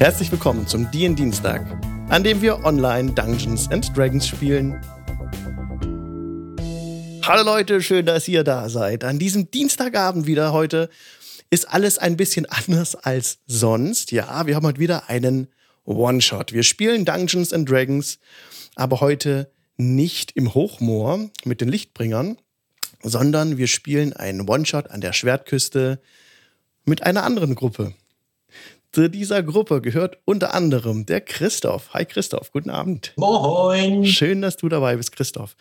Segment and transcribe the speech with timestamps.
[0.00, 1.60] Herzlich willkommen zum DIN Dienstag,
[2.08, 4.80] an dem wir online Dungeons and Dragons spielen.
[7.22, 9.04] Hallo Leute, schön, dass ihr da seid.
[9.04, 10.88] An diesem Dienstagabend wieder heute
[11.50, 14.10] ist alles ein bisschen anders als sonst.
[14.10, 15.48] Ja, wir haben heute wieder einen
[15.84, 16.54] One-Shot.
[16.54, 18.20] Wir spielen Dungeons and Dragons,
[18.76, 22.38] aber heute nicht im Hochmoor mit den Lichtbringern,
[23.02, 26.00] sondern wir spielen einen One-Shot an der Schwertküste
[26.86, 27.92] mit einer anderen Gruppe.
[28.92, 31.94] Zu dieser Gruppe gehört unter anderem der Christoph.
[31.94, 33.12] Hi Christoph, guten Abend.
[33.16, 34.04] Moin.
[34.04, 35.54] Schön, dass du dabei bist, Christoph.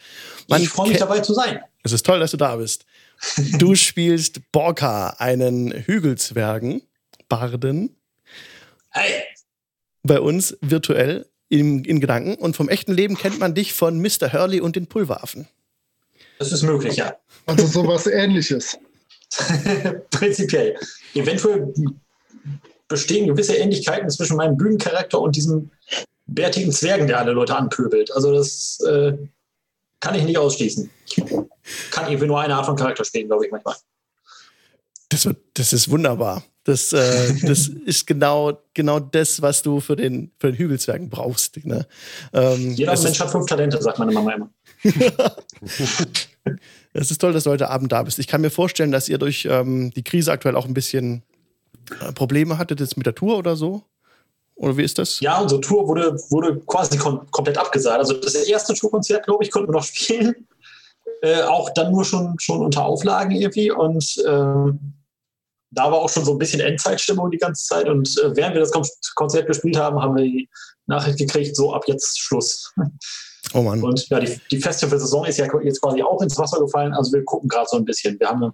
[0.47, 1.59] Man ich freue mich dabei zu sein.
[1.84, 2.85] Es ist toll, dass du da bist.
[3.59, 6.81] Du spielst Borka, einen Hügelzwergen,
[7.27, 7.95] Barden.
[8.89, 9.25] Hey.
[10.01, 14.34] Bei uns virtuell in, in Gedanken und vom echten Leben kennt man dich von Mr.
[14.34, 15.48] Hurley und den Pulveraffen.
[16.39, 17.15] Das ist möglich, ja.
[17.45, 18.79] Also sowas ähnliches.
[20.09, 20.75] Prinzipiell.
[21.13, 21.71] Eventuell
[22.89, 25.71] bestehen gewisse Ähnlichkeiten zwischen meinem Bühnencharakter und diesem
[26.27, 28.12] bärtigen Zwergen, der alle Leute anpöbelt.
[28.12, 29.13] Also das äh,
[30.01, 30.90] kann ich nicht ausschließen.
[31.05, 31.15] Ich
[31.91, 33.76] kann irgendwie nur eine Art von Charakter spielen, glaube ich manchmal.
[35.10, 36.43] Das, das ist wunderbar.
[36.63, 41.65] Das, äh, das ist genau, genau das, was du für den, für den Hügelzwergen brauchst.
[41.65, 41.87] Ne?
[42.34, 44.49] Ähm, Jeder Mensch hat fünf Talente, sagt meine Mama immer.
[46.93, 48.20] es ist toll, dass du heute Abend da bist.
[48.20, 51.23] Ich kann mir vorstellen, dass ihr durch ähm, die Krise aktuell auch ein bisschen
[52.15, 53.84] Probleme hattet jetzt mit der Tour oder so?
[54.55, 55.21] Oder wie ist das?
[55.21, 57.99] Ja, unsere Tour wurde, wurde quasi kom komplett abgesagt.
[57.99, 60.48] Also das erste Tourkonzert, glaube ich, konnten wir noch spielen.
[61.21, 63.71] Äh, auch dann nur schon, schon unter Auflagen irgendwie.
[63.71, 64.73] Und äh,
[65.72, 67.88] da war auch schon so ein bisschen Endzeitstimmung die ganze Zeit.
[67.88, 68.72] Und äh, während wir das
[69.16, 70.50] Konzert gespielt haben, haben wir die
[70.88, 72.73] Nachricht gekriegt, so ab jetzt Schluss.
[73.53, 73.81] Oh Mann.
[73.81, 76.94] Und ja, die, die Festivalsaison ist ja jetzt quasi auch ins Wasser gefallen.
[76.94, 78.19] Also wir gucken gerade so ein bisschen.
[78.19, 78.51] Wir haben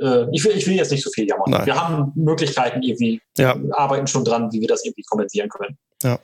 [0.00, 1.50] äh, ich, will, ich will jetzt nicht so viel jammern.
[1.50, 1.66] Nein.
[1.66, 3.56] Wir haben Möglichkeiten irgendwie, ja.
[3.72, 5.76] arbeiten schon dran, wie wir das irgendwie kompensieren können.
[6.02, 6.18] Ja.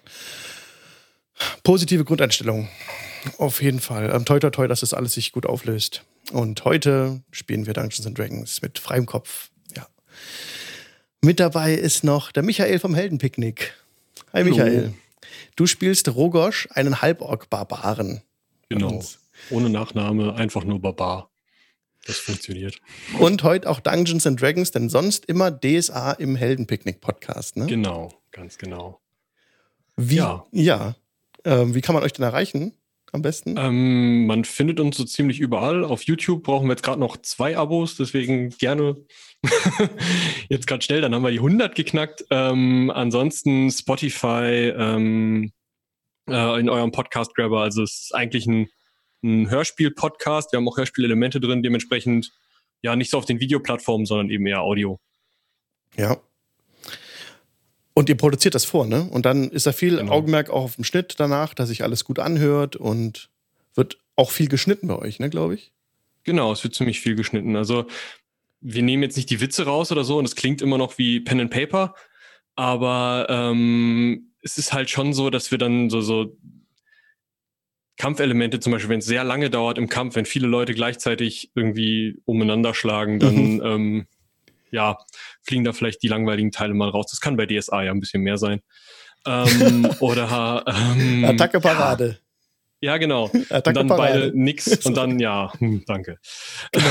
[1.62, 2.69] Positive Grundeinstellung.
[3.39, 4.11] Auf jeden Fall.
[4.14, 6.05] Ähm, toi, toi, toi, dass das alles sich gut auflöst.
[6.33, 9.51] Und heute spielen wir Dungeons and Dragons mit freiem Kopf.
[9.77, 9.86] Ja.
[11.23, 13.74] Mit dabei ist noch der Michael vom Heldenpicknick.
[14.33, 14.50] Hi, Hallo.
[14.50, 14.95] Michael.
[15.56, 18.23] Du spielst Rogosch, einen Halborg-Barbaren.
[18.68, 19.02] Genau.
[19.50, 21.30] Ohne Nachname, einfach nur Barbar.
[22.08, 22.80] Das funktioniert.
[23.19, 27.67] Und heute auch Dungeons and Dragons, denn sonst immer DSA im Heldenpicknick-Podcast, ne?
[27.67, 29.02] Genau, ganz genau.
[29.95, 30.47] Wie, ja.
[30.51, 30.97] ja.
[31.45, 32.73] Ähm, wie kann man euch denn erreichen?
[33.13, 33.57] Am besten?
[33.58, 35.85] Ähm, man findet uns so ziemlich überall.
[35.85, 38.97] Auf YouTube brauchen wir jetzt gerade noch zwei Abos, deswegen gerne
[40.48, 42.24] jetzt gerade schnell, dann haben wir die 100 geknackt.
[42.30, 45.52] Ähm, ansonsten Spotify ähm,
[46.27, 47.61] äh, in eurem Podcast-Grabber.
[47.61, 48.68] Also es ist eigentlich ein
[49.23, 50.52] ein Hörspiel-Podcast.
[50.52, 52.33] Wir haben auch Hörspielelemente drin, dementsprechend
[52.83, 54.98] ja nicht so auf den Videoplattformen, sondern eben eher Audio.
[55.96, 56.18] Ja.
[57.95, 59.08] Und ihr produziert das vor, ne?
[59.11, 60.12] Und dann ist da viel genau.
[60.12, 63.29] Augenmerk auch auf dem Schnitt danach, dass sich alles gut anhört und
[63.74, 65.73] wird auch viel geschnitten bei euch, ne, glaube ich?
[66.24, 67.56] Genau, es wird ziemlich viel geschnitten.
[67.56, 67.86] Also
[68.61, 71.20] wir nehmen jetzt nicht die Witze raus oder so und es klingt immer noch wie
[71.20, 71.95] Pen and Paper,
[72.55, 76.36] aber ähm, es ist halt schon so, dass wir dann so, so
[77.98, 82.23] Kampfelemente, zum Beispiel, wenn es sehr lange dauert im Kampf, wenn viele Leute gleichzeitig irgendwie
[82.25, 83.63] umeinander schlagen, dann mhm.
[83.64, 84.07] ähm,
[84.70, 84.98] ja,
[85.42, 87.07] fliegen da vielleicht die langweiligen Teile mal raus.
[87.11, 88.61] Das kann bei DSA ja ein bisschen mehr sein.
[89.27, 92.19] Ähm, oder ähm, Attacke Parade.
[92.81, 93.31] Ja, ja genau.
[93.51, 96.19] Attacke und dann beide nix und dann ja, hm, danke.
[96.70, 96.86] Genau.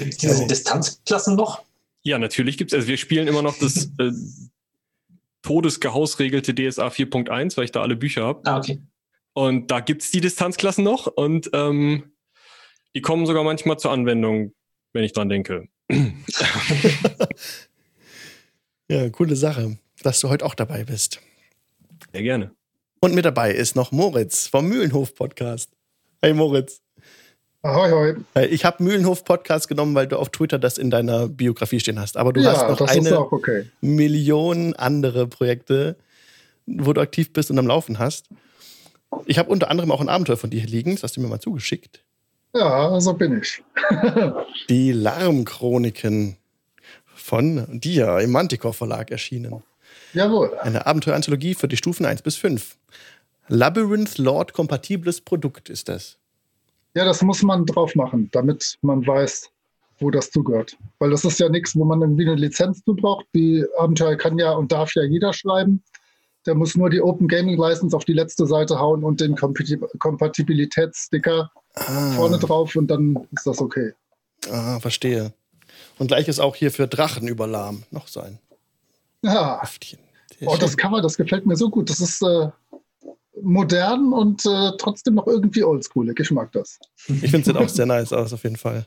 [0.00, 1.64] Diese Distanzklassen noch?
[2.04, 2.76] Ja, natürlich gibt es.
[2.76, 4.12] Also wir spielen immer noch das äh,
[5.42, 8.42] todesgehausregelte DSA 4.1, weil ich da alle Bücher habe.
[8.44, 8.80] Ah, okay.
[9.38, 12.10] Und da gibt es die Distanzklassen noch und ähm,
[12.96, 14.52] die kommen sogar manchmal zur Anwendung,
[14.92, 15.68] wenn ich dran denke.
[18.88, 21.20] ja, coole Sache, dass du heute auch dabei bist.
[22.12, 22.50] Sehr gerne.
[23.00, 25.70] Und mit dabei ist noch Moritz vom Mühlenhof Podcast.
[26.20, 26.82] Hey Moritz.
[27.62, 28.16] Ahoi, hoi.
[28.46, 32.16] Ich habe Mühlenhof Podcast genommen, weil du auf Twitter das in deiner Biografie stehen hast.
[32.16, 33.66] Aber du ja, hast noch eine okay.
[33.82, 35.96] Million andere Projekte,
[36.66, 38.28] wo du aktiv bist und am Laufen hast.
[39.26, 41.40] Ich habe unter anderem auch ein Abenteuer von dir liegen, das hast du mir mal
[41.40, 42.04] zugeschickt.
[42.54, 43.62] Ja, so bin ich.
[44.68, 46.36] die Larmchroniken
[47.04, 49.62] von dir im Manticore Verlag erschienen.
[50.14, 50.56] Jawohl.
[50.58, 52.76] Eine Abenteueranthologie für die Stufen 1 bis 5.
[53.48, 56.18] Labyrinth Lord kompatibles Produkt ist das.
[56.94, 59.50] Ja, das muss man drauf machen, damit man weiß,
[59.98, 60.76] wo das zugehört.
[60.98, 63.26] Weil das ist ja nichts, wo man irgendwie eine Lizenz zu braucht.
[63.34, 65.82] Die Abenteuer kann ja und darf ja jeder schreiben.
[66.48, 71.50] Der muss nur die Open Gaming License auf die letzte Seite hauen und den Kompatibilitätssticker
[71.74, 72.12] ah.
[72.12, 73.92] vorne drauf und dann ist das okay.
[74.50, 75.34] Ah, verstehe.
[75.98, 78.38] Und gleiches auch hier für Drachen über Lahm noch sein.
[79.20, 79.60] Ja.
[80.46, 81.90] Oh, das Cover, das gefällt mir so gut.
[81.90, 82.48] Das ist äh,
[83.42, 86.18] modern und äh, trotzdem noch irgendwie oldschoolig.
[86.18, 86.78] Ich mag das.
[87.08, 88.86] Ich finde es auch sehr nice aus, auf jeden Fall.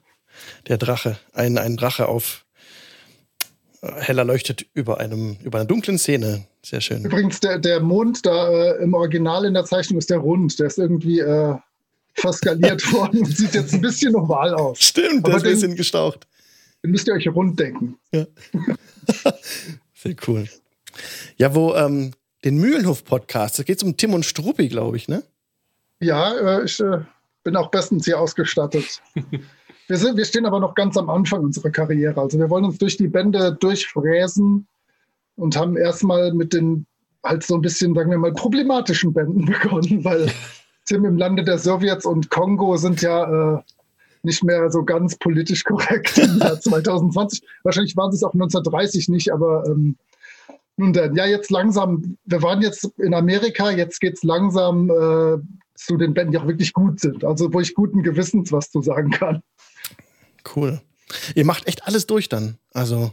[0.67, 1.19] Der Drache.
[1.31, 2.43] Ein, ein Drache auf
[3.83, 6.47] äh, heller leuchtet über einem über einer dunklen Szene.
[6.63, 7.03] Sehr schön.
[7.03, 10.59] Übrigens, der, der Mond da äh, im Original in der Zeichnung ist der rund.
[10.59, 11.55] Der ist irgendwie äh,
[12.13, 14.79] verskaliert worden und sieht jetzt ein bisschen oval aus.
[14.79, 16.27] Stimmt, der ist ein bisschen gestaucht.
[16.83, 17.97] Den müsst ihr euch rund denken.
[18.11, 18.25] Ja.
[19.95, 20.47] Sehr cool.
[21.37, 22.11] Ja, wo ähm,
[22.43, 25.23] den Mühlenhof-Podcast, da geht es um Tim und Struppi, glaube ich, ne?
[25.99, 26.99] Ja, äh, ich äh,
[27.43, 29.01] bin auch bestens hier ausgestattet.
[29.87, 32.19] wir, sind, wir stehen aber noch ganz am Anfang unserer Karriere.
[32.19, 34.67] Also wir wollen uns durch die Bände durchfräsen
[35.41, 36.85] und haben erstmal mit den
[37.23, 40.31] halt so ein bisschen, sagen wir mal, problematischen Bänden begonnen, weil
[40.85, 43.61] Tim im Lande der Sowjets und Kongo sind ja äh,
[44.23, 47.41] nicht mehr so ganz politisch korrekt im Jahr 2020.
[47.63, 49.97] Wahrscheinlich waren sie es auch 1930 nicht, aber ähm,
[50.77, 55.37] nun denn, ja, jetzt langsam, wir waren jetzt in Amerika, jetzt geht es langsam äh,
[55.75, 57.23] zu den Bänden, die auch wirklich gut sind.
[57.23, 59.41] Also wo ich guten Gewissens was zu sagen kann.
[60.55, 60.81] Cool.
[61.35, 62.57] Ihr macht echt alles durch dann.
[62.73, 63.11] Also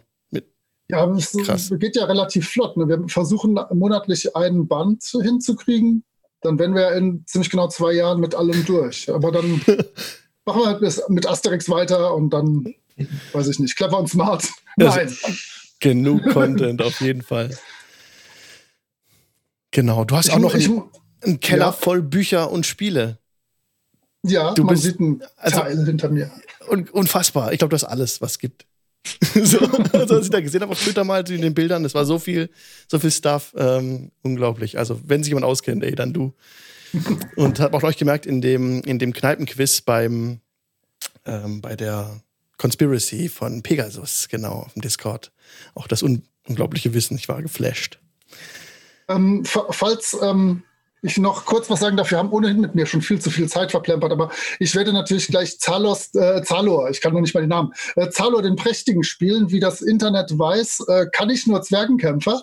[0.91, 1.71] Ja, es Krass.
[1.79, 2.77] geht ja relativ flott.
[2.77, 2.89] Ne?
[2.89, 6.05] Wir versuchen monatlich einen Band hinzukriegen.
[6.41, 9.13] Dann wären wir in ziemlich genau zwei Jahren mit allem durch.
[9.13, 9.61] Aber dann
[10.47, 12.75] machen wir halt mit Asterix weiter und dann,
[13.33, 14.49] weiß ich nicht, clever und smart.
[14.77, 15.15] Nein.
[15.81, 17.57] Genug Content auf jeden Fall.
[19.71, 20.85] Genau, du hast ich auch noch einen,
[21.21, 21.73] einen Keller ja.
[21.73, 23.19] voll Bücher und Spiele.
[24.25, 26.31] Ja, du man bist, sieht einen also, Teil hinter mir.
[26.71, 27.53] Un, unfassbar.
[27.53, 28.68] Ich glaube, du hast alles, was es gibt.
[29.35, 29.59] so,
[29.93, 32.19] also, als ich da gesehen habe auf Twitter mal in den Bildern, das war so
[32.19, 32.51] viel,
[32.87, 34.79] so viel Stuff, ähm, unglaublich.
[34.79, 36.35] Also, wenn sich jemand auskennt, ey, dann du.
[37.37, 40.41] Und habe auch euch gemerkt, in dem, in dem Kneipenquiz beim,
[41.27, 42.23] ähm, bei der
[42.57, 45.33] Conspiracy von Pegasus, genau, auf dem Discord.
[45.75, 47.99] Auch das un unglaubliche Wissen, ich war geflasht.
[49.09, 50.63] Ähm, falls ähm,
[51.03, 53.49] ich noch kurz was sagen darf, wir haben ohnehin mit mir schon viel zu viel
[53.49, 57.41] Zeit verplempert, aber ich werde natürlich gleich Zalos, äh, Zalor, ich kann noch nicht mal
[57.41, 59.51] den Namen, äh, Zalor den Prächtigen spielen.
[59.51, 62.43] Wie das Internet weiß, äh, kann ich nur Zwergenkämpfer.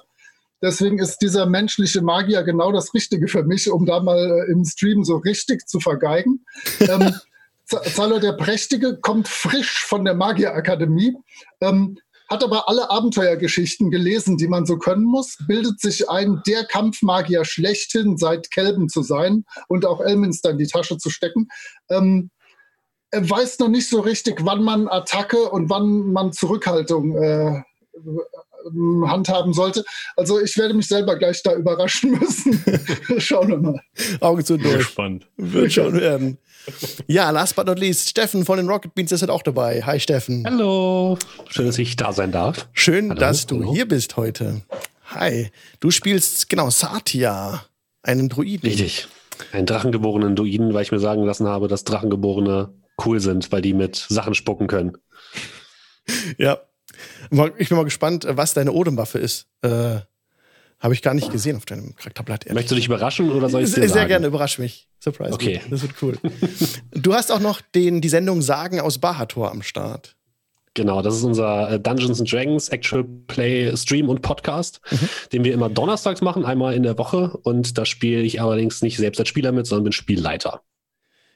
[0.62, 4.64] Deswegen ist dieser menschliche Magier genau das Richtige für mich, um da mal äh, im
[4.64, 6.46] Stream so richtig zu vergeigen.
[6.80, 7.14] ähm,
[7.66, 11.16] Zalo der Prächtige kommt frisch von der Magierakademie,
[11.62, 11.98] ähm,
[12.30, 17.46] hat aber alle Abenteuergeschichten gelesen, die man so können muss, bildet sich ein, der Kampfmagier
[17.46, 21.48] schlechthin seit Kelben zu sein und auch Elminster in die Tasche zu stecken.
[21.90, 22.32] Ähm,
[23.12, 27.62] er weiß noch nicht so richtig, wann man Attacke und wann man Zurückhaltung äh,
[29.08, 29.84] handhaben sollte.
[30.16, 32.64] Also ich werde mich selber gleich da überraschen müssen.
[33.18, 33.80] Schauen wir mal.
[34.22, 34.86] Augen zu durch.
[34.86, 35.28] Spannend.
[35.38, 36.38] Wird schon werden.
[37.08, 39.84] Ja, last but not least, Steffen von den Rocket Beans ist halt auch dabei.
[39.84, 40.44] Hi Steffen.
[40.46, 41.18] Hallo.
[41.50, 42.68] Schön, dass ich da sein darf.
[42.74, 43.20] Schön, Hallo.
[43.20, 43.74] dass du Hallo.
[43.74, 44.62] hier bist heute.
[45.08, 45.52] Hi.
[45.80, 47.64] Du spielst, genau, Satya,
[48.02, 48.68] einen Druiden.
[48.68, 49.08] Richtig.
[49.52, 52.74] Einen drachengeborenen Druiden, weil ich mir sagen lassen habe, dass Drachengeborene
[53.06, 54.98] cool sind, weil die mit Sachen spucken können.
[56.38, 56.60] Ja.
[57.58, 59.48] Ich bin mal gespannt, was deine Odemwaffe ist.
[59.62, 60.00] Äh,
[60.80, 62.46] habe ich gar nicht gesehen auf deinem Charakterblatt.
[62.48, 64.08] Möchtest du dich überraschen oder soll ich dir Sehr sagen?
[64.08, 64.88] gerne, überrasch mich.
[65.00, 65.34] Surprise.
[65.34, 65.62] Okay.
[65.70, 66.18] Das wird cool.
[66.92, 70.16] du hast auch noch den, die Sendung Sagen aus Bahator am Start.
[70.76, 75.10] Genau, das ist unser äh, Dungeons and Dragons Actual Play Stream und Podcast, mhm.
[75.32, 77.32] den wir immer donnerstags machen, einmal in der Woche.
[77.44, 80.62] Und da spiele ich allerdings nicht selbst als Spieler mit, sondern bin Spielleiter.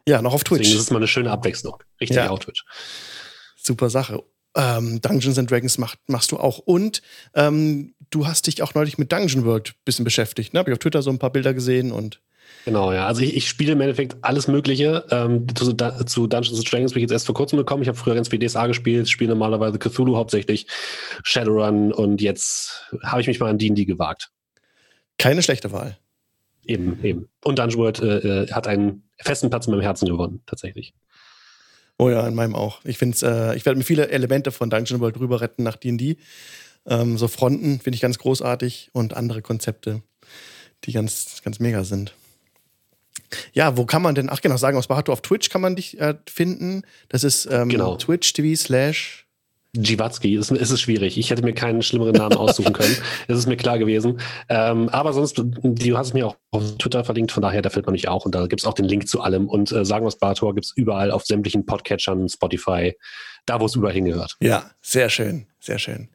[0.07, 0.59] Ja, noch auf Twitch.
[0.59, 1.77] Deswegen ist es mal eine schöne Abwechslung.
[2.01, 2.29] Richtig ja.
[2.29, 2.65] auf Twitch.
[3.55, 4.21] Super Sache.
[4.55, 6.59] Ähm, Dungeons and Dragons macht, machst du auch.
[6.59, 7.01] Und
[7.35, 10.53] ähm, du hast dich auch neulich mit Dungeon World ein bisschen beschäftigt.
[10.53, 10.59] Ne?
[10.59, 12.21] Habe ich auf Twitter so ein paar Bilder gesehen und.
[12.65, 13.05] Genau, ja.
[13.05, 15.05] Also ich, ich spiele im Endeffekt alles Mögliche.
[15.11, 17.83] Ähm, zu, zu, Dungeons Dragons bin ich jetzt erst vor kurzem gekommen.
[17.83, 20.67] Ich habe früher ganz viel DSA gespielt, spiele normalerweise Cthulhu hauptsächlich,
[21.23, 24.31] Shadowrun und jetzt habe ich mich mal an D&D gewagt.
[25.17, 25.97] Keine schlechte Wahl.
[26.65, 27.29] Eben, eben.
[27.43, 30.93] Und Dungeon World äh, äh, hat einen festen Platz in meinem Herzen gewonnen, tatsächlich.
[32.01, 32.79] Oh ja, in meinem auch.
[32.85, 36.15] Ich finde äh, ich werde mir viele Elemente von Dungeon World rüber retten nach D&D.
[36.85, 40.01] Ähm, so Fronten finde ich ganz großartig und andere Konzepte,
[40.85, 42.15] die ganz, ganz mega sind.
[43.51, 45.99] Ja, wo kann man denn, ach genau, sagen, aus Bahato auf Twitch kann man dich
[45.99, 46.83] äh, finden.
[47.09, 47.97] Das ist ähm, genau.
[47.97, 49.27] Twitch TV slash
[49.75, 51.17] Jiwatzki, es, es ist schwierig.
[51.17, 52.95] Ich hätte mir keinen schlimmeren Namen aussuchen können.
[53.27, 54.19] Es ist mir klar gewesen.
[54.49, 57.85] Ähm, aber sonst, du hast es mir auch auf Twitter verlinkt, von daher, da findet
[57.85, 58.25] man mich auch.
[58.25, 59.47] Und da gibt es auch den Link zu allem.
[59.47, 62.95] Und äh, Sagen aus Bator gibt es überall auf sämtlichen Podcatchern, Spotify,
[63.45, 64.37] da wo es überall hingehört.
[64.39, 66.09] Ja, sehr schön, sehr schön.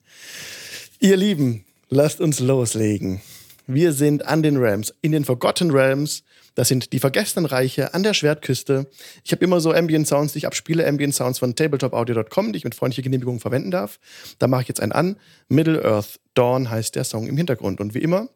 [0.99, 3.21] Ihr Lieben, lasst uns loslegen.
[3.67, 6.25] Wir sind an den Realms, in den Forgotten Realms.
[6.55, 8.87] Das sind die vergessenen Reiche an der Schwertküste.
[9.25, 12.65] Ich habe immer so Ambient Sounds, die ich abspiele, Ambient Sounds von tabletopaudio.com, die ich
[12.65, 13.99] mit freundlicher Genehmigung verwenden darf.
[14.39, 15.17] Da mache ich jetzt einen an.
[15.49, 17.81] Middle Earth Dawn heißt der Song im Hintergrund.
[17.81, 18.29] Und wie immer,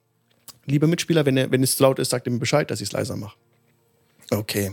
[0.67, 3.17] liebe Mitspieler, wenn, wenn es zu laut ist, sagt ihm Bescheid, dass ich es leiser
[3.17, 3.37] mache.
[4.31, 4.73] Okay.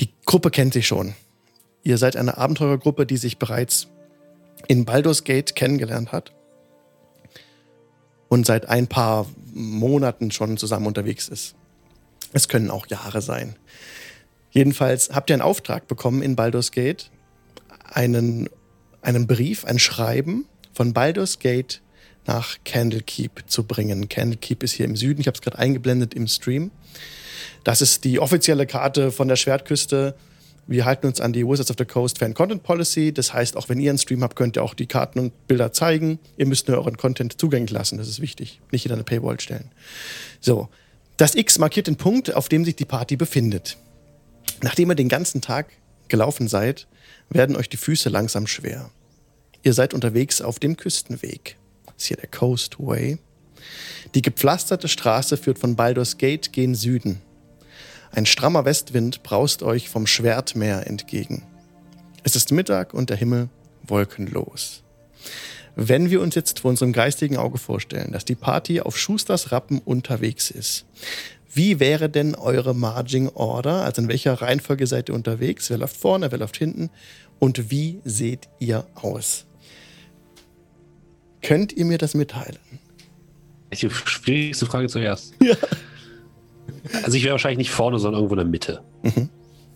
[0.00, 1.14] Die Gruppe kennt sich schon.
[1.84, 3.86] Ihr seid eine Abenteurergruppe, die sich bereits
[4.66, 6.32] in Baldur's Gate kennengelernt hat
[8.32, 11.54] und seit ein paar Monaten schon zusammen unterwegs ist.
[12.32, 13.56] Es können auch Jahre sein.
[14.50, 17.10] Jedenfalls habt ihr einen Auftrag bekommen in Baldur's Gate,
[17.84, 18.48] einen,
[19.02, 21.82] einen Brief, ein Schreiben von Baldur's Gate
[22.24, 24.08] nach Candlekeep zu bringen.
[24.08, 26.70] Candlekeep ist hier im Süden, ich habe es gerade eingeblendet im Stream.
[27.64, 30.16] Das ist die offizielle Karte von der Schwertküste.
[30.66, 33.12] Wir halten uns an die Wizards of the Coast Fan Content Policy.
[33.12, 35.72] Das heißt, auch wenn ihr einen Stream habt, könnt ihr auch die Karten und Bilder
[35.72, 36.18] zeigen.
[36.36, 37.98] Ihr müsst nur euren Content zugänglich lassen.
[37.98, 38.60] Das ist wichtig.
[38.70, 39.70] Nicht in eine Paywall stellen.
[40.40, 40.68] So.
[41.16, 43.76] Das X markiert den Punkt, auf dem sich die Party befindet.
[44.62, 45.66] Nachdem ihr den ganzen Tag
[46.08, 46.86] gelaufen seid,
[47.28, 48.90] werden euch die Füße langsam schwer.
[49.62, 51.56] Ihr seid unterwegs auf dem Küstenweg.
[51.86, 53.18] Das ist hier der Coast Way.
[54.14, 57.20] Die gepflasterte Straße führt von Baldur's Gate gen Süden.
[58.14, 61.44] Ein strammer Westwind braust euch vom Schwertmeer entgegen.
[62.22, 63.48] Es ist Mittag und der Himmel
[63.82, 64.82] wolkenlos.
[65.76, 69.78] Wenn wir uns jetzt vor unserem geistigen Auge vorstellen, dass die Party auf Schusters Rappen
[69.78, 70.84] unterwegs ist,
[71.54, 73.82] wie wäre denn eure Marging Order?
[73.84, 75.70] Also in welcher Reihenfolge seid ihr unterwegs?
[75.70, 76.90] Wer läuft vorne, wer läuft hinten?
[77.38, 79.46] Und wie seht ihr aus?
[81.40, 82.58] Könnt ihr mir das mitteilen?
[83.72, 85.32] Die schwierigste Frage zuerst.
[85.40, 85.56] Ja.
[87.02, 88.82] Also ich wäre wahrscheinlich nicht vorne, sondern irgendwo in der Mitte.
[89.02, 89.28] Mhm.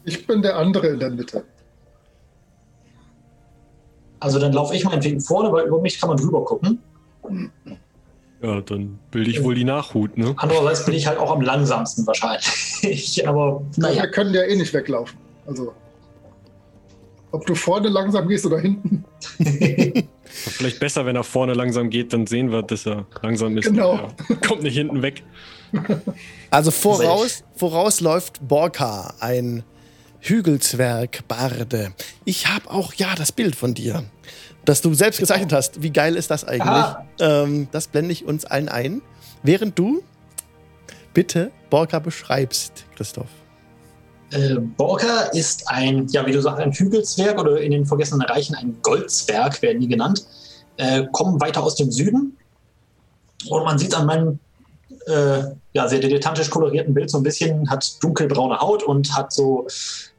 [0.04, 1.44] Ich bin der andere in der Mitte.
[4.20, 6.80] Also dann laufe ich meinetwegen vorne, weil über mich kann man drüber gucken.
[8.42, 10.34] Ja, dann bilde ich wohl die Nachhut, ne?
[10.36, 13.22] Andererseits bin ich halt auch am langsamsten wahrscheinlich.
[13.26, 14.02] Aber naja.
[14.02, 15.18] Wir können ja eh nicht weglaufen.
[15.46, 15.72] Also.
[17.32, 19.04] Ob du vorne langsam gehst oder hinten.
[20.28, 23.66] Vielleicht besser, wenn er vorne langsam geht, dann sehen wir, dass er langsam ist.
[23.66, 24.08] Genau.
[24.46, 25.22] kommt nicht hinten weg.
[26.50, 29.64] Also voraus, voraus läuft Borka, ein
[30.20, 31.92] Hügelzwerg Barde.
[32.24, 34.04] Ich habe auch ja das Bild von dir,
[34.64, 35.82] das du selbst gezeichnet hast.
[35.82, 36.96] Wie geil ist das eigentlich?
[37.20, 39.02] Ähm, das blende ich uns allen ein.
[39.42, 40.02] Während du
[41.14, 43.30] bitte Borka beschreibst, Christoph.
[44.32, 48.54] Äh, Borka ist ein, ja, wie du sagst, ein Hügelzwerg oder in den vergessenen Reichen
[48.54, 50.26] ein Goldzwerg, werden die genannt.
[50.76, 52.36] Äh, kommen weiter aus dem Süden.
[53.48, 54.38] Und man sieht an meinem
[55.06, 55.42] äh,
[55.72, 59.66] ja, sehr dilettantisch kolorierten Bild so ein bisschen, hat dunkelbraune Haut und hat so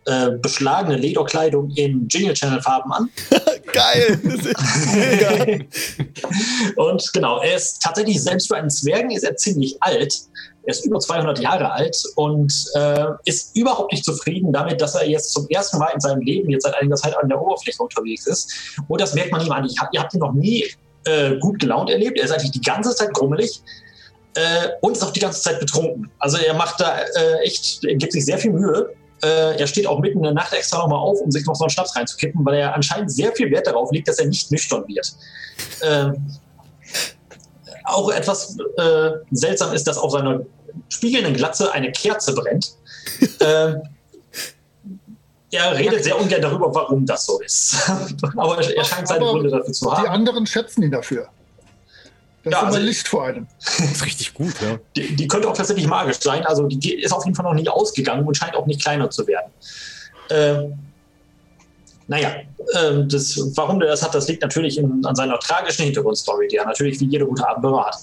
[0.06, 3.10] äh, beschlagene Lederkleidung in Jingle Channel Farben an.
[3.74, 4.18] Geil!
[6.78, 10.18] und genau, er ist tatsächlich selbst für einen Zwergen ist er ziemlich alt.
[10.68, 15.08] Er ist über 200 Jahre alt und äh, ist überhaupt nicht zufrieden damit, dass er
[15.08, 18.28] jetzt zum ersten Mal in seinem Leben jetzt seit einiger Zeit an der Oberfläche unterwegs
[18.28, 18.54] ist.
[18.90, 19.64] Und das merkt man ihm an.
[19.64, 20.66] Ich, ihr habt ihn noch nie
[21.06, 22.18] äh, gut gelaunt erlebt.
[22.18, 23.62] Er ist eigentlich die ganze Zeit grummelig
[24.36, 26.12] äh, und ist auch die ganze Zeit betrunken.
[26.20, 28.90] Also er macht da äh, echt, er gibt sich sehr viel Mühe.
[29.24, 31.64] Äh, er steht auch mitten in der Nacht extra nochmal auf, um sich noch so
[31.64, 34.84] einen Schnaps reinzukippen, weil er anscheinend sehr viel Wert darauf legt, dass er nicht nüchtern
[34.86, 35.16] wird.
[35.82, 36.28] Ähm,
[37.86, 40.42] auch etwas äh, seltsam ist, dass auf seiner
[40.89, 42.74] spiegelnden Glatze eine Kerze brennt.
[43.39, 43.81] ähm,
[45.51, 47.89] er redet sehr ungern darüber, warum das so ist.
[48.38, 50.03] Aber er scheint seine Gründe dafür zu haben.
[50.03, 51.29] Die anderen schätzen ihn dafür.
[52.43, 53.48] Das ja, ist also, Licht vor einem.
[53.60, 54.77] Das ist richtig gut, ja.
[54.96, 56.46] Die, die, könnte auch tatsächlich magisch sein.
[56.46, 59.27] Also die ist auf jeden Fall noch nie ausgegangen und scheint auch nicht kleiner zu
[59.27, 59.51] werden.
[60.29, 60.77] Ähm,
[62.07, 62.36] naja,
[62.79, 66.55] ähm, das, warum der das hat, das liegt natürlich in, an seiner tragischen Hintergrundstory, die
[66.55, 67.98] er natürlich wie jede gute Abenteurer hat.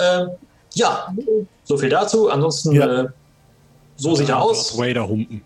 [0.00, 0.30] Ähm,
[0.74, 1.14] ja,
[1.68, 2.30] so viel dazu.
[2.30, 3.02] Ansonsten, ja.
[3.02, 3.08] äh,
[3.96, 4.76] so sieht er aus.
[4.76, 5.42] Vader-Humpen.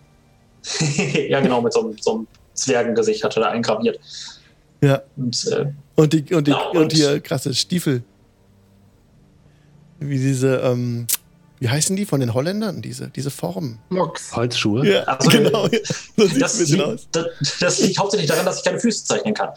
[1.28, 3.98] ja, genau, mit so, so einem Zwergengesicht hat er da eingraviert.
[4.80, 5.02] Ja.
[5.16, 8.02] Und, äh, und, die, und, die, ja, und, und hier krasse Stiefel
[9.98, 11.06] wie diese, ähm,
[11.62, 13.78] wie heißen die von den Holländern, diese, diese Form?
[13.90, 14.34] Loks.
[14.34, 14.84] Holzschuhe?
[14.84, 15.68] Ja, also, genau.
[15.68, 17.28] Das, das, liegt, das,
[17.60, 19.50] das, liegt hauptsächlich daran, dass ich keine Füße zeichnen kann.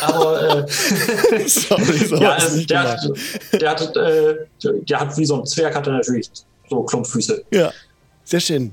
[0.00, 0.66] Aber äh,
[1.46, 3.08] Sorry, so ja, also, der, hat,
[3.52, 4.34] der, hat, äh,
[4.64, 6.28] der hat wie so ein Zwerg hat er natürlich
[6.68, 7.44] so Klumpfüße.
[7.52, 7.72] Ja,
[8.24, 8.72] sehr schön.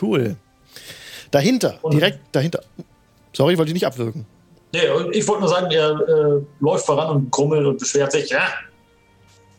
[0.00, 0.36] Cool.
[1.32, 2.62] Dahinter, und, direkt dahinter.
[3.32, 4.24] Sorry, wollte ich nicht abwürgen.
[4.72, 8.30] Nee, ich wollte nur sagen, er äh, läuft voran und grummelt und beschwert sich.
[8.30, 8.46] Ja,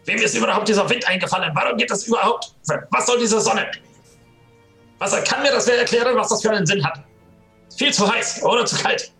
[0.05, 1.51] Wem ist überhaupt dieser Wind eingefallen?
[1.53, 2.55] Warum geht das überhaupt?
[2.91, 3.65] Was soll diese Sonne?
[4.99, 7.03] Was kann mir das wer erklären, was das für einen Sinn hat?
[7.75, 9.11] Viel zu heiß oder zu kalt?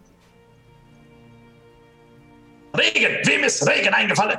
[2.78, 3.18] Regen!
[3.28, 4.38] Wem ist Regen eingefallen?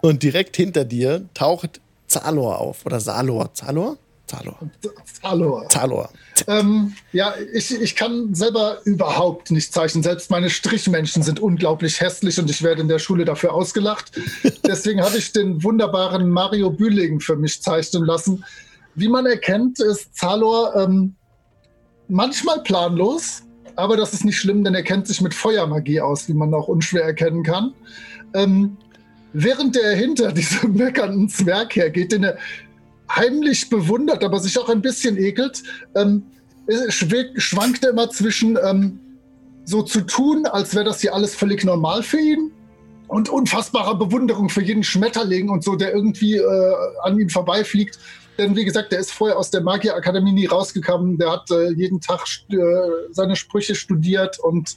[0.00, 2.84] Und direkt hinter dir taucht Zalor auf.
[2.84, 3.54] Oder Salor.
[3.54, 3.96] Zalor?
[4.26, 4.58] Zalor.
[5.20, 5.68] Zalor.
[5.68, 6.10] Zalor.
[6.46, 10.02] Ähm, ja, ich, ich kann selber überhaupt nicht zeichnen.
[10.02, 14.12] Selbst meine Strichmenschen sind unglaublich hässlich und ich werde in der Schule dafür ausgelacht.
[14.66, 18.44] Deswegen habe ich den wunderbaren Mario Bühling für mich zeichnen lassen.
[18.94, 21.14] Wie man erkennt, ist Zalor ähm,
[22.08, 23.42] manchmal planlos,
[23.76, 26.68] aber das ist nicht schlimm, denn er kennt sich mit Feuermagie aus, wie man auch
[26.68, 27.74] unschwer erkennen kann.
[28.34, 28.76] Ähm,
[29.32, 32.38] während er hinter diesem meckernden Zwerg hergeht, den er
[33.14, 35.62] heimlich bewundert, aber sich auch ein bisschen ekelt,
[35.94, 36.24] ähm,
[37.36, 39.00] schwankt er immer zwischen ähm,
[39.64, 42.52] so zu tun, als wäre das hier alles völlig normal für ihn
[43.08, 47.98] und unfassbarer Bewunderung für jeden Schmetterling und so, der irgendwie äh, an ihm vorbeifliegt
[48.38, 51.18] denn wie gesagt, der ist vorher aus der Magierakademie nie rausgekommen.
[51.18, 52.56] Der hat äh, jeden Tag äh,
[53.10, 54.76] seine Sprüche studiert und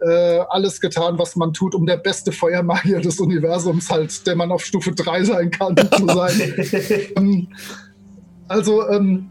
[0.00, 4.52] äh, alles getan, was man tut, um der beste Feuermagier des Universums halt, der man
[4.52, 7.12] auf Stufe 3 sein kann, zu sein.
[7.16, 7.48] ähm,
[8.48, 9.30] also, ähm,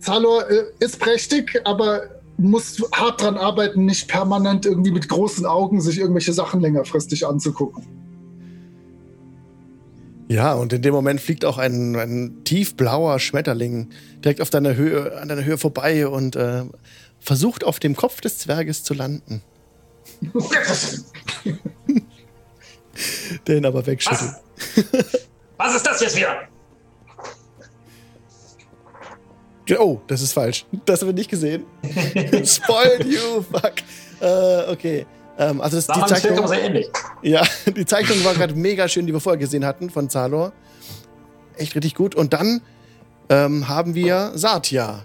[0.00, 2.02] Zalor äh, ist prächtig, aber
[2.36, 8.01] muss hart dran arbeiten, nicht permanent irgendwie mit großen Augen sich irgendwelche Sachen längerfristig anzugucken.
[10.32, 13.90] Ja, und in dem Moment fliegt auch ein, ein tiefblauer Schmetterling
[14.24, 16.62] direkt auf deiner Höhe, an deiner Höhe vorbei und äh,
[17.20, 19.42] versucht auf dem Kopf des Zwerges zu landen.
[23.46, 24.32] Den aber wegschüttelt.
[24.86, 25.26] Was?
[25.58, 26.48] Was ist das jetzt wieder?
[29.78, 30.64] Oh, das ist falsch.
[30.86, 31.66] Das haben wir nicht gesehen.
[32.42, 33.74] Spoiled you, fuck.
[34.22, 35.04] Uh, okay.
[35.50, 36.90] Ähm, also das, die Zeichnung, sehr ähnlich.
[37.22, 40.52] Ja, die Zeichnung war gerade mega schön, die wir vorher gesehen hatten von Zalor.
[41.56, 42.14] Echt richtig gut.
[42.14, 42.60] Und dann
[43.28, 45.04] ähm, haben wir Satya.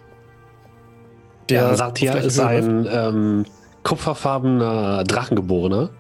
[1.49, 3.45] Der ja, Satya ist ein ähm,
[3.83, 5.91] kupferfarbener Drachengeborener,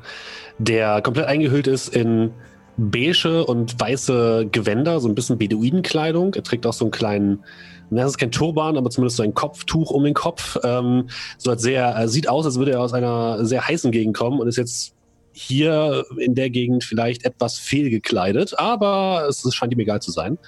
[0.57, 2.33] der komplett eingehüllt ist in
[2.75, 6.33] beige und weiße Gewänder, so ein bisschen Beduinenkleidung.
[6.33, 7.43] Er trägt auch so einen kleinen
[7.89, 10.57] das ist kein Turban, aber zumindest so ein Kopftuch um den Kopf.
[10.63, 14.15] Ähm, so als sehr, äh, sieht aus, als würde er aus einer sehr heißen Gegend
[14.15, 14.93] kommen und ist jetzt
[15.31, 20.39] hier in der Gegend vielleicht etwas fehlgekleidet, aber es, scheint ihm egal zu sein.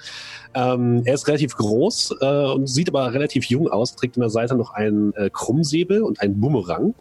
[0.52, 4.30] Ähm, er ist relativ groß äh, und sieht aber relativ jung aus, trägt in der
[4.30, 6.94] Seite noch einen äh, Krummsäbel und einen Bumerang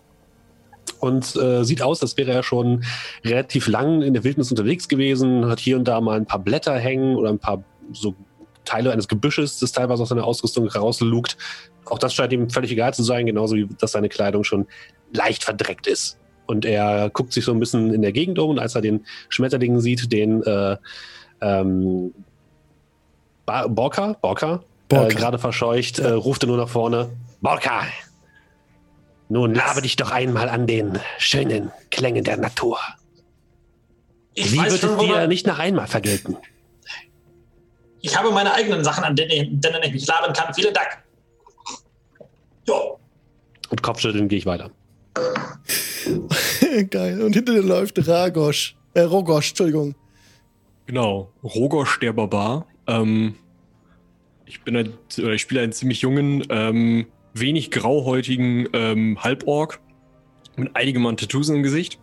[0.99, 2.83] und äh, sieht aus, als wäre er schon
[3.25, 6.77] relativ lang in der Wildnis unterwegs gewesen, hat hier und da mal ein paar Blätter
[6.77, 8.13] hängen oder ein paar so
[8.69, 11.37] Teile eines Gebüsches, das teilweise aus seiner Ausrüstung herauslugt.
[11.85, 14.67] Auch das scheint ihm völlig egal zu sein, genauso wie dass seine Kleidung schon
[15.11, 16.17] leicht verdreckt ist.
[16.45, 19.05] Und er guckt sich so ein bisschen in der Gegend um und als er den
[19.29, 20.77] Schmetterling sieht, den äh,
[21.41, 22.13] ähm,
[23.45, 25.07] Borka, Borka, Borka.
[25.07, 27.09] Äh, gerade verscheucht, äh, ruft er nur nach vorne:
[27.41, 27.83] Borka!
[29.29, 32.79] Nun labe dich doch einmal an den schönen Klängen der Natur.
[34.33, 36.37] Ich Wie wird es dir nicht nach einmal vergelten?
[38.01, 40.53] Ich habe meine eigenen Sachen, an denen, denen ich mich laben kann.
[40.53, 41.03] Vielen Dank.
[42.67, 42.99] Jo.
[43.69, 44.71] Und Kopfschütteln gehe ich weiter.
[46.89, 47.21] Geil.
[47.21, 48.75] Und hinter dir läuft Ragosch.
[48.93, 49.95] Äh, Rogosch, Entschuldigung.
[50.85, 51.31] Genau.
[51.43, 52.65] Rogosch, der Barbar.
[52.87, 53.35] Ähm,
[54.45, 59.79] ich bin ein, oder ich spiele einen ziemlich jungen, ähm, wenig grauhäutigen ähm, Halborg
[60.55, 61.99] mit einigen Mann Tattoos im Gesicht.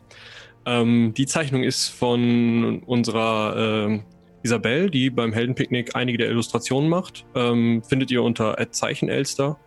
[0.65, 4.01] Ähm, die Zeichnung ist von unserer äh,
[4.43, 7.25] Isabel, die beim Heldenpicknick einige der Illustrationen macht.
[7.35, 9.59] Ähm, findet ihr unter Zeichenelster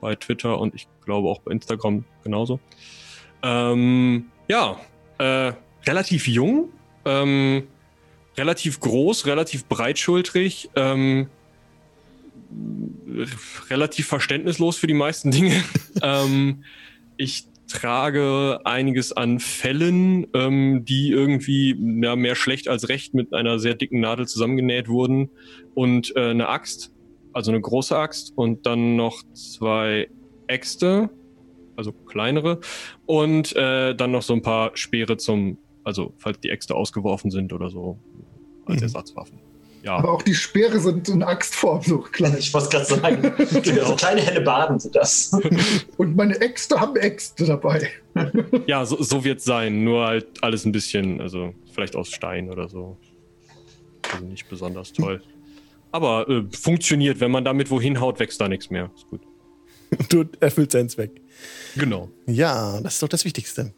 [0.00, 2.60] bei Twitter und ich glaube auch bei Instagram genauso.
[3.42, 4.80] Ähm, ja,
[5.18, 5.52] äh,
[5.86, 6.70] relativ jung,
[7.04, 7.66] ähm,
[8.36, 11.28] relativ groß, relativ breitschultrig, ähm,
[13.70, 15.62] relativ verständnislos für die meisten Dinge.
[16.02, 16.64] ähm,
[17.16, 23.58] ich trage einiges an Fällen, ähm, die irgendwie ja, mehr schlecht als recht mit einer
[23.58, 25.30] sehr dicken Nadel zusammengenäht wurden
[25.74, 26.92] und äh, eine Axt,
[27.32, 30.08] also eine große Axt und dann noch zwei
[30.46, 31.10] Äxte,
[31.76, 32.60] also kleinere
[33.06, 37.52] und äh, dann noch so ein paar Speere zum, also falls die Äxte ausgeworfen sind
[37.52, 37.98] oder so
[38.66, 38.82] als mhm.
[38.82, 39.53] Ersatzwaffen.
[39.84, 39.96] Ja.
[39.96, 42.34] Aber auch die Speere sind in Axtform so klein.
[42.38, 43.20] Ich wollte gerade sagen,
[43.62, 43.88] genau.
[43.88, 45.30] so kleine helle Baden sind das.
[45.98, 47.90] Und meine Äxte haben Äxte dabei.
[48.66, 49.82] Ja, so, so wird es sein.
[49.82, 52.96] Nur halt alles ein bisschen, also vielleicht aus Stein oder so.
[54.10, 55.20] Also nicht besonders toll.
[55.90, 57.20] Aber äh, funktioniert.
[57.20, 58.90] Wenn man damit wohin haut, wächst da nichts mehr.
[58.94, 59.20] Ist gut.
[60.08, 61.20] Du erfüllt seinen Zweck.
[61.74, 62.08] Genau.
[62.26, 63.74] Ja, das ist doch das Wichtigste.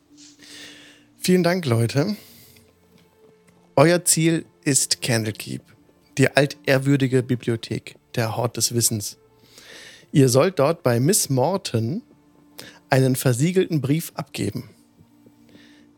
[1.17, 2.15] Vielen Dank, Leute.
[3.75, 5.76] Euer Ziel ist Candlekeep
[6.19, 9.19] die altehrwürdige Bibliothek, der Hort des Wissens.
[10.13, 12.03] Ihr sollt dort bei Miss Morton
[12.89, 14.71] einen versiegelten Brief abgeben.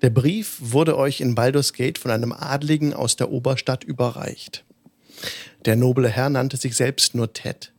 [0.03, 4.65] Der Brief wurde euch in Baldur's Gate von einem Adligen aus der Oberstadt überreicht.
[5.65, 7.73] Der noble Herr nannte sich selbst nur Ted.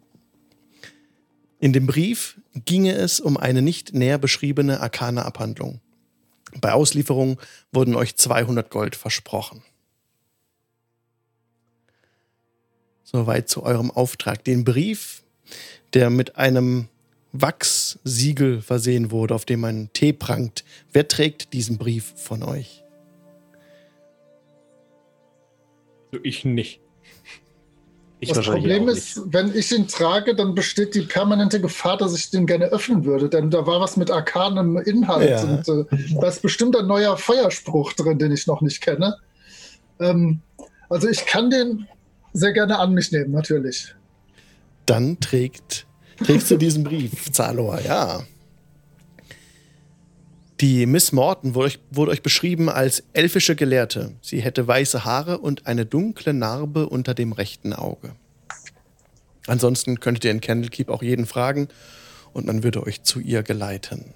[1.59, 5.81] In dem Brief ginge es um eine nicht näher beschriebene arkane Abhandlung.
[6.61, 7.39] Bei Auslieferung
[7.71, 9.63] wurden euch 200 Gold versprochen.
[13.11, 14.43] Soweit zu eurem Auftrag.
[14.43, 15.23] Den Brief,
[15.95, 16.89] der mit einem
[17.31, 20.63] Wachssiegel versehen wurde, auf dem ein T prangt.
[20.93, 22.83] Wer trägt diesen Brief von euch?
[26.21, 26.81] Ich nicht.
[28.19, 32.29] Ich das Problem ist, wenn ich ihn trage, dann besteht die permanente Gefahr, dass ich
[32.29, 33.27] den gerne öffnen würde.
[33.27, 35.29] Denn da war was mit arkanem Inhalt.
[35.31, 35.41] Ja.
[35.41, 35.85] Und äh,
[36.21, 39.17] da ist bestimmt ein neuer Feuerspruch drin, den ich noch nicht kenne.
[39.99, 40.41] Ähm,
[40.89, 41.87] also ich kann den
[42.33, 43.93] sehr gerne an mich nehmen, natürlich.
[44.85, 45.85] Dann trägt,
[46.23, 48.23] trägst du diesen Brief, Zalor, ja.
[50.59, 54.13] Die Miss Morton wurde euch, wurde euch beschrieben als elfische Gelehrte.
[54.21, 58.13] Sie hätte weiße Haare und eine dunkle Narbe unter dem rechten Auge.
[59.47, 61.69] Ansonsten könntet ihr in Candlekeep auch jeden fragen
[62.33, 64.13] und man würde euch zu ihr geleiten.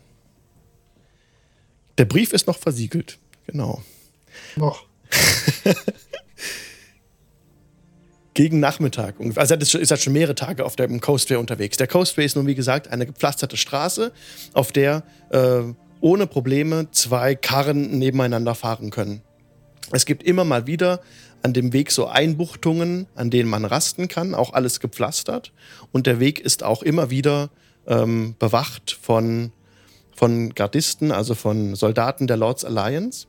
[1.97, 3.81] Der Brief ist noch versiegelt, genau.
[4.55, 4.85] Noch.
[8.33, 9.15] Gegen Nachmittag.
[9.35, 11.77] Also das ist halt schon mehrere Tage auf dem Coastway unterwegs.
[11.77, 14.11] Der Coastway ist nun, wie gesagt, eine gepflasterte Straße,
[14.53, 15.61] auf der äh,
[16.01, 19.21] ohne Probleme zwei Karren nebeneinander fahren können.
[19.91, 21.01] Es gibt immer mal wieder
[21.43, 25.51] an dem Weg so Einbuchtungen, an denen man rasten kann, auch alles gepflastert.
[25.91, 27.49] Und der Weg ist auch immer wieder
[27.85, 29.51] ähm, bewacht von,
[30.15, 33.27] von Gardisten, also von Soldaten der Lords Alliance.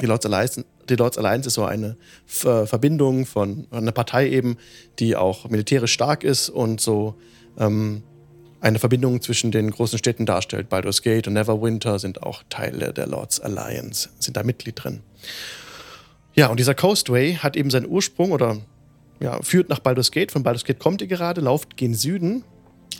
[0.00, 1.96] Die Lords Alliance, die Lords Alliance ist so eine
[2.44, 4.56] äh, Verbindung von einer Partei eben,
[4.98, 7.14] die auch militärisch stark ist und so
[7.58, 8.02] ähm,
[8.60, 10.68] eine Verbindung zwischen den großen Städten darstellt.
[10.68, 15.00] Baldur's Gate und Neverwinter sind auch Teile der Lords Alliance, sind da Mitglied drin.
[16.34, 18.58] Ja, und dieser Coastway hat eben seinen Ursprung oder
[19.20, 20.32] ja, führt nach Baldur's Gate.
[20.32, 22.44] Von Baldur's Gate kommt ihr gerade, lauft gen Süden,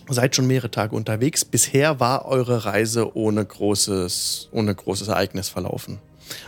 [0.08, 1.44] seid schon mehrere Tage unterwegs.
[1.44, 6.00] Bisher war eure Reise ohne großes, ohne großes Ereignis verlaufen.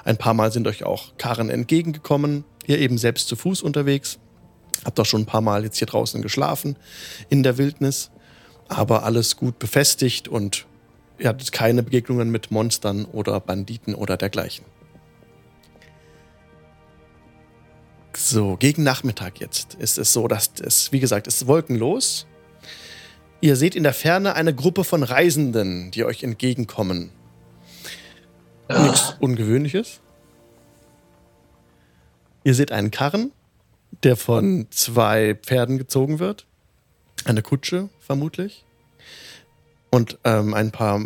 [0.05, 4.19] Ein paar Mal sind euch auch Karren entgegengekommen, ihr eben selbst zu Fuß unterwegs.
[4.85, 6.77] Habt auch schon ein paar Mal jetzt hier draußen geschlafen
[7.29, 8.11] in der Wildnis,
[8.69, 10.67] aber alles gut befestigt und
[11.19, 14.65] ihr hattet keine Begegnungen mit Monstern oder Banditen oder dergleichen.
[18.17, 22.27] So, gegen Nachmittag jetzt ist es so, dass es, wie gesagt, es ist wolkenlos.
[23.41, 27.11] Ihr seht in der Ferne eine Gruppe von Reisenden, die euch entgegenkommen.
[28.69, 30.01] Nichts Ungewöhnliches.
[32.45, 33.33] Ihr seht einen Karren,
[34.03, 36.47] der von zwei Pferden gezogen wird.
[37.25, 38.65] Eine Kutsche, vermutlich.
[39.91, 41.01] Und ähm, ein paar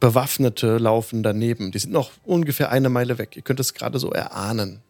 [0.00, 1.72] Bewaffnete laufen daneben.
[1.72, 3.36] Die sind noch ungefähr eine Meile weg.
[3.36, 4.80] Ihr könnt es gerade so erahnen.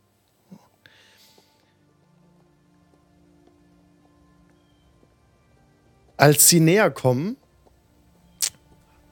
[6.17, 7.37] Als sie näher kommen,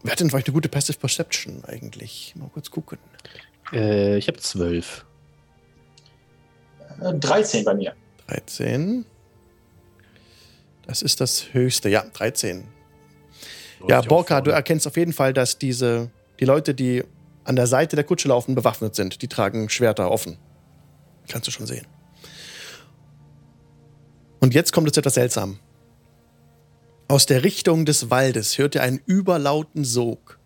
[0.05, 2.35] wer hat denn euch eine gute Passive Perception eigentlich?
[2.37, 2.99] Mal kurz gucken.
[3.73, 5.05] Äh, ich habe zwölf.
[7.01, 7.95] Äh, 13 bei mir.
[8.29, 9.05] 13.
[10.87, 11.88] Das ist das höchste.
[11.88, 12.69] Ja, 13.
[13.88, 17.03] Ja, Borka, du erkennst auf jeden Fall, dass diese, die Leute, die
[17.45, 19.21] an der Seite der Kutsche laufen, bewaffnet sind.
[19.21, 20.38] Die tragen Schwerter offen.
[21.29, 21.87] Kannst du schon sehen.
[24.40, 25.59] Und jetzt kommt es etwas seltsam.
[27.09, 30.38] Aus der Richtung des Waldes hört ihr einen überlauten Sog.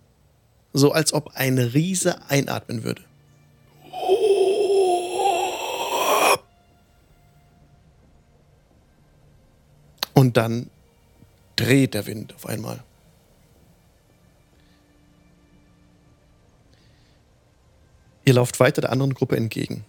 [0.72, 3.02] So als ob ein Riese einatmen würde.
[10.14, 10.68] Und dann
[11.54, 12.82] dreht der Wind auf einmal.
[18.24, 19.84] Ihr lauft weiter der anderen Gruppe entgegen.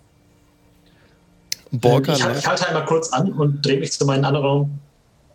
[1.71, 4.79] Borka, ich, ich halte einmal kurz an und drehe mich zu meinen anderen.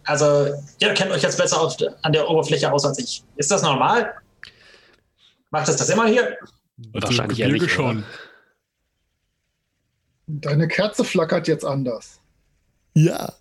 [0.04, 3.24] Also, ihr kennt euch jetzt besser auf, an der Oberfläche aus als ich.
[3.36, 4.14] Ist das normal?
[5.50, 6.36] Macht es das immer hier?
[6.92, 8.04] Wahrscheinlich eher Gebirge nicht, schon.
[10.26, 12.20] Deine Kerze flackert jetzt anders.
[12.94, 13.32] ja.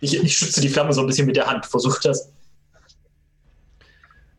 [0.00, 2.30] Ich, ich schütze die Flamme so ein bisschen mit der Hand, versuche das.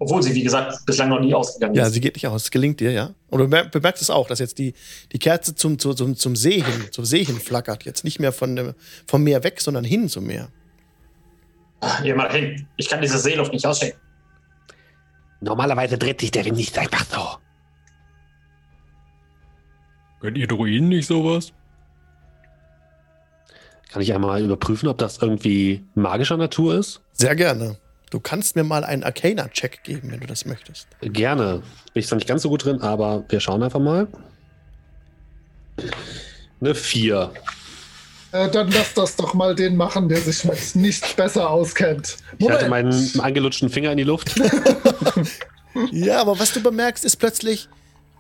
[0.02, 1.94] Obwohl sie, wie gesagt, bislang noch nie ausgegangen Ja, ist.
[1.94, 2.44] sie geht nicht aus.
[2.44, 3.14] Es gelingt dir, ja.
[3.30, 4.74] Und du bemer- bemerkst es auch, dass jetzt die,
[5.12, 7.84] die Kerze zum, zum, zum, See hin, zum See hin flackert.
[7.84, 8.74] Jetzt nicht mehr von dem,
[9.08, 10.48] vom Meer weg, sondern hin zum Meer.
[11.82, 12.66] Ah, Geh mal hin.
[12.78, 14.00] Ich kann diese Seeluft nicht ausschenken.
[15.42, 17.38] Normalerweise dreht sich der Wind nicht einfach so.
[20.22, 21.54] Könnt ihr Druiden nicht sowas?
[23.92, 27.02] Kann ich einmal überprüfen, ob das irgendwie magischer Natur ist?
[27.14, 27.78] Sehr gerne.
[28.10, 30.88] Du kannst mir mal einen Arcana-Check geben, wenn du das möchtest.
[31.02, 31.62] Gerne.
[31.94, 34.08] Bin ich zwar nicht ganz so gut drin, aber wir schauen einfach mal.
[36.60, 37.32] Eine 4.
[38.32, 42.18] Äh, dann lass das doch mal den machen, der sich mit nicht besser auskennt.
[42.38, 44.36] Ich halte meinen angelutschten Finger in die Luft.
[45.92, 47.70] Ja, aber was du bemerkst, ist plötzlich,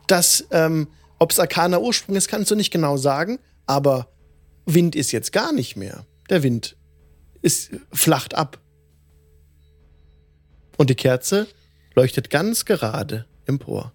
[0.08, 4.08] dass, ähm, ob es arkaner Ursprung ist, kannst du nicht genau sagen, aber
[4.66, 6.06] Wind ist jetzt gar nicht mehr.
[6.30, 6.78] Der Wind
[7.42, 8.60] ist flacht ab.
[10.80, 11.46] Und die Kerze
[11.94, 13.92] leuchtet ganz gerade empor.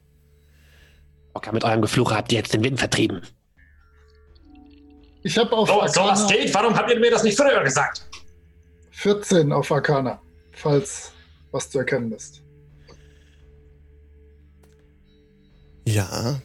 [1.32, 3.22] Okay, mit eurem Gefluche habt ihr jetzt den Wind vertrieben.
[5.22, 8.06] Ich habe auf So, so was steht, warum habt ihr mir das nicht früher gesagt?
[8.90, 10.20] 14 auf Arcana,
[10.52, 11.12] falls
[11.52, 12.42] was zu erkennen ist.
[15.86, 16.42] Ja.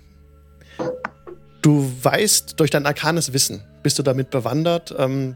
[1.61, 5.35] Du weißt durch dein arkanes Wissen, bist du damit bewandert, ähm,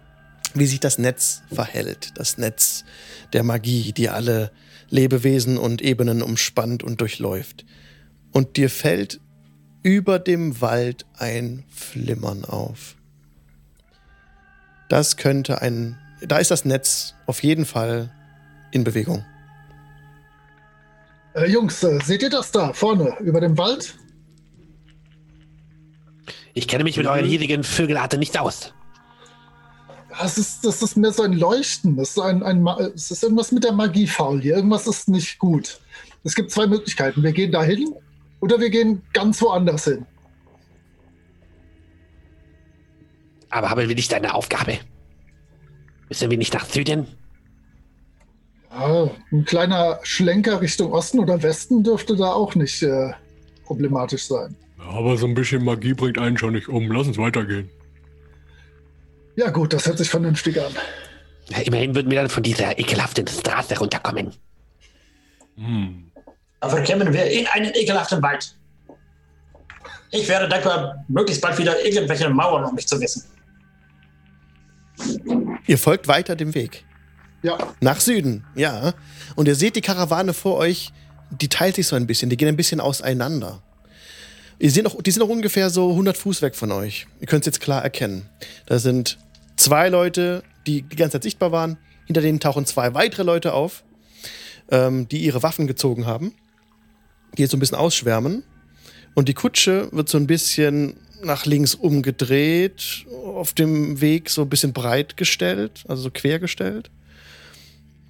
[0.53, 2.13] wie sich das Netz verhält.
[2.15, 2.85] Das Netz
[3.33, 4.49] der Magie, die alle
[4.93, 7.65] Lebewesen und Ebenen umspannt und durchläuft.
[8.31, 9.19] Und dir fällt
[9.81, 12.95] über dem Wald ein Flimmern auf.
[14.89, 15.97] Das könnte ein.
[16.21, 18.11] Da ist das Netz auf jeden Fall
[18.71, 19.25] in Bewegung.
[21.33, 23.95] Äh, Jungs, äh, seht ihr das da vorne über dem Wald?
[26.53, 28.75] Ich kenne mich mit euren hiesigen Vögelarten nicht aus.
[30.19, 31.97] Das ist, das ist mehr so ein Leuchten.
[31.97, 34.55] Das ist, ein, ein, es ist irgendwas mit der Magie faul hier.
[34.55, 35.79] Irgendwas ist nicht gut.
[36.23, 37.23] Es gibt zwei Möglichkeiten.
[37.23, 37.93] Wir gehen da hin
[38.39, 40.05] oder wir gehen ganz woanders hin.
[43.49, 44.79] Aber haben wir nicht eine Aufgabe?
[46.09, 47.07] Müssen wir nicht nach Süden?
[48.71, 53.11] Ja, ein kleiner Schlenker Richtung Osten oder Westen dürfte da auch nicht äh,
[53.65, 54.55] problematisch sein.
[54.79, 56.91] Aber so ein bisschen Magie bringt einen schon nicht um.
[56.91, 57.69] Lass uns weitergehen.
[59.35, 60.71] Ja gut, das hört sich vernünftig an.
[61.49, 64.31] Ja, immerhin würden wir dann von dieser ekelhaften Straße runterkommen.
[65.55, 66.11] Hm.
[66.61, 68.55] Dafür kämen wir in einen ekelhaften Wald.
[70.11, 73.23] Ich wäre dankbar, möglichst bald wieder irgendwelche Mauern um mich zu wissen.
[75.65, 76.85] Ihr folgt weiter dem Weg.
[77.41, 78.93] Ja, Nach Süden, ja.
[79.35, 80.93] Und ihr seht die Karawane vor euch,
[81.29, 83.61] die teilt sich so ein bisschen, die gehen ein bisschen auseinander.
[84.59, 87.07] Ihr seht noch, die sind noch ungefähr so 100 Fuß weg von euch.
[87.19, 88.29] Ihr könnt es jetzt klar erkennen.
[88.65, 89.17] Da sind
[89.55, 91.77] zwei Leute, die die ganze Zeit sichtbar waren.
[92.05, 93.83] Hinter denen tauchen zwei weitere Leute auf,
[94.69, 96.33] ähm, die ihre Waffen gezogen haben,
[97.37, 98.43] die jetzt so ein bisschen ausschwärmen.
[99.13, 104.49] Und die Kutsche wird so ein bisschen nach links umgedreht, auf dem Weg so ein
[104.49, 106.89] bisschen breit gestellt, also so quer gestellt.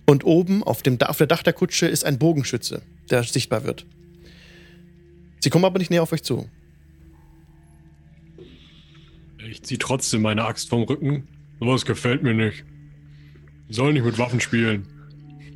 [0.06, 3.86] Und oben auf, dem, auf der Dach der Kutsche ist ein Bogenschütze, der sichtbar wird.
[5.40, 6.50] Sie kommen aber nicht näher auf euch zu.
[9.54, 11.28] Ich ziehe trotzdem meine Axt vom Rücken.
[11.60, 12.66] Sowas gefällt mir nicht.
[13.70, 14.88] Die sollen nicht mit Waffen spielen.
[15.40, 15.54] ich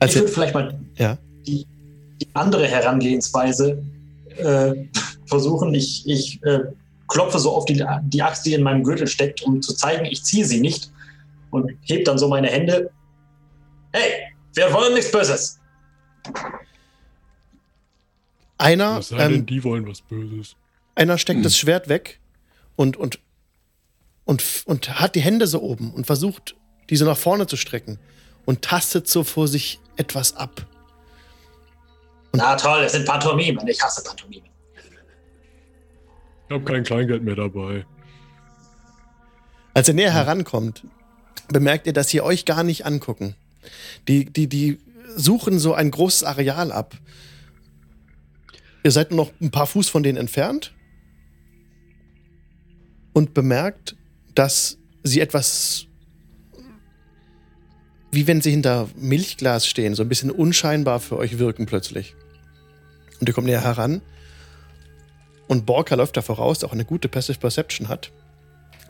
[0.00, 1.18] Also, würde vielleicht mal ja.
[1.46, 1.64] die,
[2.20, 3.80] die andere Herangehensweise
[4.38, 4.74] äh,
[5.26, 5.72] versuchen.
[5.72, 6.62] Ich, ich äh,
[7.06, 10.24] klopfe so auf die, die Axt, die in meinem Gürtel steckt, um zu zeigen, ich
[10.24, 10.90] ziehe sie nicht.
[11.50, 12.90] Und heb dann so meine Hände.
[13.92, 15.60] Hey, wir wollen nichts Böses.
[18.58, 20.56] Einer, Was sei denn, ähm, die wollen was Böses.
[20.96, 22.18] Einer steckt das Schwert weg
[22.74, 23.20] und, und,
[24.24, 26.56] und, und hat die Hände so oben und versucht,
[26.90, 27.98] diese nach vorne zu strecken
[28.44, 30.66] und tastet so vor sich etwas ab.
[32.32, 33.66] Na toll, es sind Pantomimen.
[33.68, 34.48] Ich hasse Pantomimen.
[36.48, 37.86] Ich habe kein Kleingeld mehr dabei.
[39.74, 40.84] Als er näher herankommt,
[41.48, 43.34] bemerkt ihr, dass sie euch gar nicht angucken.
[44.08, 44.78] Die, die, die
[45.16, 46.96] suchen so ein großes Areal ab.
[48.82, 50.72] Ihr seid nur noch ein paar Fuß von denen entfernt
[53.16, 53.96] und bemerkt,
[54.34, 55.86] dass sie etwas,
[58.10, 62.14] wie wenn sie hinter Milchglas stehen, so ein bisschen unscheinbar für euch wirken plötzlich.
[63.18, 64.02] Und ihr kommt näher heran
[65.48, 68.12] und Borka läuft da voraus, auch eine gute Passive Perception hat.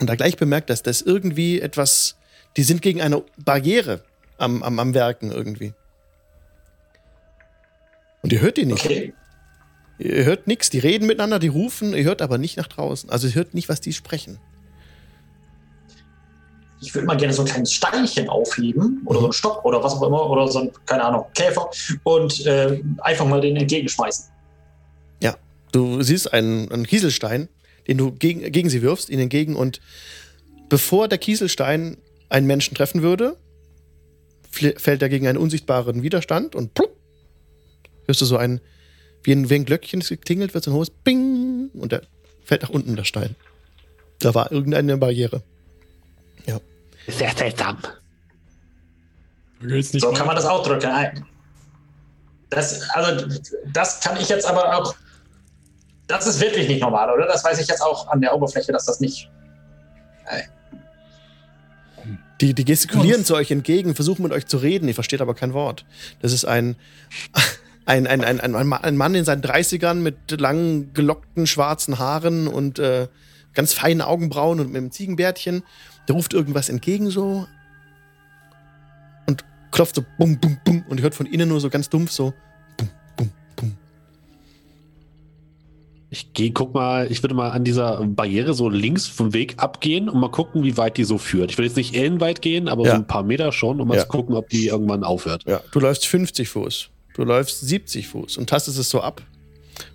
[0.00, 2.16] Und da gleich bemerkt, dass das irgendwie etwas,
[2.56, 4.02] die sind gegen eine Barriere
[4.38, 5.72] am, am, am Werken irgendwie.
[8.22, 8.84] Und ihr hört die nicht.
[8.86, 9.14] Okay.
[9.98, 10.70] Ihr hört nichts.
[10.70, 13.10] Die reden miteinander, die rufen, ihr hört aber nicht nach draußen.
[13.10, 14.38] Also ihr hört nicht, was die sprechen.
[16.80, 19.94] Ich würde mal gerne so ein kleines Steinchen aufheben oder so einen Stock oder was
[19.94, 21.70] auch immer oder so ein, keine Ahnung, Käfer
[22.02, 24.26] und äh, einfach mal den entgegenschmeißen.
[25.22, 25.36] Ja,
[25.72, 27.48] du siehst einen, einen Kieselstein,
[27.88, 29.80] den du gegen, gegen sie wirfst, ihnen entgegen und
[30.68, 31.96] bevor der Kieselstein
[32.28, 33.36] einen Menschen treffen würde,
[34.50, 36.94] fällt er gegen einen unsichtbaren Widerstand und plupp,
[38.06, 38.60] hörst du so ein,
[39.26, 42.02] wie ein, wie ein Glöckchen das geklingelt wird, so ein hohes Bing und der
[42.44, 43.34] fällt nach unten, der Stein.
[44.20, 45.42] Da war irgendeine Barriere.
[47.08, 47.78] Sehr seltsam.
[49.60, 50.86] Da So kann man das ausdrücken.
[50.90, 51.24] Ein-
[52.50, 53.26] Das, also,
[53.72, 54.94] das kann ich jetzt aber auch
[56.08, 57.26] Das ist wirklich nicht normal, oder?
[57.26, 59.28] Das weiß ich jetzt auch an der Oberfläche, dass das nicht.
[62.40, 65.52] Die, die gestikulieren zu euch entgegen, versuchen mit euch zu reden, ihr versteht aber kein
[65.54, 65.84] Wort.
[66.20, 66.76] Das ist ein,
[67.86, 72.78] ein, ein, ein, ein, ein Mann in seinen 30ern mit langen, gelockten schwarzen Haaren und
[72.78, 73.06] äh,
[73.54, 75.62] ganz feinen Augenbrauen und mit einem Ziegenbärtchen.
[76.08, 77.46] Der ruft irgendwas entgegen so
[79.28, 82.34] und klopft so bum, bum, bum und hört von innen nur so ganz dumpf so
[82.76, 83.76] bum, bum, bum.
[86.10, 90.08] Ich gehe, guck mal, ich würde mal an dieser Barriere so links vom Weg abgehen
[90.08, 91.50] und mal gucken, wie weit die so führt.
[91.50, 92.90] Ich will jetzt nicht ellenweit gehen, aber Ja.
[92.90, 94.02] so ein paar Meter schon, um mal Ja.
[94.02, 95.42] zu gucken, ob die irgendwann aufhört.
[95.46, 99.22] Ja, du läufst 50 Fuß, du läufst 70 Fuß und tastest es so ab.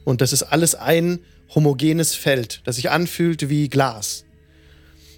[0.03, 1.19] Und das ist alles ein
[1.53, 4.25] homogenes Feld, das sich anfühlt wie Glas.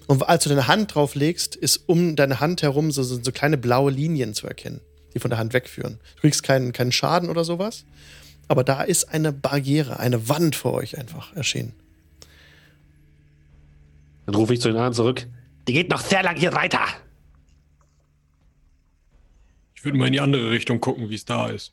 [0.06, 3.32] Und als du deine Hand drauf legst, ist um deine Hand herum so, so, so
[3.32, 4.80] kleine blaue Linien zu erkennen,
[5.14, 5.98] die von der Hand wegführen.
[6.16, 7.86] Du kriegst keinen, keinen Schaden oder sowas,
[8.48, 11.72] aber da ist eine Barriere, eine Wand vor euch einfach erschienen.
[14.26, 15.26] Dann rufe ich zu den anderen zurück.
[15.68, 16.80] Die geht noch sehr lang hier weiter.
[19.74, 21.72] Ich würde mal in die andere Richtung gucken, wie es da ist.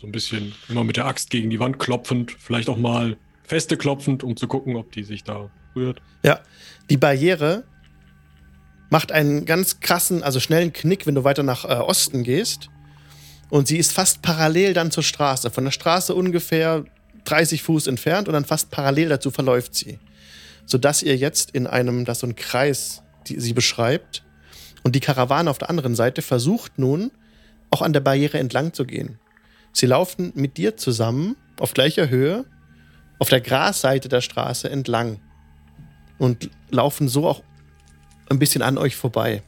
[0.00, 3.76] So ein bisschen immer mit der Axt gegen die Wand klopfend, vielleicht auch mal feste
[3.76, 6.00] klopfend, um zu gucken, ob die sich da rührt.
[6.22, 6.40] Ja,
[6.88, 7.64] die Barriere
[8.90, 12.70] macht einen ganz krassen, also schnellen Knick, wenn du weiter nach äh, Osten gehst.
[13.50, 15.50] Und sie ist fast parallel dann zur Straße.
[15.50, 16.84] Von der Straße ungefähr
[17.24, 19.98] 30 Fuß entfernt und dann fast parallel dazu verläuft sie.
[20.66, 24.22] Sodass ihr jetzt in einem, das so ein Kreis die, sie beschreibt.
[24.82, 27.10] Und die Karawane auf der anderen Seite versucht nun,
[27.70, 29.18] auch an der Barriere entlang zu gehen.
[29.72, 32.44] Sie laufen mit dir zusammen auf gleicher Höhe
[33.20, 35.18] auf der Grasseite der Straße entlang
[36.18, 37.42] und laufen so auch
[38.28, 39.42] ein bisschen an euch vorbei.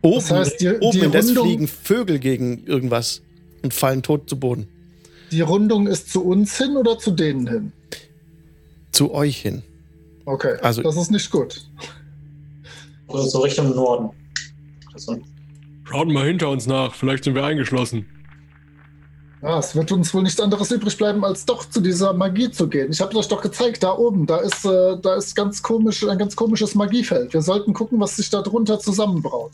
[0.00, 3.22] Oben, Das heißt, die- oben die Rundung- fliegen Vögel gegen irgendwas
[3.62, 4.68] und fallen tot zu Boden.
[5.30, 7.72] Die Rundung ist zu uns hin oder zu denen hin?
[8.90, 9.62] Zu euch hin.
[10.24, 11.64] Okay, Also- das ist nicht gut.
[13.08, 14.10] Also so Richtung Norden.
[14.92, 15.18] Also,
[15.84, 18.06] Schaut mal hinter uns nach, vielleicht sind wir eingeschlossen.
[19.42, 22.68] Ja, es wird uns wohl nichts anderes übrig bleiben, als doch zu dieser Magie zu
[22.68, 22.92] gehen.
[22.92, 26.16] Ich habe euch doch gezeigt, da oben, da ist, äh, da ist ganz komisch, ein
[26.16, 27.32] ganz komisches Magiefeld.
[27.32, 29.50] Wir sollten gucken, was sich da drunter zusammenbraut.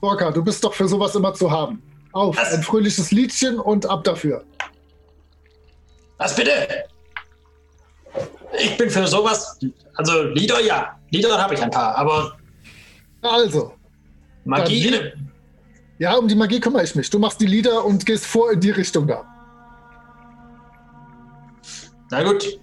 [0.00, 1.82] Borka, du bist doch für sowas immer zu haben.
[2.12, 2.54] Auf, Was?
[2.54, 4.42] ein fröhliches Liedchen und ab dafür.
[6.16, 6.50] was bitte?
[8.58, 9.58] Ich bin für sowas.
[9.96, 10.98] Also Lieder ja.
[11.10, 12.38] Lieder habe ich ein paar, aber
[13.20, 13.74] Also,
[14.46, 14.90] Magie.
[14.90, 15.25] Dann
[15.98, 17.10] ja, um die Magie kümmere ich mich.
[17.10, 19.24] Du machst die Lieder und gehst vor in die Richtung da.
[22.10, 22.46] Na gut.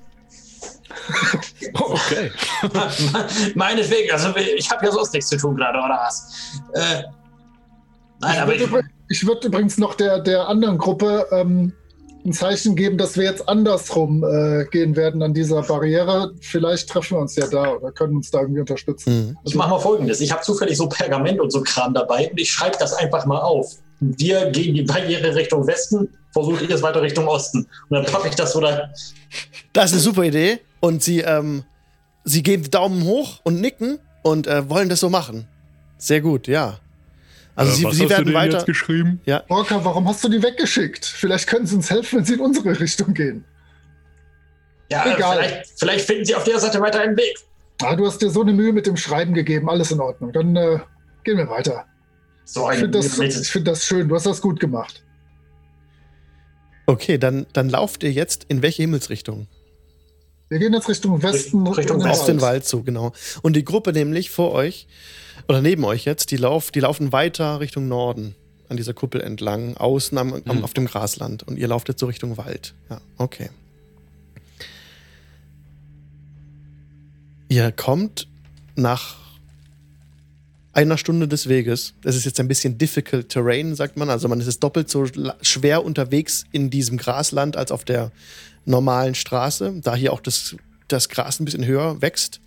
[1.74, 2.32] Okay.
[3.56, 6.62] Meinetwegen, also ich habe ja sonst nichts zu tun gerade, oder was?
[6.74, 7.04] Äh,
[8.19, 11.74] nein, Ich aber würde ich, ich würde übrigens noch der, der anderen Gruppe ähm,
[12.26, 16.34] ein Zeichen geben, dass wir jetzt andersrum äh, gehen werden an dieser Barriere.
[16.42, 19.28] Vielleicht treffen wir uns ja da oder können uns da irgendwie unterstützen.
[19.28, 19.38] Mhm.
[19.44, 20.22] ich mache mal folgendes.
[20.22, 23.40] Ich habe zufällig so Pergament und so Kram dabei und ich schreibe das einfach mal
[23.40, 23.76] auf.
[24.00, 27.60] Wir gehen die Barriere Richtung Westen, versucht ihr es weiter Richtung Osten.
[27.90, 28.90] Und dann pappe ich das so da.
[29.72, 30.60] Das ist eine super Idee.
[30.80, 31.64] Und sie, ähm,
[32.26, 35.48] sie geben Daumen hoch und nicken und äh, wollen das so machen.
[35.98, 36.80] Sehr gut, ja.
[37.56, 38.58] Also Äh, sie, was sie hast werden du denn weiter.
[38.58, 39.22] jetzt geschrieben?
[39.50, 41.06] Orca, warum hast du die weggeschickt?
[41.06, 43.46] Vielleicht können sie uns helfen, wenn sie in unsere Richtung gehen.
[44.92, 45.38] Ja, Egal.
[45.38, 47.38] vielleicht, vielleicht finden sie auf der Seite weiter einen Weg.
[47.82, 49.70] Ah, du hast dir so eine Mühe mit dem Schreiben gegeben.
[49.70, 50.32] Alles in Ordnung.
[50.32, 50.80] Dann äh,
[51.24, 51.86] gehen wir weiter.
[52.46, 54.08] So Ich ein finde das, ich find das schön.
[54.08, 55.04] Du hast das gut gemacht.
[56.86, 59.48] Okay, dann, dann lauft ihr jetzt in welche Himmelsrichtung?
[60.50, 61.66] Wir gehen jetzt Richtung Westen.
[61.66, 62.42] Richtung Wald.
[62.42, 63.13] Wald zu, genau.
[63.42, 64.88] Und die Gruppe nämlich vor euch
[65.48, 68.36] oder neben euch jetzt, die, lauf, die laufen weiter Richtung Norden
[68.69, 70.63] an dieser Kuppel entlang, außen am, am, Mhm.
[70.63, 71.43] auf dem Grasland.
[71.43, 72.74] Und ihr lauft jetzt so Richtung Wald.
[72.89, 73.50] Ja, okay.
[77.50, 78.28] Ihr kommt
[78.76, 79.17] nach
[80.72, 81.93] einer Stunde des Weges.
[82.02, 84.10] Das ist jetzt ein bisschen difficult terrain, sagt man.
[84.10, 85.06] Also man ist doppelt so
[85.41, 88.12] schwer unterwegs in diesem Grasland als auf der
[88.65, 90.56] normalen Straße, da hier auch das,
[90.88, 92.39] das Gras ein bisschen höher wächst.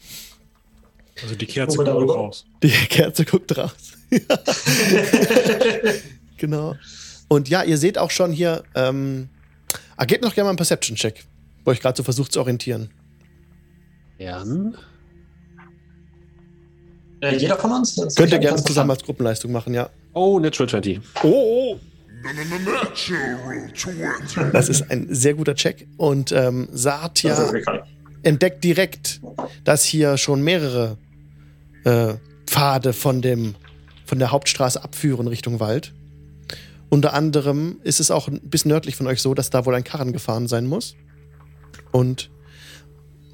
[1.22, 2.14] Also die Kerze kommt darüber?
[2.14, 2.46] raus.
[2.62, 3.92] Die Kerze guckt raus.
[6.37, 6.77] genau.
[7.29, 9.29] Und ja, ihr seht auch schon hier, ähm,
[9.96, 11.25] ah, gebt noch gerne mal einen Perception-Check,
[11.64, 12.90] wo ich gerade so versucht zu orientieren.
[14.19, 14.77] Gern.
[17.21, 17.94] Äh, jeder von uns?
[17.94, 19.90] Das Könnt ihr gerne zusammen als Gruppenleistung machen, ja.
[20.12, 21.00] Oh, Natural 20.
[21.23, 21.81] Oh, oh.
[24.52, 25.87] Das ist ein sehr guter Check.
[25.96, 27.52] Und ähm, Satya
[28.23, 29.21] entdeckt direkt,
[29.64, 30.98] dass hier schon mehrere
[31.87, 32.17] äh,
[32.47, 33.55] Pfade von, dem,
[34.05, 35.95] von der Hauptstraße abführen Richtung Wald.
[36.89, 39.85] Unter anderem ist es auch ein bisschen nördlich von euch so, dass da wohl ein
[39.85, 40.97] Karren gefahren sein muss
[41.93, 42.31] und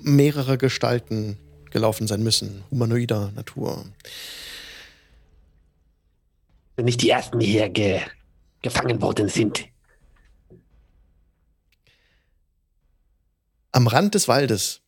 [0.02, 1.38] mehrere Gestalten
[1.70, 3.84] gelaufen sein müssen, humanoider Natur.
[6.76, 8.00] Wenn nicht die ersten, die hier ge
[8.62, 9.64] gefangen worden sind.
[13.72, 14.82] Am Rand des Waldes,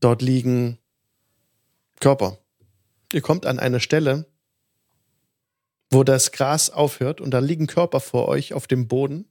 [0.00, 0.78] dort liegen
[2.00, 2.38] Körper.
[3.12, 4.26] Ihr kommt an eine Stelle,
[5.90, 9.26] wo das Gras aufhört und da liegen Körper vor euch auf dem Boden.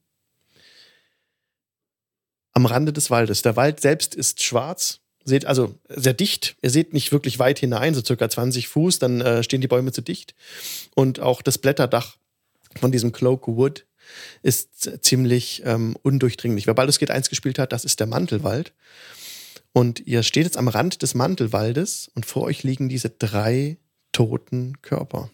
[2.54, 3.42] Am Rande des Waldes.
[3.42, 6.56] Der Wald selbst ist schwarz, seht also sehr dicht.
[6.62, 9.92] Ihr seht nicht wirklich weit hinein, so circa 20 Fuß, dann äh, stehen die Bäume
[9.92, 10.36] zu dicht.
[10.96, 12.16] Und auch das Blätterdach
[12.80, 13.86] von diesem Cloak Wood
[14.42, 16.68] ist ziemlich ähm, undurchdringlich.
[16.68, 18.74] Wer Baldur's Gate 1 gespielt hat, das ist der Mantelwald.
[19.78, 23.76] Und ihr steht jetzt am Rand des Mantelwaldes und vor euch liegen diese drei
[24.14, 25.30] toten Körper.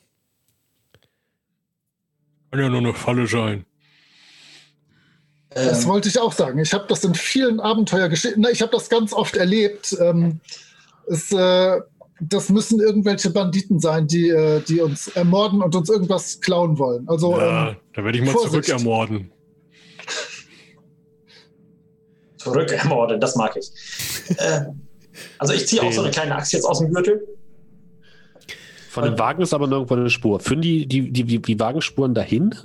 [2.49, 3.65] Kann ja nur eine Falle sein.
[5.51, 6.57] Das Ähm, wollte ich auch sagen.
[6.57, 9.95] Ich habe das in vielen Abenteuergeschichten, ich habe das ganz oft erlebt.
[10.01, 10.39] Ähm,
[11.05, 11.79] es, äh,
[12.19, 17.07] das müssen irgendwelche Banditen sein, die, äh, die uns ermorden und uns irgendwas klauen wollen.
[17.07, 18.65] Also Ja, ähm, da werde ich mal Vorsicht.
[18.65, 19.31] zurückermorden.
[22.43, 23.71] Zurück ermordet, das mag ich.
[24.37, 24.61] äh,
[25.37, 27.27] also ich ziehe auch so eine kleine Axt jetzt aus dem Gürtel.
[28.89, 30.39] Von dem Wagen ist aber nirgendwo eine Spur.
[30.39, 32.55] Führen die, die, die, die, die Wagenspuren dahin?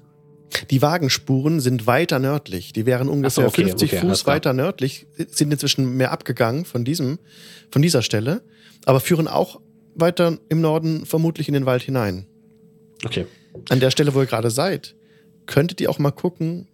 [0.70, 2.72] Die Wagenspuren sind weiter nördlich.
[2.72, 6.84] Die wären ungefähr so, okay, 50 okay, Fuß weiter nördlich, sind inzwischen mehr abgegangen von
[6.84, 7.18] diesem,
[7.70, 8.42] von dieser Stelle,
[8.84, 9.60] aber führen auch
[9.94, 12.26] weiter im Norden vermutlich in den Wald hinein.
[13.04, 13.26] Okay.
[13.68, 14.94] An der Stelle, wo ihr gerade seid,
[15.46, 16.68] könntet ihr auch mal gucken,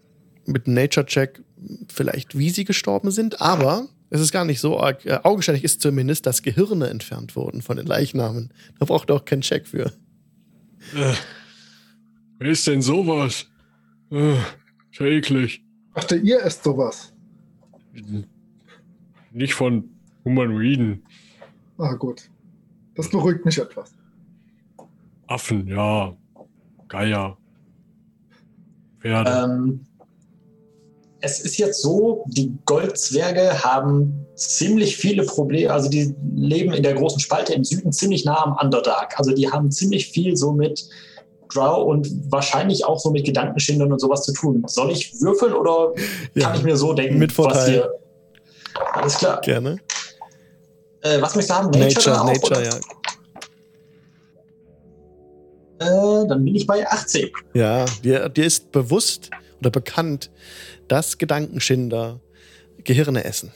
[0.47, 1.43] mit einem Nature-Check,
[1.89, 5.07] vielleicht wie sie gestorben sind, aber es ist gar nicht so arg.
[5.07, 8.53] Äh, augenscheinlich ist zumindest, dass Gehirne entfernt wurden von den Leichnamen.
[8.79, 9.87] Da braucht ihr auch keinen Check für.
[10.95, 11.15] Äh,
[12.39, 13.47] wer ist denn sowas?
[14.11, 15.65] Äh, ist ja eklig.
[15.95, 17.13] dachte, ihr esst sowas.
[19.31, 19.89] Nicht von
[20.25, 21.03] Humanoiden.
[21.79, 22.29] Ah, gut.
[22.95, 23.95] Das beruhigt mich etwas.
[25.27, 26.15] Affen, ja.
[26.89, 27.39] Geier.
[29.01, 29.31] Pferde.
[29.31, 29.87] Ähm,
[31.23, 36.95] es ist jetzt so, die Goldzwerge haben ziemlich viele Probleme, also die leben in der
[36.95, 39.15] großen Spalte im Süden ziemlich nah am Underdark.
[39.19, 40.85] Also die haben ziemlich viel so mit
[41.49, 44.65] Drow und wahrscheinlich auch so mit Gedankenschindern und sowas zu tun.
[44.67, 45.93] Soll ich würfeln oder
[46.39, 47.89] kann ich mir so denken, mit Vorteil.
[48.93, 49.41] Alles klar.
[49.43, 49.79] Gerne.
[51.03, 51.71] Äh, was möchtest du haben?
[51.71, 52.77] Nature, auch, Nature, ja.
[55.79, 57.31] Äh, dann bin ich bei 18.
[57.55, 60.31] Ja, dir, dir ist bewusst oder bekannt,
[60.93, 62.21] dass Gedankenschinder
[62.85, 63.51] Gehirne essen.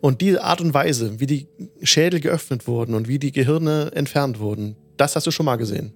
[0.00, 1.46] Und die Art und Weise, wie die
[1.80, 5.92] Schädel geöffnet wurden und wie die Gehirne entfernt wurden, das hast du schon mal gesehen.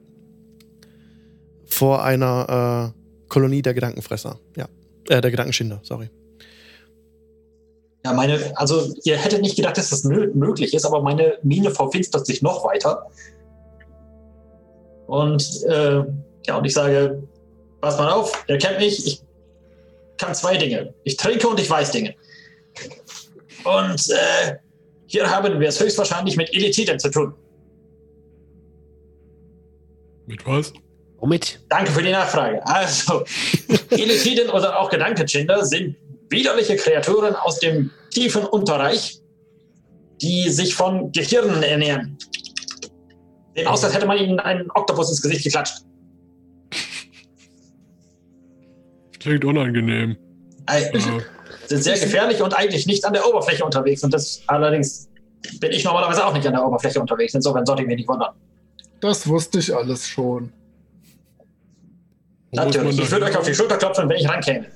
[1.66, 4.38] Vor einer äh, Kolonie der Gedankenfresser.
[4.56, 4.68] Ja.
[5.08, 6.08] Äh, der Gedankenschinder, sorry.
[8.04, 11.72] Ja, meine, also ihr hättet nicht gedacht, dass das mö- möglich ist, aber meine Mine
[11.72, 13.10] verfinstert sich noch weiter.
[15.08, 16.04] Und äh,
[16.46, 17.24] ja, und ich sage,
[17.80, 19.24] pass mal auf, ihr kennt mich, ich
[20.18, 20.94] kann zwei Dinge.
[21.04, 22.14] Ich trinke und ich weiß Dinge.
[23.64, 24.56] Und äh,
[25.06, 27.34] hier haben wir es höchstwahrscheinlich mit Elitiden zu tun.
[30.26, 30.72] Mit was?
[31.18, 31.60] Womit?
[31.68, 32.66] Danke für die Nachfrage.
[32.66, 33.24] Also,
[33.90, 35.96] Elitiden oder auch Gedankenschinder sind
[36.30, 39.20] widerliche Kreaturen aus dem tiefen Unterreich,
[40.20, 42.18] die sich von Gehirnen ernähren.
[43.54, 45.82] Sehen aus, als hätte man ihnen einen Oktopus ins Gesicht geklatscht.
[49.24, 50.16] Klingt unangenehm.
[50.66, 50.98] Äh,
[51.66, 54.04] sind sehr gefährlich und eigentlich nicht an der Oberfläche unterwegs.
[54.04, 55.08] Und das allerdings
[55.60, 57.32] bin ich normalerweise auch nicht an der Oberfläche unterwegs.
[57.32, 58.34] Insofern sollte ich mich nicht wundern.
[59.00, 60.52] Das wusste ich alles schon.
[62.50, 62.98] wo Natürlich.
[63.00, 64.66] Ich würde euch auf die Schulter klopfen, wenn ich rankäme.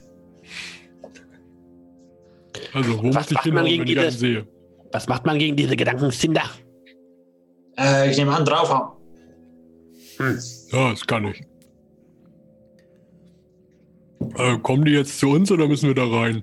[2.72, 4.46] Also, wo Was muss ich macht man hinhauen, gegen wenn ich dieses- sehe?
[4.92, 6.44] Was macht man gegen diese Gedankensinder?
[7.78, 8.92] Äh, ich nehme an, draufhauen.
[10.16, 10.38] Hm.
[10.72, 11.42] Ja, das kann ich.
[14.36, 16.42] Äh, kommen die jetzt zu uns oder müssen wir da rein?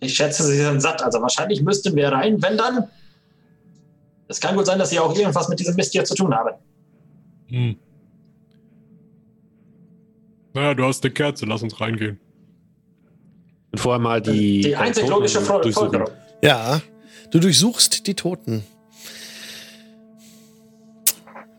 [0.00, 1.02] Ich schätze, sie sind satt.
[1.02, 2.88] Also wahrscheinlich müssten wir rein, wenn dann.
[4.28, 6.56] Es kann gut sein, dass sie auch irgendwas mit diesem Mist hier zu tun haben.
[7.48, 7.76] Hm.
[10.54, 12.18] Naja, du hast eine Kerze, lass uns reingehen.
[13.70, 14.60] Und vorher mal die.
[14.60, 15.40] die einzig logische.
[15.40, 16.08] Folgerung.
[16.42, 16.80] Ja,
[17.30, 18.64] du durchsuchst die Toten.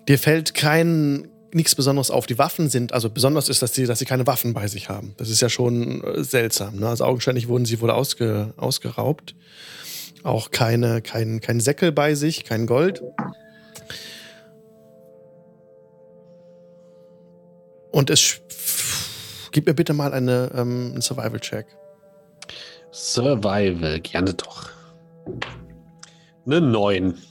[0.08, 2.26] Dir fällt kein nichts Besonderes auf.
[2.26, 5.14] Die Waffen sind, also besonders ist, dass sie, dass sie keine Waffen bei sich haben.
[5.18, 6.78] Das ist ja schon äh, seltsam.
[6.78, 6.88] Ne?
[6.88, 9.36] Also augenscheinlich wurden sie wohl ausge, ausgeraubt.
[10.24, 13.04] Auch keine, kein, kein Säckel bei sich, kein Gold.
[17.92, 18.40] Und es.
[19.52, 21.68] Gib mir bitte mal eine, ähm, einen Survival-Check.
[22.92, 24.70] Survival, gerne doch.
[26.46, 27.22] Eine 9.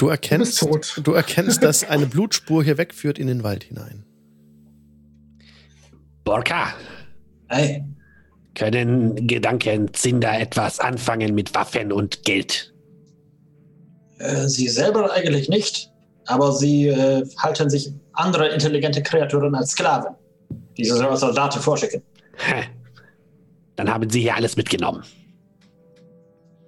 [0.00, 1.06] Du erkennst, Du bist tot.
[1.06, 4.06] du erkennst, dass eine Blutspur hier wegführt in den Wald hinein.
[6.24, 6.72] Borka,
[7.48, 7.84] Hey,
[8.54, 12.72] können Gedankenzinder etwas anfangen mit Waffen und Geld?
[14.20, 15.90] äh, Sie selber eigentlich nicht,
[16.26, 20.14] aber Sie äh, halten sich andere intelligente Kreaturen als Sklaven,
[20.78, 22.02] die Sie als Soldaten vorschicken.
[22.38, 22.64] Hä.
[23.76, 25.02] Dann haben sie hier alles mitgenommen.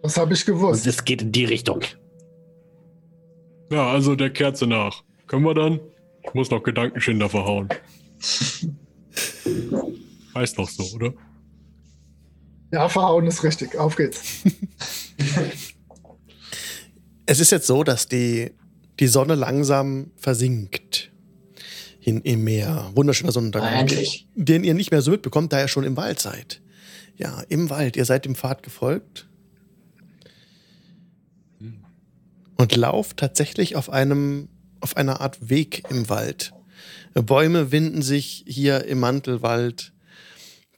[0.03, 0.87] Das habe ich Und gewusst.
[0.87, 1.80] es geht in die Richtung.
[3.73, 5.03] Ja, also der Kerze nach.
[5.27, 5.81] Können wir dann?
[6.25, 7.68] Ich muss noch Gedankenschinder verhauen.
[10.35, 11.12] Heißt doch so, oder?
[12.70, 13.77] Ja, verhauen ist richtig.
[13.77, 14.45] Auf geht's.
[17.25, 18.51] Es ist jetzt so, dass die,
[18.99, 21.12] die Sonne langsam versinkt
[22.01, 22.91] hin im Meer.
[22.95, 23.73] Wunderschöner Sonnenuntergang.
[23.73, 24.27] endlich.
[24.35, 26.61] Den ihr nicht mehr so mitbekommt, da ihr schon im Wald seid.
[27.16, 27.97] Ja, im Wald.
[27.97, 29.29] Ihr seid dem Pfad gefolgt.
[32.63, 34.49] Und lauft tatsächlich auf einem,
[34.79, 36.53] auf einer Art Weg im Wald.
[37.13, 39.93] Bäume winden sich hier im Mantelwald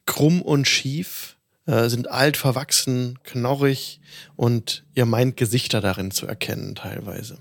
[0.06, 4.00] krumm und schief, äh, sind alt, verwachsen, knorrig
[4.34, 7.40] und ihr meint Gesichter darin zu erkennen teilweise.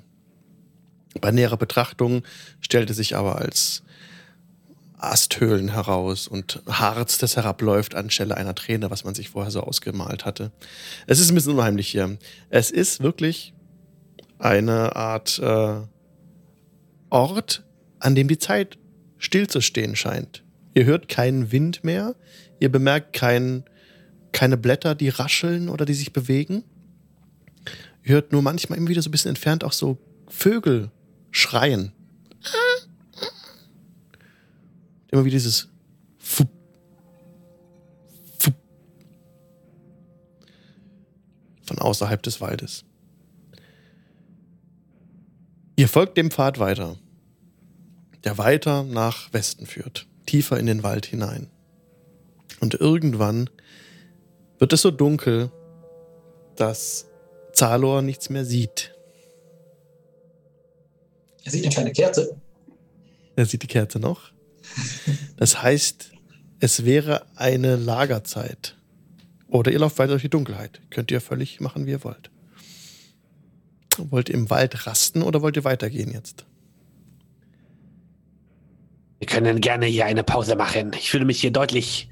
[1.22, 2.24] Bei näherer Betrachtung
[2.60, 3.82] stellt es sich aber als
[4.98, 10.26] Asthöhlen heraus und Harz, das herabläuft anstelle einer Träne, was man sich vorher so ausgemalt
[10.26, 10.52] hatte.
[11.08, 12.18] Es ist ein bisschen unheimlich hier.
[12.50, 13.53] Es ist wirklich
[14.40, 15.82] eine Art äh,
[17.10, 17.64] Ort,
[18.00, 18.78] an dem die Zeit
[19.18, 20.44] stillzustehen scheint.
[20.74, 22.16] Ihr hört keinen Wind mehr,
[22.60, 23.64] ihr bemerkt kein,
[24.32, 26.64] keine Blätter, die rascheln oder die sich bewegen.
[28.04, 30.90] Ihr hört nur manchmal immer wieder so ein bisschen entfernt auch so Vögel
[31.32, 31.94] schreien.
[35.12, 35.70] Immer wieder dieses
[36.18, 36.50] Fup,
[38.40, 38.56] Fup
[41.62, 42.84] von außerhalb des Waldes.
[45.76, 46.97] Ihr folgt dem Pfad weiter,
[48.24, 51.49] der weiter nach Westen führt, tiefer in den Wald hinein.
[52.59, 53.49] Und irgendwann
[54.59, 55.51] wird es so dunkel,
[56.55, 57.07] dass
[57.53, 58.93] Zalor nichts mehr sieht.
[61.43, 62.38] Er sieht eine kleine Kerze.
[63.36, 64.32] Er sieht die Kerze noch.
[65.38, 66.11] Das heißt,
[66.59, 68.78] es wäre eine Lagerzeit.
[69.47, 70.82] Oder ihr lauft weiter durch die Dunkelheit.
[70.91, 72.30] Könnt ihr völlig machen, wie ihr wollt.
[73.98, 76.46] Wollt ihr im Wald rasten oder wollt ihr weitergehen jetzt?
[79.20, 80.91] Wir können gerne hier eine Pause machen.
[80.94, 82.10] Ich fühle mich hier deutlich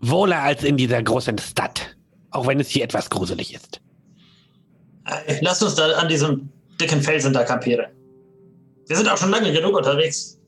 [0.00, 1.96] wohler als in dieser großen Stadt.
[2.30, 3.80] Auch wenn es hier etwas gruselig ist.
[5.04, 6.48] Hey, Lasst uns da an diesem
[6.80, 7.86] dicken Felsen da kampieren.
[8.86, 10.38] Wir sind auch schon lange genug unterwegs.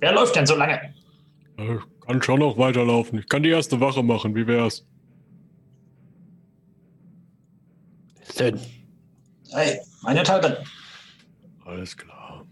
[0.00, 0.94] Wer läuft denn so lange?
[1.58, 3.18] Äh, kann schon noch weiterlaufen.
[3.18, 4.34] Ich kann die erste Wache machen.
[4.34, 4.84] Wie wär's?
[8.36, 8.58] Schön.
[9.50, 10.54] Hey, meine Talben.
[11.64, 12.46] Alles klar.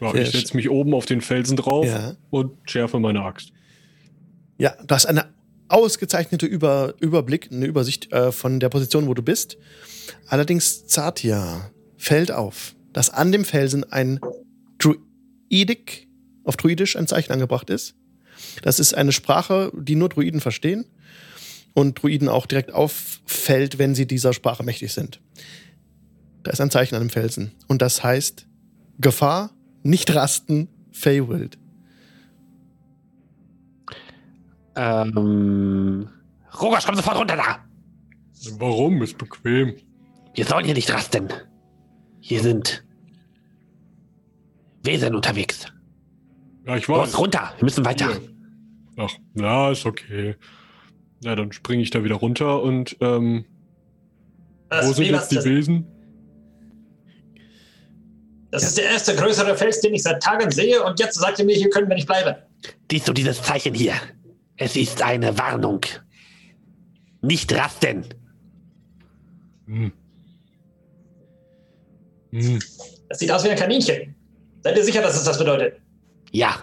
[0.00, 2.16] Ja, ich setze mich oben auf den Felsen drauf Ja.
[2.30, 3.52] und schärfe meine Axt.
[4.58, 5.26] Ja, du hast eine
[5.68, 9.58] ausgezeichnete Über Überblick, eine Übersicht äh, von der Position, wo du bist.
[10.28, 14.20] Allerdings, Zatia fällt auf, dass an dem Felsen ein
[14.78, 16.08] Druidic,
[16.44, 17.94] auf Druidisch ein Zeichen angebracht ist.
[18.62, 20.86] Das ist eine Sprache, die nur Druiden verstehen
[21.76, 25.20] und Druiden auch direkt auffällt, wenn sie dieser Sprache mächtig sind.
[26.42, 27.52] Da ist ein Zeichen an dem Felsen.
[27.68, 28.46] Und das heißt
[28.98, 29.50] Gefahr,
[29.82, 31.58] nicht rasten, Feywild.
[34.74, 36.08] Ähm.
[36.58, 37.58] Rogosch, komm sofort runter da!
[38.58, 39.02] Warum?
[39.02, 39.76] Ist bequem.
[40.34, 41.28] Wir sollen hier nicht rasten.
[42.20, 42.84] Hier sind
[44.82, 45.66] Wesen unterwegs.
[46.66, 47.18] Ja, ich Los, weiß.
[47.18, 47.52] runter!
[47.58, 48.08] Wir müssen weiter.
[48.08, 48.20] Hier.
[48.96, 50.36] Ach, na, ist okay.
[51.26, 53.44] Na, dann springe ich da wieder runter und ähm,
[54.68, 55.86] Das, wo sind was jetzt die das, Wesen?
[58.52, 61.44] das ist der erste größere Fels, den ich seit Tagen sehe und jetzt sagt ihr
[61.44, 62.36] mir, hier können wir nicht bleiben.
[62.88, 63.94] Siehst du dieses Zeichen hier?
[64.56, 65.80] Es ist eine Warnung.
[67.22, 68.04] Nicht rasten.
[69.66, 69.90] Hm.
[72.30, 72.58] Hm.
[73.08, 74.14] Das sieht aus wie ein Kaninchen.
[74.62, 75.80] Seid ihr sicher, dass es das bedeutet?
[76.30, 76.62] Ja,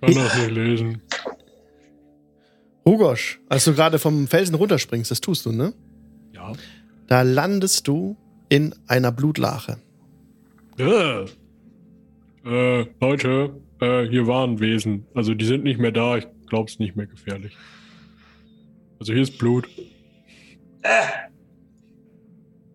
[0.00, 1.02] Kann auch nicht lesen.
[2.84, 5.72] Hugosch, als du gerade vom Felsen runterspringst, das tust du, ne?
[6.34, 6.52] Ja.
[7.06, 8.16] Da landest du
[8.48, 9.78] in einer Blutlache.
[10.78, 11.24] Äh,
[12.44, 15.06] äh, Leute, äh, hier waren Wesen.
[15.14, 16.16] Also die sind nicht mehr da.
[16.16, 17.56] Ich glaube, es ist nicht mehr gefährlich.
[18.98, 19.68] Also hier ist Blut.
[20.82, 21.02] Äh.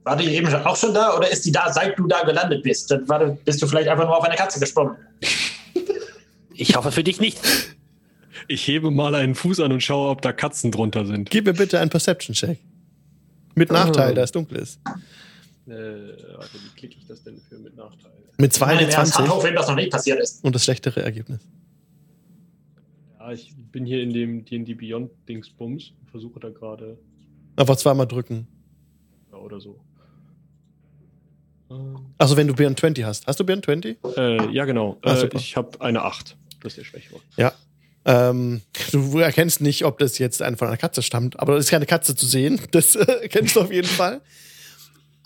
[0.03, 2.89] War die eben auch schon da oder ist die da, seit du da gelandet bist?
[2.89, 4.95] Dann war, bist du vielleicht einfach nur auf eine Katze gesprungen.
[6.53, 7.39] Ich hoffe für dich nicht.
[8.47, 11.29] Ich hebe mal einen Fuß an und schaue, ob da Katzen drunter sind.
[11.29, 12.59] Gib mir bitte einen Perception-Check.
[13.55, 14.79] Mit Nachteil, da es dunkel ist.
[14.85, 18.11] Äh, warte, wie klicke ich das denn für mit Nachteil?
[18.37, 20.43] Mit Nein, im Ernst, 22 auf, wem das noch nicht passiert ist.
[20.43, 21.39] und das schlechtere Ergebnis.
[23.19, 26.97] Ja, ich bin hier in dem D&D Beyond Dingsbums und versuche da gerade
[27.55, 28.47] Einfach zweimal drücken.
[29.31, 29.79] ja, oder so.
[32.17, 33.27] Also wenn du Beyond 20 hast.
[33.27, 33.97] Hast du Beyond 20?
[34.15, 34.97] Äh, ja, genau.
[35.01, 36.37] Ah, Äh, ich habe eine 8.
[36.61, 37.19] Das ist der Schwächere.
[37.35, 37.51] Ja.
[38.07, 38.61] Ähm,
[38.93, 42.15] du erkennst nicht, ob das jetzt von einer Katze stammt, aber es ist keine Katze
[42.15, 42.59] zu sehen.
[42.71, 44.21] Das äh, erkennst du auf jeden Fall.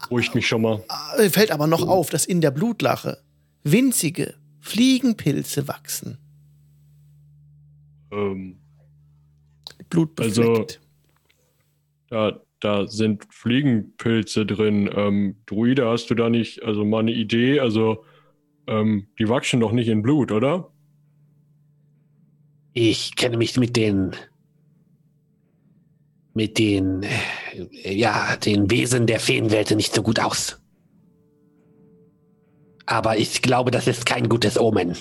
[0.04, 0.84] Beruhigt mich schon mal.
[1.18, 3.20] Äh, Fällt aber noch auf, dass in der Blutlache
[3.64, 6.18] winzige Fliegenpilze wachsen.
[8.12, 8.58] Ähm,
[9.90, 10.82] Blutbefleckt.
[12.10, 14.90] da, da sind Fliegenpilze drin.
[14.96, 17.60] Ähm, Druide, hast du da nicht, also mal eine Idee?
[17.60, 18.06] Also,
[18.66, 20.71] ähm, die wachsen doch nicht in Blut, oder?
[22.74, 24.16] Ich kenne mich mit den
[26.34, 27.06] mit den
[27.84, 30.60] ja den Wesen der Feenwelt nicht so gut aus.
[32.86, 34.96] Aber ich glaube, das ist kein gutes Omen.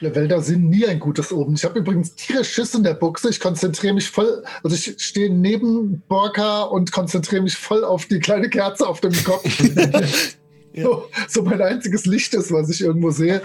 [0.00, 1.54] Wälder sind nie ein gutes Oben.
[1.54, 3.30] Ich habe übrigens tierisch Schiss in der Buchse.
[3.30, 8.20] Ich konzentriere mich voll, also ich stehe neben Borka und konzentriere mich voll auf die
[8.20, 9.44] kleine Kerze auf dem Kopf.
[10.74, 13.42] so, so mein einziges Licht ist, was ich irgendwo sehe.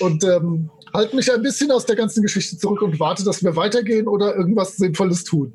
[0.00, 3.56] Und ähm, halte mich ein bisschen aus der ganzen Geschichte zurück und warte, dass wir
[3.56, 5.52] weitergehen oder irgendwas Sinnvolles tun.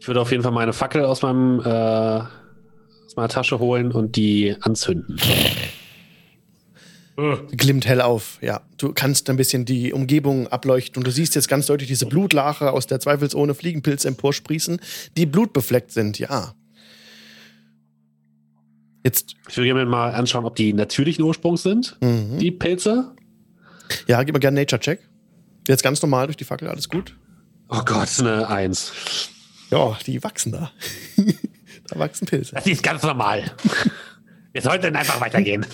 [0.00, 2.22] Ich würde auf jeden Fall meine Fackel aus meinem äh,
[3.06, 5.18] aus meiner Tasche holen und die anzünden.
[7.16, 8.62] Äh, Glimmt hell auf, ja.
[8.78, 12.72] Du kannst ein bisschen die Umgebung ableuchten und du siehst jetzt ganz deutlich diese Blutlache
[12.72, 14.80] aus der zweifelsohne Fliegenpilze emporsprießen,
[15.16, 16.54] die blutbefleckt sind, ja.
[19.04, 22.38] Jetzt, Ich würde gerne mal anschauen, ob die natürlichen Ursprungs sind, mhm.
[22.38, 23.14] die Pilze.
[24.06, 25.00] ja, gib mir gerne Nature-Check.
[25.68, 27.16] Jetzt ganz normal durch die Fackel, alles gut.
[27.68, 28.92] Oh Gott, eine Eins.
[29.70, 30.70] Ja, die wachsen da.
[31.88, 32.54] da wachsen Pilze.
[32.54, 33.50] Das ist ganz normal.
[34.52, 35.64] Wir sollten einfach weitergehen.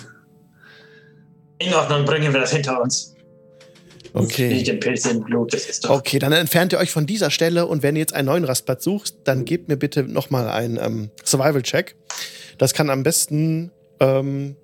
[1.59, 3.13] In Ordnung, bringen wir das hinter uns.
[4.13, 4.63] Nicht Okay.
[4.63, 5.89] den Pilz im Blut, das ist doch.
[5.89, 8.85] Okay, dann entfernt ihr euch von dieser Stelle und wenn ihr jetzt einen neuen Rastplatz
[8.85, 11.95] sucht, dann gebt mir bitte nochmal einen ähm, Survival-Check.
[12.59, 14.55] Das kann am besten ähm,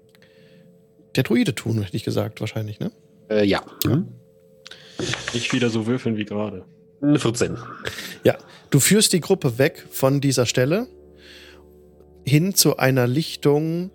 [1.16, 2.92] der Druide tun, hätte ich gesagt, wahrscheinlich, ne?
[3.30, 3.64] Äh, ja.
[3.86, 4.10] Mhm.
[5.34, 6.66] nicht wieder so würfeln wie gerade.
[7.02, 7.58] Eine 14.
[8.24, 8.38] Ja,
[8.70, 10.88] du führst die Gruppe weg von dieser Stelle
[12.26, 13.92] hin zu einer Lichtung.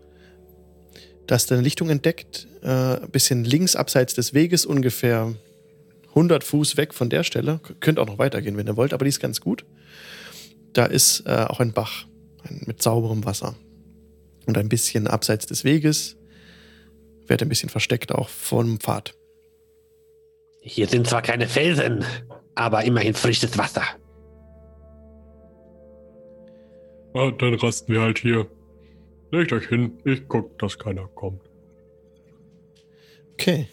[1.27, 5.35] Da ist eine Lichtung entdeckt, äh, ein bisschen links abseits des Weges, ungefähr
[6.11, 7.61] 100 Fuß weg von der Stelle.
[7.81, 9.65] Könnt auch noch weitergehen, wenn ihr wollt, aber die ist ganz gut.
[10.73, 12.07] Da ist äh, auch ein Bach
[12.45, 13.57] ein, mit sauberem Wasser.
[14.51, 16.17] Und ein bisschen abseits des Weges
[17.29, 19.15] wird ein bisschen versteckt auch vom Pfad.
[20.61, 22.05] Hier sind zwar keine Felsen,
[22.57, 23.85] aber immerhin frisches Wasser.
[27.15, 28.49] Ah, dann rasten wir halt hier.
[29.31, 31.43] Legt euch hin, ich guck, dass keiner kommt.
[33.35, 33.69] Okay.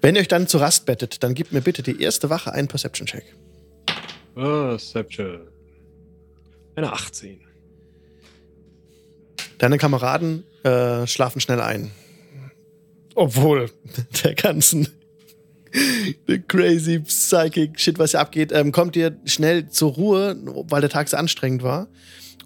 [0.00, 2.68] Wenn ihr euch dann zur Rast bettet, dann gebt mir bitte die erste Wache einen
[2.68, 3.36] Perception-Check.
[4.34, 5.46] Perception.
[6.74, 7.45] Eine 18.
[9.58, 11.90] Deine Kameraden äh, schlafen schnell ein.
[13.14, 13.70] Obwohl
[14.24, 14.88] der ganzen
[16.48, 20.36] crazy psychic Shit, was hier abgeht, ähm, kommt ihr schnell zur Ruhe,
[20.68, 21.88] weil der Tag sehr anstrengend war.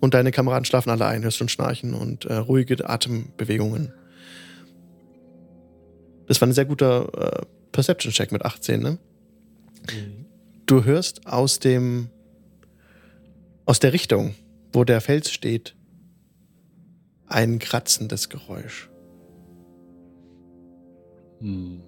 [0.01, 3.93] Und deine Kameraden schlafen alle ein, hörst schon Schnarchen und äh, ruhige Atembewegungen.
[6.27, 8.99] Das war ein sehr guter äh, Perception-Check mit 18, ne?
[10.67, 12.09] Du hörst aus dem
[13.67, 14.35] aus der Richtung,
[14.73, 15.75] wo der Fels steht,
[17.31, 18.91] ein kratzendes Geräusch.
[21.41, 21.83] Hm.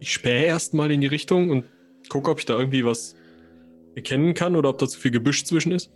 [0.00, 1.64] Ich spähe erstmal in die Richtung und
[2.08, 3.16] gucke, ob ich da irgendwie was
[3.94, 5.90] erkennen kann oder ob da zu viel Gebüsch zwischen ist.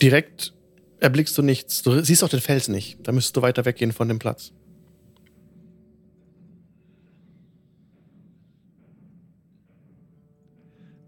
[0.00, 0.54] Direkt
[1.00, 1.82] erblickst du nichts.
[1.82, 2.98] Du siehst auch den Fels nicht.
[3.02, 4.52] Da müsstest du weiter weggehen von dem Platz.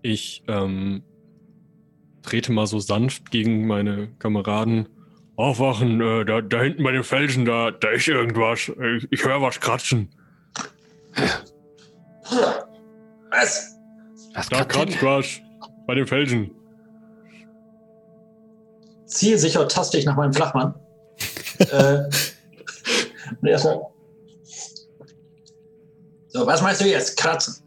[0.03, 1.03] Ich ähm,
[2.25, 4.89] trete mal so sanft gegen meine Kameraden.
[5.37, 8.70] Aufwachen, äh, da, da hinten bei den Felsen, da, da ist irgendwas.
[8.97, 10.09] Ich, ich höre was kratzen.
[13.31, 13.77] Was?
[14.35, 15.41] Was Da kratzt was.
[15.87, 16.51] Bei den Felsen.
[19.07, 20.75] Zielsicher taste ich nach meinem Flachmann.
[21.59, 22.05] äh,
[23.41, 23.83] und erstmal.
[26.29, 27.16] So, was meinst du jetzt?
[27.16, 27.64] Kratzen.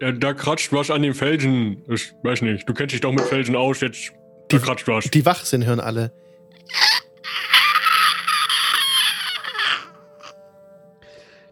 [0.00, 1.82] Ja, da kratscht was an den Felsen.
[1.88, 4.12] Ich weiß nicht, du kennst dich doch mit Felsen aus, jetzt
[4.48, 5.04] da Die- kratscht was.
[5.10, 6.12] Die wach sind, hören alle.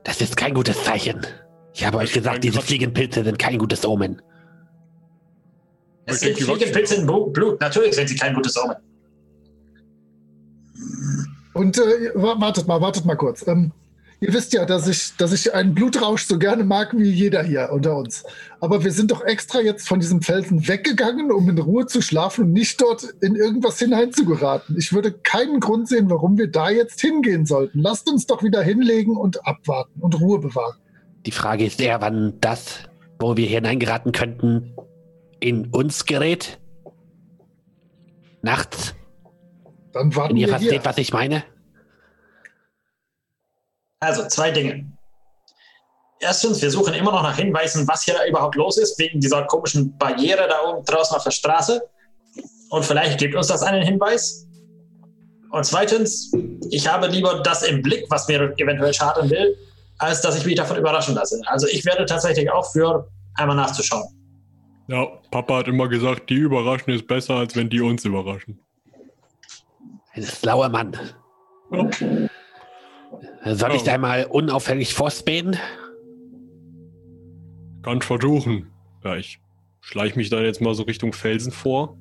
[0.05, 1.27] Das ist kein gutes Zeichen.
[1.75, 4.23] Ich habe euch gesagt, diese Fliegenpilze sind kein gutes Omen.
[6.07, 7.61] Es sind Fliegenpilze in Blut.
[7.61, 8.77] Natürlich sind sie kein gutes Omen.
[11.53, 13.47] Und äh, wa- wartet mal, wartet mal kurz.
[13.49, 13.73] Ähm,
[14.21, 17.71] ihr wisst ja, dass ich, dass ich einen Blutrausch so gerne mag wie jeder hier
[17.73, 18.25] unter uns.
[18.61, 22.47] Aber wir sind doch extra jetzt von diesem Felsen weggegangen, um in Ruhe zu schlafen
[22.47, 24.77] und nicht dort in irgendwas hineinzugeraten.
[24.79, 27.81] Ich würde keinen Grund sehen, warum wir da jetzt hingehen sollten.
[27.81, 30.77] Lasst uns doch wieder hinlegen und abwarten und Ruhe bewahren.
[31.27, 32.81] Die Frage ist eher, wann das,
[33.19, 34.75] wo wir hineingeraten könnten,
[35.41, 36.59] in uns gerät.
[38.43, 38.95] Nachts.
[39.93, 41.43] Dann warten Wenn ihr versteht, was ich meine.
[44.01, 44.87] Also, zwei Dinge.
[46.21, 49.97] Erstens, wir suchen immer noch nach Hinweisen, was hier überhaupt los ist, wegen dieser komischen
[49.99, 51.83] Barriere da oben draußen auf der Straße.
[52.71, 54.47] Und vielleicht gibt uns das einen Hinweis.
[55.51, 56.33] Und zweitens,
[56.71, 59.57] ich habe lieber das im Blick, was mir eventuell schaden will,
[59.99, 61.41] als dass ich mich davon überraschen lasse.
[61.47, 64.05] Also ich werde tatsächlich auch für einmal nachzuschauen.
[64.89, 68.61] Ja, Papa hat immer gesagt, die überraschen ist besser, als wenn die uns überraschen.
[70.15, 70.97] Ein schlauer Mann.
[73.55, 73.85] Soll ich Oh.
[73.85, 75.57] da einmal unauffällig vorspähen?
[77.83, 78.69] Kann ich versuchen.
[79.05, 79.39] Ja, ich
[79.81, 81.97] schleich mich dann jetzt mal so Richtung Felsen vor.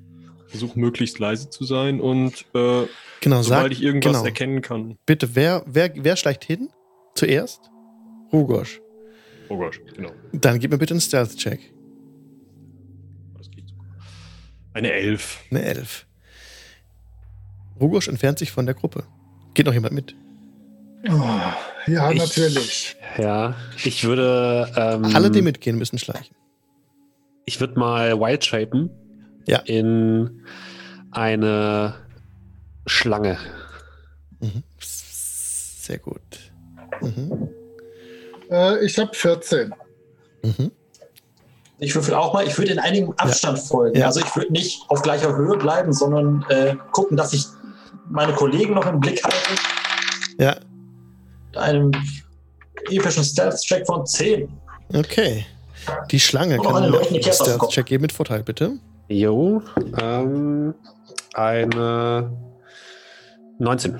[0.47, 2.85] Versuche möglichst leise zu sein und äh,
[3.21, 4.25] Genau, sobald sag ich irgendwas genau.
[4.25, 4.97] erkennen kann.
[5.05, 6.69] bitte, wer, wer, wer schleicht hin?
[7.15, 7.69] Zuerst?
[8.31, 8.81] Rugosch.
[9.49, 10.11] Oh Gott, genau.
[10.33, 11.59] Dann gib mir bitte einen Stealth-Check.
[13.37, 13.85] Das geht sogar.
[14.73, 15.43] Eine Elf.
[15.51, 16.05] Eine Elf.
[17.79, 19.03] Rugosch entfernt sich von der Gruppe.
[19.53, 20.15] Geht noch jemand mit?
[21.07, 22.95] Oh, ja, Ich- natürlich.
[23.17, 24.71] Ja, ich würde.
[24.75, 26.35] Ähm, Alle, die mitgehen, müssen schleichen.
[27.45, 28.89] Ich würde mal Wild shapen.
[29.47, 29.59] Ja.
[29.59, 30.41] In
[31.11, 31.93] eine
[32.87, 33.37] Schlange.
[34.39, 34.63] Mhm.
[34.79, 36.21] Sehr gut.
[37.01, 37.49] Mhm.
[38.49, 39.73] Äh, ich habe 14.
[40.43, 40.71] Mhm.
[41.77, 43.97] Ich würfel auch mal, ich würde in einigem Abstand folgen.
[43.99, 44.07] Ja.
[44.07, 47.45] Also ich würde nicht auf gleicher Höhe bleiben, sondern äh, gucken, dass ich
[48.09, 49.37] meine Kollegen noch im Blick halte.
[50.39, 50.55] Ja,
[51.57, 51.91] einem
[52.89, 54.47] epischen Stealth-Check von 10.
[54.93, 55.45] okay.
[56.09, 57.23] Die Schlange kann einen.
[57.23, 58.73] Stealth-Check geben mit Vorteil, bitte.
[59.07, 59.61] Jo.
[60.01, 60.73] Ähm,
[61.33, 62.31] eine
[63.59, 63.99] 19.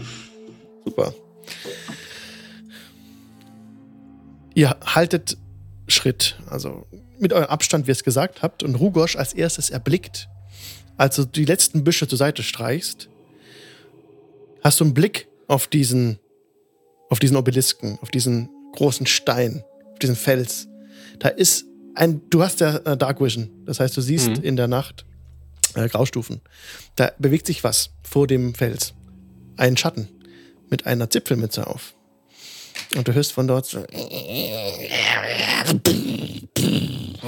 [0.84, 1.14] Super.
[4.56, 5.38] Ihr haltet
[5.88, 6.86] Schritt, also
[7.20, 10.28] mit eurem Abstand, wie ihr es gesagt habt, und Rugosch als erstes erblickt,
[10.98, 13.10] als du die letzten Büsche zur Seite streichst,
[14.64, 16.20] hast du einen Blick auf diesen,
[17.10, 20.68] auf diesen Obelisken, auf diesen großen Stein, auf diesen Fels.
[21.20, 24.44] Da ist ein, du hast ja äh, Dark Vision, das heißt, du siehst Mhm.
[24.44, 25.06] in der Nacht
[25.76, 26.42] äh, Graustufen.
[26.96, 28.94] Da bewegt sich was vor dem Fels.
[29.58, 30.10] Ein Schatten
[30.70, 31.94] mit einer Zipfelmütze auf.
[32.96, 33.86] Und du hörst von dort so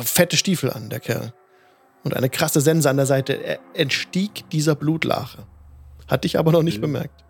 [0.02, 1.34] fette Stiefel an, der Kerl.
[2.04, 3.34] Und eine krasse Sense an der Seite.
[3.44, 5.46] Er entstieg dieser Blutlache.
[6.08, 6.82] Hat dich aber noch nicht Mhm.
[6.82, 7.24] bemerkt.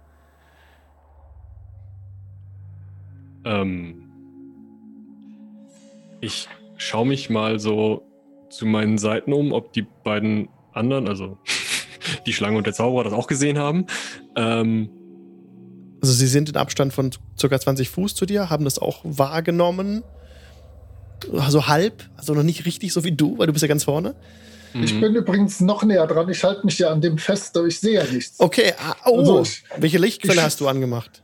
[3.48, 4.04] Ähm,
[6.22, 8.04] ich schaue mich mal so
[8.50, 11.38] zu meinen Seiten um, ob die beiden anderen, also
[12.26, 13.86] die Schlange und der Zauberer, das auch gesehen haben.
[14.36, 14.90] Ähm,
[16.02, 17.60] Also sie sind in Abstand von ca.
[17.60, 20.04] 20 Fuß zu dir, haben das auch wahrgenommen.
[21.50, 24.16] So halb, also noch nicht richtig so wie du, weil du bist ja ganz vorne.
[24.80, 25.02] Ich mhm.
[25.02, 26.30] bin übrigens noch näher dran.
[26.30, 28.40] Ich halte mich ja an dem fest, ich sehe ja nichts.
[28.40, 31.24] Okay, ah, oh, Also ich- welche Lichtquelle ich- hast du angemacht?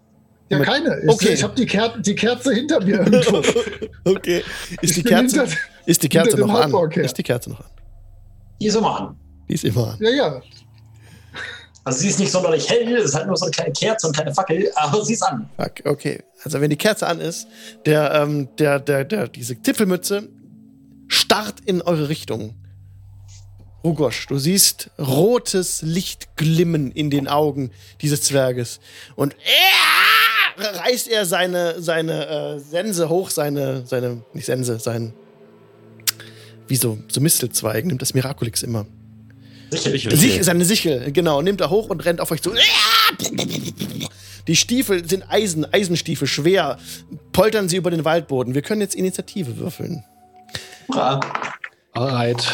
[0.53, 0.99] Ja, Mit- keine.
[1.03, 1.33] Ich, Okay.
[1.33, 3.43] ich habe die, Ker die Kerze hinter mir irgendwo.
[4.05, 4.43] okay,
[4.81, 6.91] ist Ich die Kerze, hinter- ist die Kerze noch an?
[7.01, 7.65] Ist die Kerze noch an?
[8.61, 9.15] Die ist immer an.
[9.49, 9.97] Die ist immer an.
[9.99, 10.41] Ja, ja.
[11.85, 14.15] Also sie ist nicht sonderlich hell, es ist halt nur so eine kleine Kerze und
[14.15, 15.49] keine Fackel, aber sie ist an.
[15.57, 16.23] Fuck, okay.
[16.43, 17.45] Also wenn die Kerze an ist,
[17.85, 20.29] der, ähm, der, der, der, diese Zipfelmütze
[21.09, 22.55] starrt in eure Richtung.
[23.83, 28.79] Rugosch, du siehst rotes Licht glimmen in den Augen dieses Zwerges.
[29.17, 30.12] Und er
[30.57, 35.13] reißt er seine, seine äh, Sense hoch, seine, seine, nicht Sense, sein,
[36.67, 38.85] wie so, so Mistelzweig, nimmt das Miraculix immer.
[39.71, 40.03] Sicherlich.
[40.03, 40.17] Sicher.
[40.17, 42.51] Sich, seine Sichel, genau, nimmt er hoch und rennt auf euch zu.
[44.47, 46.77] Die Stiefel sind Eisen, Eisenstiefel, schwer.
[47.31, 48.53] Poltern sie über den Waldboden.
[48.53, 50.03] Wir können jetzt Initiative würfeln.
[50.89, 51.19] Hurra.
[51.93, 52.45] Alright.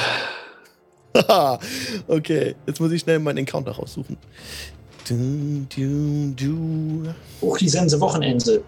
[1.16, 1.60] Haha,
[2.08, 4.18] okay, jetzt muss ich schnell meinen Encounter raussuchen.
[5.10, 7.14] Du, du, du.
[7.42, 8.62] Hoch die Sense Wochenende.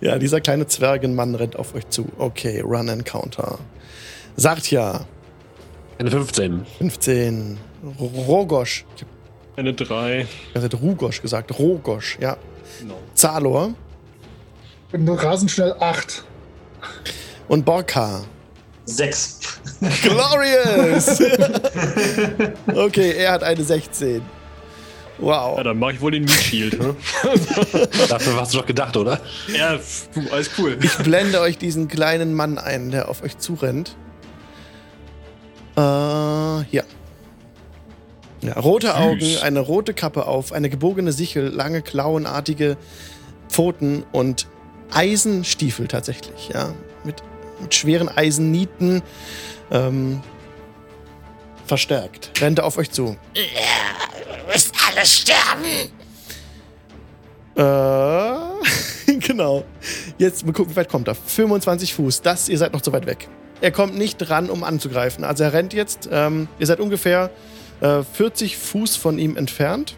[0.00, 2.06] Ja, dieser kleine Zwergenmann rennt auf euch zu.
[2.18, 3.58] Okay, Run Encounter.
[4.36, 5.06] Sagt ja.
[5.98, 6.64] Eine 15.
[6.78, 7.58] 15.
[7.98, 8.84] Rogosch.
[9.56, 10.28] Eine 3.
[10.54, 11.58] habe Rugosch gesagt.
[11.58, 12.36] Rogosch, ja.
[12.80, 12.98] Genau.
[13.14, 13.74] Zalor
[14.92, 16.24] Bin nur rasend schnell 8.
[17.48, 18.24] und Borka.
[18.86, 19.38] Sechs.
[20.02, 21.20] Glorious!
[22.74, 24.22] okay, er hat eine 16.
[25.18, 25.56] Wow.
[25.56, 26.78] Ja, dann mache ich wohl den Meat Shield.
[26.78, 26.96] Ne?
[28.08, 29.20] Dafür warst du doch gedacht, oder?
[29.56, 29.78] ja,
[30.32, 30.76] alles cool.
[30.82, 33.96] Ich blende euch diesen kleinen Mann ein, der auf euch zurennt.
[35.76, 36.84] Äh, hier.
[38.42, 38.96] Ja, rote Süß.
[38.96, 42.76] Augen, eine rote Kappe auf, eine gebogene Sichel, lange klauenartige
[43.48, 44.46] Pfoten und
[44.92, 46.74] Eisenstiefel tatsächlich, ja.
[47.64, 49.02] Mit, schweren Eisennieten
[49.70, 50.20] ähm,
[51.66, 52.30] verstärkt.
[52.40, 53.16] Rennt er auf euch zu.
[54.52, 55.90] müsst alle sterben.
[57.56, 59.64] Äh, genau.
[60.18, 61.14] Jetzt mal gucken, wie weit kommt er.
[61.14, 62.22] 25 Fuß.
[62.22, 63.28] Das, ihr seid noch zu weit weg.
[63.60, 65.24] Er kommt nicht dran, um anzugreifen.
[65.24, 66.08] Also er rennt jetzt.
[66.10, 67.30] Ähm, ihr seid ungefähr
[67.80, 69.96] äh, 40 Fuß von ihm entfernt,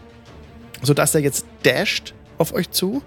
[0.81, 3.01] sodass er jetzt dasht auf euch zu.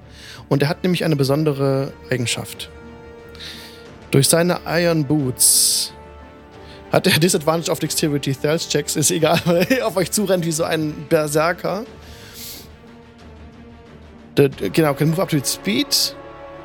[0.49, 2.71] Und er hat nämlich eine besondere Eigenschaft.
[4.11, 5.93] Durch seine Iron Boots
[6.91, 8.97] hat er Disadvantage auf Dexterity Stealth Checks.
[8.97, 11.85] Ist egal, weil er auf euch zurennt wie so ein Berserker.
[14.35, 16.17] Genau, can move up to its speed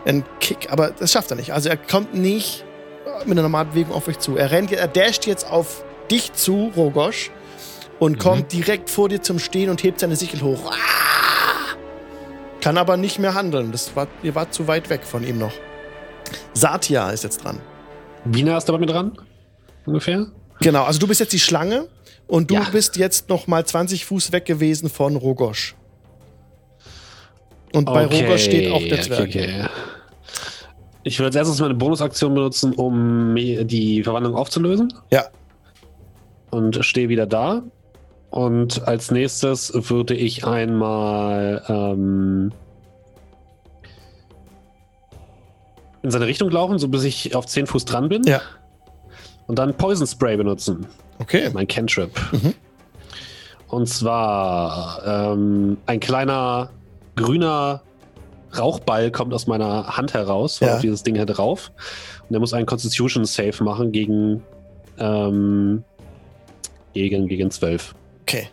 [0.05, 1.51] and kick, aber das schafft er nicht.
[1.51, 2.63] Also er kommt nicht
[3.25, 4.37] mit einer normalen Bewegung auf euch zu.
[4.37, 7.31] Er rennt, er dasht jetzt auf dich zu, Rogosch,
[7.99, 10.71] und kommt direkt vor dir zum Stehen und hebt seine Sichel hoch.
[10.71, 11.75] Ah!
[12.61, 13.71] Kann aber nicht mehr handeln.
[13.71, 15.53] Das war, ihr wart zu weit weg von ihm noch.
[16.53, 17.59] Satya ist jetzt dran.
[18.25, 19.17] Wie nah ist er bei mir dran?
[19.85, 20.27] Ungefähr?
[20.61, 21.87] Genau, also du bist jetzt die Schlange
[22.27, 22.67] und du Ja.
[22.71, 25.75] bist jetzt noch mal 20 Fuß weg gewesen von Rogosch.
[27.73, 29.21] Und bei Rogosch steht auch der Zwerg.
[29.27, 29.69] Okay, okay.
[31.03, 34.91] Ich würde als erstes meine Bonusaktion benutzen, um die Verwandlung aufzulösen.
[35.11, 35.25] Ja.
[36.49, 37.61] Und stehe wieder da.
[38.31, 42.51] Und als nächstes würde ich einmal ähm,
[46.05, 48.23] in seine Richtung laufen, so bis ich auf 10 Fuß dran bin.
[48.23, 48.41] Ja.
[49.47, 50.85] Und dann Poison Spray benutzen.
[51.19, 51.49] Okay.
[51.53, 52.11] Mein Cantrip.
[52.31, 52.53] Mhm.
[53.67, 55.01] Und zwar
[55.33, 56.69] ähm, ein kleiner
[57.15, 57.81] grüner
[58.55, 60.75] Rauchball kommt aus meiner Hand heraus, Ja.
[60.75, 61.71] auf dieses Ding hier drauf.
[62.21, 64.43] Und der muss einen Constitution Save machen gegen,
[64.99, 65.83] ähm,
[66.93, 67.95] gegen, gegen 12.
[68.21, 68.47] Okay.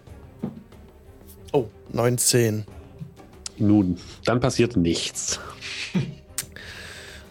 [1.53, 2.65] Oh, 19.
[3.59, 5.39] Nun, dann passiert nichts.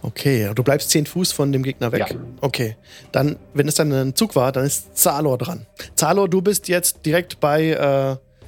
[0.04, 2.06] Okay, du bleibst 10 Fuß von dem Gegner weg.
[2.10, 2.16] Ja.
[2.41, 2.76] Okay.
[3.12, 5.66] Dann, wenn es dann ein Zug war, dann ist Zalor dran.
[5.95, 7.70] Zalor, du bist jetzt direkt bei,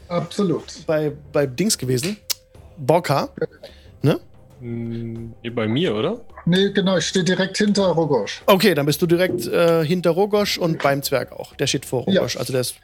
[0.09, 0.63] äh, Absolut.
[0.87, 2.17] bei, bei Dings gewesen.
[2.77, 3.29] Borka.
[4.01, 4.19] Ne?
[4.59, 6.21] Hm, bei mir, oder?
[6.45, 8.41] Nee, genau, ich stehe direkt hinter Rogosch.
[8.47, 11.55] Okay, dann bist du direkt äh, hinter Rogosch und beim Zwerg auch.
[11.55, 12.21] Der steht vor Ja.
[12.21, 12.37] Rogosch.
[12.37, 12.75] Also der ist,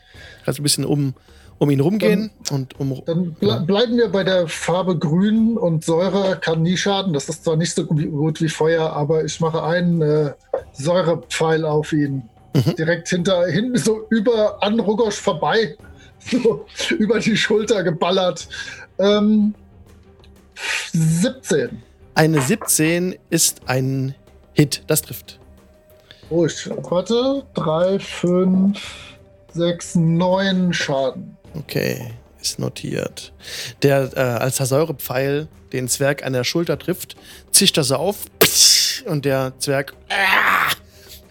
[0.45, 1.13] kannst ein bisschen um,
[1.59, 3.01] um ihn rumgehen und um.
[3.05, 7.13] Dann ble bleiben wir bei der Farbe Grün und Säure kann nie schaden.
[7.13, 10.33] Das ist zwar nicht so gu- gut wie Feuer, aber ich mache einen äh,
[10.73, 12.23] Säurepfeil auf ihn.
[12.55, 12.75] Mhm.
[12.77, 15.75] Direkt hinter, hinten so über an Rogosch vorbei.
[16.21, 16.65] So
[16.97, 18.49] über die Schulter geballert.
[18.97, 19.55] Ähm,
[20.91, 21.81] 17.
[22.13, 24.15] Eine 17 ist ein
[24.51, 24.83] Hit.
[24.87, 25.39] Das trifft.
[26.29, 27.43] Oh, ich, warte.
[27.53, 29.17] 3, 5,
[29.53, 31.37] 6, 9 Schaden.
[31.55, 33.33] Okay, ist notiert.
[33.81, 37.15] Der, äh, als der Säurepfeil den Zwerg an der Schulter trifft,
[37.51, 38.17] zischt er so auf
[39.05, 40.71] und der Zwerg ah,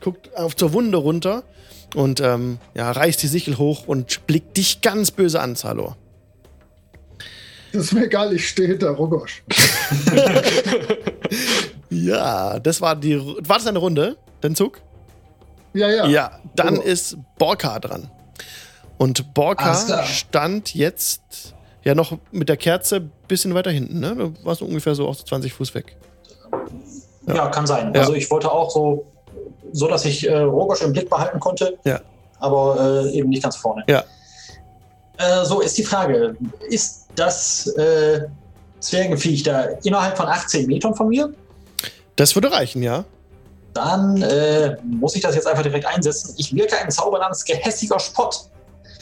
[0.01, 1.43] guckt auf zur Wunde runter
[1.95, 5.97] und ähm, ja, reißt die Sichel hoch und blickt dich ganz böse an, Zalor.
[7.73, 9.43] Das ist mir egal, ich stehe hinter Rogosch.
[11.91, 13.19] Ja, das war die.
[13.19, 14.17] War das eine Runde?
[14.43, 14.81] Dein Zug?
[15.73, 16.07] Ja, ja.
[16.07, 16.83] Ja, dann Oh.
[16.83, 18.11] ist Borka dran.
[18.99, 19.75] Und Borka
[20.05, 24.15] stand jetzt ja noch mit der Kerze ein bisschen weiter hinten, ne?
[24.17, 25.97] Du warst ungefähr so auch so 20 Fuß weg.
[27.27, 27.93] Ja, kann sein.
[27.95, 28.01] Ja.
[28.01, 29.07] Also ich wollte auch so,
[29.73, 32.01] so dass ich äh, Rogosch im Blick behalten konnte, Ja.
[32.41, 33.85] aber äh, eben nicht ganz vorne.
[33.89, 34.03] Ja.
[35.19, 36.37] Äh, so ist die Frage,
[36.69, 38.23] ist das äh,
[38.81, 41.33] Zwergenviech da innerhalb von 18 Metern von mir?
[42.17, 43.05] Das würde reichen, ja.
[43.75, 46.35] Dann äh, muss ich das jetzt einfach direkt einsetzen.
[46.39, 48.49] Ich wirke einen Zauber namens gehässiger Spott.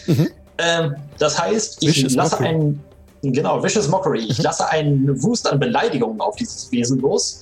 [0.07, 0.29] Mhm.
[0.59, 2.49] Ähm, das heißt, ich Vicious lasse Mockery.
[2.49, 2.85] einen,
[3.23, 4.21] genau, Vicious Mockery.
[4.29, 4.45] Ich Mhm.
[4.45, 7.41] lasse einen Wust an Beleidigungen auf dieses Wesen los.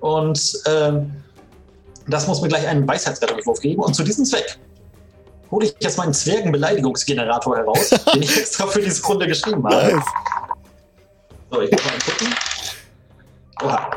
[0.00, 1.10] Und ähm,
[2.08, 3.82] das muss mir gleich einen Weisheitsrettungswurf geben.
[3.82, 4.58] Und zu diesem Zweck
[5.50, 9.94] hole ich jetzt meinen Zwergenbeleidigungsgenerator heraus, den ich extra für diese Runde geschrieben habe.
[9.94, 10.04] Nice.
[11.50, 12.34] So, ich muss mal gucken.
[13.62, 13.90] Oha.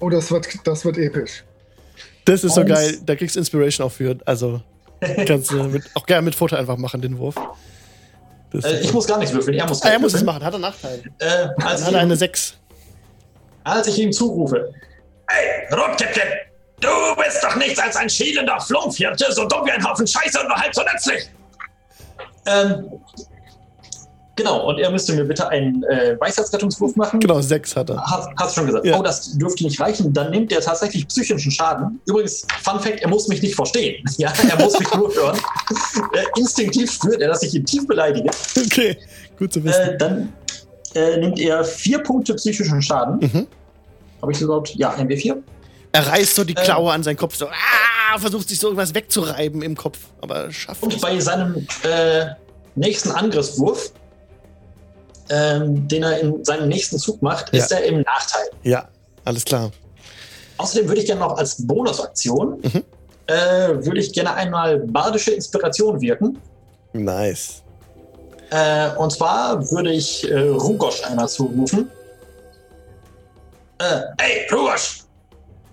[0.00, 1.44] Oh, das wird, das wird episch.
[2.24, 2.70] Das ist so Eins.
[2.70, 2.98] geil.
[3.04, 4.16] Da kriegst du Inspiration auch für.
[4.24, 4.60] Also
[5.26, 7.36] kannst du mit, auch gerne mit Foto einfach machen, den Wurf.
[8.54, 10.42] Äh, ich muss gar nichts würfeln, er muss ah, er muss es machen.
[10.42, 11.02] Hat er Nachteil.
[11.18, 12.58] Äh, als, hat er eine ich, 6.
[13.64, 14.72] als ich ihm zurufe,
[15.28, 16.28] Ey, Rotkäppchen,
[16.80, 16.88] du
[17.22, 20.56] bist doch nichts als ein schielender Flumpfjirte, so dumm wie ein Haufen Scheiße und nur
[20.56, 21.30] halb so nützlich.
[22.46, 22.90] Ähm,
[24.38, 27.20] genau, und er müsste mir bitte einen äh, Weisheitsrettungswurf machen.
[27.20, 28.00] Genau, 6 hat er.
[28.02, 28.86] Hast, hast du schon gesagt.
[28.86, 28.98] Ja.
[28.98, 30.12] Oh, das dürfte nicht reichen.
[30.14, 32.00] Dann nimmt er tatsächlich psychischen Schaden.
[32.06, 34.04] Übrigens, Fun Fact, er muss mich nicht verstehen.
[34.18, 35.38] Ja, er muss mich nur hören.
[36.14, 38.30] Äh, instinktiv spürt er, dass ich ihn tief beleidige.
[38.56, 38.96] Okay,
[39.38, 39.80] gut zu wissen.
[39.80, 40.32] Äh, dann
[40.94, 43.18] äh, nimmt er vier Punkte psychischen Schaden.
[43.20, 43.46] Mhm.
[44.20, 44.74] Habe ich das überhaupt?
[44.74, 45.36] Ja, ein W4.
[45.92, 48.94] Er reißt so die äh, Klaue an seinen Kopf, so, ah, versucht sich so irgendwas
[48.94, 52.26] wegzureiben im Kopf, aber schafft Und bei seinem äh,
[52.74, 53.92] nächsten Angriffswurf,
[55.30, 57.62] ähm, den er in seinem nächsten Zug macht, Ja.
[57.62, 58.48] ist er im Nachteil.
[58.62, 58.88] Ja,
[59.24, 59.70] alles klar.
[60.58, 62.84] Außerdem würde ich gerne noch als Bonusaktion, Mhm.
[63.26, 63.34] äh,
[63.84, 66.38] würde ich gerne einmal bardische Inspiration wirken.
[66.92, 67.62] Nice.
[68.50, 71.90] Äh, und zwar würde ich äh, Rugosch einmal zurufen.
[73.78, 75.02] Äh, ey, Rugosch!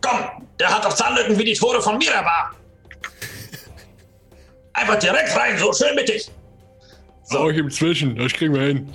[0.02, 0.20] Komm,
[0.60, 2.52] der hat doch Zahnlücken wie die Tore von Miraba!
[4.74, 6.30] Einfach direkt rein, so schön mittig!
[7.24, 8.94] So, ich im Zwischen, das kriegen wir hin.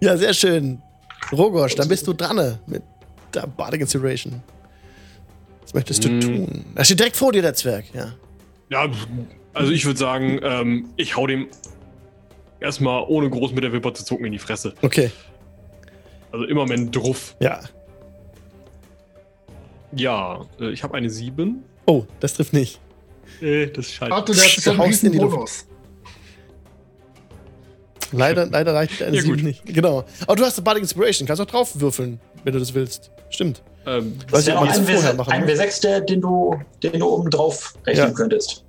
[0.00, 0.80] Ja, sehr schön.
[1.32, 2.82] Rogosch, dann bist du dran mit
[3.34, 4.42] der Bardic Inspiration.
[5.62, 6.20] Was möchtest du Mm.
[6.20, 6.64] tun?
[6.74, 8.14] Da steht direkt vor dir der Zwerg, ja.
[8.70, 8.88] Ja,
[9.52, 11.48] also ich würde sagen, ähm, ich hau dem
[12.60, 14.74] erstmal ohne groß mit der Wimper zu zucken in die Fresse.
[14.82, 15.10] Okay,
[16.32, 17.34] Also immer mehr ein Druff.
[17.40, 17.60] ja.
[19.92, 21.62] Ja, äh, ich habe eine 7.
[21.86, 22.78] Oh, das trifft nicht.
[23.40, 24.10] Äh, das ist scheiße.
[24.10, 25.34] Warte, der hat einen Haust in riesen die Luft.
[25.36, 25.66] Bonus.
[28.12, 29.44] Leider, leider reicht eine Ja, 7 gut.
[29.44, 29.64] nicht.
[29.66, 30.04] Genau.
[30.26, 33.10] Aber du hast Bardic Inspiration, kannst auch drauf würfeln, wenn du das willst.
[33.30, 33.62] Stimmt.
[33.86, 35.50] Ähm, Das ob noch man ein, das vorher W6, machen ein muss.
[35.52, 38.14] W6, der, den, du, den du oben drauf rechnen Ja.
[38.14, 38.64] könntest.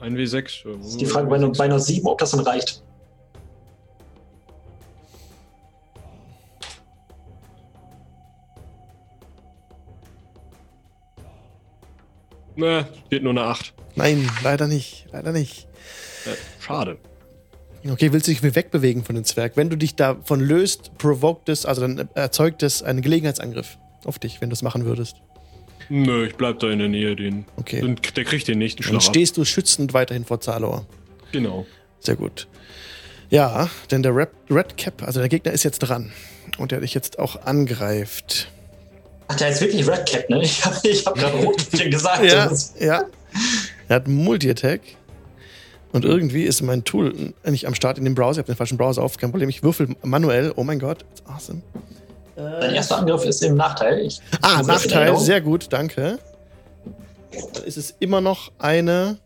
[0.00, 0.36] ein W6.
[0.36, 2.82] äh, Das ist die Frage bei einer, bei einer 7, ob das dann reicht.
[12.54, 13.74] Ne, wird nur eine 8.
[13.96, 15.06] Nein, leider nicht.
[15.12, 15.66] Leider nicht.
[16.24, 16.98] Äh, schade.
[17.90, 19.52] Okay, willst du dich wegbewegen von dem Zwerg?
[19.56, 24.40] Wenn du dich davon löst, provoked es, also dann erzeugt es einen Gelegenheitsangriff auf dich,
[24.40, 25.16] wenn du es machen würdest.
[25.88, 27.14] Nö, ich bleib da in der Nähe.
[27.14, 27.80] Den, Okay.
[27.80, 29.02] den, der kriegt den nächsten Dann Schlag.
[29.02, 29.08] ab.
[29.14, 30.86] stehst du schützend weiterhin vor Zalor.
[31.32, 31.66] Genau.
[32.00, 32.48] Sehr gut.
[33.30, 36.12] Ja, denn der Red, Red Cap, also der Gegner ist jetzt dran.
[36.58, 38.50] Und der dich jetzt auch angreift.
[39.28, 40.42] Ach, der ist wirklich Red Cap, ne?
[40.42, 42.24] Ich habe ich hab gerade Rotkäppchen gesagt.
[42.24, 43.04] Ja, ja.
[43.88, 44.80] Er hat Multi-Attack.
[45.96, 48.32] Und irgendwie ist mein Tool nicht am Start in dem Browser.
[48.32, 49.48] Ich habe den falschen Browser auf, kein Problem.
[49.48, 50.52] Ich würfel manuell.
[50.54, 51.62] Oh mein Gott, that's awesome.
[52.36, 54.00] Dein erster Angriff ist im Nachteil.
[54.00, 56.18] Ich Ah, Nachteil, sehr gut, danke.
[57.54, 59.16] Dann ist es immer noch eine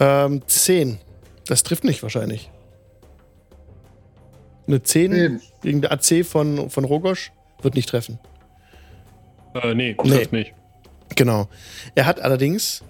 [0.00, 0.98] ähm, 10.
[1.46, 2.50] Das trifft nicht wahrscheinlich.
[4.66, 5.40] Eine 10 Zehn.
[5.62, 7.30] gegen der AC von, von Rogosch
[7.62, 8.18] wird nicht treffen.
[9.54, 10.10] Äh, nee, Nee.
[10.10, 10.54] trifft nicht.
[11.14, 11.48] Genau.
[11.94, 12.82] Er hat allerdings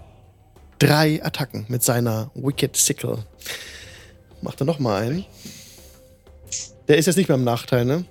[0.78, 3.24] drei Attacken mit seiner Wicked Sickle.
[4.42, 5.24] Macht er nochmal einen.
[6.86, 8.04] Der ist jetzt nicht mehr im Nachteil, ne?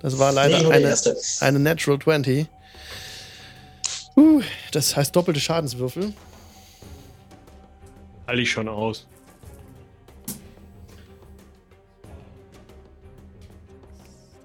[0.00, 0.94] Das war leider Nee, eine,
[1.40, 2.46] eine Natural 20.
[4.16, 4.42] Uh,
[4.72, 6.12] das heißt doppelte Schadenswürfel.
[8.26, 9.06] Halte ich schon aus.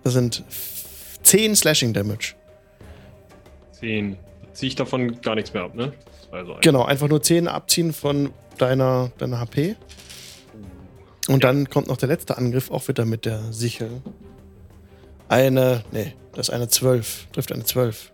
[0.03, 2.35] Das sind f- 10 Slashing Damage.
[3.73, 4.17] 10.
[4.53, 5.93] Ziehe ich davon gar nichts mehr ab, ne?
[6.31, 9.75] Also Genau, einfach nur 10 abziehen von deiner, deiner HP.
[11.27, 14.01] Und dann kommt noch der letzte Angriff, auch wieder mit der Sichel.
[15.27, 17.27] Eine, nee, das ist eine 12.
[17.31, 18.11] Trifft eine 12.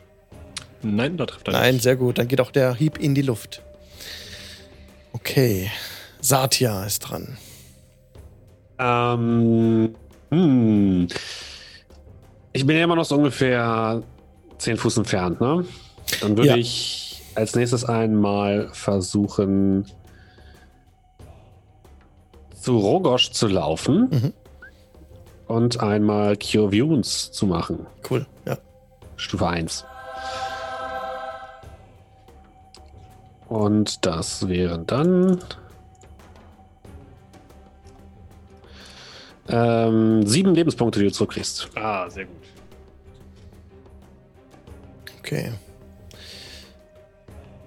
[0.81, 1.83] Nein, da trifft er Nein, nicht.
[1.83, 2.17] sehr gut.
[2.17, 3.61] Dann geht auch der Hieb in die Luft.
[5.13, 5.71] Okay.
[6.21, 7.37] Satya ist dran.
[8.77, 9.95] Ähm,
[10.29, 11.07] hm.
[12.51, 14.03] Ich bin ja immer noch so ungefähr
[14.57, 15.65] 10 Fuß entfernt, ne?
[16.21, 16.55] Dann würde Ja.
[16.57, 17.04] ich
[17.35, 19.85] als nächstes einmal versuchen,
[22.59, 24.33] zu Rogosch zu laufen Mhm.
[25.47, 27.85] und einmal Cure Wounds zu machen.
[28.09, 28.25] Cool.
[28.45, 28.57] Ja.
[29.17, 29.85] Stufe 1.
[33.47, 35.39] Und das wäre dann
[39.47, 41.69] ähm, sieben Lebenspunkte, die du zurückkriegst.
[41.75, 42.35] Ah, sehr gut.
[45.19, 45.51] Okay.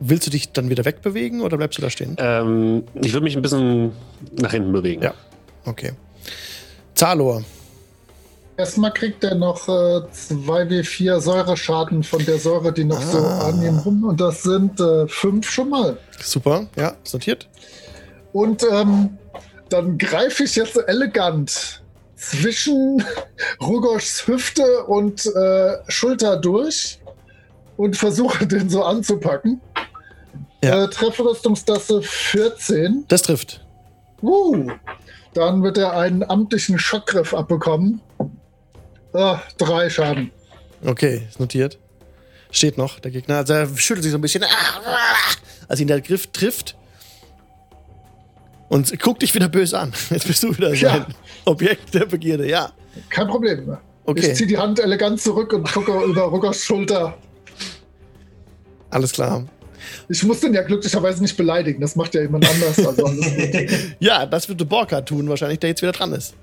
[0.00, 2.16] Willst du dich dann wieder wegbewegen oder bleibst du da stehen?
[2.18, 3.92] Ähm, ich würde mich ein bisschen
[4.32, 5.02] nach hinten bewegen.
[5.02, 5.14] Ja.
[5.64, 5.92] Okay.
[6.94, 7.42] Zalor.
[8.56, 13.48] Erstmal kriegt er noch äh, 2W4 Säureschaden von der Säure, die noch so Ah.
[13.48, 14.04] an ihm rum.
[14.04, 15.96] Und das sind äh, fünf schon mal.
[16.20, 17.48] Super, ja, ist notiert.
[18.32, 19.16] Und ähm,
[19.68, 21.82] dann greife ich jetzt elegant
[22.16, 23.04] zwischen
[23.60, 26.98] Rugoschs Hüfte und äh, Schulter durch
[27.76, 29.60] und versuche den so anzupacken.
[30.62, 30.84] Ja.
[30.84, 33.04] Äh, Trefferrüstungstasse 14.
[33.08, 33.64] Das trifft.
[34.22, 34.70] Uh,
[35.34, 38.00] dann wird er einen amtlichen Schockgriff abbekommen.
[39.12, 40.32] Ah, drei Schaden.
[40.84, 41.78] Okay, ist notiert.
[42.50, 43.36] Steht noch, der Gegner.
[43.38, 44.44] Also er schüttelt sich so ein bisschen,
[45.68, 46.76] als ihn der Griff trifft.
[48.68, 49.92] Und guckt dich wieder böse an.
[50.10, 50.90] Jetzt bist du wieder Ja.
[50.90, 51.06] sein
[51.44, 52.48] Objekt der Begierde.
[52.48, 52.72] Ja,
[53.08, 53.76] Kein Problem.
[54.04, 54.26] Okay.
[54.30, 57.16] Ich ziehe die Hand elegant zurück und gucke über Ruggers Schulter.
[58.90, 59.44] alles klar.
[60.08, 61.80] Ich muss den ja glücklicherweise nicht beleidigen.
[61.80, 62.78] Das macht ja jemand anders.
[62.86, 63.08] Also.
[64.00, 66.34] Ja, das wird der Borka tun, wahrscheinlich, der jetzt wieder dran ist.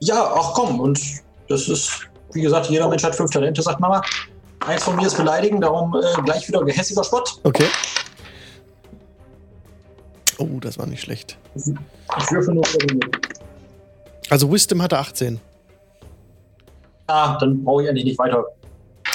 [0.00, 1.00] Ja, ach komm, und
[1.48, 1.90] das ist,
[2.32, 4.02] wie gesagt, jeder Mensch hat fünf Talente, sagt Mama.
[4.66, 7.38] Eins von mir ist beleidigen, darum äh, gleich wieder gehässiger Spott.
[7.44, 7.64] Okay.
[10.38, 11.36] Oh, das war nicht schlecht.
[11.54, 12.64] Ich würfe nur.
[14.30, 15.40] Also Wisdom hatte 18.
[17.06, 18.44] Ah, dann brauche ich eigentlich nicht weiter.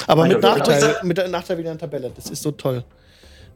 [0.08, 2.12] Aber mit Weiter- Nachteil, mit Nachteil wieder in der Tabelle.
[2.16, 2.84] Das ist so toll.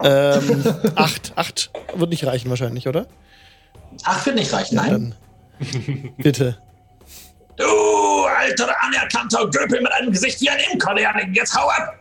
[0.04, 0.64] Ähm,
[0.96, 1.34] 8.
[1.36, 3.08] 8 wird nicht reichen wahrscheinlich, oder?
[4.04, 5.16] Ach, wird nicht reichen, nein.
[5.60, 6.14] Dann.
[6.18, 6.58] Bitte.
[7.58, 7.66] Du
[8.40, 11.96] alter anerkannter Göpel mit einem Gesicht wie ein Imkerlehrling, jetzt hau ab!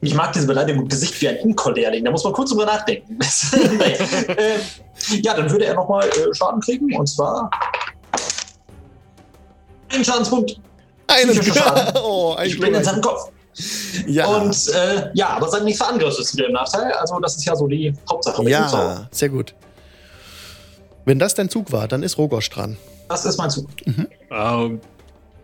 [0.00, 3.18] Ich mag diese Beleidigung Gesicht wie ein Imkerlehrling, da muss man kurz drüber nachdenken.
[3.78, 3.96] naja.
[4.36, 4.58] äh,
[5.20, 7.50] ja, dann würde er nochmal äh, Schaden kriegen und zwar
[9.88, 10.60] ein Schadenspunkt.
[11.08, 11.42] Einen.
[11.42, 11.96] Schaden.
[12.02, 13.30] oh, ein Ich bin in seinem Kopf.
[14.06, 14.26] Ja.
[14.26, 16.92] Und äh, ja, aber sein nächster Angriff ist wieder im Nachteil.
[16.92, 18.42] Also das ist ja so die Hauptsache.
[18.42, 18.82] mit dem Zauber.
[18.84, 19.54] ja, sehr gut.
[21.04, 22.76] Wenn das dein Zug war, dann ist Rogosch dran.
[23.08, 23.68] Das ist mein Zug.
[24.30, 24.80] Ähm,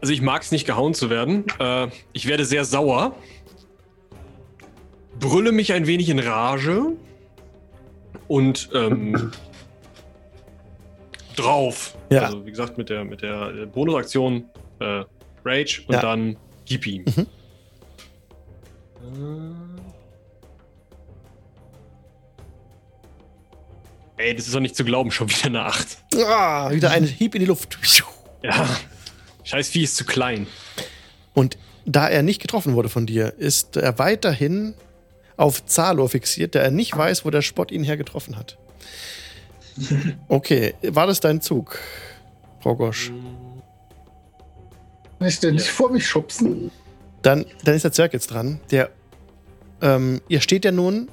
[0.00, 1.44] also ich mag es nicht gehauen zu werden.
[1.60, 3.14] Äh, ich werde sehr sauer.
[5.20, 6.88] Brülle mich ein wenig in Rage.
[8.28, 9.30] Und ähm,
[11.36, 11.96] drauf.
[12.10, 12.22] Ja.
[12.24, 14.44] Also wie gesagt, mit der, mit der Bonusaktion
[14.80, 15.04] äh,
[15.44, 16.00] Rage und Ja.
[16.00, 17.04] dann gib ihm.
[17.04, 17.26] Mhm.
[19.03, 19.82] Äh.
[24.18, 25.98] Ey, das ist doch nicht zu glauben, schon wieder eine 8.
[26.26, 27.78] Ah, wieder ein Hieb in die Luft.
[28.42, 28.68] Ja.
[29.42, 30.46] Scheiß Vieh ist zu klein.
[31.34, 34.74] Und da er nicht getroffen wurde von dir, ist er weiterhin
[35.36, 38.59] auf Zalor fixiert, der er nicht weiß, wo der Spott ihn hergetroffen hat.
[40.28, 41.78] Okay, war das dein Zug,
[42.64, 43.11] Rogosch?
[45.18, 46.70] Kann ich den nicht vor mich schubsen?
[47.23, 48.61] Dann, dann ist der Zwerg jetzt dran.
[48.70, 48.91] Der,
[49.81, 51.09] ähm, ihr steht ja nun,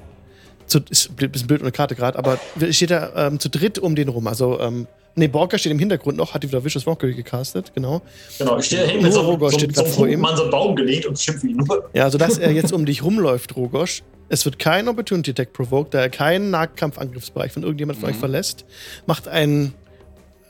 [0.66, 2.40] zu, ist ein bisschen blöd ohne Karte gerade, aber
[2.72, 4.28] steht ja ähm, zu dritt um den rum.
[4.28, 8.02] Also, ähm, nee, Borka steht im Hintergrund noch, hat wieder Vicious Walker gecastet, genau.
[8.38, 10.22] Genau, ich stehe da hinten mit so, Rogosch so, steht so, vor ihm.
[10.22, 11.90] Mann so einen Baum gelegt und schimpfe ihn nur.
[11.94, 14.04] Ja, also dass er jetzt um dich rumläuft, Rogosch.
[14.32, 18.64] Es wird kein Opportunity Attack provoked, da er keinen Nahkampfangriffsbereich von irgendjemand von euch verlässt.
[19.08, 19.74] Macht einen,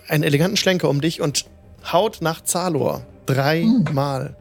[0.10, 1.46] einen eleganten Schlenker um dich und
[1.94, 3.06] haut nach Zalor.
[3.26, 4.36] Dreimal.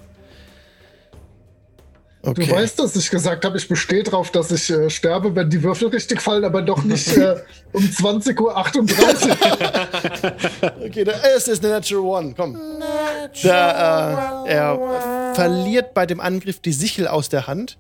[2.21, 2.47] Okay.
[2.47, 5.63] Du weißt, dass ich gesagt habe, ich bestehe darauf, dass ich äh, sterbe, wenn die
[5.63, 7.37] Würfel richtig fallen, aber doch nicht äh,
[7.73, 8.55] um 20.38 Uhr.
[10.85, 12.35] Okay, der erste ist eine Natural One.
[12.37, 12.59] Komm.
[13.45, 17.79] Der, äh, er verliert bei dem Angriff die Sichel aus der Hand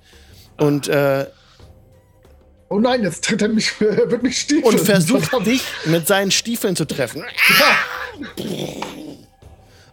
[0.57, 1.27] und, äh,
[2.71, 4.65] Oh nein, jetzt tritt er mich, wird mich stiefeln.
[4.75, 7.25] und versucht dich mit seinen Stiefeln zu treffen.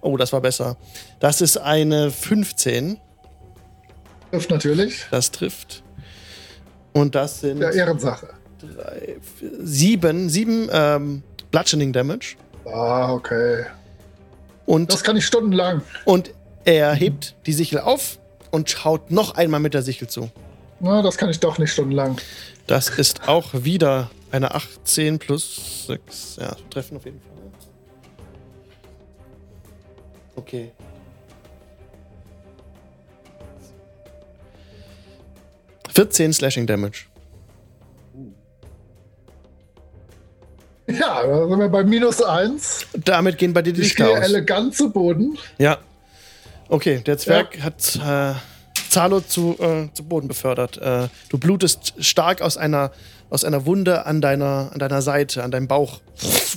[0.02, 0.76] Oh, das war besser.
[1.20, 3.00] Das ist eine 15.
[4.36, 5.06] Trifft natürlich.
[5.12, 5.84] Das trifft.
[6.94, 8.30] Und das sind Ja, Ehrensache.
[8.60, 12.36] drei, vier, sieben, sieben ähm, Bludgeoning Damage.
[12.66, 13.66] Ah, okay.
[14.66, 15.82] Und, Das kann ich stundenlang.
[16.06, 16.32] und
[16.64, 18.18] er hebt die Sichel auf
[18.52, 20.30] und haut noch einmal mit der Sichel zu.
[20.80, 22.18] Na, das kann ich doch nicht stundenlang.
[22.68, 26.38] Das ist auch wieder eine 18 plus 6.
[26.40, 27.30] Ja, treffen auf jeden Fall.
[30.36, 30.72] Okay.
[35.96, 37.06] Vierzehn Slashing Damage.
[40.88, 42.86] Ja, da sind wir bei minus eins.
[42.94, 44.20] Damit gehen bei dir die Ich Lichter aus.
[44.20, 45.38] elegant zu Boden.
[45.58, 45.80] Ja.
[46.70, 48.34] Okay, der Zwerg hat äh,
[48.90, 50.78] Zalo zu, äh, zu Boden befördert.
[50.78, 52.92] Äh, du blutest stark aus einer,
[53.30, 56.02] aus einer Wunde an deiner, an deiner Seite, an deinem Bauch.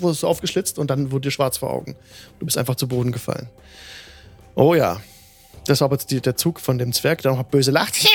[0.01, 1.97] Wurdest du aufgeschlitzt und dann wurde dir schwarz vor Augen.
[2.39, 3.49] Du bist einfach zu Boden gefallen.
[4.57, 5.01] Oh ja.
[5.67, 7.95] Das war aber jetzt die, der Zug von dem Zwerg, der noch böse lacht.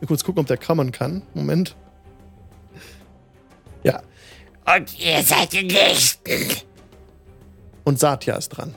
[0.00, 1.22] Mal kurz gucken, ob der kammern kann.
[1.34, 1.74] Moment.
[3.82, 4.00] Ja.
[4.76, 6.32] Und ihr seid die Nächsten.
[7.84, 8.74] und Satya ist dran.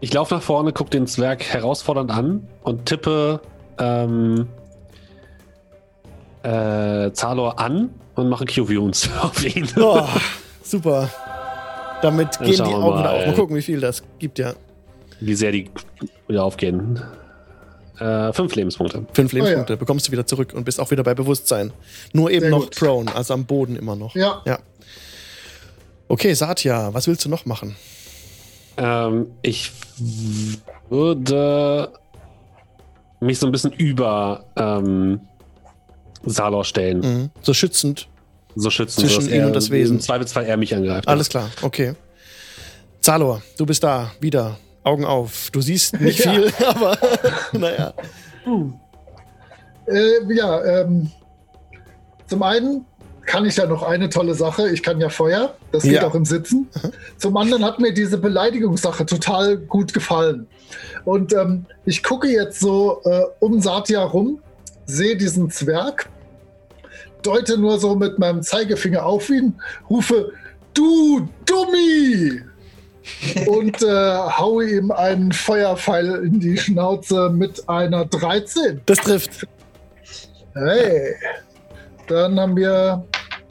[0.00, 3.40] Ich laufe nach vorne, gucke den Zwerg herausfordernd an und tippe
[3.78, 4.48] ähm,
[6.42, 9.68] äh, Zalor an und mache Q-Vunes auf ihn.
[9.78, 10.02] Oh,
[10.62, 11.08] super.
[12.02, 13.20] Damit Dann gehen die Augen wieder mal.
[13.20, 13.26] auf.
[13.26, 14.54] Mal gucken, wie viel das gibt, ja.
[15.20, 15.70] Wie sehr die
[16.26, 17.00] wieder aufgehen.
[17.98, 19.06] Äh, fünf Lebenspunkte.
[19.12, 19.42] Fünf Oh ja.
[19.42, 21.72] Lebenspunkte bekommst du wieder zurück und bist auch wieder bei Bewusstsein.
[22.12, 22.76] Nur eben Sehr noch gut.
[22.76, 24.14] prone, also am Boden immer noch.
[24.14, 24.42] Ja.
[24.44, 24.58] Ja.
[26.08, 27.76] Okay, Satya, was willst du noch machen?
[28.76, 29.70] Ähm, ich
[30.88, 31.92] würde
[33.20, 35.20] mich so ein bisschen über ähm,
[36.24, 36.98] Salor stellen.
[37.00, 37.30] Mhm.
[37.42, 38.08] So schützend.
[38.54, 39.96] So schützen, Zwischen er und das Wesen.
[39.96, 41.08] Im Zweifelsfall er mich angreift.
[41.08, 41.94] Alles klar, okay.
[43.00, 44.58] Zalor, du bist da, wieder.
[44.84, 45.50] Augen auf.
[45.52, 46.32] Du siehst nicht Ja.
[46.32, 46.98] viel, aber
[47.52, 47.92] naja.
[49.86, 51.10] Äh, ja, ähm,
[52.26, 52.84] zum einen
[53.26, 54.68] kann ich ja noch eine tolle Sache.
[54.70, 55.54] Ich kann ja Feuer.
[55.70, 56.06] Das geht Ja.
[56.06, 56.68] auch im Sitzen.
[57.18, 60.46] Zum anderen hat mir diese Beleidigungssache total gut gefallen.
[61.04, 64.40] Und ähm, ich gucke jetzt so äh, um Satya rum,
[64.86, 66.08] sehe diesen Zwerg,
[67.22, 69.54] deute nur so mit meinem Zeigefinger auf ihn,
[69.88, 70.32] rufe,
[70.74, 72.42] du Dummi!
[73.46, 78.80] Und äh, haue ihm einen Feuerpfeil in die Schnauze mit einer 13.
[78.86, 79.46] Das trifft.
[80.54, 81.14] Hey,
[82.08, 83.04] dann haben wir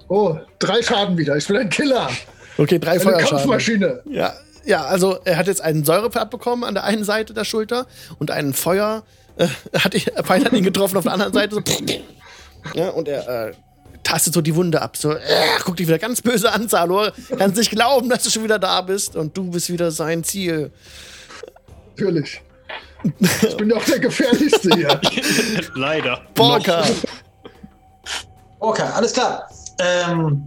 [0.08, 1.36] oh drei Schaden wieder.
[1.36, 2.10] Ich bin ein Killer,
[2.58, 3.30] Okay, drei eine Feuerschaden.
[3.30, 4.02] Kampfmaschine.
[4.06, 4.34] Ja,
[4.64, 7.88] ja, also er hat jetzt einen Säurepfad bekommen an der einen Seite der Schulter
[8.20, 9.04] und einen Feuer.
[9.38, 9.48] Äh,
[9.78, 9.96] hat,
[10.26, 11.56] Pfeil hat ihn getroffen auf der anderen Seite.
[11.56, 11.62] So,
[12.76, 13.54] ja, und er äh,
[14.04, 14.98] tastet so die Wunde ab.
[14.98, 15.20] So, äh,
[15.64, 17.12] guckt dich wieder ganz böse an, Zalor.
[17.38, 20.72] Kannst nicht glauben, dass du schon wieder da bist und du bist wieder sein Ziel.
[21.96, 22.42] Natürlich.
[23.20, 25.02] Ich bin doch der gefährlichste hier.
[25.76, 26.22] Leider.
[26.36, 26.84] Borka.
[28.60, 29.50] Okay, alles klar.
[29.80, 30.44] Ähm,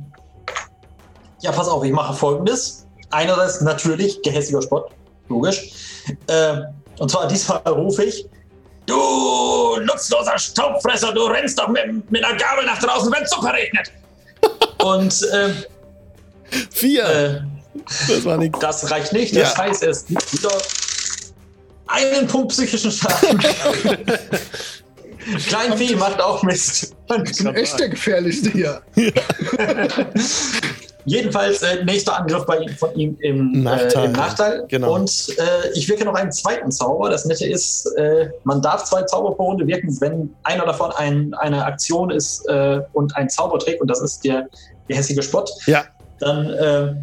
[1.41, 2.87] ja, pass auf, ich mache folgendes.
[3.11, 4.91] Einerseits natürlich gehässiger Spott,
[5.29, 5.73] logisch.
[6.29, 6.65] Ähm,
[6.99, 8.27] und zwar diesmal rufe ich:
[8.87, 13.91] Du nutzloser Staubfresser, du rennst doch mit, mit einer Gabel nach draußen, wenn Zucker regnet.
[14.83, 15.57] und ähm,
[16.71, 17.05] Vier.
[17.07, 17.41] äh,
[18.09, 18.59] das war nix.
[18.59, 19.35] das reicht nicht.
[19.37, 19.65] Das Ja.
[19.65, 20.51] heißt, es gibt wieder
[21.87, 23.39] einen Punkt psychischen Schaden.
[25.49, 26.95] Kleinvieh macht auch Mist.
[27.27, 28.83] Ich bin echt der gefährlichste hier.
[31.07, 34.05] Jedenfalls äh, nächster Angriff bei von ihm im Nachteil.
[34.05, 34.65] Äh, im Nachteil.
[34.69, 34.95] Genau.
[34.95, 37.11] Und äh, ich wirke noch einen zweiten Zauber.
[37.11, 41.35] Das Nette ist, äh, man darf zwei Zauber pro Runde wirken, wenn einer davon ein,
[41.35, 44.49] eine Aktion ist äh, und ein Zauber trägt, und das ist der
[44.89, 45.51] gehässige Spott.
[45.67, 45.85] Ja.
[46.21, 46.95] Dann äh,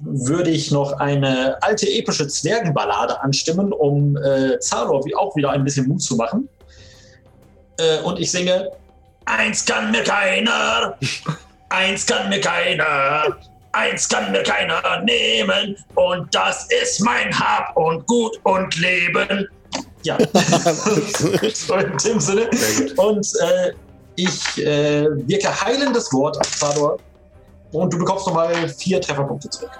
[0.00, 5.64] würde ich noch eine alte epische Zwergenballade anstimmen, um äh, Zalor wie auch wieder ein
[5.64, 6.48] bisschen Mut zu machen.
[7.78, 8.70] Äh, und ich singe:
[9.24, 10.96] Eins kann mir keiner,
[11.70, 13.36] eins kann mir keiner,
[13.72, 19.48] eins kann mir keiner nehmen, und das ist mein Hab und Gut und Leben.
[20.02, 20.16] Ja,
[21.54, 22.48] so in dem Sinne.
[22.96, 23.72] Und äh,
[24.16, 26.98] ich äh, wirke heilendes Wort auf Zador.
[27.72, 29.70] Und du bekommst nochmal vier Trefferpunkte zurück.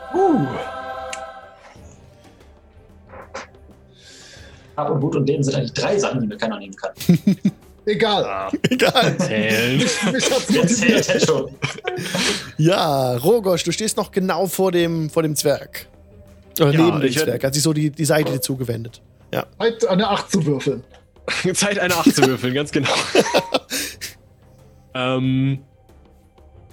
[4.76, 6.92] Hab und Gut und Leben sind eigentlich drei Sachen, die mir keiner nehmen kann.
[7.88, 8.50] Egal.
[8.70, 9.16] Egal.
[9.18, 11.04] Hat's Wer motiviert.
[11.04, 11.50] zählt schon?
[12.58, 15.86] Ja, Rogosch, du stehst noch genau vor dem, vor dem Zwerg.
[16.60, 17.42] Oder Ja, neben dem Zwerg.
[17.42, 19.00] Hat sich so die, die Seite dir zugewendet.
[19.32, 19.46] Ja.
[19.58, 20.84] Zeit, eine 8 zu würfeln.
[21.54, 22.88] Zeit, eine 8 zu würfeln, ganz genau.
[24.94, 25.60] ähm,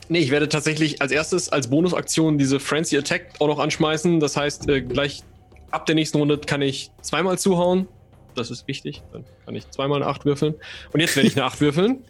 [0.09, 4.19] nee, ich werde tatsächlich als erstes als Bonusaktion diese Frenzy Attack auch noch anschmeißen.
[4.19, 5.23] Das heißt, äh, gleich
[5.71, 7.87] ab der nächsten Runde kann ich zweimal zuhauen.
[8.35, 9.01] Das ist wichtig.
[9.13, 10.55] Dann kann ich zweimal eine 8 würfeln.
[10.93, 12.03] Und jetzt werde ich eine 8 würfeln.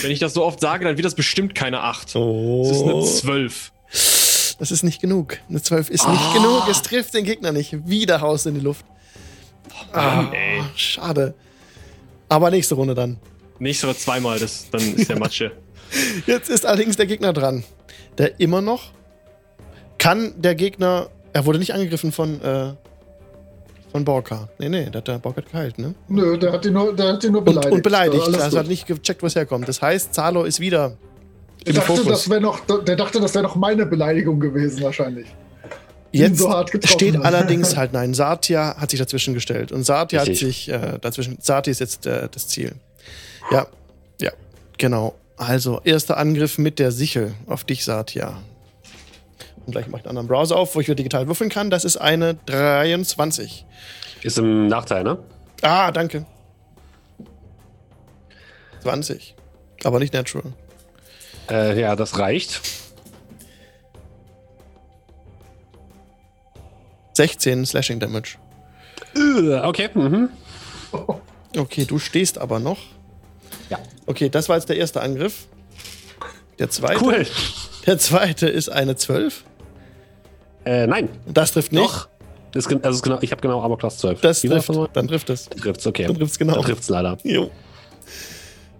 [0.00, 2.16] Wenn ich das so oft sage, dann wird das bestimmt keine 8.
[2.16, 2.64] Oh.
[2.66, 3.72] Das ist eine 12.
[4.58, 5.38] Das ist nicht genug.
[5.48, 6.12] Eine 12 ist Ah.
[6.12, 6.66] nicht genug.
[6.70, 7.86] Es trifft den Gegner nicht.
[7.88, 8.84] Wieder haust in die Luft.
[9.92, 10.62] Ah, ey.
[10.76, 11.34] schade.
[12.28, 13.18] Aber nächste Runde dann.
[13.58, 15.52] Nächste oder zweimal, das, dann ist der Matsche.
[16.26, 17.64] Jetzt ist allerdings der Gegner dran.
[18.18, 18.92] Der immer noch.
[19.98, 21.10] Kann der Gegner.
[21.34, 22.40] Er wurde nicht angegriffen von.
[22.40, 22.72] Äh,
[23.92, 24.48] von Borka.
[24.58, 25.94] Nee, nee, der hat der Borka geheilt, ne?
[26.08, 27.82] Nö, der hat ihn nur, der hat ihn nur Und beleidigt.
[27.82, 28.14] beleidigt.
[28.14, 28.44] Und beleidigt.
[28.44, 29.68] Also hat nicht gecheckt, wo es herkommt.
[29.68, 30.96] Das heißt, Zalo ist wieder
[31.64, 32.24] im dachte, Fokus.
[32.26, 35.26] das noch, der dachte, das wäre noch meine Beleidigung gewesen, wahrscheinlich.
[36.10, 37.24] Jetzt so hart getroffen steht hat.
[37.24, 38.12] allerdings halt nein.
[38.14, 39.72] Satya hat sich dazwischen gestellt.
[39.72, 41.38] Und Satya hat sich äh, dazwischen.
[41.40, 42.72] Satya ist jetzt äh, das Ziel.
[43.50, 43.66] Ja,
[44.20, 44.30] ja,
[44.78, 45.14] genau.
[45.36, 48.36] Also, erster Angriff mit der Sichel auf dich, Satya.
[49.66, 51.70] Und gleich mache ich einen anderen Browser auf, wo ich wieder digital würfeln kann.
[51.70, 53.64] Das ist eine 23.
[54.22, 55.18] Ist im Nachteil, ne?
[55.62, 56.26] Ah, danke.
[58.82, 59.36] 20.
[59.84, 60.52] Aber nicht natural.
[61.50, 62.60] Äh, ja, das reicht.
[67.14, 68.36] 16 Slashing Damage.
[69.14, 70.30] Äh, Okay, mhm.
[71.56, 72.78] Okay, du stehst aber noch.
[73.70, 73.78] Ja.
[74.06, 75.46] Okay, das war jetzt der erste Angriff.
[76.58, 77.02] Der zweite.
[77.04, 77.26] Cool.
[77.86, 79.44] Der zweite ist eine 12.
[80.64, 81.82] Äh, nein, Das trifft nicht.
[81.84, 82.08] doch.
[82.52, 84.20] Das also genau, ich habe genau Armor Class 12.
[84.20, 84.68] Das Wie trifft.
[84.68, 84.88] nochmal?
[84.92, 85.46] Dann trifft es.
[85.48, 86.06] Trifft's, okay.
[86.06, 86.54] Dann trifft's genau.
[86.54, 87.16] Dann trifft's leider.
[87.24, 87.50] Jo.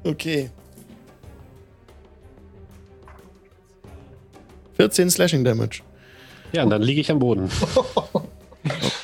[0.04, 0.50] Okay.
[4.76, 5.80] 14 Slashing Damage.
[6.52, 7.50] Ja, und dann liege ich am Boden.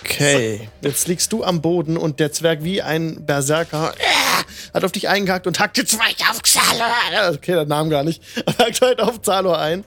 [0.04, 0.68] Okay.
[0.82, 5.08] Jetzt liegst du am Boden und der Zwerg wie ein Berserker äh, hat auf dich
[5.08, 7.34] eingehackt und hackt jetzt Zwei auf Xalor.
[7.34, 8.22] Okay, der Name gar nicht.
[8.58, 9.84] Hackt halt auf Zalor ein.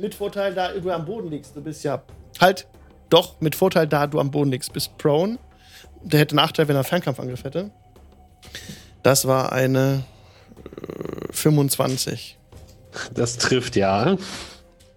[0.00, 1.54] Mit Vorteil, da du am Boden liegst.
[1.54, 2.02] Du bist ja.
[2.40, 2.66] Halt.
[3.10, 4.72] Doch, mit Vorteil, da du am Boden liegst.
[4.72, 5.38] Bist prone.
[6.02, 7.70] Der hätte Nachteil, wenn er einen Fernkampfangriff hätte.
[9.02, 10.04] Das war eine
[11.28, 12.38] äh, 25.
[13.12, 14.16] Das trifft, ja.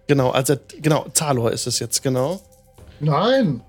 [0.06, 2.40] Genau, also genau, Zalor ist es jetzt, genau.
[3.00, 3.60] Nein.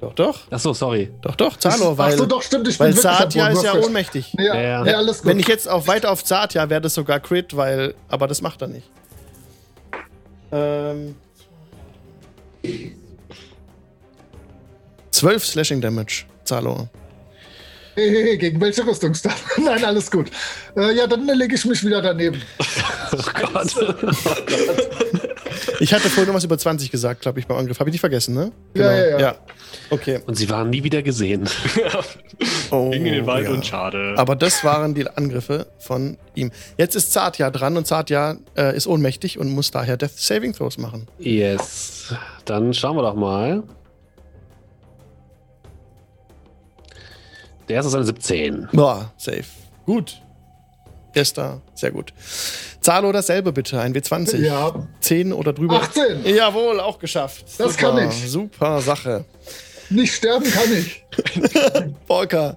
[0.00, 0.40] Doch, doch.
[0.50, 1.10] Achso, sorry.
[1.22, 2.68] Doch, doch, Zalor, weil, Ach so, doch, stimmt.
[2.68, 4.32] Ich weil Boden, ist ja ohnmächtig.
[4.38, 4.86] Ja, Ja, ja.
[4.86, 4.96] ja.
[4.96, 5.26] alles gut.
[5.26, 7.94] Wenn ich jetzt auch weiter auf Satya wäre das sogar Crit, weil.
[8.08, 8.88] Aber das macht er nicht.
[10.52, 11.14] Ähm.
[15.10, 16.88] 12 Slashing Damage, Zalor.
[17.94, 19.36] Hey, hey, hey, gegen welche Rüstungsstadt?
[19.56, 20.28] Nein, alles gut.
[20.76, 22.42] Äh, ja, dann lege ich mich wieder daneben.
[23.12, 23.76] Oh Gott.
[25.78, 27.78] Ich hatte vorhin noch was über 20 gesagt, glaube ich, beim Angriff.
[27.78, 28.50] Habe ich nicht vergessen, ne?
[28.74, 29.34] Ja, ja, ja.
[29.90, 30.18] Okay.
[30.26, 31.48] Und sie waren nie wieder gesehen.
[32.70, 33.52] Oh, Ging in den Wald ja.
[33.52, 34.14] und schade.
[34.16, 36.50] Aber das waren die Angriffe von ihm.
[36.76, 40.78] Jetzt ist Satya dran und Satya äh, ist ohnmächtig und muss daher Death Saving Throws
[40.78, 41.06] machen.
[41.18, 42.12] Yes.
[42.46, 43.62] Dann schauen wir doch mal.
[47.68, 48.68] Der erste ist eine 17.
[48.72, 49.44] Boah, safe.
[49.86, 50.20] Gut.
[51.14, 52.12] Erster, sehr gut.
[52.80, 54.38] Zalo dasselbe bitte, ein W20.
[54.38, 54.74] Ja.
[55.00, 55.76] 10 oder drüber.
[55.76, 56.24] 18.
[56.26, 57.44] Jawohl, auch geschafft.
[57.58, 58.30] Das super, kann ich.
[58.30, 59.24] Super Sache.
[59.90, 61.04] Nicht sterben kann ich.
[62.06, 62.56] Volker.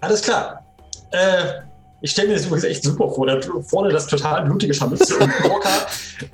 [0.00, 0.64] Alles klar.
[1.10, 1.60] Äh,
[2.00, 3.26] ich stelle mir das übrigens echt super vor.
[3.26, 5.86] Da vorne das total blutige Scharmützel und Walker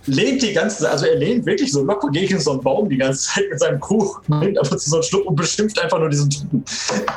[0.07, 3.29] lehnt die ganze also er lehnt wirklich so locker gegen so einen Baum die ganze
[3.29, 6.29] Zeit mit seinem Kuch, nimmt und zu so einen Schluck und beschimpft einfach nur diesen
[6.29, 6.65] Typen.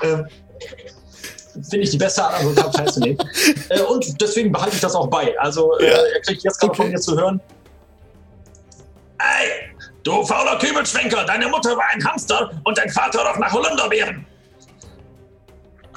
[0.03, 0.26] Ähm,
[1.69, 3.18] Finde ich die beste Art, an so einem teilzunehmen.
[3.69, 5.38] äh, und deswegen behalte ich das auch bei.
[5.40, 6.84] Also, äh, er kriegt jetzt gerade Okay.
[6.84, 7.41] von mir zu hören.
[9.18, 14.24] Ey, du fauler Kübelschwenker, deine Mutter war ein Hamster und dein Vater doch nach Holunderbeeren.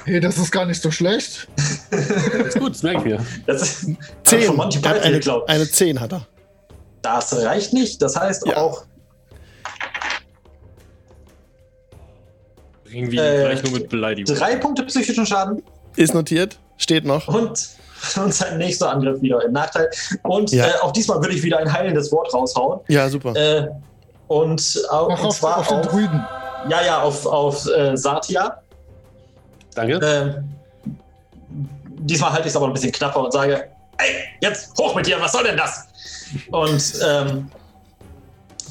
[0.05, 1.47] Hey, das ist gar nicht so schlecht.
[1.91, 3.25] Ist gut, das merke ich mir.
[3.45, 3.85] Das ist
[4.23, 4.41] 10.
[4.43, 5.49] von Monty Er hat Python eine, geklaut.
[5.49, 6.27] eine 10 hat er.
[7.01, 8.01] Das reicht nicht.
[8.01, 8.57] Das heißt Ja.
[8.57, 8.83] auch,
[12.93, 14.35] Irgendwie Äh, gleich nur mit Beleidigung.
[14.35, 15.63] drei Punkte psychischen Schaden
[15.95, 17.25] Ist notiert, steht noch.
[17.29, 17.69] und,
[18.17, 19.89] und sein nächster Angriff wieder im Nachteil.
[20.23, 20.67] Und Ja.
[20.67, 22.81] äh, auch diesmal würde ich wieder ein heilendes Wort raushauen.
[22.89, 23.33] Ja, super.
[23.35, 23.67] Äh,
[24.27, 26.21] und, Mach und auf, zwar auf den auf, Druiden.
[26.69, 28.60] ja, ja, auf, auf äh, Satya.
[29.75, 29.99] Danke.
[30.03, 30.49] Ähm,
[31.99, 35.19] diesmal halte ich es aber ein bisschen knapper und sage, ey, jetzt hoch mit dir,
[35.19, 35.87] was soll denn das?
[36.51, 37.51] Und ähm,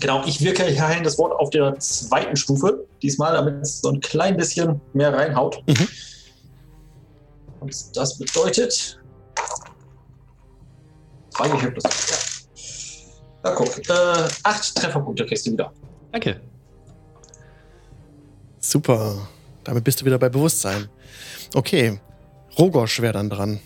[0.00, 4.00] genau, ich wirke hierhin das Wort auf der zweiten Stufe, diesmal, damit es so ein
[4.00, 5.62] klein bisschen mehr reinhaut.
[5.66, 5.88] Mhm.
[7.60, 8.98] Und das bedeutet.
[11.30, 11.84] Zwei Gehirn plus.
[11.84, 12.16] Ja.
[13.42, 15.72] Na guck, äh, acht Trefferpunkte kriegst du wieder.
[16.12, 16.40] Danke.
[18.58, 19.28] Super.
[19.64, 20.88] Damit bist du wieder bei Bewusstsein.
[21.54, 21.98] Okay.
[22.58, 23.60] Rogosch wäre dann dran.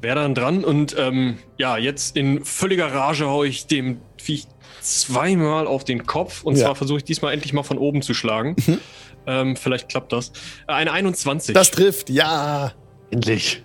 [0.00, 4.46] Wäre dann dran und ähm, ja, jetzt in völliger Rage hau ich dem Viech
[4.80, 6.66] zweimal auf den Kopf und Ja.
[6.66, 8.54] zwar versuche ich diesmal endlich mal von oben zu schlagen.
[8.66, 8.78] Mhm.
[9.26, 10.28] Ähm, vielleicht klappt das.
[10.68, 11.54] Äh, Eine 21.
[11.54, 12.72] Das trifft, ja.
[13.10, 13.62] Endlich.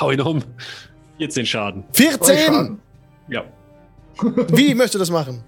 [0.00, 0.42] Hau ihn um.
[1.18, 1.84] 14 Schaden.
[1.92, 2.78] 14!
[3.28, 3.44] Ja.
[4.48, 5.44] Wie möchtest du das machen?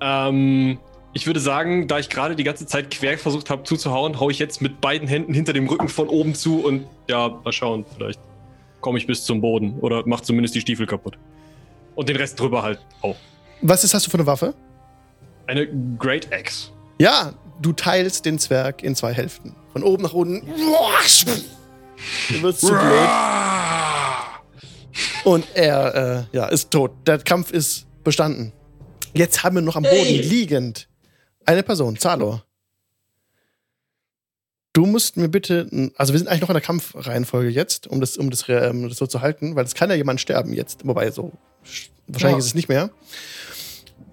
[0.00, 0.78] Ähm,
[1.14, 4.38] ich würde sagen, da ich gerade die ganze Zeit quer versucht habe zuzuhauen, hau ich
[4.38, 8.20] jetzt mit beiden Händen hinter dem Rücken von oben zu und ja, mal schauen, vielleicht
[8.80, 11.18] komme ich bis zum Boden oder mach zumindest die Stiefel kaputt.
[11.94, 13.16] Und den Rest drüber halt auch.
[13.60, 14.54] Was ist, hast du für eine Waffe?
[15.46, 15.68] Eine
[15.98, 16.70] Great Axe.
[16.98, 19.54] Ja, du teilst den Zwerg in zwei Hälften.
[19.72, 20.46] Von oben nach unten.
[22.28, 23.08] Du wirst zu blöd.
[25.24, 26.92] Und er äh, ja, ist tot.
[27.06, 28.52] Der Kampf ist bestanden.
[29.14, 30.22] Jetzt haben wir noch am Boden Hey.
[30.22, 30.88] liegend
[31.46, 32.44] eine Person, Zalor.
[34.74, 38.16] Du musst mir bitte, also wir sind eigentlich noch in der Kampfreihenfolge jetzt, um das,
[38.16, 40.86] um das, ähm, das so zu halten, weil es kann ja jemand sterben jetzt.
[40.86, 41.32] Wobei so,
[42.06, 42.38] wahrscheinlich Ja.
[42.38, 42.90] ist es nicht mehr.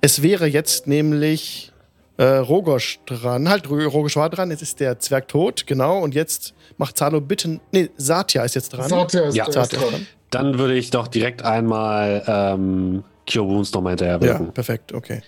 [0.02, 1.72] Es wäre jetzt nämlich
[2.18, 3.48] äh, Rogosch dran.
[3.48, 6.00] Halt, Ro- Rogosch war dran, jetzt ist der Zwerg tot, genau.
[6.00, 7.62] Und jetzt macht Zalo bitte.
[7.72, 8.90] Nee, Satya ist jetzt dran.
[8.90, 10.08] Satya ist Ja, Satya ist dran.
[10.30, 15.22] Dann würde ich doch direkt einmal ähm, Cure Wounds nochmal hinterher Ja, perfekt, okay.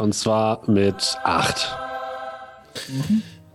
[0.00, 1.76] Und zwar mit 8.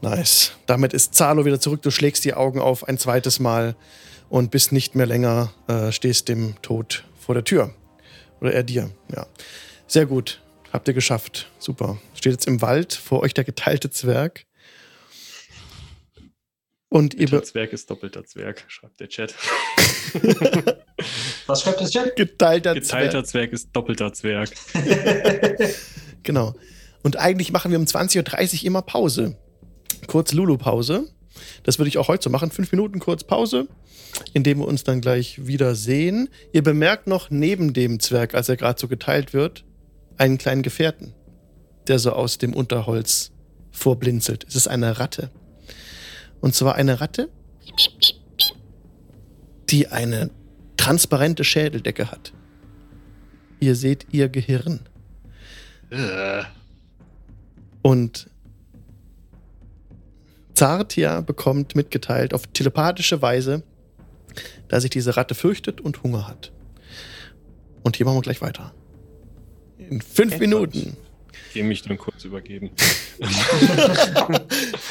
[0.02, 0.52] Nice.
[0.68, 1.82] Damit ist Zalo wieder zurück.
[1.82, 3.76] Du schlägst die Augen auf ein zweites Mal
[4.30, 7.74] und bist nicht mehr länger, äh, stehst dem Tod vor der Tür.
[8.42, 9.26] Oder er dir, ja.
[9.88, 10.40] Sehr gut.
[10.72, 11.50] Habt ihr geschafft.
[11.58, 11.98] Super.
[12.14, 14.46] Steht jetzt im Wald, vor euch der geteilte Zwerg.
[16.90, 19.34] Und ihr Doppelter Zwerg ist doppelter Zwerg, schreibt der Chat.
[21.48, 22.16] Was schreibt das Chat?
[22.16, 23.28] geteilter, Geteilter Zwerg.
[23.28, 24.52] Zwerg ist doppelter Zwerg.
[26.26, 26.56] Genau.
[27.04, 29.38] Und eigentlich machen wir um 20.30 Uhr immer Pause.
[30.08, 31.08] Kurz Lulu-Pause.
[31.64, 32.52] Das würde ich auch heute so machen.
[32.52, 33.68] Fünf Minuten kurz Pause,
[34.34, 36.30] indem wir uns dann gleich wieder sehen.
[36.52, 39.64] Ihr bemerkt noch neben dem Zwerg, als er gerade so geteilt wird,
[40.18, 41.14] einen kleinen Gefährten,
[41.88, 43.32] der so aus dem Unterholz
[43.72, 44.46] vorblinzelt.
[44.48, 45.30] Es ist eine Ratte.
[46.42, 47.30] Und zwar eine Ratte,
[49.70, 50.32] die eine
[50.78, 52.34] transparente Schädeldecke hat.
[53.60, 54.82] Ihr seht ihr Gehirn.
[57.82, 58.30] Und
[60.54, 63.64] Zartia bekommt mitgeteilt auf telepathische Weise,
[64.68, 66.52] dass sich diese Ratte fürchtet und Hunger hat.
[67.84, 68.74] Und hier machen wir gleich weiter.
[69.78, 70.40] In fünf.
[70.40, 70.98] Minuten.
[71.48, 72.72] Ich gehe mich dann kurz übergeben.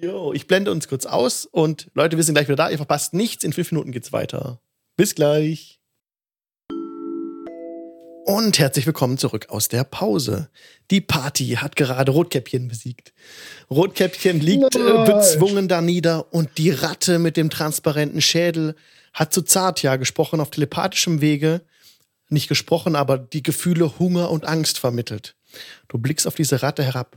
[0.00, 2.70] Jo, ich blende uns kurz aus und Leute, wir sind gleich wieder da.
[2.70, 3.42] Ihr verpasst nichts.
[3.42, 4.60] In fünf Minuten geht's weiter.
[4.96, 5.77] Bis gleich.
[8.28, 10.50] Und herzlich willkommen zurück aus der Pause.
[10.90, 13.14] Die Party hat gerade Rotkäppchen besiegt.
[13.70, 15.08] Rotkäppchen liegt äh, Nice.
[15.08, 18.74] bezwungen da nieder und die Ratte mit dem transparenten Schädel
[19.14, 21.62] hat zu Zartja gesprochen auf telepathischem Wege.
[22.28, 25.34] Nicht gesprochen, aber die Gefühle Hunger und Angst vermittelt.
[25.88, 27.16] Du blickst auf diese Ratte herab.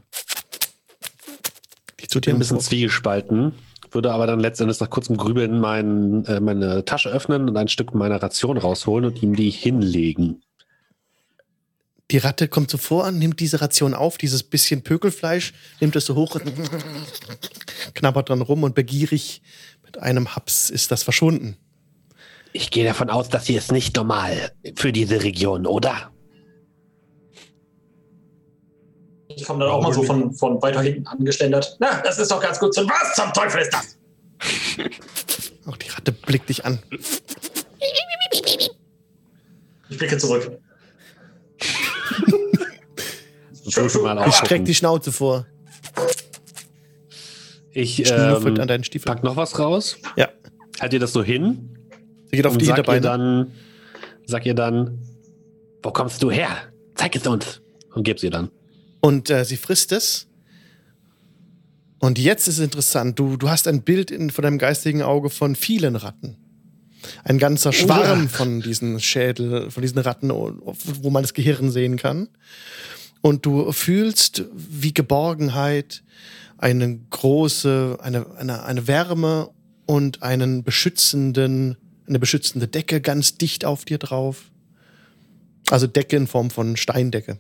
[1.99, 3.51] Die zu dir ein bisschen zwiegespalten,
[3.91, 7.93] würde aber dann letztendlich nach kurzem Grübeln mein, äh, meine Tasche öffnen und ein Stück
[7.93, 10.41] meiner Ration rausholen und ihm die hinlegen.
[12.11, 16.05] Die Ratte kommt so vor und nimmt diese Ration auf, dieses bisschen Pökelfleisch, nimmt es
[16.05, 16.43] so hoch und
[17.93, 19.41] knabbert dran rum und begierig
[19.85, 21.55] mit einem Haps ist das verschwunden.
[22.53, 26.11] Ich gehe davon aus, dass hier ist nicht normal für diese Region, oder?
[29.29, 31.77] Ich komme dann auch mal so von, von weiter hinten angeschlendert.
[31.79, 32.73] Na, das ist doch ganz gut.
[32.73, 33.97] zu- Was zum Teufel ist das?
[35.65, 36.79] Auch die Ratte blickt dich an.
[39.89, 40.59] Ich blicke zurück.
[43.69, 45.45] Fünfmal Ich streck die Schnauze vor.
[47.73, 49.11] Ich Schnüffelt an ähm, deinen Stiefel.
[49.11, 49.97] pack noch was raus.
[50.17, 50.29] Ja.
[50.79, 51.71] Halt ihr das so hin
[52.31, 53.51] Sie geht auf und die sag ihr dann,
[54.25, 54.99] sag ihr dann,
[55.83, 56.49] Wo kommst du her?
[56.95, 57.61] Zeig es uns.
[57.93, 58.49] und gib sie dann.
[59.01, 60.27] Und äh, sie frisst es.
[61.99, 63.19] Und jetzt ist es interessant.
[63.19, 66.37] Du, du hast ein Bild in, vor deinem geistigen Auge von vielen Ratten.
[67.23, 72.29] Ein ganzer Schwarm von diesen Schädel, von diesen Ratten, wo man das Gehirn sehen kann.
[73.21, 76.03] Und du fühlst wie Geborgenheit,
[76.57, 79.49] eine große, eine, eine, eine Wärme
[79.85, 81.77] und einen beschützenden,
[82.07, 84.51] eine beschützende Decke ganz dicht auf dir drauf.
[85.69, 87.39] Also Decke in Form von Steindecke.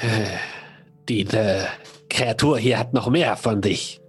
[1.08, 1.66] Diese
[2.08, 4.00] Kreatur hier hat noch mehr von sich.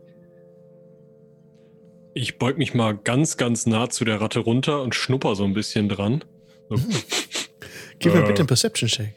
[2.13, 5.53] Ich beug mich mal ganz, ganz nah zu der Ratte runter und schnupper so ein
[5.53, 6.23] bisschen dran.
[6.69, 6.77] So,
[7.99, 8.27] Gib mir Äh.
[8.27, 9.13] bitte einen Perception-Check.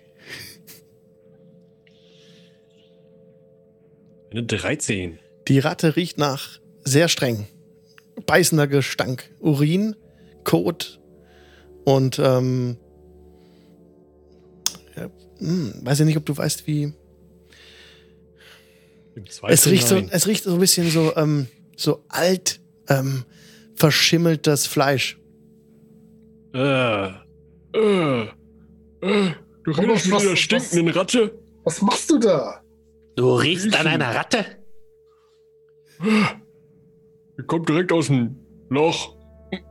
[4.30, 5.18] eine 13.
[5.48, 7.46] Die Ratte riecht nach sehr streng.
[8.26, 9.30] Beißender Gestank.
[9.40, 9.96] Urin,
[10.44, 11.00] Kot
[11.84, 12.76] und ähm,
[14.96, 16.92] ja, hm, weiß ich nicht, ob du weißt, wie.
[19.48, 23.24] Es riecht, so, es riecht so ein bisschen so, ähm, so alt, ähm,
[23.74, 25.18] verschimmeltes Fleisch.
[26.54, 27.08] Äh,
[27.74, 28.26] äh,
[29.00, 29.32] du
[29.76, 31.38] was- dieser was- stinkenden Ratte?
[31.64, 32.62] Was machst du da?
[33.16, 34.44] Du riechst an einer Ratte?
[37.38, 38.36] Die kommt direkt aus dem
[38.70, 39.16] Loch.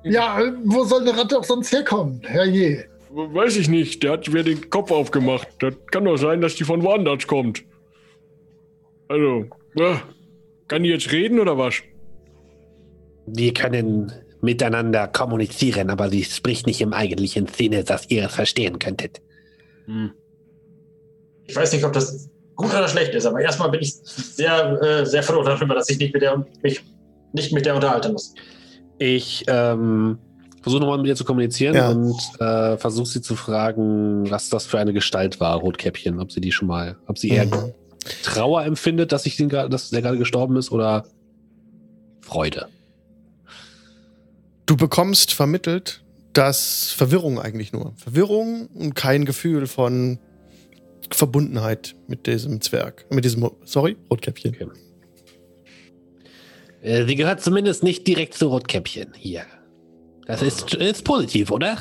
[0.04, 2.22] Ja, wo soll eine Ratte auch sonst herkommen?
[2.26, 2.86] Herrje.
[3.10, 5.48] Weiß ich nicht, der hat mir den Kopf aufgemacht.
[5.60, 7.64] Das kann doch sein, dass die von woanders kommt.
[9.08, 9.46] Also,
[9.76, 9.96] äh,
[10.68, 11.76] kann die jetzt reden oder was?
[13.28, 18.80] Wir können miteinander kommunizieren, aber sie spricht nicht im eigentlichen Sinne, dass ihr es verstehen
[18.80, 19.22] könntet.
[19.86, 20.12] Hm.
[21.46, 25.06] Ich weiß nicht, ob das gut oder schlecht ist, aber erstmal bin ich sehr, äh,
[25.06, 26.82] sehr froh darüber, dass ich nicht mit der, mich
[27.34, 28.34] nicht mit der unterhalten muss.
[29.00, 30.18] Ich ähm,
[30.62, 31.90] versuche nochmal mit ihr zu kommunizieren Ja.
[31.90, 36.20] und äh, versuche sie zu fragen, was das für eine Gestalt war, Rotkäppchen.
[36.20, 37.74] Ob sie die schon mal, ob sie eher Mhm.
[38.24, 41.06] Trauer empfindet, dass, ich den, dass der gerade gestorben ist oder
[42.22, 42.68] Freude.
[44.68, 46.04] Du bekommst vermittelt,
[46.34, 47.94] Das Verwirrung eigentlich nur.
[47.96, 50.20] Verwirrung und kein Gefühl von
[51.10, 53.08] Verbundenheit mit diesem Zwerg.
[53.10, 54.54] Mit diesem, sorry, Rotkäppchen.
[54.54, 54.68] Okay.
[56.84, 59.46] Äh, Sie gehört zumindest nicht direkt zu Rotkäppchen hier.
[60.28, 61.78] Das ist, ist positiv, oder?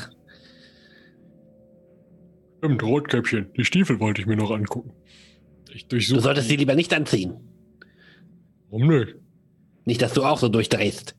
[2.57, 3.51] Stimmt, Rotkäppchen.
[3.55, 4.91] Die Stiefel wollte ich mir noch angucken.
[5.71, 6.15] Ich durchsuche.
[6.15, 7.35] Du solltest sie lieber nicht anziehen.
[8.71, 9.15] Warum nicht?
[9.85, 11.15] Nicht, dass du auch so durchdrehst.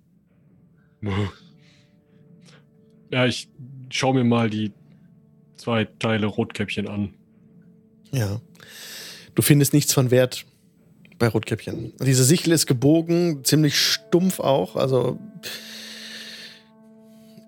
[3.11, 3.49] Ja, ich
[3.91, 4.73] schaue mir mal die
[5.57, 7.15] zwei Teile Rotkäppchen an.
[8.13, 8.41] Ja.
[9.35, 10.45] Du findest nichts von Wert
[11.19, 11.93] bei Rotkäppchen.
[12.01, 15.19] Diese Sichel ist gebogen, ziemlich stumpf auch, also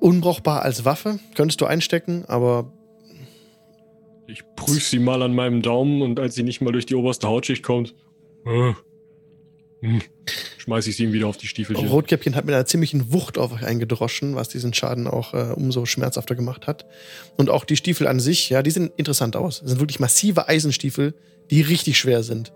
[0.00, 1.18] unbrauchbar als Waffe.
[1.34, 2.72] Könntest du einstecken, aber
[4.26, 7.26] Ich prüfe sie mal an meinem Daumen und als sie nicht mal durch die oberste
[7.28, 7.94] Hautschicht kommt,
[8.46, 8.72] äh,
[9.82, 10.02] hm,
[10.70, 11.88] schmeiße ich sie ihm wieder auf die Stiefelchen.
[11.88, 15.84] Rotkäppchen hat mit einer ziemlichen Wucht auf euch eingedroschen, was diesen Schaden auch äh, umso
[15.84, 16.86] schmerzhafter gemacht hat.
[17.36, 19.60] Und auch die Stiefel an sich, ja, die sehen interessant aus.
[19.60, 21.14] Das sind wirklich massive Eisenstiefel,
[21.50, 22.52] die richtig schwer sind.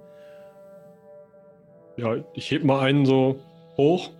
[1.96, 3.40] Ja, ich heb mal einen so
[3.76, 4.10] hoch.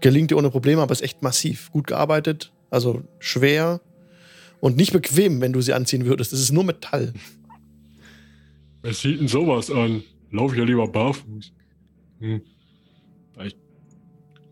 [0.00, 1.72] Gelingt dir ohne Probleme, aber ist echt massiv.
[1.72, 3.80] Gut gearbeitet, also schwer
[4.60, 6.32] und nicht bequem, wenn du sie anziehen würdest.
[6.32, 7.14] Es ist nur Metall.
[8.82, 10.04] Wer sieht denn sowas an?
[10.30, 11.52] Lauf ich ja lieber barfuß.
[12.20, 12.42] Hm.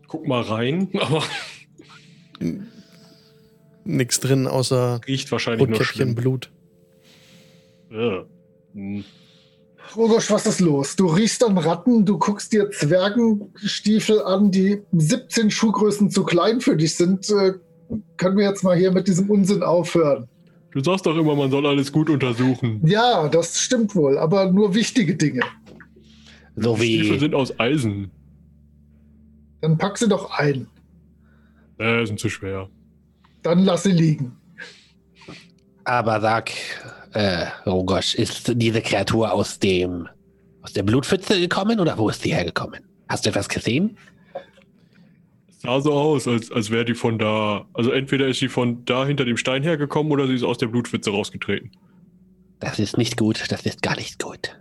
[0.09, 1.23] Guck mal rein, aber
[3.85, 6.15] Nix drin außer riecht wahrscheinlich nur schlimm.
[6.15, 6.51] Blut.
[7.91, 8.25] Ja.
[8.73, 9.03] Hm.
[9.95, 10.95] Rogosch, was ist los?
[10.95, 16.75] Du riechst an Ratten, du guckst dir Zwergenstiefel an, die 17 Schuhgrößen zu klein für
[16.75, 17.27] dich sind.
[17.29, 17.53] Äh,
[18.17, 20.27] können wir jetzt mal hier mit diesem Unsinn aufhören?
[20.71, 22.81] Du sagst doch immer, man soll alles gut untersuchen.
[22.85, 25.41] Ja, das stimmt wohl, aber nur wichtige Dinge.
[26.55, 28.11] So Die Stiefel sind aus Eisen.
[29.61, 30.67] Dann pack sie doch ein.
[31.77, 32.69] Äh, sind zu schwer.
[33.41, 34.35] Dann lass sie liegen.
[35.85, 36.51] Aber sag,
[37.13, 40.07] äh, oh Gott, ist diese Kreatur aus dem.
[40.61, 42.81] aus der Blutpfütze gekommen oder wo ist sie hergekommen?
[43.07, 43.97] Hast du etwas gesehen?
[45.47, 47.65] Es sah so aus, als, als wäre die von da.
[47.73, 50.67] Also entweder ist sie von da hinter dem Stein hergekommen oder sie ist aus der
[50.67, 51.71] Blutpfütze rausgetreten.
[52.59, 54.59] Das ist nicht gut, das ist gar nicht gut.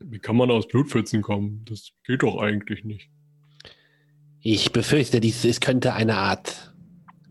[0.00, 1.64] Wie kann man aus Blutpfützen kommen?
[1.68, 3.08] Das geht doch eigentlich nicht.
[4.48, 6.72] Ich befürchte, dies es könnte eine Art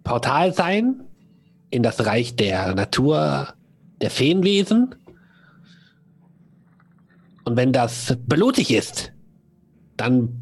[0.03, 1.05] Portal sein
[1.69, 3.53] in das Reich der Natur,
[4.01, 4.95] der Feenwesen.
[7.45, 9.13] Und wenn das blutig ist,
[9.95, 10.41] dann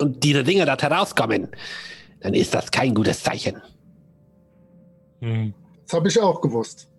[0.00, 1.46] und diese Dinge dort herauskommen,
[2.22, 3.62] dann ist das kein gutes Zeichen.
[5.20, 5.54] Hm.
[5.84, 6.90] Das habe ich auch gewusst.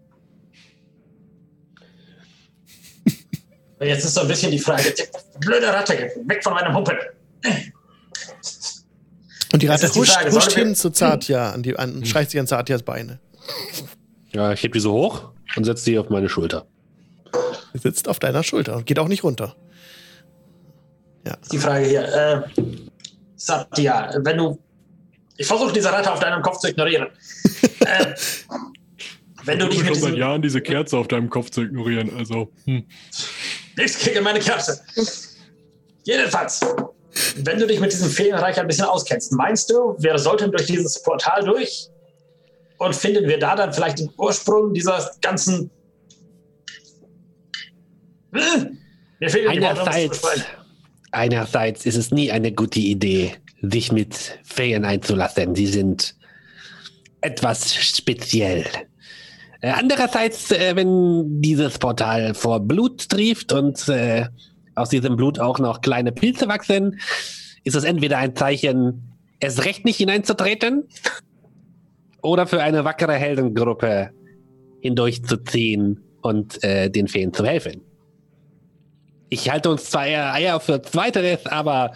[3.82, 4.94] Jetzt ist so ein bisschen die Frage,
[5.42, 5.96] blöde Ratte,
[6.28, 6.98] weg von meinem Humpel.
[9.52, 12.32] Und die Ratte die huscht, Frage, huscht hin zu Zartia an die, an, und streicht
[12.32, 13.20] sich an Zartias Beine.
[14.32, 16.68] Ja, ich heb die so hoch und setze sie auf meine Schulter.
[17.74, 19.56] Sie sitzt auf deiner Schulter und geht auch nicht runter.
[21.42, 22.04] Ist die Frage hier.
[22.04, 22.64] Äh,
[23.36, 24.60] Satya, wenn du.
[25.38, 27.08] Ich versuche diese Ratte auf deinem Kopf zu ignorieren.
[27.80, 28.14] äh,
[29.46, 30.18] wenn du Ich dich versuche mit schon seit.
[30.18, 32.12] Jahren diese Kerze auf deinem Kopf zu ignorieren.
[32.18, 32.86] Also, hm.
[33.78, 34.82] Nichts gegen meine Kerze.
[36.04, 36.60] Jedenfalls,
[37.38, 41.02] wenn du dich mit diesem Feenreich ein bisschen auskennst, meinst du, wir sollten durch dieses
[41.02, 41.90] Portal durch
[42.78, 45.70] und finden wir da dann vielleicht den Ursprung dieser ganzen.
[48.32, 50.44] Mir fehlen Worte, Einerseits, beschreiben.
[51.12, 55.56] einerseits ist es nie eine gute Idee, sich mit Feen einzulassen.
[55.56, 56.16] Sie sind
[57.22, 58.66] etwas speziell.
[59.62, 64.28] Äh, andererseits, äh, wenn dieses Portal vor Blut trieft und äh,
[64.80, 67.00] aus diesem Blut auch noch kleine Pilze wachsen,
[67.64, 70.86] ist es entweder ein Zeichen, es recht nicht hineinzutreten
[72.22, 74.12] oder für eine wackere Heldengruppe
[74.82, 77.82] hindurchzuziehen und äh, den Feen zu helfen.
[79.30, 81.94] Ich halte uns zwar eher Eier für Zweiteres, aber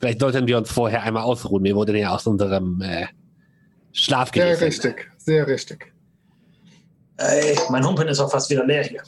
[0.00, 1.62] vielleicht sollten wir uns vorher einmal ausruhen.
[1.62, 3.06] Wir wurden ja aus unserem äh,
[3.92, 4.64] Schlaf Sehr gerissen.
[4.64, 5.92] richtig, sehr richtig.
[7.18, 9.02] Ey, mein Humpen ist auch fast wieder leer hier.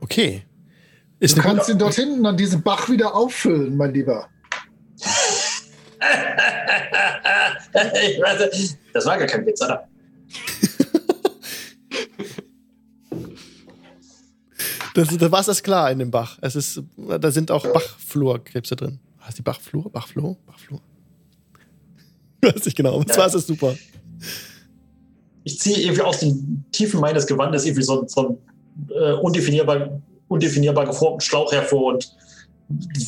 [0.00, 0.44] Okay.
[1.20, 4.28] Ist Du kannst ihn dort hinten an diesem Bach wieder auffüllen, mein Lieber.
[7.68, 9.86] ich weiß, das war gar kein Witz, oder?
[14.92, 16.36] Das, das Wasser ist klar in dem Bach.
[16.42, 18.98] Es ist, da sind auch Bachflurkrebse drin.
[19.24, 19.88] Heißt die Bachflur?
[19.90, 20.36] Bachflur?
[20.46, 20.80] Bachflur?
[22.42, 23.22] Weiß nicht genau, das Ja.
[23.22, 23.76] Wasser ist super.
[25.44, 28.38] Ich ziehe irgendwie aus den Tiefen meines Gewandes irgendwie so, so
[28.88, 29.12] einen äh,
[30.30, 32.16] undefinierbar, undefinierbar geformten Schlauch hervor und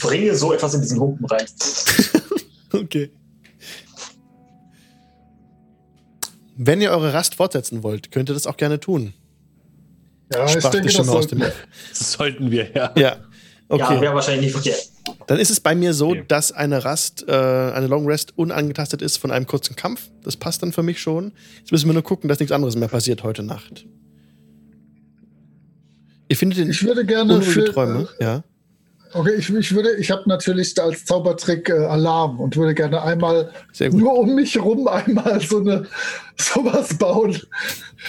[0.00, 1.46] bringe so etwas in diesen Humpen rein.
[2.74, 3.10] Okay.
[6.56, 9.12] Wenn ihr eure Rast fortsetzen wollt, könnt ihr das auch gerne tun.
[10.32, 11.52] Ja, ich Sprach die denke, das aus dem sollten wir.
[11.90, 12.92] Das sollten wir, ja.
[12.96, 13.02] Ja.
[13.02, 13.16] Ja,
[13.68, 14.00] Okay.
[14.00, 14.88] wäre wahrscheinlich nicht verkehrt.
[15.26, 16.24] Dann ist es bei mir so, Okay.
[16.28, 20.10] dass eine Rast, äh, eine Long Rest unangetastet ist von einem kurzen Kampf.
[20.22, 21.32] Das passt dann für mich schon.
[21.58, 23.86] Jetzt müssen wir nur gucken, dass nichts anderes mehr passiert heute Nacht.
[26.32, 28.42] Ihr findet den Ich würde gerne für, Träume, ja.
[29.12, 33.52] Okay, ich, ich würde, ich habe natürlich als Zaubertrick äh, Alarm und würde gerne einmal
[33.70, 34.00] Sehr gut.
[34.00, 35.86] nur um mich rum einmal so eine
[36.38, 37.38] sowas bauen,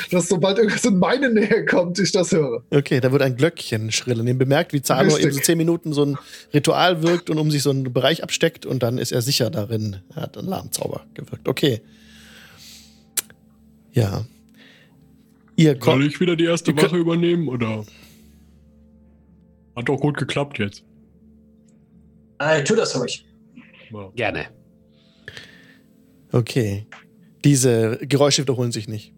[0.09, 2.63] dass sobald irgendwas in meine Nähe kommt, ich das höre.
[2.69, 4.25] Okay, da wird ein Glöckchen schrillen.
[4.25, 5.25] Ihr bemerkt, wie Zano Richtig.
[5.25, 6.17] eben so zehn Minuten so ein
[6.53, 9.97] Ritual wirkt und um sich so einen Bereich absteckt und dann ist er sicher darin.
[10.15, 11.49] Er hat einen Alarmzauber gewirkt.
[11.49, 11.81] Okay.
[13.91, 14.23] Ja.
[15.57, 17.83] Ihr Soll ich wieder die erste Wache übernehmen oder?
[19.75, 20.83] Hat doch gut geklappt jetzt.
[22.39, 23.25] Äh, tu das ruhig.
[23.91, 24.11] Ja.
[24.15, 24.47] Gerne.
[26.31, 26.87] Okay.
[27.43, 29.13] Diese Geräusche wiederholen sich nicht.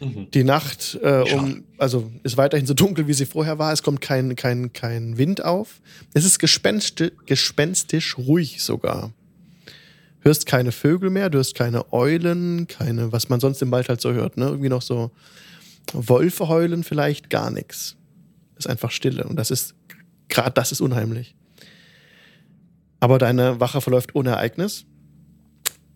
[0.00, 0.30] Mhm.
[0.32, 3.72] Die Nacht äh, um, also ist weiterhin so dunkel, wie sie vorher war.
[3.72, 5.80] Es kommt kein, kein, kein Wind auf.
[6.14, 9.12] Es ist gespensti gespenstisch ruhig sogar.
[10.20, 14.00] Hörst keine Vögel mehr, du hörst keine Eulen, keine, was man sonst im Wald halt
[14.00, 14.46] so hört, ne?
[14.46, 15.10] Irgendwie noch so
[15.92, 17.96] Wölfe heulen, vielleicht gar nichts.
[18.58, 19.24] Ist einfach Stille.
[19.24, 19.74] Und das ist,
[20.28, 21.34] gerade das ist unheimlich.
[23.00, 24.84] Aber deine Wache verläuft ohne Ereignis.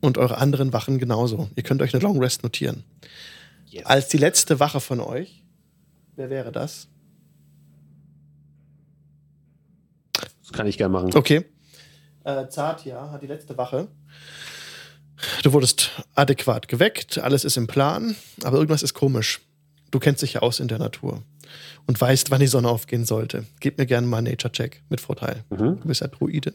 [0.00, 1.48] Und eure anderen Wachen genauso.
[1.54, 2.84] Ihr könnt euch eine Long Rest notieren.
[3.66, 3.86] Yes.
[3.86, 5.44] Als die letzte Wache von euch,
[6.16, 6.88] wer wäre das?
[10.42, 11.14] Das kann ich gerne machen.
[11.14, 11.44] Okay.
[12.24, 13.88] Äh, Zatia hat die letzte Wache.
[15.42, 19.40] Du wurdest adäquat geweckt, alles ist im Plan, aber irgendwas ist komisch.
[19.90, 21.22] Du kennst dich ja aus in der Natur
[21.86, 23.44] und weißt, wann die Sonne aufgehen sollte.
[23.60, 25.44] Gib mir gerne mal einen Nature-Check mit Vorteil.
[25.50, 25.80] Mhm.
[25.80, 26.54] Du bist ja Druide.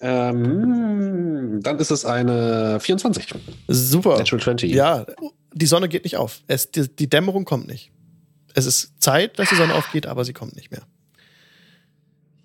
[0.00, 3.34] Ähm, dann ist es eine 24.
[3.68, 4.18] Super.
[4.18, 4.72] Natural 20.
[4.72, 5.04] Ja,
[5.52, 6.42] die Sonne geht nicht auf.
[6.46, 7.92] Es, die, die Dämmerung kommt nicht.
[8.54, 10.82] Es ist Zeit, dass die Sonne aufgeht, aber sie kommt nicht mehr.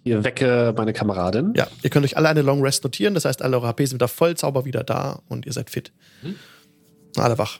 [0.04, 1.54] Ich wecke meine Kameradin.
[1.56, 3.16] Ja, ihr könnt euch alle eine Long Rest notieren.
[3.16, 5.92] Das heißt, alle eure HP sind da voll Zauber wieder da und ihr seid fit.
[7.18, 7.60] Alle wach.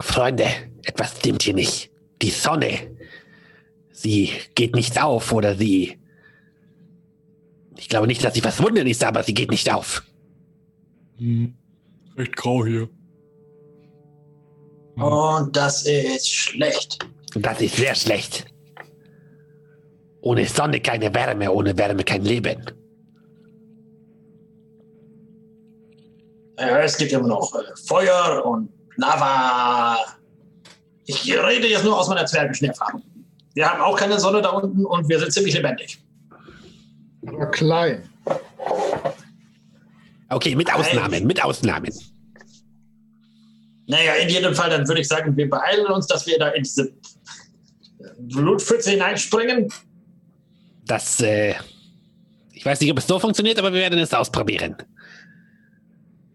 [0.00, 0.46] Freunde,
[0.86, 1.90] etwas stimmt hier nicht.
[2.22, 2.96] Die Sonne.
[3.92, 5.98] Sie geht nicht auf oder sie.
[7.76, 10.02] Ich glaube nicht, dass sie verschwunden ist, aber sie geht nicht auf.
[11.18, 11.54] Hm.
[12.16, 12.88] Recht grau hier.
[14.96, 17.06] Und das ist schlecht.
[17.34, 18.46] Und das ist sehr schlecht.
[20.22, 22.64] Ohne Sonne keine Wärme, ohne Wärme kein Leben.
[26.58, 29.98] Ja, es gibt immer noch äh, Feuer und Lava.
[31.06, 33.02] Ich rede jetzt nur aus meiner zwergischen Erfahrung.
[33.54, 35.98] Wir haben auch keine Sonne da unten und wir sind ziemlich lebendig.
[37.26, 38.08] Aber klein.
[40.28, 41.92] Okay, mit Ausnahmen, mit Ausnahmen.
[43.86, 46.64] Naja, in jedem Fall, dann würde ich sagen, wir beeilen uns, dass wir da in
[46.64, 46.92] diese
[48.18, 49.72] Blutpfütze hineinspringen.
[50.86, 51.54] Das, äh,
[52.52, 54.76] ich weiß nicht, ob es so funktioniert, aber wir werden es ausprobieren.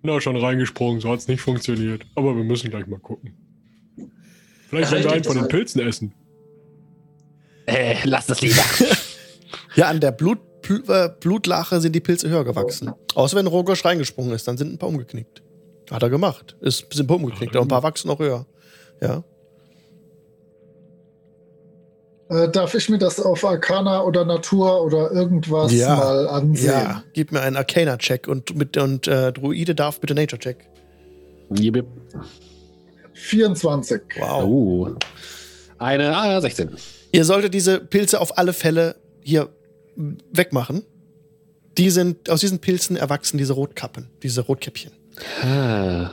[0.01, 2.03] Na, schon reingesprungen, so hat es nicht funktioniert.
[2.15, 3.33] Aber wir müssen gleich mal gucken.
[4.71, 6.13] Vielleicht Ja, werden wir einen von das den Pilzen essen.
[7.67, 8.63] Äh, lass das lieber.
[9.75, 12.91] Ja, an der Blut, Pl äh, Blutlache sind die Pilze höher gewachsen.
[13.15, 15.41] Außer wenn Rogosch reingesprungen ist, dann sind ein paar umgeknickt.
[15.89, 16.57] Hat er gemacht.
[16.61, 18.45] Ist, sind ein paar umgeknickt, aber ein paar wachsen noch höher.
[19.01, 19.23] Ja.
[22.29, 25.95] Äh, darf ich mir das auf Arcana oder Natur oder irgendwas Ja.
[25.95, 26.71] mal ansehen?
[26.71, 27.03] Ja.
[27.13, 30.65] Gib mir einen Arcana-Check und, mit, und äh, Druide darf bitte Nature-Check.
[31.51, 31.85] Jip, jip.
[33.13, 34.01] 24.
[34.17, 34.43] Wow.
[34.43, 34.95] Oh.
[35.77, 36.69] Eine ah, 16.
[37.11, 39.49] Ihr solltet diese Pilze auf alle Fälle hier
[39.95, 40.83] wegmachen.
[41.77, 44.91] Die sind, aus diesen Pilzen erwachsen diese Rotkappen, diese Rotkäppchen.
[45.41, 46.11] Ah.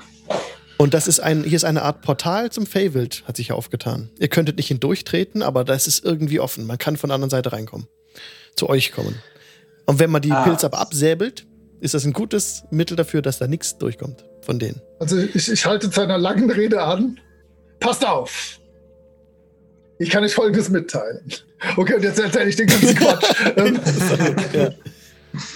[0.77, 4.11] Und das ist ein, hier ist eine Art Portal zum Feywild, hat sich hier aufgetan.
[4.19, 6.67] Ihr könntet nicht hindurchtreten, aber das ist irgendwie offen.
[6.67, 7.89] Man kann von der anderen Seite reinkommen.
[8.55, 9.17] Zu euch kommen.
[9.87, 10.45] Und wenn man die Ah.
[10.45, 11.47] Pilze aber absäbelt,
[11.81, 14.81] ist das ein gutes Mittel dafür, dass da nichts durchkommt von denen.
[15.01, 17.19] Also ich, ich halte zu einer langen Rede an.
[17.81, 18.59] Passt auf!
[20.01, 21.23] Ich kann euch Folgendes mitteilen.
[21.77, 23.25] Okay, und jetzt erzähle ich den ganzen Quatsch.
[23.57, 23.79] ähm,
[24.53, 24.71] Ja.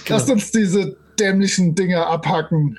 [0.07, 2.77] Lasst uns diese dämlichen Dinger abhacken.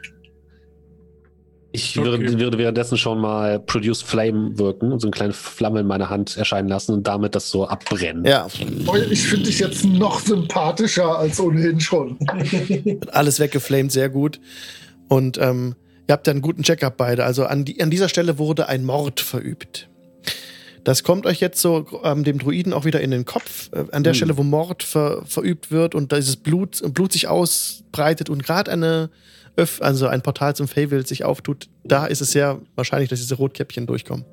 [1.73, 2.09] Ich Okay.
[2.09, 6.09] würde, würde währenddessen schon mal Produce Flame wirken und so eine kleine Flamme in meiner
[6.09, 8.25] Hand erscheinen lassen und damit das so abbrennen.
[8.25, 8.47] Ja,
[8.87, 12.17] Oh, Ich finde dich jetzt noch sympathischer als ohnehin schon.
[13.11, 14.39] Alles weggeflamed, sehr gut.
[15.09, 15.75] Und ähm,
[16.09, 17.25] ihr habt ja einen guten Check gehabt beide.
[17.25, 19.89] Also an, die, an dieser Stelle wurde ein Mord verübt.
[20.85, 23.71] Das kommt euch jetzt so ähm, dem Druiden auch wieder in den Kopf.
[23.73, 24.17] Äh, an der Hm.
[24.17, 29.11] Stelle, wo Mord ver, verübt wird und dieses Blut, Blut sich ausbreitet und gerade eine
[29.57, 33.37] öff also ein Portal zum Feywild sich auftut, da ist es sehr wahrscheinlich, dass diese
[33.37, 34.25] Rotkäppchen durchkommen.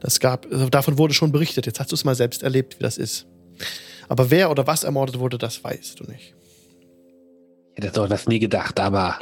[0.00, 1.66] Das gab, also davon wurde schon berichtet.
[1.66, 3.26] Jetzt hast du es mal selbst erlebt, wie das ist.
[4.08, 6.34] Aber wer oder was ermordet wurde, das weißt du nicht.
[7.74, 9.18] Ich hätte so etwas nie gedacht, aber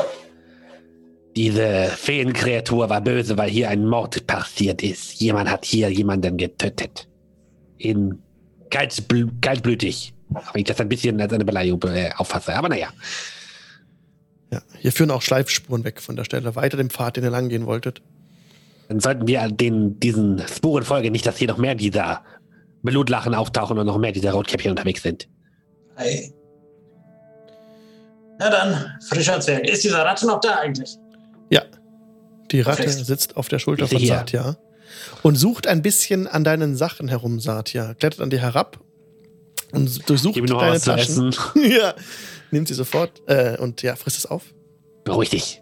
[1.37, 5.15] diese Feenkreatur war böse, weil hier ein Mord passiert ist.
[5.15, 7.09] Jemand hat hier jemanden getötet.
[7.79, 8.23] In
[8.71, 10.15] kaltbl kaltblütig.
[10.29, 12.55] Wenn ich das ein bisschen als eine Beleidigung äh, auffasse.
[12.55, 12.89] Aber naja.
[14.53, 17.49] Ja, hier führen auch Schleifspuren weg von der Stelle, weiter dem Pfad, den ihr lang
[17.49, 18.03] gehen wolltet.
[18.89, 22.23] Dann sollten wir den, diesen Spuren folgen, nicht, dass hier noch mehr dieser
[22.83, 25.29] Blutlachen auftauchen und noch mehr dieser Rotkäppchen unterwegs sind.
[25.97, 26.33] Hey.
[28.39, 29.67] Na dann, frischer Zwerg.
[29.69, 30.99] Ist dieser Ratte noch da eigentlich?
[31.51, 31.63] Ja.
[32.51, 33.07] Die Ratte Verflixt.
[33.07, 34.05] sitzt auf der Schulter von.
[34.05, 34.57] Satya
[35.23, 37.95] und sucht ein bisschen an deinen Sachen herum, Satya.
[37.95, 38.81] Klettert an dir herab
[39.73, 41.29] und durchsucht Gib mir noch deine was zu Taschen.
[41.29, 41.71] essen.
[41.71, 41.95] ja.
[42.51, 44.55] Nimmt sie sofort äh, und ja, frisst es auf.
[45.05, 45.61] Beruhig dich.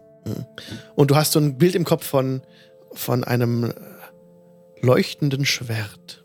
[0.95, 2.43] Und du hast so ein Bild im Kopf von,
[2.93, 3.75] von einem äh,
[4.81, 6.25] leuchtenden Schwert.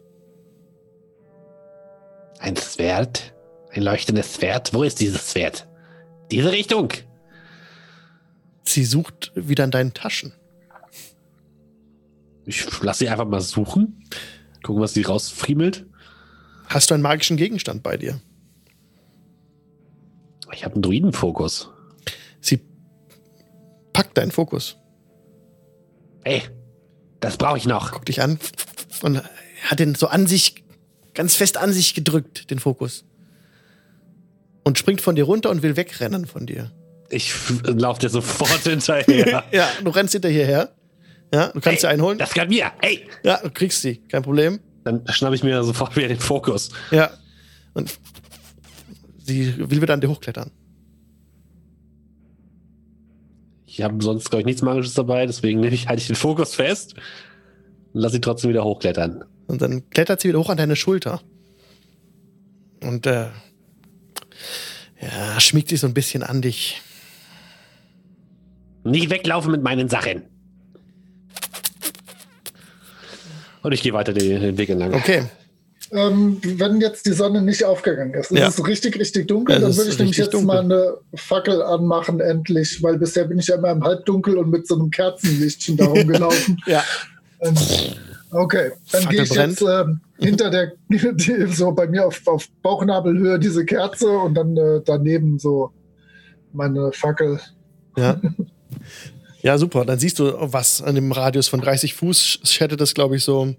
[2.40, 3.34] Ein Schwert?
[3.72, 4.74] Ein leuchtendes Schwert?
[4.74, 5.68] Wo ist dieses Schwert?
[6.30, 6.90] Diese Richtung.
[8.68, 10.34] Sie sucht wieder in deinen Taschen.
[12.46, 14.04] Ich lasse sie einfach mal suchen.
[14.62, 15.86] Gucken, was sie rausfriemelt.
[16.68, 18.20] Hast du einen magischen Gegenstand bei dir?
[20.52, 21.70] Ich habe einen Druidenfokus.
[22.42, 22.62] Sie
[23.94, 24.78] packt deinen Fokus,
[26.26, 26.42] Hey,
[27.22, 27.94] das brauche ich noch.
[27.94, 28.38] guckt dich an
[29.02, 29.24] und
[29.64, 30.66] hat den so an sich,
[31.14, 33.06] ganz fest an sich gedrückt, den Fokus.
[34.66, 36.74] Und springt von dir runter und will wegrennen von dir.
[37.10, 39.44] Ich laufe dir sofort hinterher.
[39.52, 40.74] Ja, du rennst hinter hierher.
[41.34, 42.18] Ja, du kannst sie einholen.
[42.18, 42.72] Das gehört mir.
[42.80, 44.60] Hey, Ja, du kriegst sie, kein Problem.
[44.84, 46.70] Dann schnappe ich mir sofort wieder den Fokus.
[46.92, 47.10] Ja.
[47.74, 47.98] Und
[49.26, 50.52] sie will wieder an dir hochklettern.
[53.66, 56.56] Ich habe sonst, glaube ich, nichts Magisches dabei, deswegen nehme ich, halte ich den Fokus
[56.56, 56.96] fest
[57.94, 59.26] und lasse sie trotzdem wieder hochklettern.
[59.48, 61.22] Und dann klettert sie wieder hoch an deine Schulter.
[62.82, 63.28] Und äh,
[65.02, 66.82] ja, schmiegt sich so ein bisschen an dich.
[68.84, 70.24] Nicht weglaufen mit meinen Sachen.
[73.64, 74.94] Und ich gehe weiter den, den Weg entlang.
[74.94, 75.24] Okay.
[75.92, 78.48] Ähm, wenn jetzt die Sonne nicht aufgegangen ist, Ja.
[78.48, 82.20] es ist richtig, richtig dunkel, Es dann würde ich nämlich jetzt mal eine Fackel anmachen,
[82.20, 85.86] endlich, weil bisher bin ich ja immer im Halbdunkel und mit so einem Kerzenlichtchen da
[85.86, 86.58] rumgelaufen.
[86.68, 86.84] Ja.
[87.40, 87.56] Ähm,
[88.32, 89.62] okay, dann gehe ich brennt.
[89.62, 94.58] jetzt ähm, hinter der, die, so bei mir auf, auf Bauchnabelhöhe diese Kerze und dann
[94.58, 95.72] äh, daneben so
[96.52, 97.40] meine Fackel.
[97.96, 98.20] Ja.
[99.42, 99.86] Ja, super.
[99.86, 103.56] Dann siehst du was an dem Radius von 30 Fuß schattet das, glaube ich, so,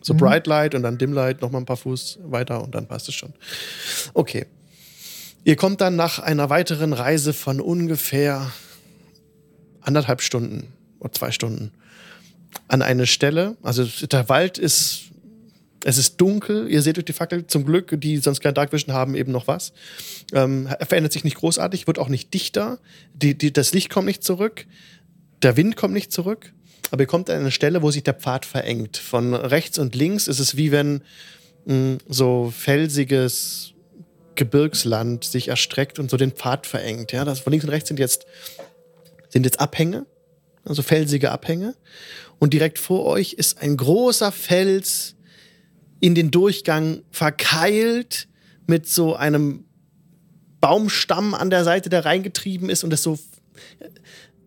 [0.00, 0.18] so Mhm.
[0.18, 3.08] Bright Light und dann Dim Light noch mal ein paar Fuß weiter und dann passt
[3.08, 3.32] es schon.
[4.14, 4.46] Okay.
[5.44, 8.52] Ihr kommt dann nach einer weiteren Reise von ungefähr
[9.80, 11.72] anderthalb Stunden oder zwei Stunden
[12.68, 13.56] an eine Stelle.
[13.62, 15.06] Also der Wald ist,
[15.84, 16.68] es ist dunkel.
[16.70, 19.48] Ihr seht durch die Fackel zum Glück, die sonst kein Dark Vision haben, eben noch
[19.48, 19.72] was.
[20.32, 22.78] Ähm, er verändert sich nicht großartig, wird auch nicht dichter.
[23.14, 24.66] Die, die, das Licht kommt nicht zurück.
[25.42, 26.52] Der Wind kommt nicht zurück.
[26.90, 28.98] Aber ihr kommt an eine Stelle, wo sich der Pfad verengt.
[28.98, 31.02] Von rechts und links ist es wie wenn
[31.64, 33.72] mh, so felsiges
[34.34, 37.12] Gebirgsland sich erstreckt und so den Pfad verengt.
[37.12, 38.26] Ja, das von links und rechts sind jetzt,
[39.30, 40.06] sind jetzt Abhänge,
[40.64, 41.74] also felsige Abhänge.
[42.38, 45.14] Und direkt vor euch ist ein großer Fels
[46.00, 48.28] in den Durchgang verkeilt
[48.66, 49.64] mit so einem
[50.60, 53.18] Baumstamm an der Seite, der reingetrieben ist und das so.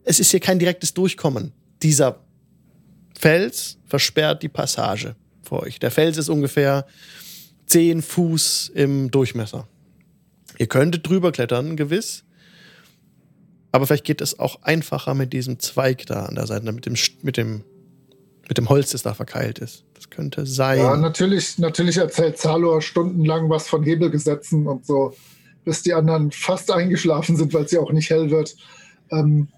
[0.05, 1.51] Es ist hier kein direktes Durchkommen.
[1.81, 2.19] Dieser
[3.19, 5.79] Fels versperrt die Passage vor euch.
[5.79, 6.85] Der Fels ist ungefähr
[7.65, 9.67] 10 Fuß im Durchmesser.
[10.57, 12.23] Ihr könntet drüber klettern, gewiss.
[13.71, 16.95] Aber vielleicht geht es auch einfacher mit diesem Zweig da an der Seite, mit dem,
[17.23, 17.63] mit dem,
[18.47, 19.83] mit dem Holz, das da verkeilt ist.
[19.95, 20.77] Das könnte sein.
[20.77, 25.13] Ja, natürlich, natürlich erzählt Zalor stundenlang was von Hebelgesetzen und so,
[25.65, 28.55] bis die anderen fast eingeschlafen sind, weil es ja auch nicht hell wird.
[29.11, 29.49] Ähm,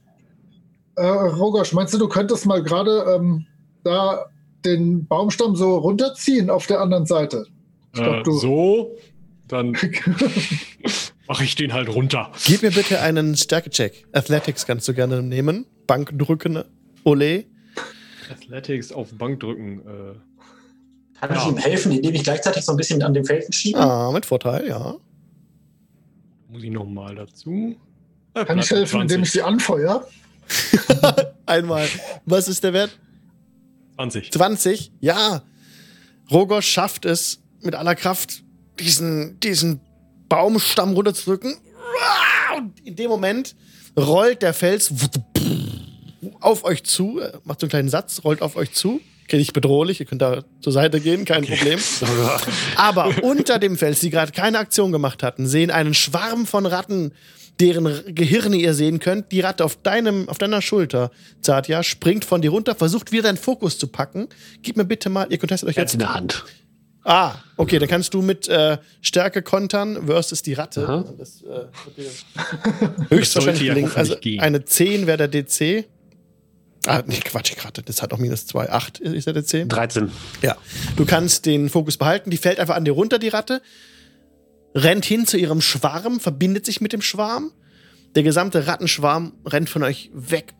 [0.97, 3.45] äh, Rogosch, meinst du, du könntest mal gerade ähm,
[3.83, 4.25] da
[4.65, 7.45] den Baumstamm so runterziehen auf der anderen Seite?
[7.93, 8.95] Ich glaub, Äh, du- so,
[9.47, 9.71] dann
[11.27, 12.31] mache ich den halt runter.
[12.45, 14.07] Gib mir bitte einen Stärke-Check.
[14.11, 15.65] Athletics kannst du gerne nehmen.
[15.87, 16.63] Bankdrücken.
[17.03, 17.45] Ole.
[18.31, 19.79] Athletics auf Bank drücken.
[19.79, 21.49] Äh, Kann ich Ja.
[21.49, 23.79] ihm helfen, indem ich gleichzeitig so ein bisschen an dem Felsen schiebe?
[23.79, 24.95] Ah, mit Vorteil, ja.
[26.49, 27.75] muss ich nochmal dazu.
[28.33, 29.31] Kann ich helfen, indem ich 20.
[29.31, 30.07] sie anfeuer?
[31.45, 31.87] Einmal.
[32.25, 32.97] Was ist der Wert?
[33.95, 34.31] 20.
[34.31, 34.91] 20?
[34.99, 35.43] Ja.
[36.29, 38.43] Rogos schafft es mit aller Kraft,
[38.79, 39.79] diesen, diesen
[40.29, 41.57] Baumstamm runterzudrücken.
[42.57, 43.55] Und in dem Moment
[43.97, 44.93] rollt der Fels
[46.39, 49.01] auf euch zu, macht so einen kleinen Satz, rollt auf euch zu.
[49.23, 51.79] Okay, nicht bedrohlich, ihr könnt da zur Seite gehen, kein Problem.
[52.77, 57.11] Aber unter dem Fels, die gerade keine Aktion gemacht hatten, sehen einen Schwarm von Ratten,
[57.59, 59.31] deren Gehirne ihr sehen könnt.
[59.31, 61.11] Die Ratte auf, deinem, auf deiner Schulter,
[61.41, 64.27] Satya, springt von dir runter, versucht wieder deinen Fokus zu packen.
[64.61, 65.93] Gib mir bitte mal, ihr contestet euch Jetzt jetzt.
[65.93, 66.45] in der Hand.
[67.03, 70.83] Ah, okay, dann kannst du mit äh, Stärke kontern versus die Ratte.
[70.85, 71.05] Aha.
[71.17, 71.65] Das, äh,
[73.15, 73.91] höchstwahrscheinlich gelingen.
[73.95, 75.85] Also eine 10 wäre der DC.
[76.85, 78.69] Ah, nee, Quatsch, die Ratte, das hat auch minus 2.
[78.69, 79.69] 8 ist der DC.
[79.69, 80.11] 13.
[80.41, 80.57] Ja.
[80.97, 83.61] Du kannst den Fokus behalten, die fällt einfach an dir runter, die Ratte.
[84.77, 87.51] Rennt hin zu ihrem Schwarm, verbindet sich mit dem Schwarm.
[88.15, 90.53] Der gesamte Rattenschwarm rennt von euch weg.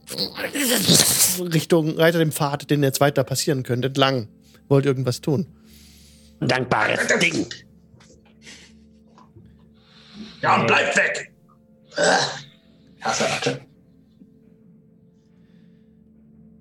[1.54, 4.28] Richtung Reiter dem Pfad, den jetzt weiter passieren könnte, entlang.
[4.70, 5.46] Wollt ihr irgendwas tun?
[6.40, 7.46] Dankbares Ding.
[10.42, 11.32] Ja, bleib weg!
[13.02, 13.62] Hasse Ratte.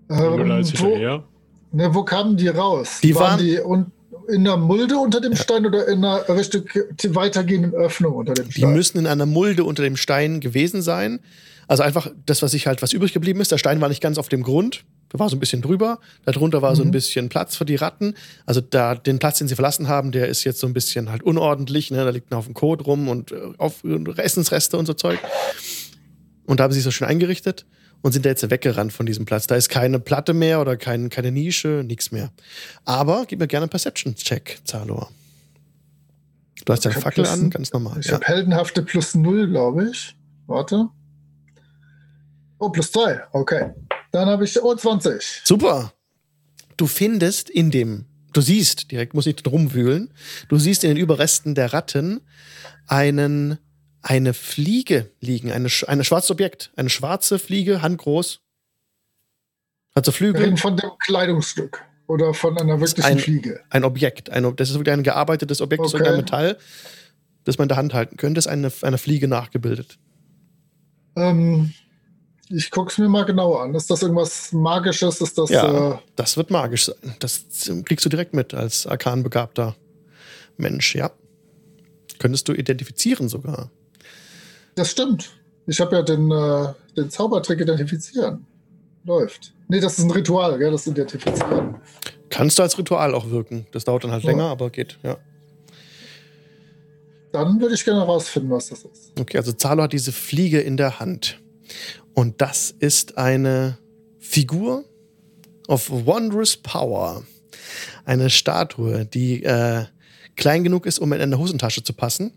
[0.09, 0.19] Ähm,
[0.79, 0.97] wo,
[1.73, 3.01] ne, wo kamen die raus?
[3.03, 3.91] Die waren- die un,
[4.29, 6.65] in der Mulde unter dem Stein oder in einer Richtung
[7.15, 8.73] weitergehenden Öffnung unter dem Die Stein?
[8.73, 11.21] müssen in einer Mulde unter dem Stein gewesen sein.
[11.69, 13.51] Also einfach das, was sich halt, was übrig geblieben ist.
[13.51, 14.85] Der Stein war nicht ganz auf dem Grund.
[15.09, 15.99] Da war so ein bisschen drüber.
[16.25, 16.93] Darunter war so ein Mhm.
[16.93, 18.15] bisschen Platz für die Ratten.
[18.45, 21.23] Also da, den Platz, den sie verlassen haben, der ist jetzt so ein bisschen halt
[21.23, 21.91] unordentlich.
[21.91, 21.99] Ne?
[21.99, 23.83] Da liegt ein Haufen Kot rum und äh, auf,
[24.17, 25.19] Essensreste und so Zeug.
[26.47, 27.67] Und da haben sie sich so schön eingerichtet
[28.03, 29.47] und sind da jetzt weggerannt von diesem Platz.
[29.47, 32.31] Da ist keine Platte mehr oder kein, keine Nische, nichts mehr.
[32.85, 35.11] Aber gib mir gerne einen Perception-Check, Zalor.
[36.65, 37.99] Du hast deine Ich Fackel an, ganz normal.
[38.01, 38.15] Ich Ja.
[38.15, 40.17] habe heldenhafte plus null, glaube ich.
[40.47, 40.89] Warte.
[42.59, 43.23] Oh, plus zwei.
[43.33, 43.73] Okay.
[44.13, 45.43] Dann habe ich, oh, 20.
[45.45, 45.93] Super.
[46.77, 50.11] Du findest in dem, du siehst, direkt muss nicht rumwühlen,
[50.49, 52.21] du siehst in den Überresten der Ratten
[52.87, 53.59] einen,
[54.09, 58.41] eine Fliege liegen, eine, sch- ein schwarzes Objekt, eine schwarze Fliege, handgroß.
[59.97, 63.61] Hat so Wir Flügel, reden von dem Kleidungsstück oder von einer wirklichen ein- Fliege.
[63.71, 64.31] ein Objekt.
[64.31, 65.93] Ein, das ist wirklich ein gearbeitetes Objekt Okay.
[65.97, 66.57] irgendeinem Metall,
[67.45, 69.99] das man in der Hand halten könnte, ist eine, eine Fliege nachgebildet.
[71.17, 71.73] Ähm,
[72.49, 73.75] ich gucke es mir mal genauer an.
[73.75, 75.21] Ist das irgendwas Magisches?
[75.21, 75.51] Ist das.
[75.51, 75.95] Ja.
[75.95, 77.17] Äh, Das wird magisch sein.
[77.19, 77.45] Das
[77.85, 79.75] kriegst du direkt mit als arkanbegabter
[80.59, 81.11] Mensch, ja.
[82.21, 83.71] Könntest du identifizieren sogar.
[84.77, 85.37] Das stimmt.
[85.67, 88.47] Ich habe ja den, äh, den Zaubertrick identifizieren.
[89.05, 89.53] Läuft.
[89.69, 91.77] Nee, das ist ein Ritual, gell, das Identifizieren.
[92.31, 93.67] Kannst du als Ritual auch wirken.
[93.73, 94.31] Das dauert dann halt Ja.
[94.31, 95.17] länger, aber geht, ja.
[97.33, 99.13] Dann würde ich gerne herausfinden, was das ist.
[99.19, 101.41] Okay, also Zalo hat diese Fliege in der Hand.
[102.15, 103.79] Und das ist eine
[104.19, 104.85] Figur
[105.69, 107.25] of Wondrous Power.
[108.05, 109.85] Eine Statue, die äh,
[110.37, 112.33] klein genug ist, um in eine Hosentasche zu passen.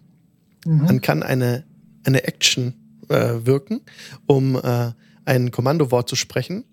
[0.66, 0.84] Mhm.
[0.86, 1.66] Man kann eine,
[2.04, 2.74] eine Action
[3.10, 3.82] äh, wirken,
[4.26, 4.92] um äh,
[5.26, 6.64] ein Kommandowort zu sprechen,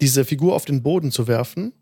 [0.00, 1.72] diese Figur auf den Boden zu werfen,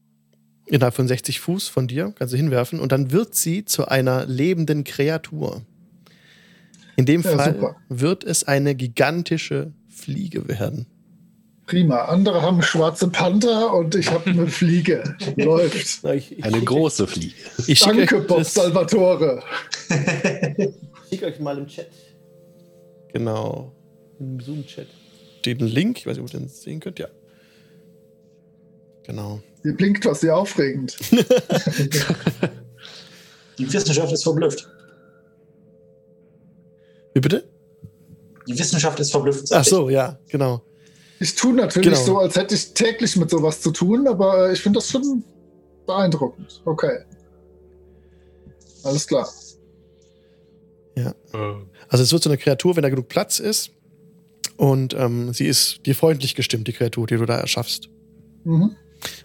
[0.66, 4.26] innerhalb von 60 Fuß von dir, kannst du hinwerfen, und dann wird sie zu einer
[4.26, 5.62] lebenden Kreatur.
[6.96, 7.76] In dem Ja, Fall super.
[7.88, 10.86] wird es eine gigantische Fliege werden.
[11.66, 12.06] Prima.
[12.06, 15.16] Andere haben schwarze Panther und ich habe eine Fliege.
[15.36, 15.76] Läuft.
[15.76, 17.34] Ich, ich, Eine schicke- große Fliege.
[17.84, 19.42] Danke, Bob Salvatore.
[20.58, 20.70] ich
[21.10, 21.88] schicke euch mal im Chat.
[23.12, 23.72] Genau.
[24.18, 24.86] Im Zoom-Chat.
[25.44, 27.08] Den Link, ich weiß nicht, ob ihr den sehen könnt, ja.
[29.04, 29.40] Genau.
[29.62, 30.96] Hier blinkt was, sehr aufregend.
[33.58, 34.68] Die Wissenschaft ist verblüfft.
[37.14, 37.48] Wie bitte?
[38.46, 39.44] Die Wissenschaft ist verblüfft.
[39.44, 39.68] Ach sag ich.
[39.68, 40.62] so, ja, genau.
[41.20, 42.04] Ich tue natürlich Genau.
[42.04, 45.24] so, als hätte ich täglich mit sowas zu tun, aber äh, ich finde das schon
[45.86, 46.62] beeindruckend.
[46.64, 47.00] Okay.
[48.84, 49.28] Alles klar.
[50.94, 51.12] Äh,
[51.88, 53.70] Also es wird so eine Kreatur, wenn da genug Platz ist.
[54.56, 57.88] Und ähm, sie ist dir freundlich gestimmt, die Kreatur, die du da erschaffst.
[58.44, 58.76] Mhm.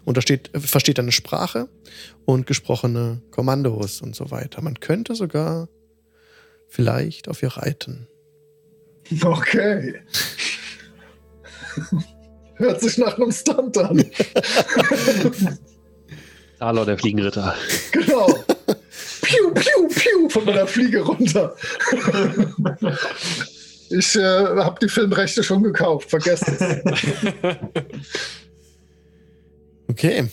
[0.04, 1.68] Und da steht, versteht eine Sprache
[2.24, 4.62] und gesprochene Kommandos und so weiter.
[4.62, 5.68] Man könnte sogar
[6.68, 8.06] vielleicht auf ihr reiten.
[9.22, 10.00] Okay.
[12.56, 13.98] Hört sich nach einem Stunt an.
[16.58, 17.56] Talor, der Fliegenritter.
[17.90, 18.43] genau.
[20.34, 21.54] Von meiner Fliege runter.
[23.88, 26.60] ich äh, habe die Filmrechte schon gekauft, vergesst es.
[29.86, 30.28] Okay.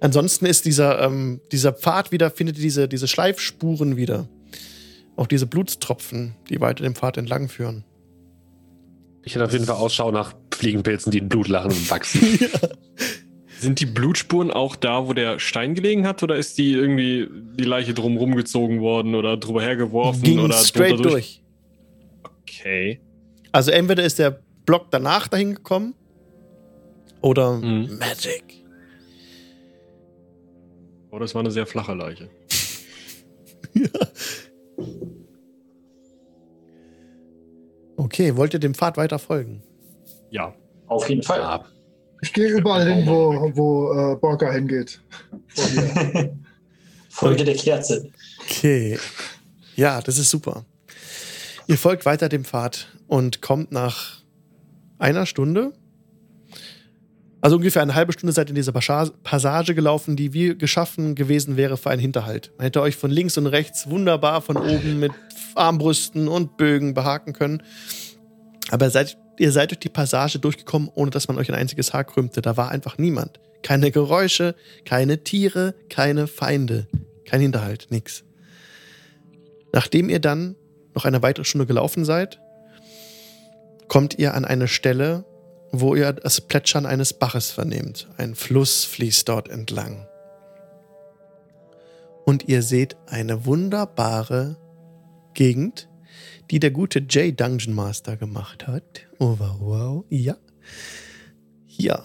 [0.00, 4.26] Ansonsten ist dieser, ähm, dieser Pfad wieder, findet ihr diese, diese Schleifspuren wieder.
[5.14, 7.84] Auch diese Blutstropfen, die weiter dem Pfad entlang führen.
[9.22, 12.20] Ich hätte auf jeden Fall Ausschau nach Fliegenpilzen, die in Blut lachen und wachsen.
[13.64, 17.26] Sind die Blutspuren auch da, wo der Stein gelegen hat, oder ist die irgendwie
[17.58, 21.42] die Leiche drum rumgezogen worden oder drüber hergeworfen Ging oder straight durch.
[22.42, 23.00] Okay.
[23.52, 25.94] Also entweder ist der Block danach dahin gekommen
[27.22, 27.98] oder Mhm.
[27.98, 28.44] Magic.
[31.10, 32.28] Oh, das war eine sehr flache Leiche.
[37.96, 39.62] Okay, wollt ihr dem Pfad weiter folgen?
[40.30, 40.54] Ja.
[40.86, 41.38] Auf jeden Fall.
[41.40, 41.64] Ja,
[42.24, 44.98] Ich gehe überall hin, wo, wo äh, Borka hingeht.
[47.10, 48.10] Folge der Kerze.
[48.40, 48.98] Okay.
[49.76, 50.64] Ja, das ist super.
[51.66, 54.22] Ihr folgt weiter dem Pfad und kommt nach
[54.98, 55.74] einer Stunde,
[57.42, 61.58] also ungefähr eine halbe Stunde seid ihr in dieser Passage gelaufen, die wie geschaffen gewesen
[61.58, 62.52] wäre für einen Hinterhalt.
[62.56, 65.12] Man hätte euch von links und rechts wunderbar von oben mit
[65.54, 67.62] Armbrüsten und Bögen behaken können.
[68.70, 72.04] Aber seid, ihr seid durch die Passage durchgekommen, ohne dass man euch ein einziges Haar
[72.04, 72.42] krümmte.
[72.42, 73.40] Da war einfach niemand.
[73.62, 74.54] Keine Geräusche,
[74.84, 76.86] keine Tiere, keine Feinde,
[77.24, 78.24] kein Hinterhalt, nix.
[79.72, 80.56] Nachdem ihr dann
[80.94, 82.40] noch eine weitere Stunde gelaufen seid,
[83.88, 85.24] kommt ihr an eine Stelle,
[85.72, 88.08] wo ihr das Plätschern eines Baches vernehmt.
[88.16, 90.06] Ein Fluss fließt dort entlang.
[92.24, 94.56] Und ihr seht eine wunderbare
[95.34, 95.88] Gegend,
[96.50, 98.82] die der gute Jay Dungeon Master gemacht hat.
[99.18, 100.04] Oh, wow, wow.
[100.10, 100.36] Ja.
[101.66, 102.02] Hier.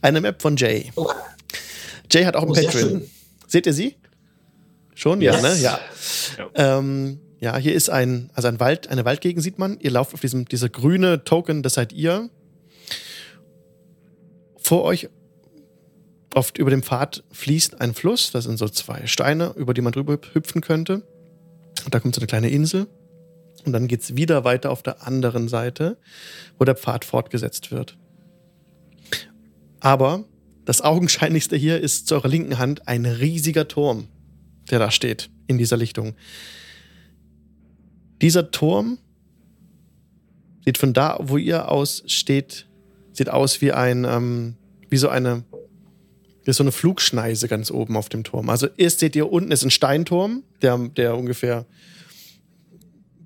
[0.00, 0.90] Eine Map von Jay.
[0.96, 1.10] Oh.
[2.10, 3.02] Jay hat auch ein Oh, Patreon.
[3.46, 3.96] Seht ihr sie?
[4.94, 5.20] Schon?
[5.20, 5.42] Ja, Yes.
[5.42, 5.56] ne?
[5.62, 5.80] Ja.
[6.38, 6.78] Ja.
[6.78, 9.78] Ähm, ja, hier ist ein, also ein Wald, eine Waldgegend sieht man.
[9.80, 12.30] Ihr lauft auf diesem, dieser grüne Token, das seid ihr.
[14.58, 15.08] Vor euch
[16.34, 18.30] oft über dem Pfad fließt ein Fluss.
[18.32, 21.02] Das sind so zwei Steine, über die man drüber hüpfen könnte.
[21.84, 22.86] Und da kommt so eine kleine Insel.
[23.64, 25.96] Und dann geht's wieder weiter auf der anderen Seite,
[26.58, 27.96] wo der Pfad fortgesetzt wird.
[29.80, 30.24] Aber
[30.64, 34.08] das Augenscheinlichste hier ist zu eurer linken Hand ein riesiger Turm,
[34.70, 36.14] der da steht, in dieser Lichtung.
[38.22, 38.98] Dieser Turm
[40.64, 42.66] sieht von da, wo ihr aus steht,
[43.12, 44.56] sieht aus wie ein, ähm,
[44.88, 45.44] wie so eine,
[46.44, 48.48] wie so eine Flugschneise ganz oben auf dem Turm.
[48.48, 51.66] Also erst seht ihr unten ist ein Steinturm, der, der ungefähr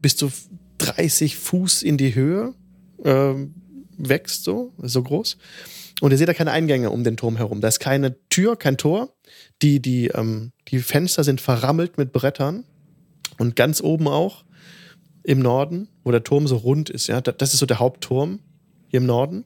[0.00, 0.30] bis zu
[0.78, 2.54] 30 Fuß in die Höhe
[3.04, 3.54] ähm,
[3.96, 5.36] wächst, so, so groß.
[6.00, 7.60] Und ihr seht da keine Eingänge um den Turm herum.
[7.60, 9.12] Da ist keine Tür, kein Tor.
[9.62, 12.64] Die, die, ähm, die Fenster sind verrammelt mit Brettern.
[13.38, 14.44] Und ganz oben auch
[15.24, 18.38] im Norden, wo der Turm so rund ist, ja, da- das ist so der Hauptturm
[18.88, 19.44] hier im Norden.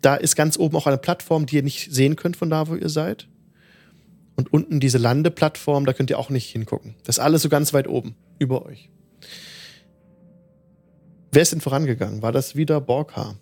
[0.00, 2.74] Da ist ganz oben auch eine Plattform, die ihr nicht sehen könnt von da, wo
[2.76, 3.28] ihr seid.
[4.40, 6.94] Und unten diese Landeplattform, da könnt ihr auch nicht hingucken.
[7.04, 8.88] Das ist alles so ganz weit oben, über euch.
[11.30, 12.22] Wer ist denn vorangegangen?
[12.22, 13.34] War das wieder Borka?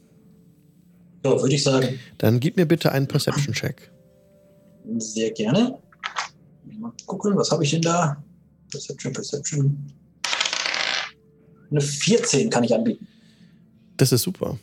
[1.25, 2.01] Ja, würde ich sagen.
[2.19, 3.93] Dann gib mir bitte einen Perception-Check.
[4.97, 5.79] Sehr gerne.
[6.81, 8.21] Mal gucken, was habe ich denn da?
[8.73, 9.93] Perception, Perception.
[11.71, 13.07] Eine 14 kann ich anbieten.
[13.99, 14.59] Das ist super.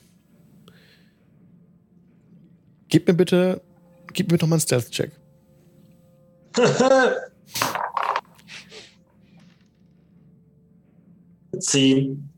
[2.89, 3.61] Gib mir bitte,
[4.11, 5.13] gib mir noch mal einen Stealth-Check.
[11.59, 12.29] Zehn.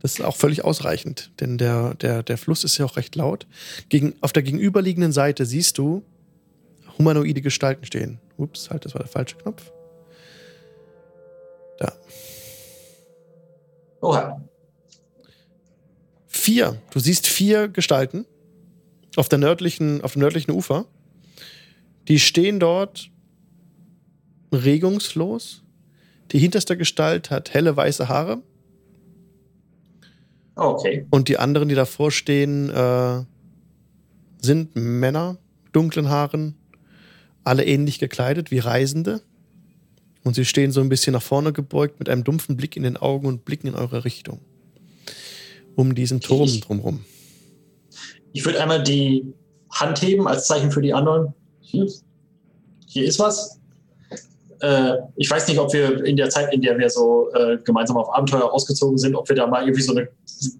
[0.00, 3.46] Das ist auch völlig ausreichend, denn der, der, der Fluss ist ja auch recht laut.
[3.90, 6.02] Gegen, auf der gegenüberliegenden Seite siehst du
[6.98, 8.18] humanoide Gestalten stehen.
[8.38, 9.70] Ups, halt, das war der falsche Knopf.
[11.78, 11.92] Da.
[14.00, 14.40] Oha.
[16.26, 16.80] Vier.
[16.90, 18.24] Du siehst vier Gestalten
[19.16, 20.86] auf, der nördlichen, auf dem nördlichen Ufer.
[22.08, 23.10] Die stehen dort
[24.52, 25.62] regungslos.
[26.32, 28.42] Die hinterste Gestalt hat helle weiße Haare
[30.56, 31.06] Okay.
[31.10, 33.24] und die anderen, die davor stehen, äh,
[34.42, 35.38] sind Männer,
[35.72, 36.54] dunklen Haaren,
[37.44, 39.22] alle ähnlich gekleidet wie Reisende.
[40.22, 42.98] Und sie stehen so ein bisschen nach vorne gebeugt mit einem dumpfen Blick in den
[42.98, 44.40] Augen und blicken in eure Richtung.
[45.76, 47.04] Um diesen Turm Ich- drumherum.
[48.32, 49.32] Ich würde einmal die
[49.70, 51.32] Hand heben als Zeichen für die anderen.
[51.60, 51.90] Hier,
[52.86, 53.59] hier ist was.
[54.60, 57.96] Äh, ich weiß nicht, ob wir in der Zeit, in der wir so äh, gemeinsam
[57.96, 60.08] auf Abenteuer ausgezogen sind, ob wir da mal irgendwie so eine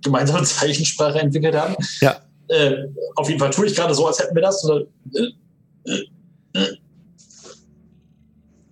[0.03, 1.75] gemeinsame Zeichensprache entwickelt haben.
[2.01, 2.21] Ja.
[2.49, 2.87] Äh,
[3.17, 4.65] auf jeden Fall tue ich gerade so, als hätten wir das.
[4.65, 6.07] Oder, äh, äh,
[6.55, 6.77] äh.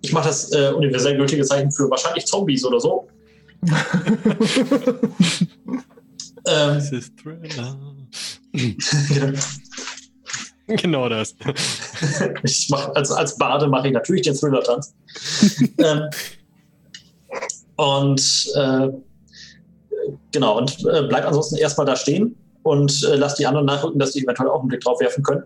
[0.01, 3.07] Ich mache das äh, universell gültige Zeichen für wahrscheinlich Zombies oder so.
[3.71, 5.55] ähm,
[6.45, 7.77] Das ist Thriller.
[10.77, 11.09] genau.
[11.09, 11.35] das.
[12.43, 14.93] ich mach, als, als Bade mache ich natürlich den Thriller-Tanz.
[15.77, 16.09] ähm,
[17.75, 18.89] und äh,
[20.31, 24.11] genau, und äh, bleib ansonsten erstmal da stehen und äh, lasse die anderen nachrücken, dass
[24.11, 25.43] die eventuell auch einen Blick drauf werfen können.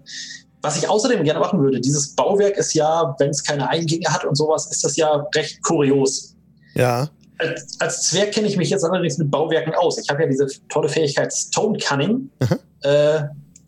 [0.62, 4.24] Was ich außerdem gerne machen würde, dieses Bauwerk ist ja, wenn es keine Eingänge hat
[4.24, 6.36] und sowas, ist das ja recht kurios.
[6.76, 7.10] Ja.
[7.38, 9.98] Als, als Zwerg kenne ich mich jetzt allerdings mit Bauwerken aus.
[9.98, 12.30] Ich habe ja diese tolle Fähigkeit Stone Cunning.
[12.40, 12.60] Mhm.
[12.82, 13.24] Äh,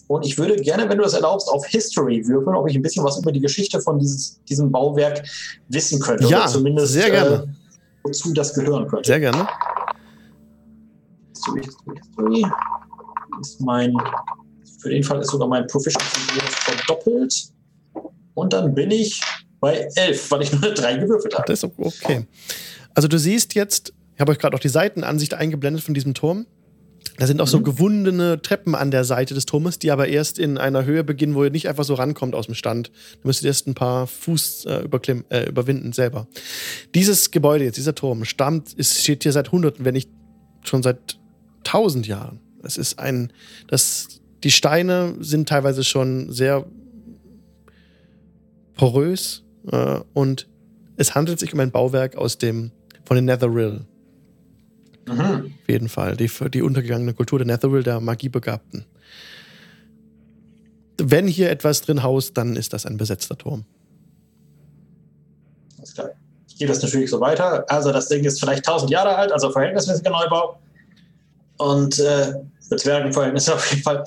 [0.07, 3.03] und ich würde gerne, wenn du das erlaubst, auf History würfeln, ob ich ein bisschen
[3.03, 5.23] was über die Geschichte von dieses, diesem Bauwerk
[5.69, 6.25] wissen könnte.
[6.25, 7.35] Ja, oder zumindest, sehr gerne.
[7.35, 7.47] Äh,
[8.03, 9.07] wozu das gehören könnte.
[9.07, 9.47] Sehr gerne.
[11.29, 12.45] History, History, History.
[13.41, 13.93] Ist mein,
[14.79, 17.49] für den Fall ist sogar mein Proficiency verdoppelt.
[18.35, 19.21] Und dann bin ich
[19.59, 21.45] bei 11, weil ich nur eine 3 gewürfelt habe.
[21.47, 22.27] Das ist okay.
[22.93, 26.45] Also du siehst jetzt, ich habe euch gerade auch die Seitenansicht eingeblendet von diesem Turm.
[27.17, 27.63] Da sind auch so Mhm.
[27.63, 31.43] gewundene Treppen an der Seite des Turmes, die aber erst in einer Höhe beginnen, wo
[31.43, 32.91] ihr nicht einfach so rankommt aus dem Stand.
[33.21, 34.87] Da müsst ihr erst ein paar Fuß äh,
[35.29, 36.27] äh, überwinden selber.
[36.93, 40.09] Dieses Gebäude jetzt, dieser Turm, stammt, ist, steht hier seit Hunderten, wenn nicht
[40.63, 41.17] schon seit
[41.63, 42.39] tausend Jahren.
[42.63, 43.31] Es ist ein,
[43.67, 46.65] das, die Steine sind teilweise schon sehr
[48.75, 50.47] porös äh, und
[50.97, 52.71] es handelt sich um ein Bauwerk aus dem,
[53.05, 53.85] von den Netherrill.
[55.07, 55.53] Mhm.
[55.61, 56.17] Auf jeden Fall.
[56.17, 58.85] Die, die untergegangene Kultur der Netherrill, der Magiebegabten.
[60.97, 63.65] Wenn hier etwas drin haust, dann ist das ein besetzter Turm.
[65.77, 66.09] Alles klar.
[66.47, 67.69] Ich gehe das natürlich so weiter.
[67.69, 70.57] Also das Ding ist vielleicht 1000 Jahre alt, also verhältnismäßiger Neubau.
[71.57, 72.33] Und äh,
[72.67, 74.03] für Zwergenverhältnisse auf jeden Fall.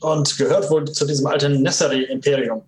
[0.00, 2.62] Und gehört wohl zu diesem alten Nesseri-Imperium.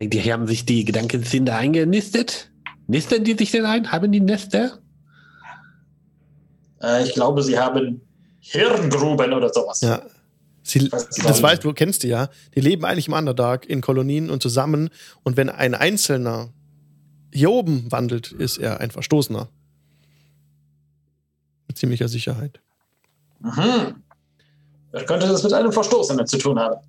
[0.00, 2.50] Die haben sich die Gedankenkinder eingenistet.
[2.88, 3.92] Nisten die sich denn ein?
[3.92, 4.78] Haben die Nester?
[6.82, 8.00] Äh, ich glaube, sie haben
[8.40, 9.82] Hirngruben oder sowas.
[9.82, 10.02] Ja.
[10.62, 12.28] Sie, das weißt du, kennst du ja.
[12.54, 14.90] Die leben eigentlich im Underdark in Kolonien und zusammen.
[15.22, 16.50] Und wenn ein Einzelner
[17.32, 19.48] hier oben wandelt, ist er ein Verstoßener.
[21.68, 22.60] Mit ziemlicher Sicherheit.
[23.40, 24.02] Mhm.
[24.92, 26.80] Wer könnte das mit einem Verstoßenen zu tun haben?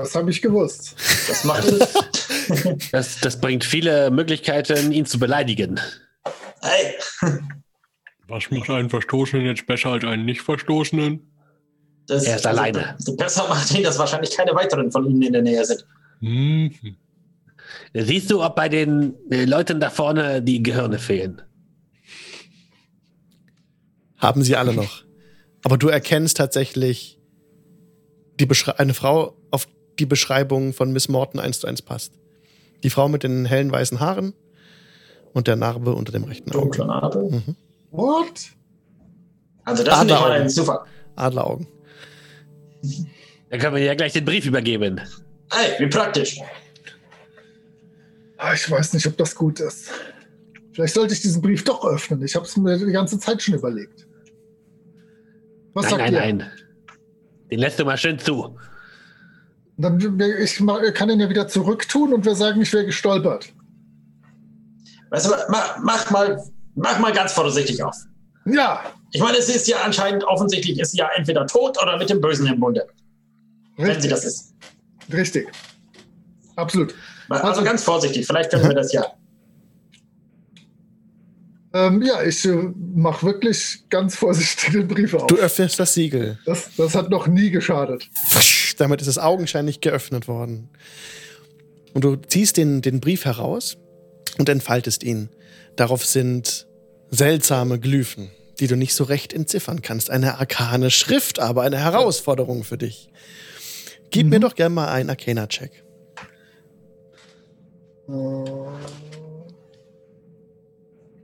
[0.00, 0.96] Das habe ich gewusst.
[1.28, 1.68] Das macht
[2.90, 5.78] Das, das bringt viele Möglichkeiten, ihn zu beleidigen.
[6.62, 6.94] Hey,
[8.26, 11.30] Was macht einen Verstoßenen jetzt besser als einen Nicht-Verstoßenen?
[12.06, 12.94] das, Er ist alleine.
[12.94, 15.86] Also, besser macht ihn, dass wahrscheinlich keine weiteren von ihnen in der Nähe sind.
[16.20, 16.74] Mhm.
[17.92, 21.42] Siehst du, ob bei den äh, Leuten da vorne die Gehirne fehlen?
[24.16, 25.04] Haben sie alle noch.
[25.62, 27.20] Aber du erkennst tatsächlich
[28.40, 28.48] die
[28.78, 29.66] eine Frau, auf
[29.98, 32.12] die Beschreibung von Miss Morton eins zu eins passt.
[32.82, 34.32] Die Frau mit den hellen weißen Haaren
[35.34, 36.60] und der Narbe unter dem rechten Auge.
[36.62, 37.18] Dunkle Narbe.
[37.30, 37.56] Mhm.
[37.90, 38.50] What?
[39.64, 40.80] Also das ist nicht mal ein Zufall.
[41.16, 41.66] Adleraugen.
[43.50, 45.00] Dann können wir ja gleich den Brief übergeben.
[45.52, 46.38] Hey, wie praktisch.
[48.38, 49.90] Ah, Ich weiß nicht, ob das gut ist.
[50.72, 52.22] Vielleicht sollte ich diesen Brief doch öffnen.
[52.22, 54.06] Ich habe es mir die ganze Zeit schon überlegt.
[55.74, 56.34] Was nein, sagt nein, ihr?
[56.46, 56.50] nein.
[57.50, 58.56] Den lässt du mal schön zu.
[59.80, 60.58] Dann, ich
[60.94, 63.52] kann ihn ja wieder zurücktun und wir sagen, ich wäre gestolpert.
[65.10, 66.42] Weißt du, mach, mach, mal,
[66.74, 67.96] mach mal ganz vorsichtig auf.
[68.46, 68.82] Ja,
[69.12, 72.20] Ich meine, es ist ja anscheinend offensichtlich, ist sie ja entweder tot oder mit dem
[72.20, 72.86] Bösen im Bunde,
[73.76, 74.10] wenn sie richtig.
[74.10, 74.54] das ist.
[75.12, 75.48] Richtig.
[76.56, 76.94] Absolut.
[77.28, 79.06] Also ganz vorsichtig, vielleicht können wir das ja.
[81.72, 85.28] Ähm, ja, ich äh, mache wirklich ganz vorsichtig den Brief auf.
[85.28, 86.36] Du öffnest das Siegel.
[86.44, 88.10] Das, das hat noch nie geschadet.
[88.80, 90.70] Damit ist es augenscheinlich geöffnet worden.
[91.92, 93.76] Und du ziehst den, den Brief heraus
[94.38, 95.28] und entfaltest ihn.
[95.76, 96.66] Darauf sind
[97.10, 100.08] seltsame Glyphen, die du nicht so recht entziffern kannst.
[100.08, 103.10] Eine arkane Schrift, aber eine Herausforderung für dich.
[104.08, 105.84] Gib mir doch gerne mal einen Arcana-Check.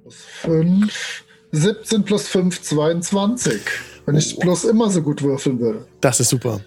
[0.03, 1.25] Plus 5.
[1.53, 3.63] 17 plus 5, 22.
[4.05, 5.87] Wenn ich plus immer so gut würfeln würde.
[6.03, 6.61] Das ist super.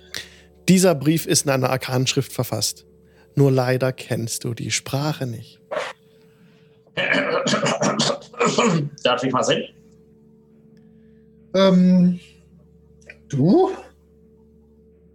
[0.70, 2.86] Dieser Brief ist in einer arkanen Schrift verfasst.
[3.34, 5.60] Nur leider kennst du die Sprache nicht.
[9.04, 9.64] Darf ich mal sehen?
[11.56, 12.20] Ähm,
[13.30, 13.72] du?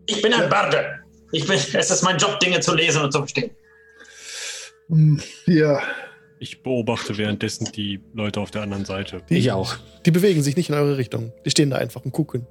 [0.07, 0.99] Ich bin ein Barde.
[1.31, 3.53] Ich bin, es ist mein Job, Dinge zu lesen und zu verstehen.
[4.89, 5.81] Hm, Hier.
[6.41, 9.23] Ich beobachte währenddessen die Leute auf der anderen Seite.
[9.31, 9.77] Die, Ich auch.
[10.05, 11.33] Die bewegen sich nicht in eure Richtung.
[11.45, 12.45] Die stehen da einfach und gucken.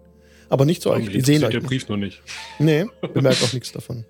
[0.50, 1.10] Aber nicht zu euch.
[1.10, 1.52] Die sehen euch.
[1.52, 1.70] der nicht.
[1.70, 2.22] Brief noch nicht.
[2.60, 4.06] Nee, bemerkt auch nichts davon.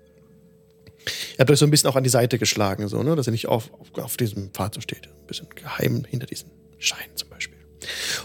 [1.32, 3.14] Ihr habt euch so ein bisschen auch an die Seite geschlagen, so, ne?
[3.16, 5.06] dass ihr nicht auf, auf, auf diesem Pfad so steht.
[5.08, 7.58] Ein bisschen geheim hinter diesen Schein zum Beispiel.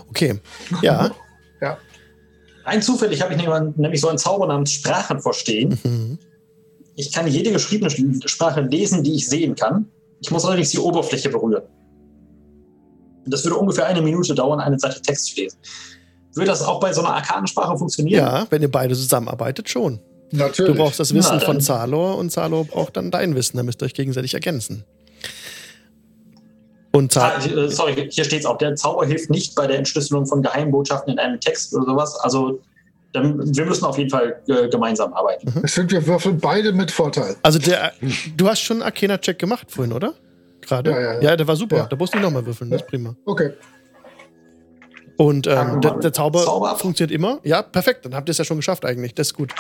[0.09, 0.39] Okay,
[0.81, 1.11] ja.
[1.61, 1.77] Ja.
[2.63, 5.77] Rein zufällig habe ich nämlich- nämlich so einen Zauber namens Sprachen verstehen.
[5.83, 6.17] Mhm.
[6.95, 7.89] Ich kann jede geschriebene
[8.29, 9.85] Sprache lesen, die ich sehen kann.
[10.21, 11.63] Ich muss allerdings die Oberfläche berühren.
[13.25, 15.57] Das würde ungefähr eine Minute dauern, eine Seite Text zu lesen.
[16.33, 18.19] Würde das auch bei so einer Arkadensprache funktionieren?
[18.23, 19.99] Ja, wenn ihr beide zusammenarbeitet, schon.
[20.31, 20.71] Natürlich.
[20.73, 23.57] Du brauchst das Wissen Na, von Zalor und Zalor braucht dann dein Wissen.
[23.57, 24.83] Da müsst ihr euch gegenseitig ergänzen.
[26.91, 27.57] Und Ah, Zalor.
[27.65, 28.57] äh, sorry, hier steht es auch.
[28.57, 32.15] Der Zauber hilft nicht bei der Entschlüsselung von Geheimbotschaften in einem Text oder sowas.
[32.21, 32.59] Also
[33.13, 35.51] dann, wir müssen auf jeden Fall äh, gemeinsam arbeiten.
[35.65, 37.35] Ich finde, wir würfeln beide mit Vorteil.
[37.41, 37.91] Also der,
[38.37, 40.13] du hast schon einen Arcana-Check gemacht vorhin, oder?
[40.61, 40.91] Gerade?
[40.91, 41.21] Ja, ja, ja.
[41.21, 41.77] ja, der war super.
[41.77, 41.85] Ja.
[41.85, 43.15] Da musst du nicht nochmal würfeln, das ist prima.
[43.25, 43.53] Okay.
[45.19, 47.41] Und ähm, der, der Zauber, Zauber funktioniert immer.
[47.43, 48.05] Ja, perfekt.
[48.05, 49.15] Dann habt ihr es ja schon geschafft eigentlich.
[49.15, 49.53] Das ist gut.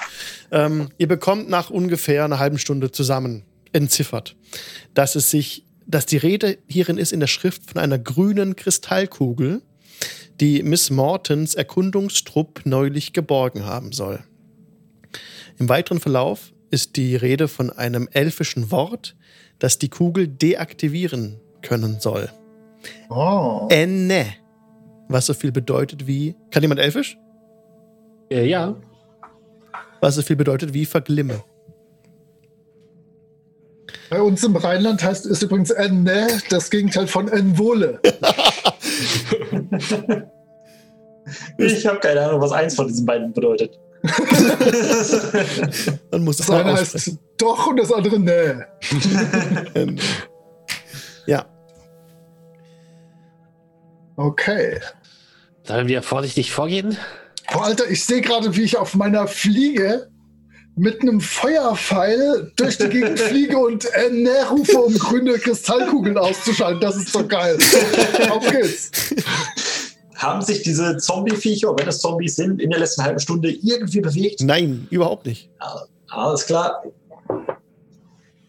[0.51, 4.37] Ähm, ihr bekommt nach ungefähr einer halben Stunde zusammen entziffert,
[4.93, 9.61] dass es sich, dass die Rede hierin ist in der Schrift von einer grünen Kristallkugel,
[10.39, 14.21] die Miss Mortons Erkundungstrupp neulich geborgen haben soll.
[15.57, 19.17] Im weiteren Verlauf ist die Rede von einem elfischen Wort,
[19.59, 22.29] das die Kugel deaktivieren können soll.
[23.09, 23.67] Oh.
[23.69, 24.25] Enne.
[25.09, 26.35] Was so viel bedeutet wie.
[26.51, 27.17] Kann jemand Elfisch?
[28.29, 28.75] Äh, ja.
[29.99, 31.43] Was so viel bedeutet wie Verglimme.
[34.09, 37.99] Bei uns im Rheinland heißt es übrigens Enne, das Gegenteil von Envole.
[41.57, 43.77] Ich habe keine Ahnung, was eins von diesen beiden bedeutet.
[46.11, 48.65] Man muss Das eine heißt doch und das andere ne.
[51.27, 51.45] Ja.
[54.15, 54.79] Okay.
[55.69, 56.97] Sollen wir vorsichtig vorgehen?
[57.53, 60.09] Boah, Alter, ich sehe gerade, wie ich auf meiner Fliege
[60.75, 66.81] mit einem Feuerpfeil durch die Gegend fliege und Enne rufe, um grüne Kristallkugeln auszuschalten.
[66.81, 67.55] Das ist doch geil.
[68.31, 68.89] Auf geht's.
[70.15, 74.41] Haben sich diese Zombie-Viecher, wenn es Zombies sind, in der letzten halben Stunde irgendwie bewegt?
[74.41, 75.51] Nein, überhaupt nicht.
[76.07, 76.81] Alles klar.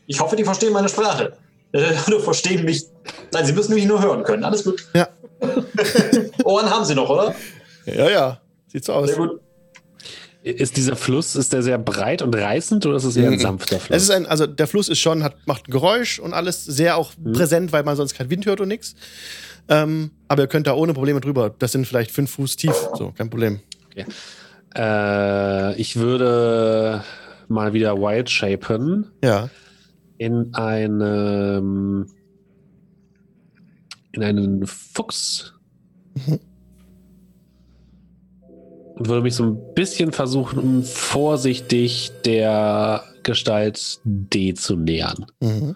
[0.06, 1.34] Ich hoffe, die verstehen meine Sprache.
[1.72, 2.86] Äh, Oder verstehen mich.
[3.30, 4.42] Nein, sie müssen mich nur hören können.
[4.42, 4.88] Alles gut.
[4.94, 5.06] Ja.
[6.44, 7.34] Ohren haben sie noch, oder?
[7.86, 8.40] Ja, ja.
[8.68, 9.08] Sieht so aus.
[9.08, 9.40] Sehr gut.
[10.42, 13.40] Ist dieser Fluss, ist der sehr breit und reißend oder ist es eher ein Mhm.
[13.40, 13.94] sanfter Fluss?
[13.96, 16.96] Es ist ein, also der Fluss ist schon, hat, macht ein Geräusch und alles sehr
[16.96, 18.94] auch präsent, weil man sonst keinen Wind hört und nichts.
[19.68, 21.54] Ähm, aber ihr könnt da ohne Probleme drüber.
[21.58, 22.74] Das sind vielleicht fünf Fuß tief.
[22.96, 23.60] So, kein Problem.
[24.74, 27.04] äh, ich würde
[27.48, 29.50] mal wieder Wild shapen Ja.
[30.16, 32.06] in einem
[34.12, 35.54] in einen Fuchs
[39.00, 45.24] und würde mich so ein bisschen versuchen, vorsichtig der Gestalt D zu nähern.
[45.40, 45.74] Mhm.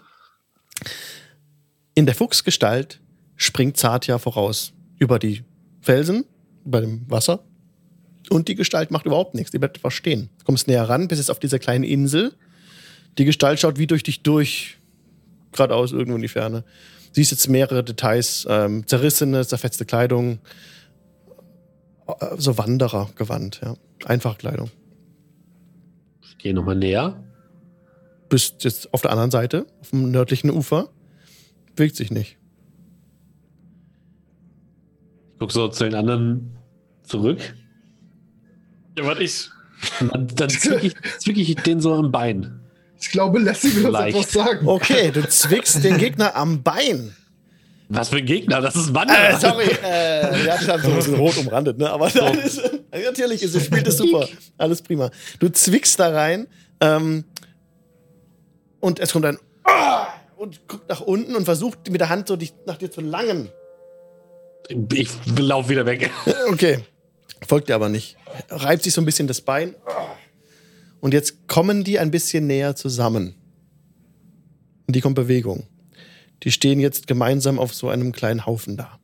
[1.95, 3.01] In der Fuchsgestalt
[3.35, 5.43] springt Zartja voraus über die
[5.81, 6.25] Felsen,
[6.65, 7.43] bei dem Wasser.
[8.29, 9.49] Und die Gestalt macht überhaupt nichts.
[9.49, 10.29] Die bleibt einfach stehen.
[10.37, 12.33] Du kommst näher ran, bis jetzt auf dieser kleinen Insel.
[13.17, 14.77] Die Gestalt schaut wie durch dich durch,
[15.51, 16.63] geradeaus irgendwo in die Ferne.
[17.15, 20.39] Siehst jetzt mehrere Details, ähm, zerrissene, zerfetzte Kleidung,
[22.07, 23.77] äh, so Wanderergewand, ja.
[24.03, 24.69] Einfache Kleidung.
[26.21, 27.23] Ich gehe nochmal näher.
[28.27, 30.89] Bist jetzt auf der anderen Seite, auf dem nördlichen Ufer.
[31.73, 32.37] Bewegt sich nicht.
[35.31, 36.57] Ich gucke so zu den anderen
[37.03, 37.39] zurück.
[38.97, 39.51] Ja, was ist?
[40.01, 42.59] Und dann, dann zwicke ich, zwick ich den so am Bein.
[42.99, 44.17] Ich glaube, Lassie will uns Leicht.
[44.17, 44.67] etwas sagen.
[44.67, 47.15] Okay, du zwickst den Gegner am Bein.
[47.89, 48.61] Was für ein Gegner?
[48.61, 49.29] Das ist ein Wanderer.
[49.29, 51.89] Äh, sorry, äh, der hat dann so ein bisschen rot umrandet, ne?
[51.89, 52.59] Aber nein, ist,
[52.91, 54.27] natürlich, ist, es spielt es super.
[54.57, 55.11] Alles prima.
[55.39, 56.47] Du zwickst da rein
[56.81, 57.25] ähm,
[58.79, 60.07] und es kommt ein Ah!
[60.37, 63.49] und guckt nach unten und versucht mit der Hand so dich nach dir zu langen.
[64.93, 66.09] Ich laufe wieder weg.
[66.49, 66.79] Okay.
[67.47, 68.17] Folgt dir aber nicht.
[68.49, 69.75] Reibt sich so ein bisschen das Bein.
[71.01, 73.35] Und jetzt kommen die ein bisschen näher zusammen.
[74.87, 75.67] Und die kommt Bewegung.
[76.43, 78.99] Die stehen jetzt gemeinsam auf so einem kleinen Haufen da.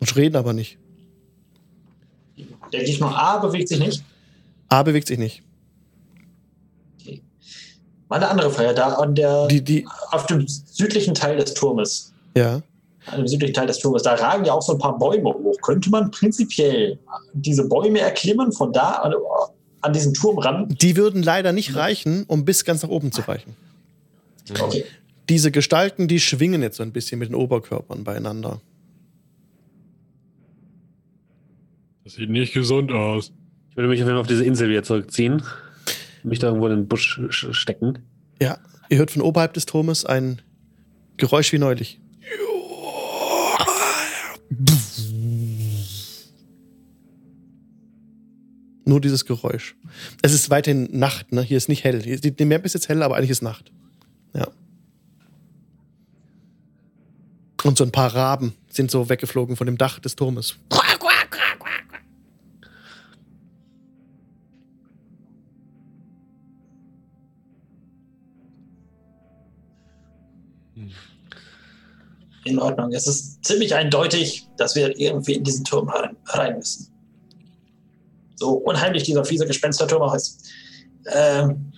[0.00, 0.78] Und reden aber nicht.
[2.72, 4.02] Der Gegner A bewegt sich nicht.
[4.68, 5.42] A bewegt sich nicht.
[8.08, 8.74] Mal eine andere Frage.
[8.74, 12.62] Da an der, Die, die, auf dem südlichen Teil des Turmes, ja.
[13.06, 15.56] an dem südlichen Teil des Turmes, da ragen ja auch so ein paar Bäume hoch.
[15.62, 16.98] Könnte man prinzipiell
[17.34, 18.92] diese Bäume erklimmen, von da
[19.80, 20.68] an, diesen Turm ran?
[20.68, 23.54] Die würden leider nicht reichen, um bis ganz nach oben zu reichen.
[24.60, 24.84] Okay.
[25.28, 28.60] Diese Gestalten, die schwingen jetzt so ein bisschen mit den Oberkörpern beieinander.
[32.04, 33.32] Das sieht nicht gesund aus.
[33.70, 35.42] Ich würde mich auf jeden Fall auf diese Insel wieder zurückziehen.
[36.22, 37.98] Mich da irgendwo in den Busch sch- stecken.
[38.40, 40.40] Ja, ihr hört von oberhalb des Turmes ein
[41.18, 42.00] Geräusch wie neulich.
[48.88, 49.76] nur dieses Geräusch.
[50.22, 51.42] Es ist weiterhin Nacht, ne?
[51.42, 52.00] Hier ist nicht hell.
[52.00, 53.70] Die, die Map ist jetzt hell, aber eigentlich ist Nacht.
[54.34, 54.48] Ja.
[57.64, 60.56] Und so ein paar Raben sind so weggeflogen von dem Dach des Turmes.
[72.44, 72.92] In Ordnung.
[72.92, 75.90] Es ist ziemlich eindeutig, dass wir irgendwie in diesen Turm
[76.24, 76.97] rein müssen.
[78.38, 80.48] So unheimlich dieser fiese Gespensterturm auch ist.
[81.12, 81.72] Ähm,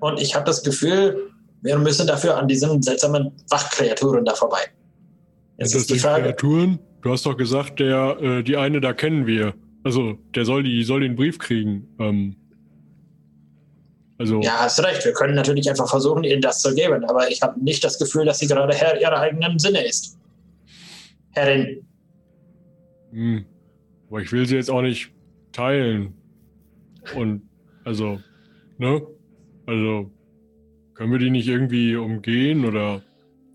[0.00, 1.30] und ich habe das Gefühl,
[1.62, 4.60] wir müssen dafür an diesen seltsamen Wachkreaturen da vorbei.
[5.58, 6.78] Jetzt das ist die Frage, Kreaturen?
[7.00, 9.54] Du hast doch gesagt, der, äh, die eine da kennen wir.
[9.84, 11.88] Also, der soll die, soll den Brief kriegen.
[11.98, 12.36] Ähm,
[14.18, 17.42] also, ja, hast recht, wir können natürlich einfach versuchen, ihnen das zu geben, aber ich
[17.42, 20.18] habe nicht das Gefühl, dass sie gerade Herr ihrer eigenen Sinne ist.
[21.32, 21.86] Herrin,
[23.12, 23.44] hm.
[24.08, 25.10] aber ich will sie jetzt auch nicht
[25.56, 26.14] teilen.
[27.14, 27.42] Und,
[27.84, 28.20] also,
[28.78, 29.02] ne?
[29.66, 30.10] Also,
[30.94, 33.02] können wir die nicht irgendwie umgehen oder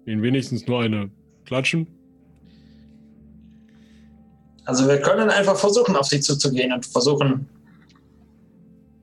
[0.05, 1.09] ihnen wenigstens nur eine
[1.45, 1.87] klatschen?
[4.65, 7.49] also wir können einfach versuchen, auf sie zuzugehen und versuchen,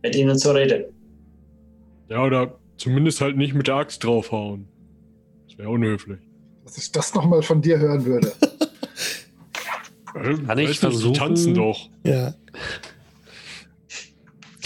[0.03, 0.85] mit ihnen zu reden.
[2.09, 4.67] Ja, oder zumindest halt nicht mit der Axt draufhauen.
[5.47, 6.21] Das wäre unhöflich.
[6.65, 8.33] Dass ich das nochmal von dir hören würde.
[10.15, 11.15] Äh, Kann ich nicht, die versuchen?
[11.15, 11.91] tanzen doch.
[12.03, 12.35] Ja.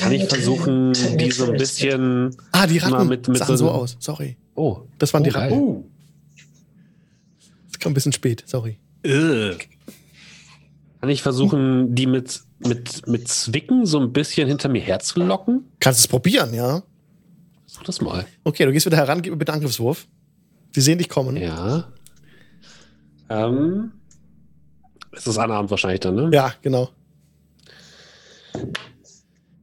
[0.03, 2.37] Kann ich versuchen, die so ein bisschen.
[2.53, 3.97] Ah, die Ratten mit- mit sahen so aus.
[4.01, 4.37] Sorry.
[4.55, 5.51] Oh, Das waren die Oh, Ratten.
[5.51, 5.59] geil.
[5.61, 5.85] Oh.
[7.71, 8.43] Das kam ein bisschen spät.
[8.47, 8.79] Sorry.
[9.05, 9.57] Äh.
[11.01, 15.65] kann ich versuchen, die mit, mit, mit Zwicken so ein bisschen hinter mir herzulocken?
[15.81, 16.83] Kannst es probieren, ja?
[17.67, 18.25] Versuch das mal.
[18.45, 20.07] Okay, du gehst wieder heran, gib mir bitte Angriffswurf.
[20.77, 21.37] Die sehen dich kommen.
[21.37, 21.89] Ja.
[23.29, 23.93] Ähm.
[25.11, 26.31] Es ist Anna Abend wahrscheinlich dann, ne?
[26.33, 26.91] Ja, genau.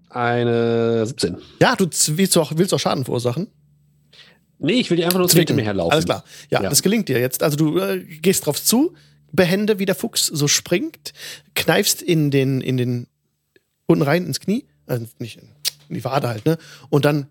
[0.09, 1.37] Eine 17.
[1.61, 3.47] Ja, du willst auch, willst auch Schaden verursachen.
[4.57, 5.91] Nee, ich will die einfach nur so hinter mir herlaufen.
[5.93, 6.23] Alles klar.
[6.49, 6.69] Ja, Ja.
[6.69, 7.43] das gelingt dir jetzt.
[7.43, 8.93] Also du äh, gehst drauf zu,
[9.31, 11.13] behende, wie der Fuchs so springt,
[11.55, 13.07] kneifst in den, in den,
[13.85, 16.57] unten rein ins Knie, also nicht in, die Wade halt, ne?
[16.89, 17.27] Und dann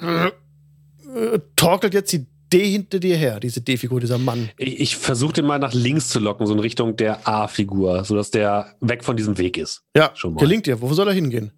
[0.00, 4.50] äh, torkelt jetzt die D hinter dir her, diese D-Figur, dieser Mann.
[4.56, 8.30] Ich, ich versuche den mal nach links zu locken, so in Richtung der A-Figur, sodass
[8.30, 9.82] der weg von diesem Weg ist.
[9.94, 10.40] Ja, Schon mal.
[10.40, 10.80] gelingt dir.
[10.80, 11.52] Wo soll er hingehen?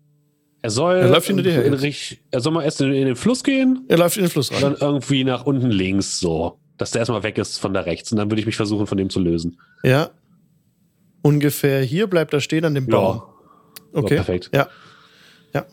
[0.62, 1.38] Er soll, Er läuft in.
[1.38, 4.50] Richt- er soll mal erst in, in den Fluss gehen Er läuft in den Fluss
[4.50, 4.62] und rein.
[4.62, 6.58] dann irgendwie nach unten links so.
[6.76, 8.10] Dass der erstmal weg ist von da rechts.
[8.12, 9.58] Und dann würde ich mich versuchen, von dem zu lösen.
[9.82, 10.10] Ja.
[11.22, 13.22] Ungefähr hier bleibt er stehen an dem Baum.
[13.92, 14.14] Okay.
[14.16, 14.50] Ja, perfekt.
[14.54, 14.68] Ja.
[15.54, 15.66] Ja.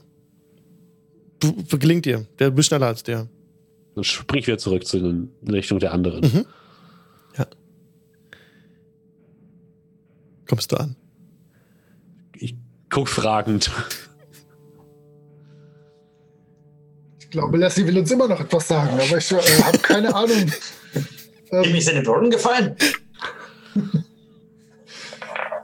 [1.39, 2.25] Du, gelingt dir.
[2.39, 3.27] Der bist schneller als der.
[3.95, 6.21] Dann spring ich wieder zurück zu den, in Richtung der anderen.
[6.21, 6.45] Mhm.
[10.47, 10.95] Kommst du an?
[12.33, 12.55] Ich
[12.89, 13.69] guck fragend.
[17.37, 20.51] Glaube, Lassie will uns immer noch etwas sagen, aber ich äh, habe keine Ahnung.
[21.51, 22.75] Ähm, ist in den Brunnen gefallen.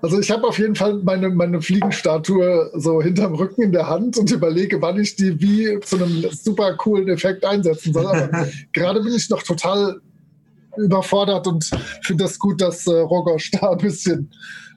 [0.01, 4.19] also ich habe auf jeden Fall meine, meine Fliegenstatue so hinterm Rücken in der Hand
[4.19, 8.05] und überlege, wann ich die wie zu einem super coolen Effekt einsetzen soll.
[8.05, 9.99] Aber gerade bin ich noch total
[10.77, 11.71] überfordert und
[12.03, 14.29] finde das gut, dass äh, Rogosch da ein bisschen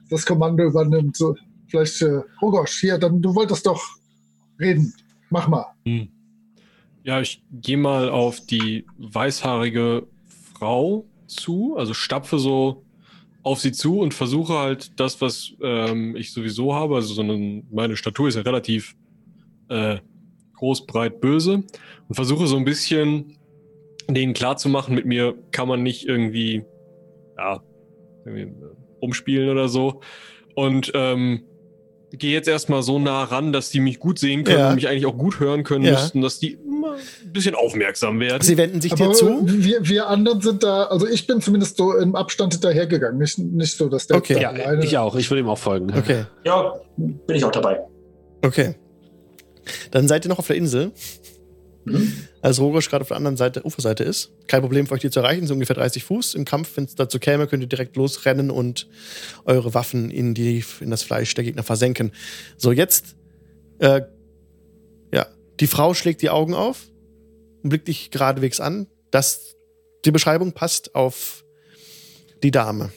[0.09, 1.15] das Kommando übernimmt.
[1.15, 1.35] So,
[1.67, 3.83] vielleicht, äh, Rogosch, hier, dann du wolltest doch
[4.59, 4.91] reden.
[5.29, 5.65] Mach mal.
[5.85, 6.09] Hm.
[7.07, 10.05] Ja, ich gehe mal auf die weißhaarige
[10.53, 12.83] Frau zu, also stapfe so
[13.43, 17.63] auf sie zu und versuche halt das, was ähm, ich sowieso habe, also so eine,
[17.71, 18.97] meine Statur ist ja relativ
[19.69, 19.99] äh,
[20.57, 21.63] groß, breit, böse
[22.09, 23.37] und versuche so ein bisschen
[24.09, 26.63] denen klarzumachen, mit mir kann man nicht irgendwie,
[27.37, 27.63] ja,
[28.25, 28.67] irgendwie äh,
[29.01, 30.01] rumspielen oder so
[30.55, 31.43] und ähm,
[32.11, 34.69] gehe jetzt erstmal so nah ran, dass die mich gut sehen können Ja.
[34.69, 35.91] und mich eigentlich auch gut hören können Ja.
[35.91, 36.57] müssten, dass die
[36.87, 38.41] immer ein bisschen aufmerksam werden.
[38.43, 39.41] Sie wenden sich dir Aber zu.
[39.45, 43.17] Wir, wir anderen sind da, also ich bin zumindest so im Abstand hinterhergegangen.
[43.19, 44.35] Nicht, nicht so, dass der Okay.
[44.35, 44.83] da Ja, alleine.
[44.83, 45.15] ich auch.
[45.15, 45.91] Ich würde ihm auch folgen.
[45.97, 47.79] Okay, Ja, bin ich auch dabei.
[48.43, 48.75] okay.
[49.91, 50.91] Dann seid ihr noch auf der Insel.
[51.83, 52.13] Mhm.
[52.41, 54.31] Als Rogosch gerade auf der anderen Seite, Uferseite ist.
[54.47, 56.35] Kein Problem für euch, die zu erreichen, so ungefähr 30 Fuß.
[56.35, 58.87] Im Kampf, wenn es dazu käme, könnt ihr direkt losrennen und
[59.45, 62.11] eure Waffen in, die, in das Fleisch der Gegner versenken.
[62.57, 63.15] So, jetzt,
[63.79, 64.01] äh,
[65.59, 66.87] die Frau schlägt die Augen auf
[67.63, 68.87] und blickt dich geradewegs an.
[69.11, 69.55] Das,
[70.05, 71.43] die Beschreibung passt auf
[72.43, 72.91] die Dame.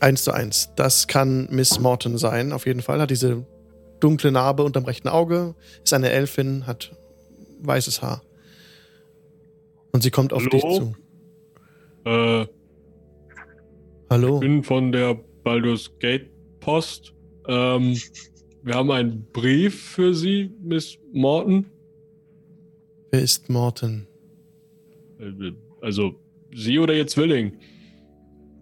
[0.00, 0.70] Eins zu eins.
[0.76, 3.00] Das kann Miss Morton sein, auf jeden Fall.
[3.00, 3.46] Hat diese
[4.00, 6.94] dunkle Narbe unterm rechten Auge, ist eine Elfin, hat
[7.60, 8.22] weißes Haar.
[9.92, 10.50] Und sie kommt auf Hallo?
[10.50, 10.96] dich zu.
[12.04, 12.46] Äh,
[14.10, 14.40] Hallo.
[14.40, 17.14] bin von der Baldur's Gate Post.
[17.48, 17.96] Ähm,
[18.66, 21.66] wir haben einen Brief für Sie, Miss Morton.
[23.12, 24.08] Wer ist Morton?
[25.80, 26.16] Also,
[26.52, 27.52] Sie oder Ihr Zwilling?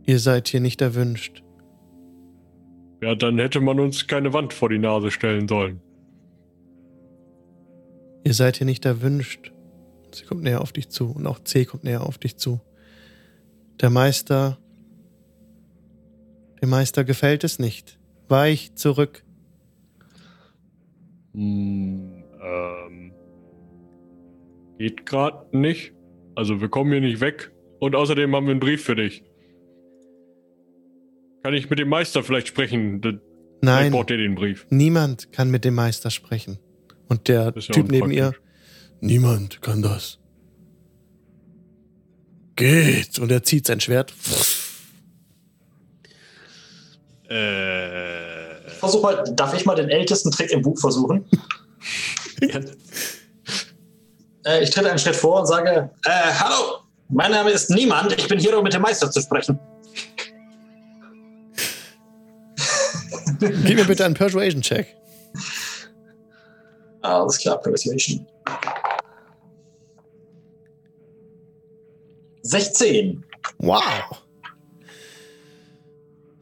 [0.04, 1.42] Ihr seid hier nicht erwünscht.
[3.02, 5.80] Ja, dann hätte man uns keine Wand vor die Nase stellen sollen.
[8.24, 9.52] Ihr seid hier nicht erwünscht.
[10.12, 12.60] Sie kommt näher auf dich zu und auch C kommt näher auf dich zu.
[13.80, 14.58] Der Meister.
[16.60, 17.98] Dem Meister gefällt es nicht.
[18.28, 19.23] Weich zurück.
[21.34, 23.12] Hm, ähm,
[24.78, 25.92] geht gerade nicht.
[26.34, 27.52] Also wir kommen hier nicht weg.
[27.80, 29.24] Und außerdem haben wir einen Brief für dich.
[31.42, 33.00] Kann ich mit dem Meister vielleicht sprechen?
[33.00, 33.20] Dann
[33.60, 34.66] Nein, braucht ihr den Brief.
[34.70, 36.58] niemand kann mit dem Meister sprechen.
[37.08, 38.34] Und der ja Typ neben ihr.
[39.00, 40.18] Niemand kann das.
[42.56, 43.18] Geht.
[43.18, 44.14] Und er zieht sein Schwert.
[47.28, 48.13] Äh,
[48.84, 51.24] Versuch mal, darf ich mal den ältesten Trick im Buch versuchen?
[54.46, 58.28] Äh, ich trete einen Schritt vor und sage: äh, Hallo, mein Name ist Niemand, ich
[58.28, 59.58] bin hier, um mit dem Meister zu sprechen.
[63.40, 64.86] Gib mir bitte einen Persuasion-Check.
[67.00, 68.26] Alles klar, Persuasion.
[72.42, 73.24] 16.
[73.58, 73.82] Wow.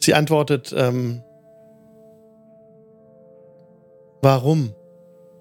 [0.00, 1.22] Sie antwortet, ähm,
[4.22, 4.74] warum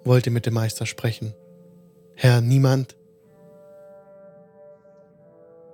[0.03, 1.33] wollt ihr mit dem Meister sprechen?
[2.15, 2.95] Herr Niemand?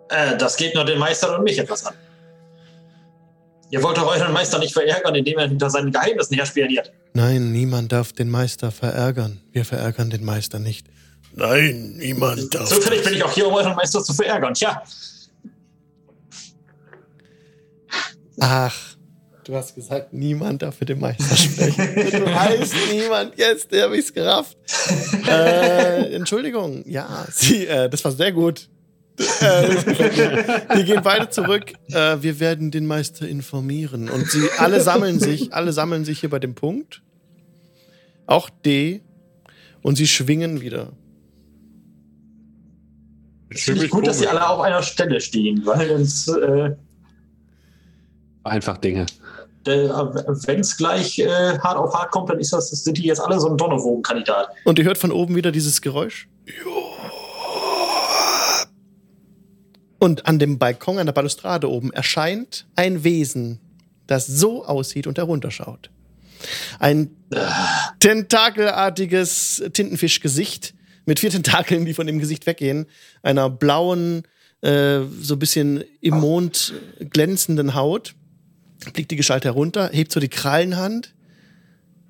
[0.09, 1.95] Äh, das geht nur den Meister und mich etwas an.
[3.69, 6.93] Ihr wollt doch euren Meister nicht verärgern, indem er hinter seinen Geheimnissen herspioniert.
[7.13, 9.41] Nein, niemand darf den Meister verärgern.
[9.51, 10.87] Wir verärgern den Meister nicht.
[11.33, 12.69] Nein, niemand darf.
[12.69, 14.53] Zufällig bin ich auch hier, um euren Meister zu verärgern.
[14.53, 14.81] Tja,
[18.39, 18.96] Ach,
[19.47, 21.95] du hast gesagt, niemand darf mit dem Meister sprechen.
[21.95, 23.37] du weißt niemand.
[23.37, 24.57] Jetzt habe ich's gerafft.
[25.27, 28.69] Äh, Entschuldigung, ja, sie, äh, das war sehr gut.
[29.17, 29.23] Äh,
[30.75, 31.73] wir gehen beide zurück.
[31.89, 34.09] Äh, wir werden den Meister informieren.
[34.09, 37.01] Und sie alle sammeln sich, alle sammeln sich hier bei dem Punkt.
[38.25, 39.01] Auch D.
[39.81, 40.93] Und sie schwingen wieder.
[43.49, 46.71] finde ich gut, dass sie alle auf einer Stelle stehen, weil uns, äh,
[48.43, 49.05] Einfach Dinge.
[49.67, 53.39] Wenn es gleich äh, hart auf hart kommt, dann ist das, sind die jetzt alle
[53.39, 54.49] so ein Donnerwogen-Kandidat.
[54.63, 56.27] Und ihr hört von oben wieder dieses Geräusch.
[59.99, 63.59] Und an dem Balkon, an der Balustrade oben, erscheint ein Wesen,
[64.05, 65.89] das so aussieht und herunterschaut.
[66.79, 67.15] Ein
[67.99, 70.75] tentakelartiges Tintenfischgesicht
[71.05, 72.85] mit vier Tentakeln, die von dem Gesicht weggehen,
[73.23, 74.23] einer blauen,
[74.61, 78.13] äh, so ein bisschen im Mond glänzenden Haut.
[78.93, 81.13] Blickt die Gestalt herunter, hebt so die Krallenhand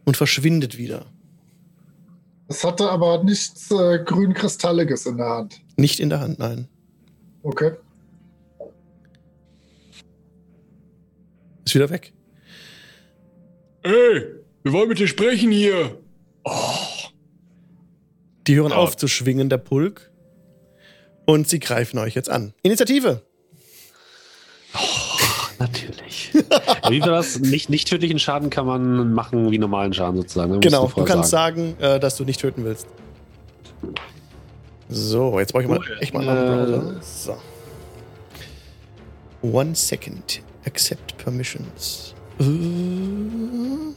[0.06, 1.06] und verschwindet wieder.
[2.49, 5.61] Es hatte aber nichts äh, grün-kristalliges in der Hand.
[5.76, 6.68] Nicht in der Hand, nein.
[7.44, 7.72] Okay.
[11.65, 12.14] Ist wieder weg.
[13.84, 14.23] Ey,
[14.64, 15.98] wir wollen mit dir sprechen hier.
[18.48, 18.77] Die hören Ja.
[18.77, 20.10] auf zu schwingen, der Pulk.
[21.26, 22.53] Und sie greifen euch jetzt an.
[22.64, 23.22] Initiative.
[25.60, 25.86] Natürlich.
[26.90, 27.40] Wie war das?
[27.40, 30.54] Nicht, nicht tödlichen Schaden kann man machen wie normalen Schaden sozusagen.
[30.54, 30.60] ne?
[30.60, 32.88] Genau, du kannst sagen, äh, dass du nicht töten willst.
[34.90, 35.98] So, jetzt brauche ich mal Cool.
[35.99, 36.66] echt mal einen Äh.
[36.78, 37.02] Browser.
[37.02, 37.38] So.
[39.41, 40.41] One second.
[40.66, 42.14] Accept permissions.
[42.40, 43.94] Äh, den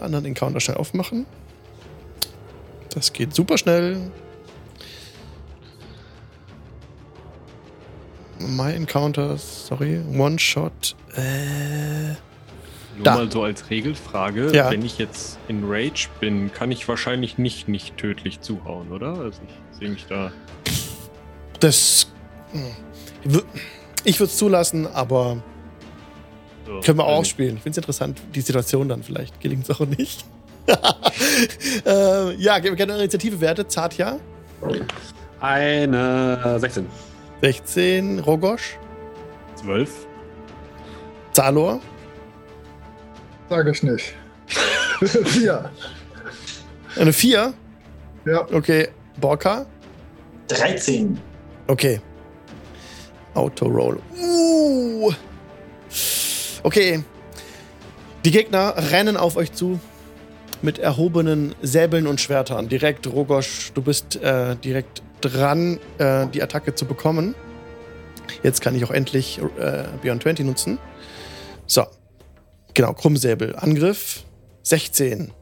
[0.00, 1.26] anderen Encounter schnell aufmachen.
[2.94, 4.10] Das geht super schnell.
[8.40, 10.94] My Encounters, sorry, One Shot.
[11.18, 12.08] Äh,
[12.96, 13.14] Nur Da.
[13.14, 14.70] mal so als Regelfrage, Ja.
[14.70, 19.10] wenn ich jetzt in Rage bin, kann ich wahrscheinlich nicht nicht tödlich zuhauen, oder?
[19.18, 20.32] Also ich sehe mich da.
[21.60, 22.08] das.
[22.52, 23.42] hm,
[24.04, 25.42] Ich würde es zulassen, aber
[26.66, 27.56] So, können wir auch also, ausspielen.
[27.56, 29.40] Ich finde es interessant, die Situation dann vielleicht.
[29.40, 30.24] Gelingt es auch nicht.
[31.86, 33.66] äh, ja, geben wir gerne Initiative Werte.
[33.68, 34.18] Zartja,
[35.40, 36.86] Eine 16.
[37.42, 38.18] 16.
[38.20, 38.76] Rogosch,
[39.56, 40.06] 12.
[41.38, 41.78] Zalor,
[43.48, 44.12] Sage ich nicht.
[45.04, 45.70] Vier.
[46.96, 47.54] eine 4.
[48.24, 48.46] Ja.
[48.52, 48.88] Okay,
[49.20, 49.64] Borka,
[50.48, 51.16] 13.
[51.68, 52.00] okay.
[53.34, 54.00] Autoroll.
[54.20, 55.12] Uh.
[56.64, 57.04] Okay.
[58.24, 59.78] Die Gegner rennen auf euch zu
[60.60, 62.68] mit erhobenen Säbeln und Schwertern.
[62.68, 67.36] Direkt, Rogosch, du bist äh, direkt dran, äh, die Attacke zu bekommen.
[68.42, 70.78] Jetzt kann ich auch endlich äh, Beyond 20 nutzen.
[71.68, 71.86] So.
[72.74, 73.54] Genau, Krummsäbel.
[73.56, 74.24] Angriff
[74.62, 75.32] 16.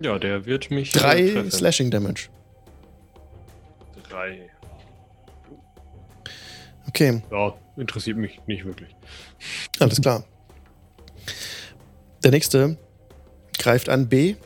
[0.00, 0.90] Ja, der wird mich.
[0.92, 1.50] 3 treffen.
[1.50, 2.28] Slashing Damage.
[4.08, 4.50] Drei.
[6.88, 7.22] Okay.
[7.30, 8.94] Ja, interessiert mich nicht wirklich.
[9.78, 10.24] Alles klar.
[12.24, 12.76] Der nächste
[13.58, 14.36] greift an B,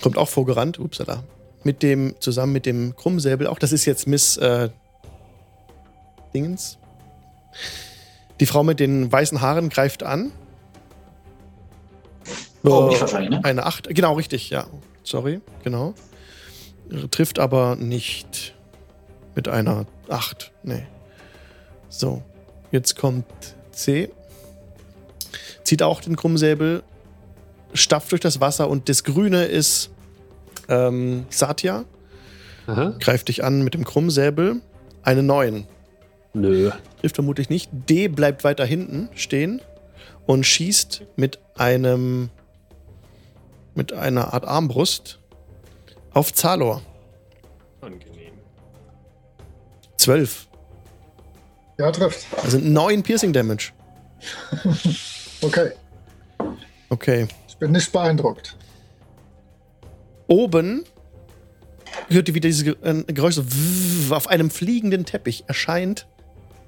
[0.00, 1.24] kommt auch vorgerannt, upsala,
[1.64, 3.58] mit dem, zusammen mit dem Krummsäbel auch.
[3.58, 4.70] Das ist jetzt Miss äh,
[6.32, 6.78] Dingens.
[8.40, 10.32] Die Frau mit den weißen Haaren greift an.
[12.64, 13.44] Oh, mich wahrscheinlich, ne?
[13.44, 14.66] Eine 8, genau, richtig, ja.
[15.02, 15.94] Sorry, genau.
[17.10, 18.54] Trifft aber nicht
[19.34, 20.52] mit einer 8.
[20.62, 20.86] Nee.
[21.88, 22.22] So,
[22.70, 23.24] jetzt kommt
[23.72, 24.10] C.
[25.64, 26.82] Zieht auch den Krummsäbel,
[27.74, 29.90] stapft durch das Wasser und das Grüne ist
[30.68, 31.84] ähm, Satya.
[32.66, 32.94] Aha.
[33.00, 34.60] Greift dich an mit dem Krummsäbel.
[35.02, 35.66] Eine 9.
[36.34, 36.70] Nö.
[37.00, 37.70] Trifft vermutlich nicht.
[37.72, 39.60] D bleibt weiter hinten stehen
[40.26, 42.30] und schießt mit einem
[43.74, 45.20] mit einer Art Armbrust
[46.12, 46.82] auf Zalor.
[47.80, 48.34] Angenehm.
[49.96, 50.48] 12.
[51.78, 52.26] Ja, trifft.
[52.42, 53.72] Also 9 Piercing Damage.
[55.40, 55.70] Okay.
[56.88, 57.28] Okay.
[57.46, 58.56] Ich bin nicht beeindruckt.
[60.26, 60.84] Oben
[62.08, 63.44] hört ihr wieder dieses äh, Geräusch so
[64.10, 66.08] auf einem fliegenden Teppich erscheint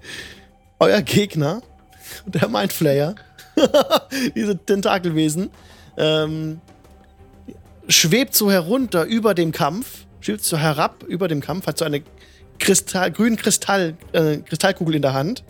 [0.78, 1.62] euer Gegner,
[2.26, 3.14] der Mindflayer,
[4.34, 5.50] diese Tentakelwesen,
[5.96, 6.60] ähm,
[7.88, 12.02] schwebt so herunter über dem Kampf, schwebt so herab über dem Kampf, hat so eine
[12.58, 15.44] Kristall, grünen Kristall, äh, Kristallkugel in der Hand,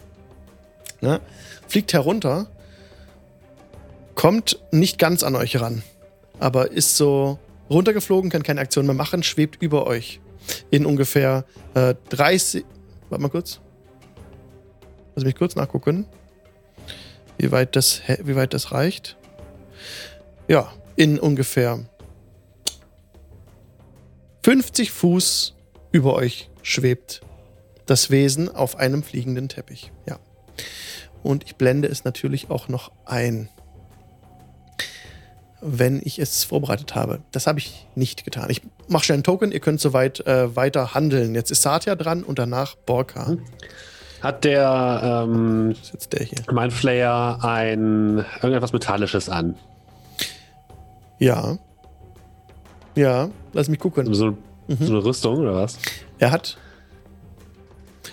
[1.00, 1.20] ne?
[1.68, 2.48] fliegt herunter,
[4.14, 5.82] kommt nicht ganz an euch ran,
[6.38, 10.20] aber ist so runtergeflogen, kann keine Aktion mehr machen, schwebt über euch
[10.70, 11.44] in ungefähr
[11.74, 12.64] äh, 30.
[13.08, 13.60] Warte mal kurz.
[15.14, 16.06] Lass mich kurz nachgucken,
[17.38, 19.16] wie weit das, wie weit das reicht.
[20.48, 21.84] Ja, in ungefähr
[24.44, 25.54] 50 Fuß
[25.92, 27.20] über euch schwebt
[27.86, 29.92] das Wesen auf einem fliegenden Teppich.
[30.06, 30.18] Ja.
[31.22, 33.48] Und ich blende es natürlich auch noch ein
[35.60, 37.20] wenn ich es vorbereitet habe.
[37.32, 38.48] Das habe ich nicht getan.
[38.50, 41.34] Ich mache schnell einen Token, ihr könnt soweit äh, weiter handeln.
[41.34, 43.36] Jetzt ist Satya dran und danach Borka.
[44.22, 46.38] Hat der ähm, Das ist jetzt der hier.
[46.52, 49.54] Mindflayer ein irgendetwas Metallisches an?
[51.18, 51.58] Ja.
[52.94, 54.12] Ja, lass mich gucken.
[54.14, 54.36] So,
[54.68, 54.76] Mhm.
[54.86, 55.78] so eine Rüstung oder was?
[56.18, 56.56] Er hat.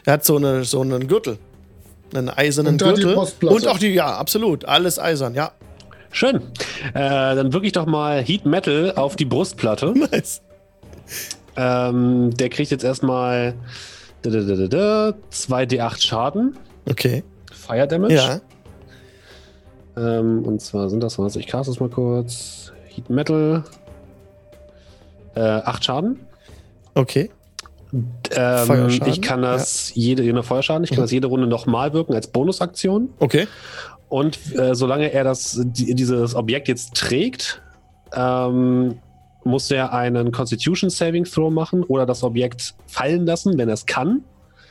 [0.05, 1.37] Er hat so, eine, so einen Gürtel.
[2.13, 3.15] Einen eisernen Und Gürtel.
[3.15, 4.65] Und auch die, ja, absolut.
[4.65, 5.51] Alles eisern, ja.
[6.11, 6.37] Schön.
[6.93, 9.93] Äh, dann wirklich doch mal Heat Metal auf die Brustplatte.
[10.11, 10.41] Nice.
[11.57, 13.53] ähm, der kriegt jetzt erstmal
[14.29, 16.57] 2d8 Schaden.
[16.89, 17.23] Okay.
[17.51, 18.13] Fire Damage.
[18.15, 18.41] Ja.
[19.97, 21.35] Ähm, und zwar sind das was?
[21.35, 22.71] Ich cast es mal kurz.
[22.87, 23.63] Heat Metal.
[25.35, 26.19] Äh, 8 Schaden.
[26.93, 27.29] Okay.
[28.35, 31.03] Ähm, ich kann das jede, jede Feuerschaden, ich kann Mhm.
[31.03, 33.09] das jede Runde nochmal wirken als Bonusaktion.
[33.19, 33.47] Okay.
[34.09, 37.61] Und äh, solange er das, die, dieses Objekt jetzt trägt,
[38.13, 38.99] ähm,
[39.47, 43.85] muss er einen Constitution Saving Throw machen oder das Objekt fallen lassen, wenn er es
[43.85, 44.23] kann.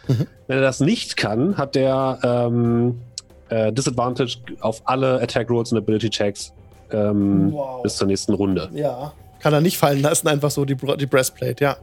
[0.08, 0.26] Mhm.
[0.46, 3.00] Wenn er das nicht kann, hat er ähm,
[3.48, 6.52] äh, Disadvantage auf alle Attack Rolls und Ability Checks
[6.92, 7.82] ähm, Wow.
[7.82, 8.68] bis zur nächsten Runde.
[8.72, 9.12] Ja.
[9.40, 11.76] Kann er nicht fallen lassen, einfach so die, die Breastplate, ja.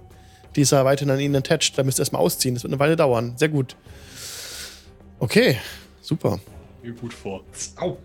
[0.56, 1.78] Die ist ja weiterhin an ihn attached.
[1.78, 2.54] Da müsst ihr erstmal ausziehen.
[2.54, 3.34] Das wird eine Weile dauern.
[3.38, 3.76] Sehr gut.
[5.20, 5.58] Okay,
[6.02, 6.40] super.
[6.84, 7.42] Mir gut vor.
[7.80, 7.98] Au.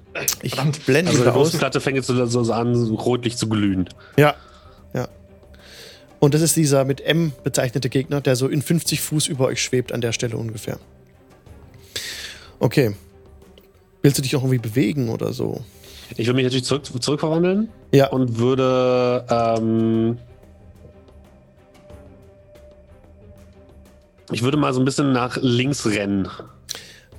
[0.42, 0.54] Ich
[0.86, 1.34] blende Also die aus.
[1.34, 3.88] Brustplatte fängt jetzt so, so an, so rotlich zu glühen.
[4.16, 4.34] Ja.
[6.20, 9.62] Und das ist dieser mit M bezeichnete Gegner, der so in 50 Fuß über euch
[9.62, 10.78] schwebt an der Stelle ungefähr.
[12.58, 12.94] Okay.
[14.02, 15.64] Willst du dich auch irgendwie bewegen oder so?
[16.16, 18.08] Ich würde mich natürlich zurück, zurückverwandeln Ja.
[18.08, 20.18] und würde ähm,
[24.32, 26.28] ich würde mal so ein bisschen nach links rennen.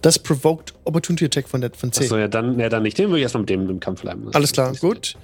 [0.01, 2.05] Das provoked Opportunity Attack von, der, von C.
[2.05, 2.97] Achso, ja, dann, ja, dann nicht.
[2.97, 4.25] Den würde ich erstmal mit dem im Kampf bleiben.
[4.25, 5.15] Das Alles klar, gut.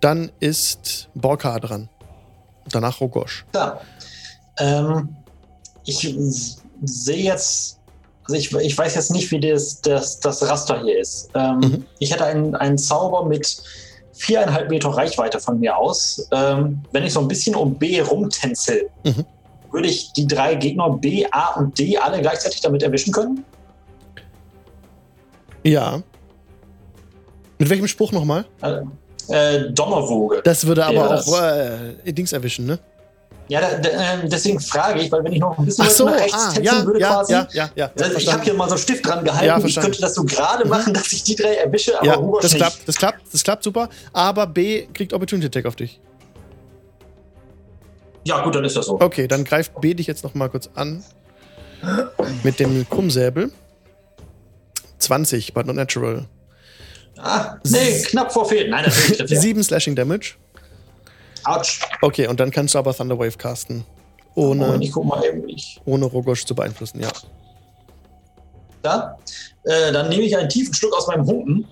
[0.00, 1.88] Dann ist Borka dran.
[2.70, 3.44] Danach Rogosch.
[3.54, 3.80] Ja.
[4.58, 5.14] Ähm,
[5.84, 6.14] ich
[6.84, 7.78] sehe jetzt,
[8.24, 11.30] also ich, ich weiß jetzt nicht, wie das, das, das Raster hier ist.
[11.34, 11.84] Ähm, Mhm.
[11.98, 13.62] Ich hätte einen, einen Zauber mit
[14.12, 16.26] viereinhalb Meter Reichweite von mir aus.
[16.30, 19.24] Ähm, wenn ich so ein bisschen um B rumtänzel, Mhm.
[19.72, 23.44] würde ich die drei Gegner B, A und D alle gleichzeitig damit erwischen können?
[25.64, 26.02] Ja.
[27.58, 28.44] Mit welchem Spruch nochmal?
[28.62, 28.82] Äh,
[29.28, 30.40] äh, Donnerwoge.
[30.44, 32.78] Das würde aber das- auch äh, Dings erwischen, ne?
[33.46, 36.14] Ja, da, da, ähm, deswegen frage ich, weil wenn ich noch ein bisschen so, nach
[36.16, 37.90] rechts ah, tänzeln ja, würde ja, quasi, ja, ja, ja.
[38.00, 39.44] Also ich habe hier mal so einen Stift dran gehalten.
[39.46, 40.70] Ja, ich könnte das so gerade Mhm.
[40.70, 42.60] machen, dass ich die drei erwische, aber Ja, Hugo das nicht.
[42.62, 43.90] klappt, das klappt, das klappt super.
[44.14, 46.00] Aber B kriegt Opportunity Attack auf dich.
[48.24, 48.98] Ja, gut, dann ist das so.
[48.98, 51.04] Okay, dann greift B dich jetzt noch mal kurz an.
[52.42, 53.52] Mit dem Krummsäbel.
[54.98, 56.24] 20, but not natural.
[57.18, 58.70] Ah, nee, knapp vorfehlt.
[58.70, 59.40] Nein, natürlich trifft.
[59.40, 60.34] 7 Slashing Damage.
[61.44, 61.80] Autsch.
[62.02, 63.84] Okay, und dann kannst du aber Thunderwave casten.
[64.34, 64.80] Ohne,
[65.84, 67.08] ohne Rogosch zu beeinflussen, ja.
[68.84, 69.16] Ja?
[69.62, 71.68] Äh, dann nehme ich einen tiefen Schluck aus meinem Humpen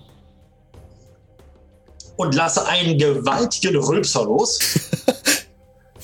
[2.15, 4.59] und lasse einen gewaltigen Rülpser los.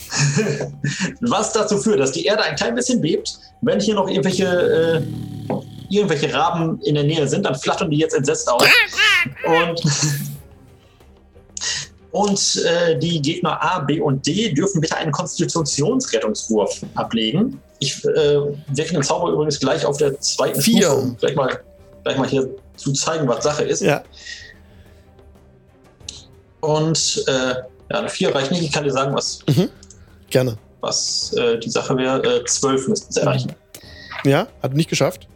[1.22, 3.40] Was dazu führt, dass die Erde ein klein bisschen bebt.
[3.62, 5.02] Wenn hier noch irgendwelche, äh,
[5.90, 8.64] irgendwelche Raben in der Nähe sind, dann flattern die jetzt entsetzt aus.
[9.46, 9.82] Und,
[12.12, 17.62] und äh, die Gegner A, B und D dürfen bitte einen Konstitutionsrettungswurf ablegen.
[17.80, 20.90] Ich äh, wirke den Zauber übrigens gleich auf der zweiten Vier.
[20.90, 21.60] Stufe, um gleich mal,
[22.04, 23.82] gleich mal hier zu zeigen, was Sache ist.
[23.82, 24.04] Ja.
[26.62, 27.32] Und äh,
[27.92, 28.64] ja, eine 4 reicht nicht.
[28.64, 29.40] Ich kann dir sagen, was,
[30.30, 30.58] Gerne.
[30.82, 32.42] was äh, die Sache wäre.
[32.42, 33.54] Äh, 12 müssten sie erreichen.
[34.26, 35.28] Ja, hat nicht geschafft.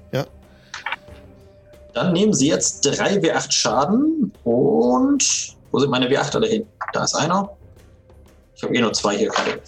[1.93, 5.55] Dann nehmen sie jetzt 3 W8 Schaden und.
[5.71, 6.67] Wo sind meine W8 alle hin?
[6.91, 7.49] Da ist einer.
[8.55, 9.59] Ich habe eh nur zwei hier gerade.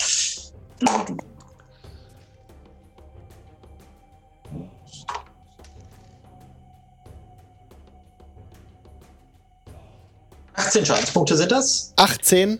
[10.54, 11.94] Achtzehn Schadenspunkte sind das.
[11.98, 12.60] 18.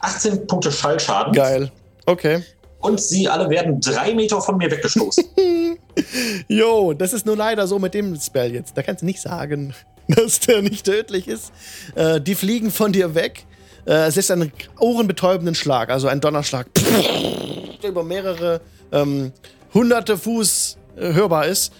[0.00, 1.32] 18 Punkte Schallschaden.
[1.32, 1.70] Geil.
[2.06, 2.42] Okay.
[2.80, 5.24] Und sie alle werden drei Meter von mir weggestoßen.
[6.48, 8.76] Jo, das ist nur leider so mit dem Spell jetzt.
[8.76, 9.74] Da kannst du nicht sagen,
[10.08, 11.52] dass der nicht tödlich ist.
[11.94, 13.44] Äh, die fliegen von dir weg.
[13.86, 16.66] Äh, es ist ein ohrenbetäubenden Schlag, also ein Donnerschlag,
[17.82, 18.60] der über mehrere
[18.92, 19.32] ähm,
[19.74, 21.72] hunderte Fuß äh, hörbar ist.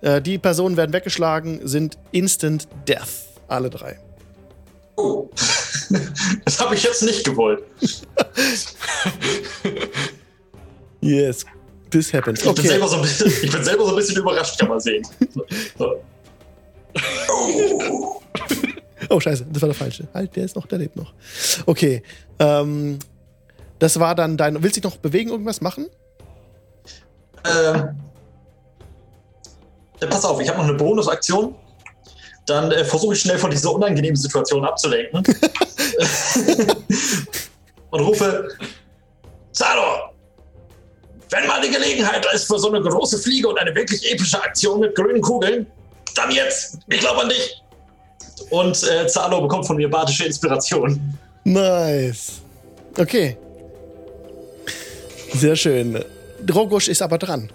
[0.00, 3.26] Äh, die Personen werden weggeschlagen, sind Instant Death.
[3.48, 3.98] Alle drei.
[4.96, 5.28] Oh.
[6.44, 7.62] Das habe ich jetzt nicht gewollt.
[11.00, 11.44] Yes,
[11.90, 12.40] this happens.
[12.40, 12.68] Ich, bin Okay.
[12.68, 15.02] selber so ein bisschen, ich bin selber so ein bisschen überrascht, kann man sehen.
[15.78, 16.02] So.
[17.28, 18.20] Oh.
[19.08, 20.06] Oh, scheiße, das war der falsche.
[20.14, 21.12] Halt, der ist noch, der lebt noch.
[21.66, 22.02] Okay.
[22.38, 22.98] Ähm,
[23.78, 24.62] das war dann dein.
[24.62, 25.86] Willst du dich noch bewegen, irgendwas machen?
[27.44, 27.88] Ähm,
[30.00, 31.54] ja, pass auf, ich habe noch eine Bonusaktion.
[32.46, 35.22] Dann äh, versuche ich schnell von dieser unangenehmen Situation abzulenken.
[37.90, 38.48] Und rufe:
[39.52, 40.09] Zador,
[41.30, 44.80] wenn mal die Gelegenheit ist für so eine große Fliege und eine wirklich epische Aktion
[44.80, 45.66] mit grünen Kugeln,
[46.14, 46.78] dann jetzt!
[46.88, 47.62] Ich glaube an dich!
[48.50, 51.18] Und äh, Zalo bekommt von mir badische Inspiration.
[51.44, 52.40] Nice.
[52.98, 53.36] Okay.
[55.34, 56.04] Sehr schön.
[56.44, 57.50] Drogosch ist aber dran.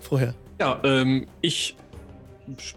[0.00, 0.34] Vorher.
[0.60, 1.76] Ja, ähm, ich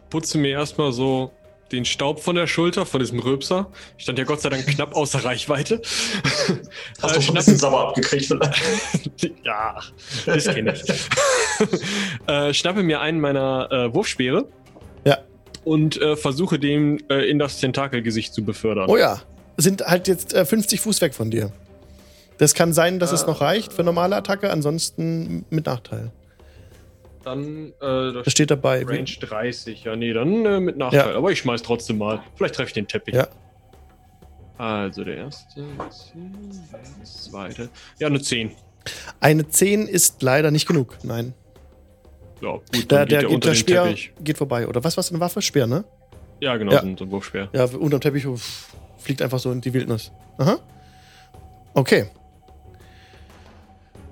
[0.09, 1.31] putze mir erstmal so
[1.71, 3.67] den Staub von der Schulter, von diesem Röpser.
[3.97, 5.81] Ich stand ja Gott sei Dank knapp außer Reichweite.
[7.01, 9.31] Hast Äh, du schon ein bisschen sauer abgekriegt vielleicht?
[9.43, 9.79] ja,
[10.25, 12.27] das kenne ich.
[12.27, 14.47] äh, schnappe mir einen meiner äh, Wurfspeere.
[15.05, 15.19] Ja.
[15.63, 18.89] Und äh, versuche dem äh, in das Tentakelgesicht zu befördern.
[18.89, 19.21] Oh ja.
[19.57, 21.51] Sind halt jetzt äh, 50 Fuß weg von dir.
[22.37, 26.11] Das kann sein, dass es noch reicht für normale Attacke, ansonsten mit Nachteil.
[27.25, 28.83] Dann, äh, da Das steht dabei.
[28.85, 29.83] Range 30.
[29.83, 31.11] Ja, nee, dann äh, mit Nachteil.
[31.11, 31.17] Ja.
[31.17, 32.21] Aber ich schmeiß trotzdem mal.
[32.35, 33.15] Vielleicht treffe ich den Teppich.
[33.15, 33.27] Ja.
[34.57, 35.65] Also der erste, 10,
[36.71, 37.69] der zweite.
[37.99, 38.51] Ja, eine 10.
[39.19, 40.97] Eine 10 ist leider nicht genug.
[41.03, 41.33] Nein.
[42.41, 44.13] Ja, gut, Der, dann der, geht der geht, unter der Speer Teppich.
[44.23, 44.67] geht vorbei.
[44.67, 45.41] Oder was war eine Waffe?
[45.41, 45.83] Speer, ne?
[46.39, 46.81] Ja, genau, Ja.
[46.81, 47.49] So, ein, so ein Wurfspeer.
[47.53, 50.11] Ja, unterm Teppich uff, fliegt einfach so in die Wildnis.
[50.37, 50.59] Aha.
[51.73, 52.05] Okay.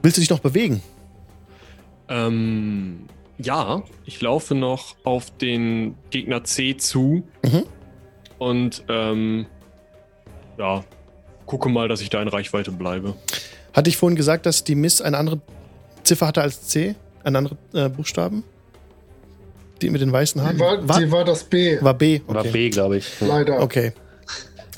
[0.01, 0.81] Willst du dich noch bewegen?
[2.09, 3.07] Ähm,
[3.37, 7.63] ja, ich laufe noch auf den Gegner C zu Mhm.
[8.37, 9.45] und ähm,
[10.57, 10.83] ja,
[11.45, 13.15] gucke mal, dass ich da in Reichweite bleibe.
[13.73, 15.41] Hatte ich vorhin gesagt, dass die Miss eine andere
[16.03, 16.95] Ziffer hatte als C?
[17.23, 18.43] Einen anderen äh, Buchstaben?
[19.81, 20.55] Die mit den weißen Haaren?
[20.57, 22.21] Die war, war, die war das B, war B.
[22.27, 22.51] War Okay.
[22.51, 23.09] B, glaube ich.
[23.19, 23.61] leider.
[23.61, 23.93] okay.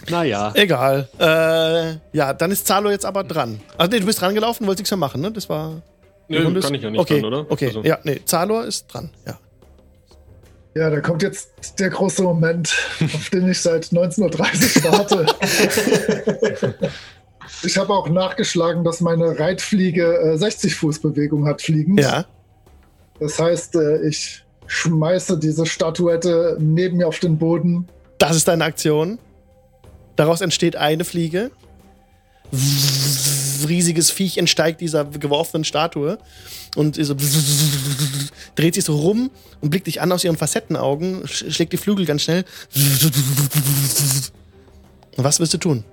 [0.09, 0.51] Naja.
[0.55, 1.09] Egal.
[1.19, 3.59] Äh, ja, dann ist Zalo jetzt aber dran.
[3.77, 5.31] Also nee, du bist dran gelaufen, wolltest nichts mehr machen, ne?
[5.31, 5.81] Das war.
[6.29, 7.45] Runde kann ich ja nicht okay, dann, oder?
[7.51, 9.37] Okay, Also- ja, nee, Zalor ist dran, ja.
[10.77, 12.75] Ja, da kommt jetzt der große Moment,
[13.13, 15.25] auf den ich seit 19.30 Uhr warte.
[17.63, 22.01] ich habe auch nachgeschlagen, dass meine Reitfliege äh, 60 Fuß Bewegung hat fliegend.
[22.01, 22.25] Ja,
[23.21, 27.87] Das heißt, äh, ich schmeiße diese Statuette neben mir auf den Boden.
[28.17, 29.17] das ist deine Aktion.
[30.17, 31.51] Daraus entsteht eine Fliege.
[33.65, 36.17] Riesiges Viech entsteigt dieser geworfenen Statue
[36.75, 37.15] und so
[38.55, 39.29] dreht sich so rum
[39.61, 42.45] und blickt dich an aus ihren Facettenaugen, sch- schlägt die Flügel ganz schnell.
[45.17, 45.83] Was willst du tun?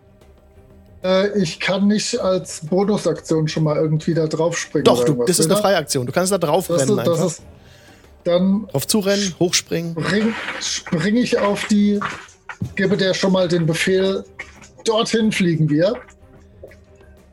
[1.05, 4.85] Äh, ich kann nicht als Bonusaktion schon mal irgendwie da drauf springen.
[4.85, 5.63] Doch, du, das ist eine oder?
[5.63, 6.07] freie Aktion.
[6.07, 7.27] Du kannst da drauf Das, rennen ist, einfach.
[7.27, 7.43] ist,
[8.25, 9.97] dann Drauf zurennen, hochspringen.
[10.01, 11.99] spring, springe ich auf die,
[12.77, 14.25] gebe der schon mal den Befehl,
[14.85, 15.95] dorthin fliegen wir.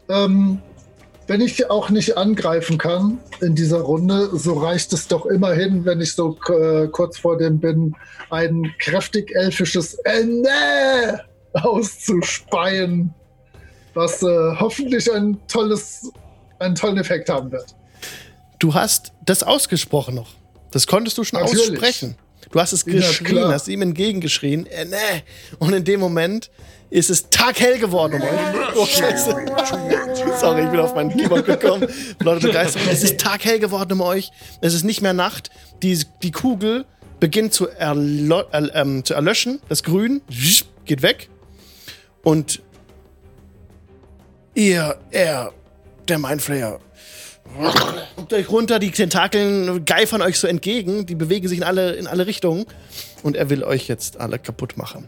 [0.10, 0.60] Ähm,
[1.28, 6.02] Wenn ich auch nicht angreifen kann in dieser Runde, so reicht es doch immerhin, wenn
[6.02, 7.96] ich so äh, kurz vor dem bin,
[8.32, 10.50] ein kräftig elfisches Ende
[11.54, 13.14] auszuspeien,
[13.94, 14.26] was äh,
[14.60, 16.12] hoffentlich ein tolles,
[16.60, 17.76] einen tollen Effekt haben wird.
[18.58, 20.30] Du hast das ausgesprochen noch.
[20.72, 21.72] Das konntest du schon Natürlich.
[21.72, 22.16] aussprechen.
[22.52, 23.54] Du hast es Ja, geschrien, klar.
[23.54, 24.66] hast ihm entgegengeschrien.
[24.66, 24.98] Äh, ne.
[25.60, 26.50] Und in dem Moment
[26.90, 28.76] ist es taghell geworden um euch.
[28.76, 29.36] Oh, Scheiße.
[30.40, 31.88] Sorry, ich bin auf mein Keyboard gekommen.
[32.20, 32.82] Leute begeistert.
[32.90, 34.32] Es ist taghell geworden um euch.
[34.62, 35.50] Es ist nicht mehr Nacht.
[35.84, 36.86] Die, die Kugel
[37.20, 39.60] beginnt zu, erlo äh, ähm, zu erlöschen.
[39.70, 40.22] Das Grün
[40.86, 41.30] geht weg.
[42.24, 42.62] Und
[44.56, 45.54] ihr, er,
[46.08, 46.80] der Mindflayer,
[48.16, 52.08] guckt euch runter, die Tentakeln geifern euch so entgegen, die bewegen sich in alle, in
[52.08, 52.66] alle Richtungen
[53.24, 55.08] und er will euch jetzt alle kaputt machen.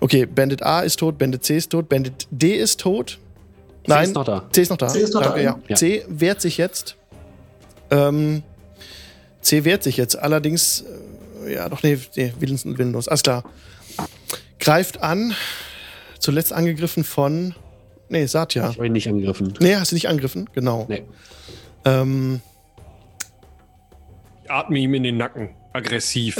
[0.00, 3.18] Okay, Bandit A ist tot, Bandit C ist tot, Bandit D ist tot.
[3.86, 4.48] Nein, ist noch da.
[4.50, 4.88] C ist noch da.
[4.88, 5.58] C ist noch Danke, da, ja.
[5.68, 5.76] ja.
[5.76, 6.96] C wehrt sich jetzt.
[7.90, 8.42] Ähm,
[9.42, 10.84] C wehrt sich jetzt, allerdings,
[11.46, 13.44] äh, ja, doch, nee, nee willenlos, willenlos, alles klar.
[14.58, 15.34] Greift an,
[16.18, 17.54] zuletzt angegriffen von,
[18.08, 18.70] nee, Satya.
[18.70, 19.54] Ich habe ihn nicht angegriffen.
[19.60, 20.86] Nee, hast du nicht angegriffen, genau.
[20.88, 21.04] Nee.
[21.84, 22.40] Ähm,
[24.44, 25.50] Ich atme ihm in den Nacken.
[25.72, 26.36] Aggressiv.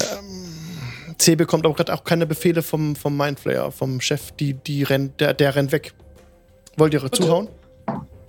[1.21, 5.21] C bekommt aber gerade auch keine Befehle vom, vom Mindflayer, vom Chef, die, die rennt,
[5.21, 5.93] der, der rennt weg.
[6.77, 7.49] Wollt ihr zuhauen?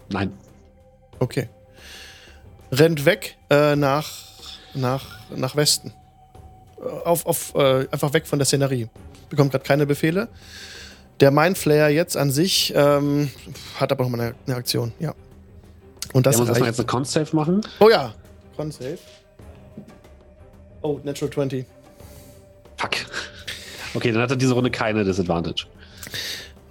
[0.09, 0.33] Nein.
[1.19, 1.49] Okay.
[2.71, 4.09] Rennt weg äh, nach,
[4.73, 5.93] nach, nach Westen.
[6.79, 8.89] Äh, Auf, auf, äh, einfach weg von der Szenerie.
[9.29, 10.27] Bekommt gerade keine Befehle.
[11.19, 13.29] Der Mindflayer jetzt an sich ähm,
[13.79, 15.13] hat aber noch mal eine, eine Aktion, ja.
[16.13, 17.61] Und das Der muss erstmal jetzt eine Con-Save machen.
[17.79, 18.13] Oh ja,
[18.57, 18.97] Con Save.
[20.81, 21.65] Oh, Natural 20.
[22.81, 22.91] Fuck.
[23.93, 25.65] Okay, dann hat er diese Runde keine Disadvantage.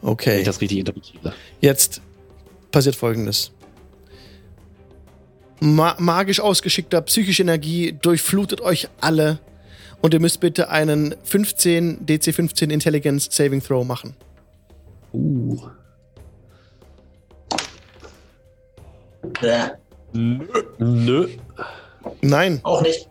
[0.02, 0.38] Wenn Okay.
[0.40, 1.34] ich das richtig interpretiere.
[1.60, 2.00] Jetzt
[2.72, 3.52] passiert folgendes.
[5.60, 9.38] Ma magisch ausgeschickter psychische Energie durchflutet euch alle
[10.00, 14.16] und ihr müsst bitte einen 15 DC 15 Intelligence Saving Throw machen.
[15.12, 15.58] Uh.
[19.42, 19.72] Ja,
[20.78, 21.28] Nö.
[22.22, 23.08] Nein, auch nicht.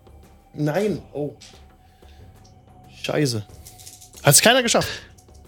[0.53, 1.01] nein.
[1.13, 1.35] Oh.
[3.03, 3.43] Scheiße.
[4.23, 4.89] Hat's keiner geschafft.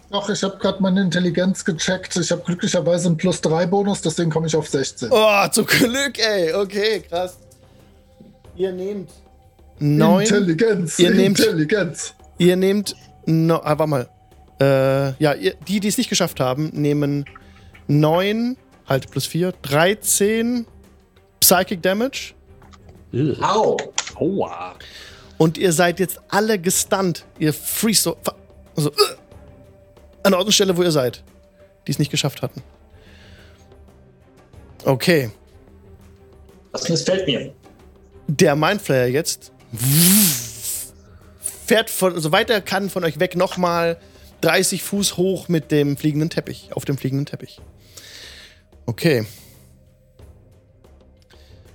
[0.10, 2.16] Doch, ich habe gerade meine Intelligenz gecheckt.
[2.18, 5.10] Ich habe glücklicherweise einen Plus 3 Bonus, deswegen komme ich auf 16.
[5.12, 6.54] Oh, zum Glück, ey.
[6.54, 7.38] Okay, krass.
[8.58, 9.10] Ihr nehmt
[9.80, 10.22] neun.
[10.24, 12.14] Intelligenz, Ihr nehmt- Intelligenz.
[12.38, 12.96] Ihr nehmt.
[13.26, 14.10] No, ah, warte mal.
[14.60, 17.26] Äh, ja, ihr, die, die es nicht geschafft haben, nehmen
[17.88, 18.58] 9,
[18.88, 20.66] halt plus 4, 13
[21.40, 22.34] Psychic Damage.
[23.42, 23.78] Au.
[24.16, 24.76] Aua.
[25.42, 27.26] Und ihr seid jetzt alle gestunt.
[27.40, 28.18] Ihr freeze so.
[28.76, 28.94] Also, äh,
[30.22, 31.24] an der Ordnungsstelle, wo ihr seid.
[31.88, 32.62] Die es nicht geschafft hatten.
[34.86, 35.32] Okay.
[36.72, 37.56] Das missfällt mir.
[38.28, 39.52] Der Mindflayer jetzt
[41.66, 43.98] fährt von, soweit er kann von euch weg nochmal
[44.42, 47.60] 30 Fuß hoch mit dem fliegenden Teppich, auf dem fliegenden Teppich.
[48.86, 49.26] Okay.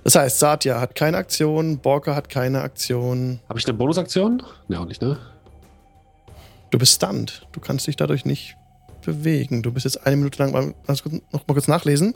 [0.07, 3.41] Das heißt, Satya hat keine Aktion, Borka hat keine Aktion.
[3.49, 4.41] Habe ich eine Bonusaktion?
[4.69, 5.17] Ne, auch nicht, ne?
[6.69, 7.45] Du bist stunned.
[7.51, 8.55] Du kannst dich dadurch nicht
[9.05, 9.63] bewegen.
[9.63, 10.75] Du bist jetzt eine Minute lang.
[10.85, 12.15] Kurz- noch mal kurz nachlesen.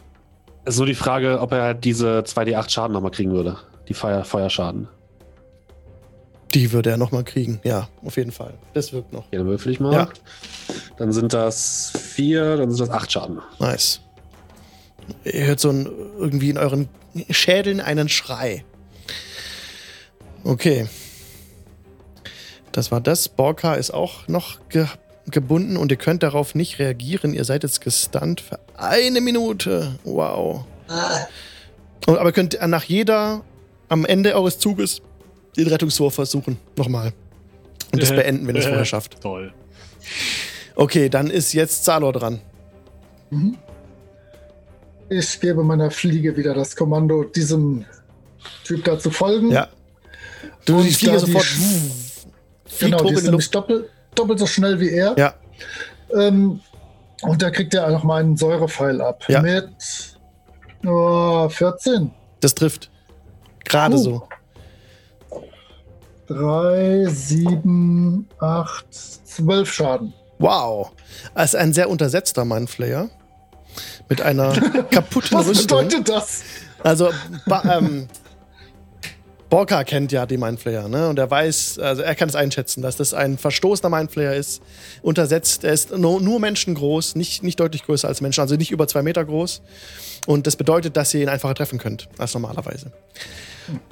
[0.63, 3.57] Es ist nur die Frage, ob er diese 2d8 Schaden nochmal kriegen würde.
[3.89, 4.87] Die Feuer, Feuerschaden.
[6.53, 7.59] Die würde er nochmal kriegen.
[7.65, 8.53] Ja, auf jeden Fall.
[8.73, 9.27] Das wirkt noch.
[9.27, 9.91] Okay, dann würfel ich mal.
[9.91, 10.07] Ja.
[10.95, 13.41] Dann sind das vier, dann sind das acht Schaden.
[13.59, 13.99] Nice.
[15.25, 16.87] Ihr hört so ein, irgendwie in euren
[17.29, 18.63] Schädeln einen Schrei.
[20.43, 20.87] Okay.
[22.71, 23.27] Das war das.
[23.29, 24.85] Borka ist auch noch ge
[25.29, 27.33] gebunden und ihr könnt darauf nicht reagieren.
[27.33, 29.99] Ihr seid jetzt gestunt für eine Minute.
[30.03, 30.65] Wow.
[30.87, 31.19] Ah,
[32.07, 33.43] Und, aber könnt nach jeder,
[33.87, 35.01] am Ende eures Zuges,
[35.55, 36.57] den Rettungswurf versuchen.
[36.75, 37.13] Nochmal.
[37.93, 38.69] Und das Äh, beenden, wenn ihr es äh.
[38.69, 39.21] vorher schafft.
[39.21, 39.53] Toll.
[40.75, 42.41] Okay, dann ist jetzt Zalor dran.
[45.11, 47.83] Ich gebe meiner Fliege wieder das Kommando, diesem
[48.63, 49.51] Typ da zu folgen.
[49.51, 49.67] Ja.
[50.63, 51.45] Du Und die Fliege sofort.
[52.79, 55.13] Genau, die ist nämlich doppelt, doppelt so schnell wie er.
[55.17, 55.33] Ja.
[56.13, 56.61] Ähm,
[57.23, 59.25] und da kriegt er noch mal einen Säurepfeil ab.
[59.27, 59.41] Ja.
[59.41, 59.67] Mit
[60.85, 62.11] oh, 14.
[62.39, 62.89] Das trifft.
[63.65, 64.01] Gerade Puh.
[64.01, 64.27] so.
[66.27, 68.85] 3, 7, 8,
[69.25, 70.13] 12 Schaden.
[70.39, 70.93] Wow.
[71.33, 73.09] Als ein sehr untersetzter Mindflayer.
[74.09, 74.51] Mit einer
[74.91, 75.85] kaputten Was Rüstung.
[75.87, 76.41] bedeutet das?
[76.83, 77.11] Also,
[77.69, 78.07] ähm,
[79.49, 81.09] Borka kennt ja die Mindflayer, ne?
[81.09, 84.61] Und er weiß, also er kann es einschätzen, dass das ein verstoßener Mindflayer ist.
[85.01, 88.87] Untersetzt, er ist nur, nur menschengroß, nicht, nicht deutlich größer als Menschen, also nicht über
[88.87, 89.61] zwei Meter groß.
[90.25, 92.93] Und das bedeutet, dass ihr ihn einfacher treffen könnt als normalerweise.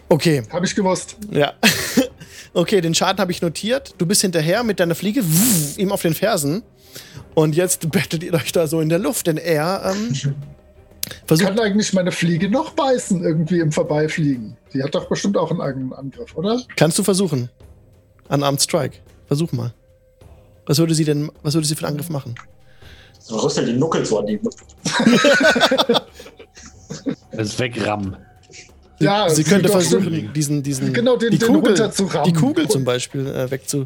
[0.08, 1.18] Okay, Habe ich gewusst.
[1.32, 1.54] ja.
[2.52, 3.94] Okay, den Schaden habe ich notiert.
[4.00, 6.64] Du bist hinterher mit deiner Fliege wuff, ihm auf den Fersen.
[7.40, 10.14] Und jetzt bettelt ihr euch da so in der Luft, denn er ähm,
[11.26, 11.48] versucht.
[11.48, 14.58] Kann eigentlich meine Fliege noch beißen, irgendwie im Vorbeifliegen?
[14.74, 16.62] Die hat doch bestimmt auch einen eigenen Angriff, oder?
[16.76, 17.50] Kannst du versuchen?
[18.28, 18.98] Unarmed Strike.
[19.28, 19.74] Versuch mal.
[20.66, 22.36] Was würde sie denn, was würde sie für einen Angriff machen?
[23.20, 24.40] So rüstel die Nuckel so an die.
[27.32, 28.18] Das ist wegrammen.
[29.00, 31.92] Ja, sie sie könnte versuchen, schon- diesen, diesen, Genau, den- die den Kugel,
[32.26, 33.86] die Kugel zum Beispiel äh, wegzu,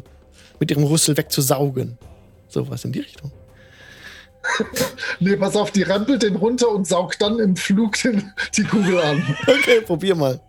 [0.58, 1.98] mit ihrem Rüssel wegzusaugen.
[2.48, 3.30] Sowas in die Richtung.
[5.20, 9.00] Nee, pass auf, die rempelt den runter und saugt dann im Flug den, die Kugel
[9.00, 9.22] an.
[9.46, 10.40] Okay, probier mal.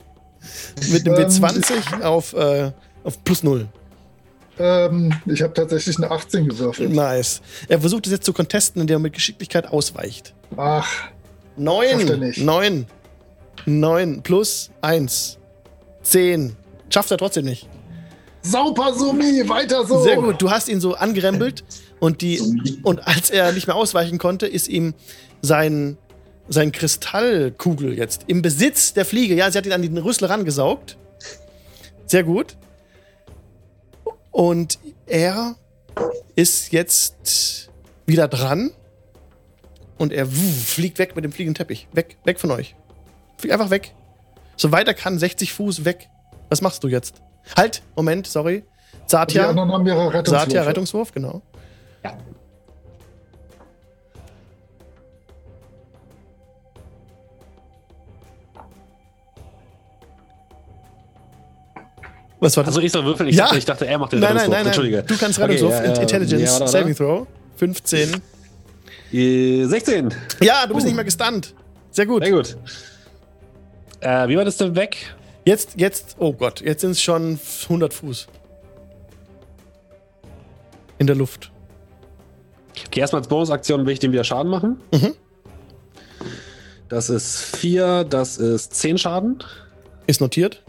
[0.92, 2.72] Mit einem Ähm, W20 auf, äh,
[3.04, 3.68] auf plus 0.
[4.60, 6.92] Ähm, ich habe tatsächlich eine 18 gewürfelt.
[6.92, 7.42] Nice.
[7.68, 10.34] Er versucht es jetzt zu contesten, indem er mit Geschicklichkeit ausweicht.
[10.58, 11.08] Ach, Schafft
[11.58, 12.20] er Neun.
[12.20, 12.38] nicht.
[12.42, 12.86] Neun.
[13.66, 15.38] Neun plus eins.
[16.04, 16.56] Zehn.
[16.90, 17.68] Schafft er trotzdem nicht.
[18.42, 20.04] sauber, Sumi, weiter so.
[20.04, 20.42] Sehr gut.
[20.42, 21.64] Du hast ihn so angerempelt
[22.06, 22.40] und die
[22.84, 24.94] und als er nicht mehr ausweichen konnte, ist ihm
[25.42, 25.98] sein
[26.48, 29.34] sein Kristallkugel jetzt im Besitz der Fliege.
[29.34, 30.98] Ja, sie hat ihn an den Rüssel rangesaugt.
[32.06, 32.56] Sehr gut.
[34.30, 34.78] Und
[35.08, 35.56] er
[36.36, 37.72] ist jetzt
[38.06, 38.70] wieder dran
[39.98, 41.88] und er fliegt weg mit dem fliegenden Teppich.
[41.94, 42.76] Weg, weg von euch.
[43.38, 43.96] Flieg einfach weg.
[44.58, 46.10] So weit er kann, 60 Fuß weg.
[46.50, 47.24] Was machst du jetzt?
[47.58, 48.64] Halt, Moment, sorry.
[48.94, 49.50] Die Satya.
[49.50, 50.46] anderen haben ihre Rettungswürfe.
[50.46, 51.42] Satya, Rettungswurf, genau.
[52.06, 52.18] Ja.
[62.40, 62.76] Was war das?
[62.76, 63.30] Also ich soll würfeln?
[63.30, 63.46] Ich, Ja.
[63.46, 64.52] dachte, ich dachte, er macht den nein, nein, Rettungswurf.
[64.52, 64.68] nein, nein.
[64.68, 65.04] Entschuldige.
[65.04, 65.84] Du kannst Okay, Rettungswurf.
[65.86, 67.28] ja, ja, Intelligence ja, warte, Saving Throw.
[67.56, 68.12] 15.
[68.12, 68.22] warte.
[69.18, 70.14] Äh, 16.
[70.42, 71.54] Ja, du bist nicht mehr gestunt.
[71.92, 72.24] Sehr gut.
[72.24, 72.58] Sehr gut.
[74.02, 75.16] Äh, wie war das denn weg?
[75.46, 78.28] Jetzt, jetzt, oh Gott, jetzt sind es schon 100 Fuß.
[80.98, 81.52] In der Luft.
[82.88, 84.82] Okay, erstmal als Bonusaktion will ich dem wieder Schaden machen.
[84.92, 85.14] Mhm.
[86.90, 89.44] Das ist 4, das ist 10 Schaden.
[90.08, 90.62] Ist notiert.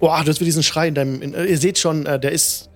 [0.00, 1.22] Boah, du hast wieder diesen Schrei in deinem.
[1.22, 2.70] In, äh, ihr seht schon, äh, der ist.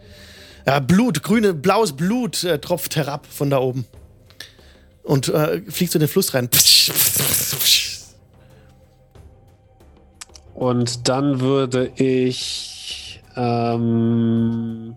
[0.66, 3.86] Ja, Blut, grüne, blaues Blut äh, tropft herab von da oben.
[5.02, 6.50] Und äh, fliegt so in den Fluss rein.
[10.54, 13.22] Und dann würde ich.
[13.36, 14.96] Ähm,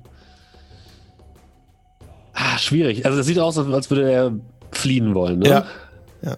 [2.34, 3.06] ah, schwierig.
[3.06, 4.34] Also, das sieht aus, als würde er
[4.72, 5.50] fliehen wollen, ne?
[5.50, 5.66] Ja.
[6.24, 6.38] Ja.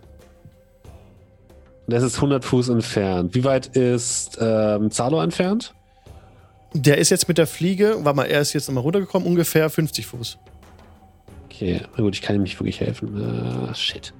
[1.88, 3.36] Das ist 100 Fuß entfernt.
[3.36, 5.74] Wie weit ist ähm, Zalo entfernt?
[6.74, 10.08] Der ist jetzt mit der Fliege, warte mal, er ist jetzt nochmal runtergekommen, ungefähr 50
[10.08, 10.38] Fuß.
[11.46, 13.70] Okay, na gut, ich kann ihm nicht wirklich helfen.
[13.70, 14.14] Äh, shit.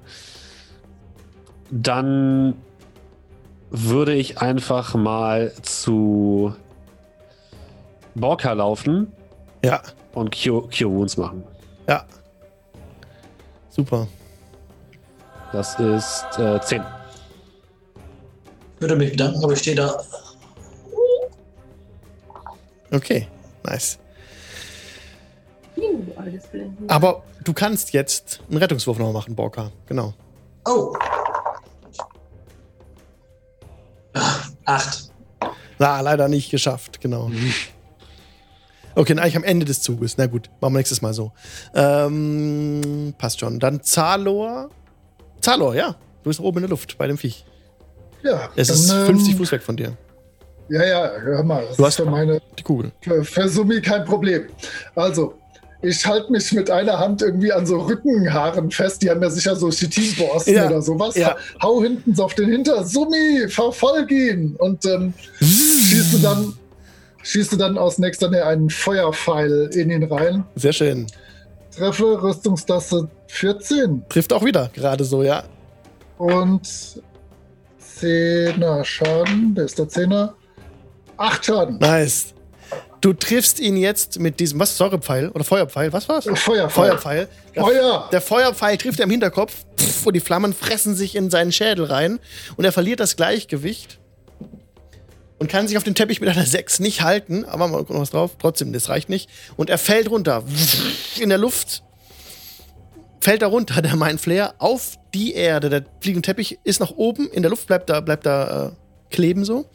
[1.70, 2.54] Dann
[3.70, 6.54] würde ich einfach mal zu
[8.14, 9.12] Borka laufen
[9.64, 11.42] Ja, und Cure, Cure Wounds machen.
[11.88, 12.04] Ja.
[13.70, 14.06] Super.
[15.52, 16.82] Das ist äh, 10.
[18.76, 20.02] Ich würde mich bedanken, aber ich stehe da.
[22.92, 23.28] Okay,
[23.64, 23.98] nice.
[26.88, 29.70] Aber du kannst jetzt einen Rettungswurf noch machen, Borka.
[29.86, 30.14] Genau.
[30.66, 30.94] Oh.
[34.12, 35.10] Ah, Acht.
[35.78, 37.30] Na, leider nicht geschafft, genau.
[38.96, 40.16] Okay, eigentlich am Ende des Zuges.
[40.18, 41.32] Na gut, machen wir nächstes Mal so.
[41.74, 43.58] Ähm, passt schon.
[43.58, 44.68] Dann Zalor.
[45.40, 45.96] Zalor, ja.
[46.22, 47.44] Du bist oben in der Luft bei dem Viech.
[48.22, 49.96] Ja, Es dann, ist ähm, 50 Fuß weg von dir.
[50.70, 51.64] Ja, ja, hör mal.
[51.68, 52.92] Das Du ist hast- für meine Die Kugel.
[53.02, 54.44] für, für Sumi kein Problem.
[54.94, 55.34] Also,
[55.82, 59.02] ich halte mich mit einer Hand irgendwie an so Rückenhaaren fest.
[59.02, 61.14] Die haben ja sicher so Chitinborsten Ja, oder sowas.
[61.16, 61.36] ja.
[61.60, 62.82] Hau hinten so auf den Hinter.
[62.86, 64.56] Sumi, verfolg ihn!
[64.58, 66.54] Und ähm, schießt du dann,
[67.24, 70.44] schießt du dann aus nächster Nähe einen Feuerpfeil in ihn rein.
[70.54, 71.06] Sehr schön.
[71.76, 75.42] Treffe Rüstungstasse 14 Trifft auch wieder, gerade so, ja.
[76.18, 76.62] und
[78.00, 79.54] 10er Schaden.
[79.54, 80.30] Der ist der 10er.
[81.16, 81.78] 8 Schaden.
[81.78, 82.34] Nice.
[83.00, 85.92] Du triffst ihn jetzt mit diesem, was, Säurepfeil oder Feuerpfeil?
[85.92, 86.24] Was war's?
[86.24, 86.70] Feuerpfeil.
[86.70, 87.28] Feuerpfeil.
[87.54, 88.08] Der, Feuer!
[88.10, 91.84] der Feuerpfeil trifft er im Hinterkopf pff, und die Flammen fressen sich in seinen Schädel
[91.84, 92.18] rein
[92.56, 93.98] und er verliert das Gleichgewicht
[95.38, 97.44] und kann sich auf den Teppich mit einer 6 nicht halten.
[97.44, 98.32] Aber mal gucken, was drauf.
[98.38, 99.28] Trotzdem, das reicht nicht.
[99.56, 100.44] Und er fällt runter.
[101.20, 101.82] In der Luft
[103.20, 105.70] fällt er runter, der Mein Flair, auf die Erde.
[105.70, 107.30] Der fliegende Teppich ist nach oben.
[107.30, 108.70] In der Luft bleibt da, bleibt da äh,
[109.10, 109.66] kleben so.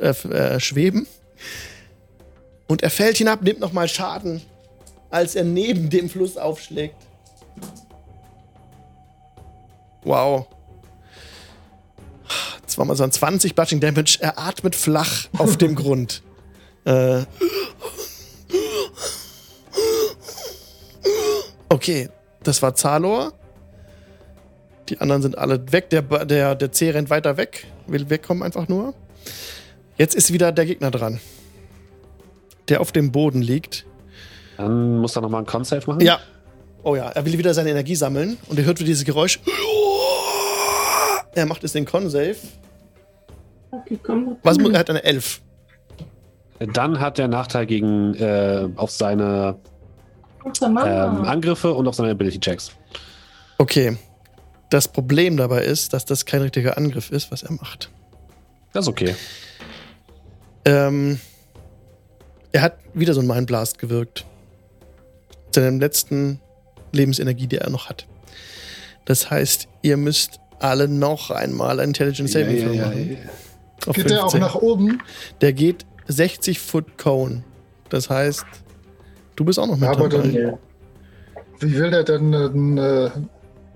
[0.00, 1.06] äh, äh, schweben.
[2.68, 4.42] Und er fällt hinab, nimmt nochmal Schaden,
[5.10, 6.94] als er neben dem Fluss aufschlägt.
[10.02, 10.46] Wow.
[12.70, 14.18] Zweimal so ein 20 Bludging Damage.
[14.20, 16.22] Er atmet flach auf dem Grund.
[16.84, 17.22] Äh.
[21.68, 22.08] Okay,
[22.42, 23.32] das war Zalor.
[24.88, 25.90] Die anderen sind alle weg.
[25.90, 27.66] Der, der, der C rennt weiter weg.
[27.86, 28.94] Will wegkommen einfach nur.
[29.96, 31.20] Jetzt ist wieder der Gegner dran.
[32.68, 33.84] Der auf dem Boden liegt.
[34.56, 36.00] Dann muss er nochmal einen Con-Save machen.
[36.00, 36.20] Ja.
[36.82, 39.40] Oh ja, er will wieder seine Energie sammeln und er hört wieder dieses Geräusch.
[41.34, 42.36] Er macht jetzt den Con-Save.
[43.70, 44.36] Okay, komm.
[44.42, 45.40] Was muss, er hat eine 11.
[46.58, 49.56] Dann hat der Nachteil gegen äh, auf seine
[50.44, 50.76] ähm.
[50.78, 52.72] Angriffe und auf seine Ability-Checks.
[53.58, 53.96] Okay.
[54.70, 57.90] Das Problem dabei ist, dass das kein richtiger Angriff ist, was er macht.
[58.72, 59.16] Das ist okay.
[60.64, 61.18] Ähm,
[62.52, 64.24] er hat wieder so einen Mind Blast gewirkt.
[65.52, 66.40] Seinem letzten
[66.92, 68.06] Lebensenergie, die er noch hat.
[69.06, 73.18] Das heißt, ihr müsst alle noch einmal ein Intelligence Saving Throw machen.
[73.86, 74.40] Auf Geht der auch 15.
[74.40, 75.02] nach oben?
[75.40, 77.42] Der geht 60 Foot Cone.
[77.88, 78.44] Das heißt,
[79.36, 80.28] du bist auch noch mit Ja, aber dabei.
[80.28, 80.58] dann-
[81.60, 83.10] Wie will der denn äh,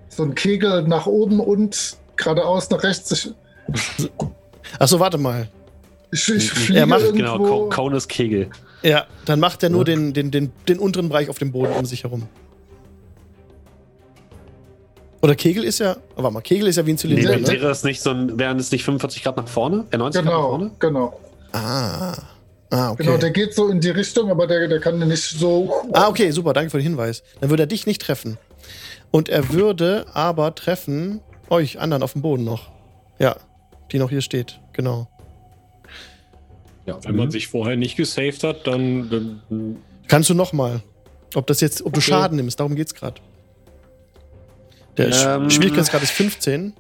[0.09, 3.31] so einen Kegel nach oben und geradeaus nach rechts?
[4.79, 5.49] Achso, warte mal.
[6.13, 7.65] ich, ich Er macht- Genau, irgendwo.
[7.65, 8.49] Co- Cone ist Kegel.
[8.83, 11.87] Ja, dann macht er nur den, den, den, den unteren Bereich auf dem Boden um
[11.87, 12.25] sich herum.
[15.25, 15.97] Oder Kegel ist ja.
[16.17, 17.33] Oh, warte mal, Kegel ist ja wie ein Nee, Zylinder.
[17.33, 17.47] Ja, ne?
[17.49, 19.87] wäre es nicht so ein, wären es nicht 45 Grad nach vorne?
[19.91, 20.71] Äh, 90 Grad nach Genau, vorne?
[20.79, 21.21] genau.
[21.53, 22.15] Ah.
[22.69, 23.05] Ah, okay.
[23.05, 25.73] Genau, der geht so in die Richtung, aber der, der kann nicht so.
[25.95, 27.23] Ah, okay, super, danke für den Hinweis.
[27.41, 28.37] Dann würde er dich nicht treffen.
[29.13, 32.71] Und er würde aber treffen euch anderen auf dem Boden noch.
[33.19, 33.37] Ja,
[33.93, 35.09] die noch hier steht, genau.
[36.85, 39.09] Ja, Wenn man sich vorher nicht gesaved hat, dann,
[39.49, 40.83] dann Kannst du noch mal.
[41.35, 42.11] Ob das jetzt, ob du Okay.
[42.11, 43.23] Schaden nimmst, darum geht's gerade.
[44.97, 45.51] Der Ähm.
[45.51, 46.73] Schwierigkeitsgrad ist 15.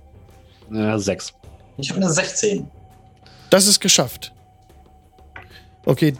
[0.72, 1.32] äh, 6.
[1.78, 2.68] Ich habe eine 16.
[3.50, 4.32] Das ist geschafft.
[5.86, 6.14] Okay,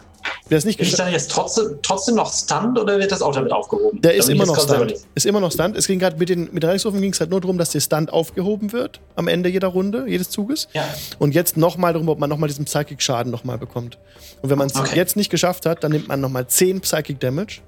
[0.47, 3.51] wer es nicht geschafft dann jetzt trotzdem, trotzdem noch stunned oder wird das auch damit
[3.51, 3.99] aufgehoben?
[4.01, 4.93] Der ist immer noch Stunt.
[5.15, 5.75] Ist immer noch Stunt.
[5.75, 7.79] Es ging gerade mit den mit den Reichsrufen ging es halt nur darum, dass der
[7.79, 10.67] Stunt aufgehoben wird am Ende jeder Runde, jedes Zuges.
[10.73, 10.83] Ja.
[11.17, 13.97] Und jetzt nochmal darum, ob man nochmal diesen Psychic-Schaden nochmal bekommt.
[14.43, 14.95] Und wenn man es Okay.
[14.95, 17.61] jetzt nicht geschafft hat, dann nimmt man nochmal 10 Psychic Damage.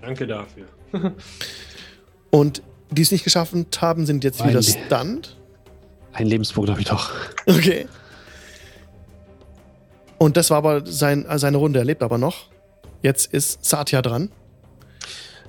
[0.00, 0.64] danke dafür.
[2.30, 2.62] Und
[2.92, 5.36] die es nicht geschafft haben, sind jetzt wieder stunned.
[6.12, 7.10] Ein Lebenspunkt habe ich doch.
[7.46, 7.86] Okay.
[10.18, 11.78] Und das war aber sein, äh, seine Runde.
[11.80, 12.46] Er lebt aber noch.
[13.02, 14.30] Jetzt ist Satya dran.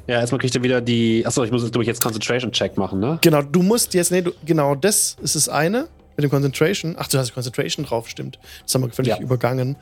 [0.07, 1.25] Ja, erstmal kriegt er wieder die.
[1.25, 3.19] Achso, ich muss glaube ich jetzt Concentration Check machen, ne?
[3.21, 6.95] Genau, du musst jetzt, nee, du, genau das ist das eine mit dem Concentration.
[6.97, 8.39] Ach, du hast Concentration drauf, stimmt.
[8.63, 9.19] Das haben wir völlig Ja.
[9.19, 9.75] übergangen.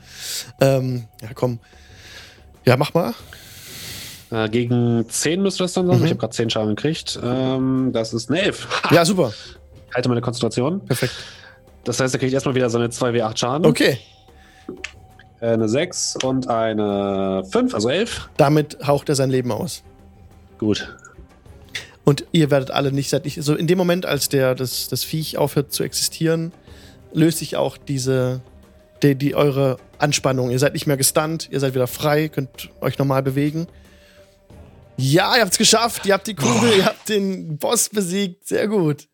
[0.60, 1.58] Ähm, ja, komm.
[2.64, 3.14] Ja, mach mal.
[4.32, 5.98] Äh, gegen 10 müsste das dann sein.
[5.98, 6.04] Mhm.
[6.04, 7.20] Ich habe gerade 10 Schaden gekriegt.
[7.22, 8.84] Ähm, das ist eine 11.
[8.84, 8.94] Ha!
[8.94, 9.32] Ja, super.
[9.94, 10.80] Halte meine Konzentration.
[10.86, 11.12] Perfekt.
[11.84, 13.66] Das heißt, er kriegt erstmal wieder seine 2W8 Schaden.
[13.66, 13.98] Okay.
[15.40, 18.30] Äh, Eine 6 und eine 5, also 11.
[18.38, 19.82] Damit haucht er sein Leben aus.
[20.58, 20.96] Gut.
[22.04, 23.42] Und ihr werdet alle nicht seit nicht.
[23.42, 26.52] So in dem Moment, als der, das, das Viech aufhört zu existieren,
[27.12, 28.40] löst sich auch diese.
[29.02, 30.50] Die, die eure Anspannung.
[30.50, 33.66] Ihr seid nicht mehr gestunt, ihr seid wieder frei, könnt euch normal bewegen.
[34.96, 36.06] Ja, ihr habt's geschafft.
[36.06, 38.46] Ihr habt die Kugel, ihr habt den Boss besiegt.
[38.46, 39.08] Sehr gut.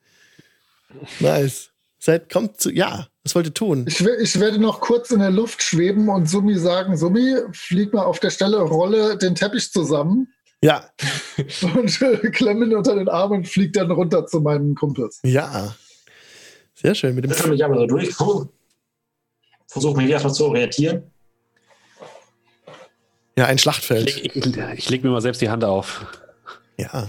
[1.21, 1.71] Nice.
[1.99, 2.71] Seid, kommt zu.
[2.71, 3.85] Ja, was wollt ihr tun?
[3.89, 8.05] Ich, ich werde noch kurz in der Luft schweben und Summi sagen: Summi, flieg mal
[8.05, 10.33] auf der Stelle, rolle den Teppich zusammen
[10.63, 10.89] Ja,
[11.75, 15.21] und äh, klemme ihn unter den Arm und flieg dann runter zu meinen Kumpels.
[15.23, 15.75] ja.
[16.81, 17.17] Sehr schön.
[17.17, 18.15] Mit dem Ich mich aber so durch.
[19.67, 21.11] Versuche mich erstmal zu orientieren.
[23.39, 24.17] Ja, ein Ich Schlachtfeld.
[24.17, 26.05] leg, ich, ich leg mir mal selbst die Hand auf.
[26.77, 27.07] Ja.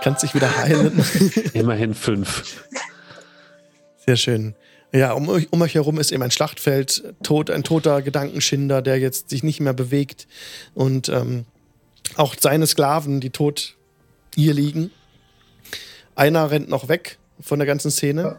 [0.00, 1.04] Kannst dich wieder heilen.
[1.54, 2.64] Immerhin 5.
[4.06, 4.54] Sehr schön.
[4.92, 8.98] Ja, um euch, um euch herum ist eben ein Schlachtfeld, tot, ein toter Gedankenschinder, der
[9.00, 10.28] jetzt sich nicht mehr bewegt.
[10.72, 11.44] Und ähm,
[12.14, 13.76] auch seine Sklaven, die tot
[14.36, 14.92] hier liegen.
[16.14, 18.38] Einer rennt noch weg von der ganzen Szene.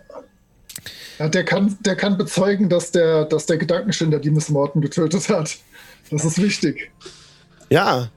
[1.20, 5.28] Ja, der, kann, der kann bezeugen, dass der, dass der Gedankenschinder die Miss Morton getötet
[5.28, 5.58] hat.
[6.12, 6.92] Das ist wichtig.
[7.70, 8.10] Ja.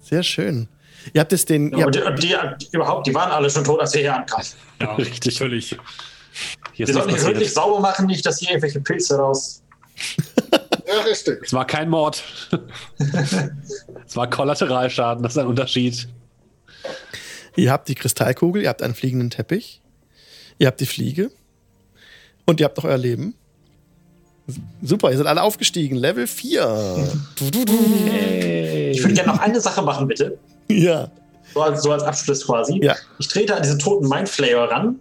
[0.00, 0.68] Sehr schön.
[1.12, 1.70] Ihr habt es den.
[1.72, 4.16] Ihr Und habt, die, die, die, überhaupt, die waren alle schon tot, als wir hier
[4.16, 4.46] ankamen.
[4.80, 5.38] Ja, Richtig.
[5.38, 5.70] Völlig.
[5.70, 5.78] Hier
[6.72, 9.62] Wir ist sollten hier wirklich sauber machen, nicht, dass hier irgendwelche Pilze raus.
[10.86, 11.42] Ja, richtig.
[11.42, 12.22] Es war kein Mord.
[14.06, 16.08] es war Kollateralschaden, das ist ein Unterschied.
[17.56, 19.80] ihr habt die Kristallkugel, ihr habt einen fliegenden Teppich,
[20.58, 21.30] ihr habt die Fliege.
[22.44, 23.34] Und ihr habt noch euer Leben.
[24.82, 25.96] Super, ihr seid alle aufgestiegen.
[25.96, 27.10] Level 4.
[27.36, 27.72] Du, du, du.
[27.72, 30.36] Ich würde gerne noch eine Sache machen, bitte.
[30.68, 31.10] Ja.
[31.54, 32.78] So als, so als Abschluss quasi.
[32.82, 32.94] Ja.
[33.18, 34.98] Ich trete an diesen toten Mindflayer ran,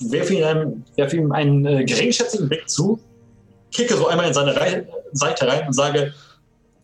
[0.00, 3.00] werfe ihm, einen- werfe ihm einen äh, geringschätzigen Blick zu,
[3.72, 6.12] kicke so einmal in seine Rei Seite rein und sage,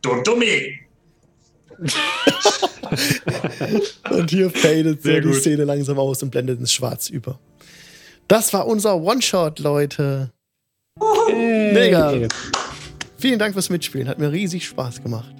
[0.02, 0.78] du Dummi!
[4.10, 5.36] Und hier fadet Sehr die gut.
[5.36, 7.38] Szene langsam aus und blendet ins Schwarz über.
[8.28, 10.30] Das war unser One-Shot, Leute.
[11.72, 12.28] Mega.
[13.18, 14.08] Vielen Dank fürs Mitspielen.
[14.08, 15.34] Hat mir riesig Spaß gemacht.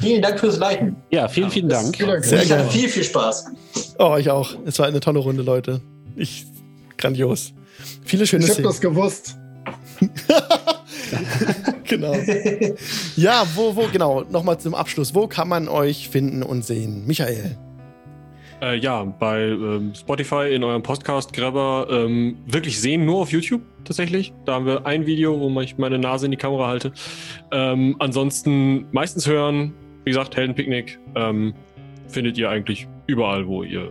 [0.00, 0.96] Vielen Dank fürs Leiten.
[1.10, 1.96] Ja, vielen, vielen Dank.
[1.96, 2.24] Vielen Dank.
[2.24, 2.70] Sehr ich hatte gerne.
[2.70, 3.46] viel, viel Spaß.
[3.98, 4.54] Oh, ich auch.
[4.64, 5.80] Es war eine tolle Runde, Leute.
[6.16, 6.46] Ich,
[6.98, 7.52] grandios.
[8.04, 8.68] Viele schöne Ich habe Szenen.
[8.68, 9.36] das gewusst.
[11.84, 12.14] genau.
[13.16, 14.22] Ja, wo, wo, genau.
[14.28, 15.14] Nochmal zum Abschluss.
[15.14, 17.06] Wo kann man euch finden und sehen?
[17.06, 17.56] Michael.
[18.62, 24.32] Äh, ja, bei ähm, Spotify in eurem Podcast-Grabber ähm, wirklich sehen, nur auf YouTube tatsächlich.
[24.44, 26.92] Da haben wir ein Video, wo ich meine Nase in die Kamera halte.
[27.50, 29.74] Ähm, ansonsten meistens hören,
[30.04, 31.54] wie gesagt, Heldenpicknick ähm,
[32.06, 33.90] findet ihr eigentlich überall, wo ihr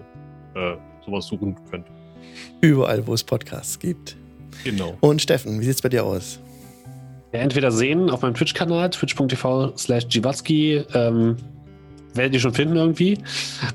[0.56, 0.76] äh,
[1.06, 1.88] sowas suchen könnt.
[2.62, 4.16] Überall, wo es Podcasts gibt.
[4.64, 4.98] Genau.
[5.02, 6.40] Und Steffen, wie sieht's bei dir aus?
[7.34, 10.06] Ja, entweder sehen auf meinem Twitch-Kanal, twitch.tv slash
[10.94, 11.36] ähm,
[12.14, 13.18] werdet ihr schon finden irgendwie.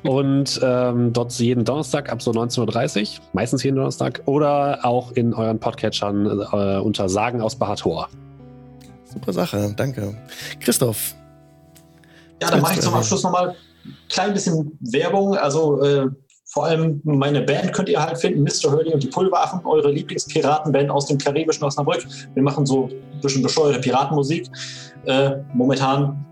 [0.02, 5.34] Und ähm, dort jeden Donnerstag ab so 19.30 Uhr, meistens jeden Donnerstag, oder auch in
[5.34, 8.08] euren Podcatchern äh, unter Sagen aus Bahator.
[9.04, 10.14] Super Sache, danke.
[10.60, 11.14] Christoph.
[12.42, 15.36] Ja, dann mache ich zum Abschluss nochmal ein klein bisschen Werbung.
[15.36, 16.06] Also äh,
[16.44, 18.70] vor allem meine Band könnt ihr halt finden, Mr.
[18.72, 22.06] Hurley und die Pulveraffen, eure Lieblingspiratenband aus dem karibischen Osnabrück.
[22.34, 24.48] Wir machen so ein bisschen bescheuerte Piratenmusik.
[25.06, 26.25] Äh, momentan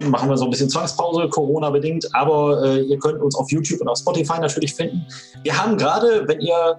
[0.00, 3.88] machen wir so ein bisschen Zwangspause, Corona-bedingt, aber äh, ihr könnt uns auf YouTube und
[3.88, 5.06] auf Spotify natürlich finden.
[5.42, 6.78] Wir haben gerade, wenn ihr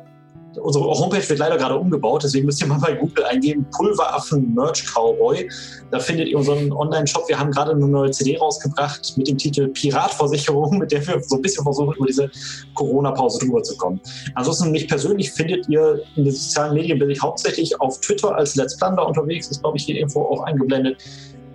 [0.61, 4.83] Unsere Homepage wird leider gerade umgebaut, deswegen müsst ihr mal bei Google eingeben, Pulveraffen Merch
[4.85, 5.47] Cowboy.
[5.91, 7.27] Da findet ihr unseren Online-Shop.
[7.27, 11.35] Wir haben gerade eine neue CD rausgebracht mit dem Titel Piratversicherung, mit der wir so
[11.35, 12.29] ein bisschen versuchen, über diese
[12.75, 13.99] Corona-Pause drüber zu kommen.
[14.35, 18.55] Ansonsten mich persönlich findet ihr in den sozialen Medien bin ich hauptsächlich auf Twitter als
[18.55, 21.01] Let's Plunder unterwegs, ist glaube ich hier irgendwo auch eingeblendet.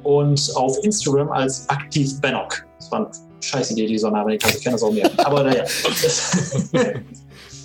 [0.02, 2.66] Und auf Instagram als Aktiv Bennock.
[2.78, 5.18] Das war eine scheiß Idee, dieser Name, ich gerne so merken.
[5.20, 5.64] Aber naja.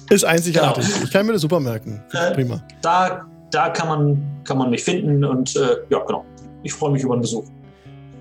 [0.10, 0.86] Ist einzigartig.
[0.86, 1.04] Genau.
[1.04, 2.02] Ich kann mir das super merken.
[2.14, 2.64] Äh, Prima.
[2.82, 6.24] da, da kann, man, kann man mich finden und äh, ja, genau.
[6.64, 7.46] Ich freue mich über den Besuch.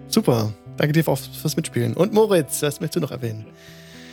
[0.09, 0.53] Super.
[0.77, 1.95] Danke dir auch fürs Mitspielen.
[1.95, 3.47] Und Moritz, was möchtest du noch erwähnen?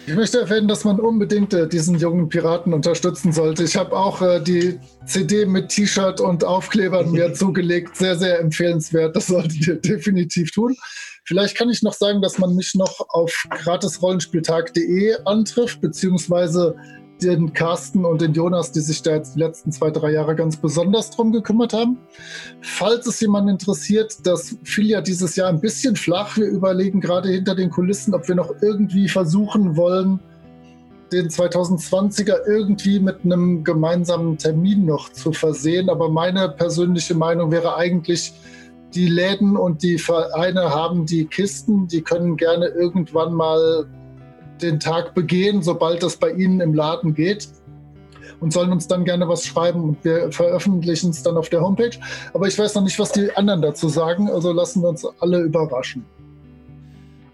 [0.06, 3.64] Ich möchte erwähnen, dass man unbedingt äh, diesen jungen Piraten unterstützen sollte.
[3.64, 7.96] Ich habe auch äh, die CD mit T-Shirt und Aufklebern mir zugelegt.
[7.96, 9.16] Sehr, sehr empfehlenswert.
[9.16, 10.76] Das solltet ihr definitiv tun.
[11.24, 16.76] Vielleicht kann ich noch sagen, dass man mich noch auf gratisrollenspieltag.de antrifft, beziehungsweise
[17.28, 20.58] den Carsten und den Jonas, die sich da jetzt die letzten zwei, drei Jahre ganz
[20.58, 21.98] besonders drum gekümmert haben.
[22.62, 26.38] Falls es jemanden interessiert, das fiel ja dieses Jahr ein bisschen flach.
[26.38, 30.20] Wir überlegen gerade hinter den Kulissen, ob wir noch irgendwie versuchen wollen,
[31.12, 35.90] den 2020er irgendwie mit einem gemeinsamen Termin noch zu versehen.
[35.90, 38.34] Aber meine persönliche Meinung wäre eigentlich,
[38.94, 43.88] die Läden und die Vereine haben die Kisten, die können gerne irgendwann mal
[44.62, 47.48] den Tag begehen, sobald das bei ihnen im Laden geht.
[48.40, 51.92] Und sollen uns dann gerne was schreiben und wir veröffentlichen es dann auf der Homepage.
[52.34, 55.40] Aber ich weiß noch nicht, was die anderen dazu sagen, also lassen wir uns alle
[55.40, 56.04] überraschen.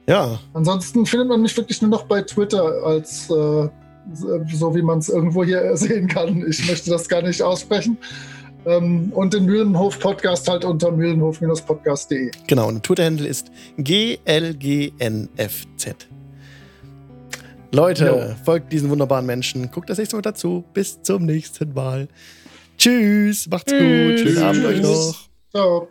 [0.08, 3.70] Ja, Ansonsten findet man mich wirklich nur noch bei Twitter als äh,
[4.14, 6.46] so wie man es irgendwo hier sehen kann.
[6.48, 7.98] Ich möchte das gar nicht aussprechen.
[8.66, 12.32] Ähm, und den Mühlenhof-Podcast halt unter mühlenhof-podcast.de.
[12.48, 12.68] genau.
[12.68, 14.90] Und der Twitter-Handle ist GLGNFZ.
[17.72, 18.36] Leute, Jo.
[18.44, 19.70] folgt diesen wunderbaren Menschen.
[19.72, 20.64] Guckt das nächste Mal dazu.
[20.74, 22.08] Bis zum nächsten Mal.
[22.78, 23.48] Tschüss.
[23.50, 23.82] Macht's gut.
[24.20, 25.16] Schönen Abend euch noch.
[25.52, 25.88] Ciao.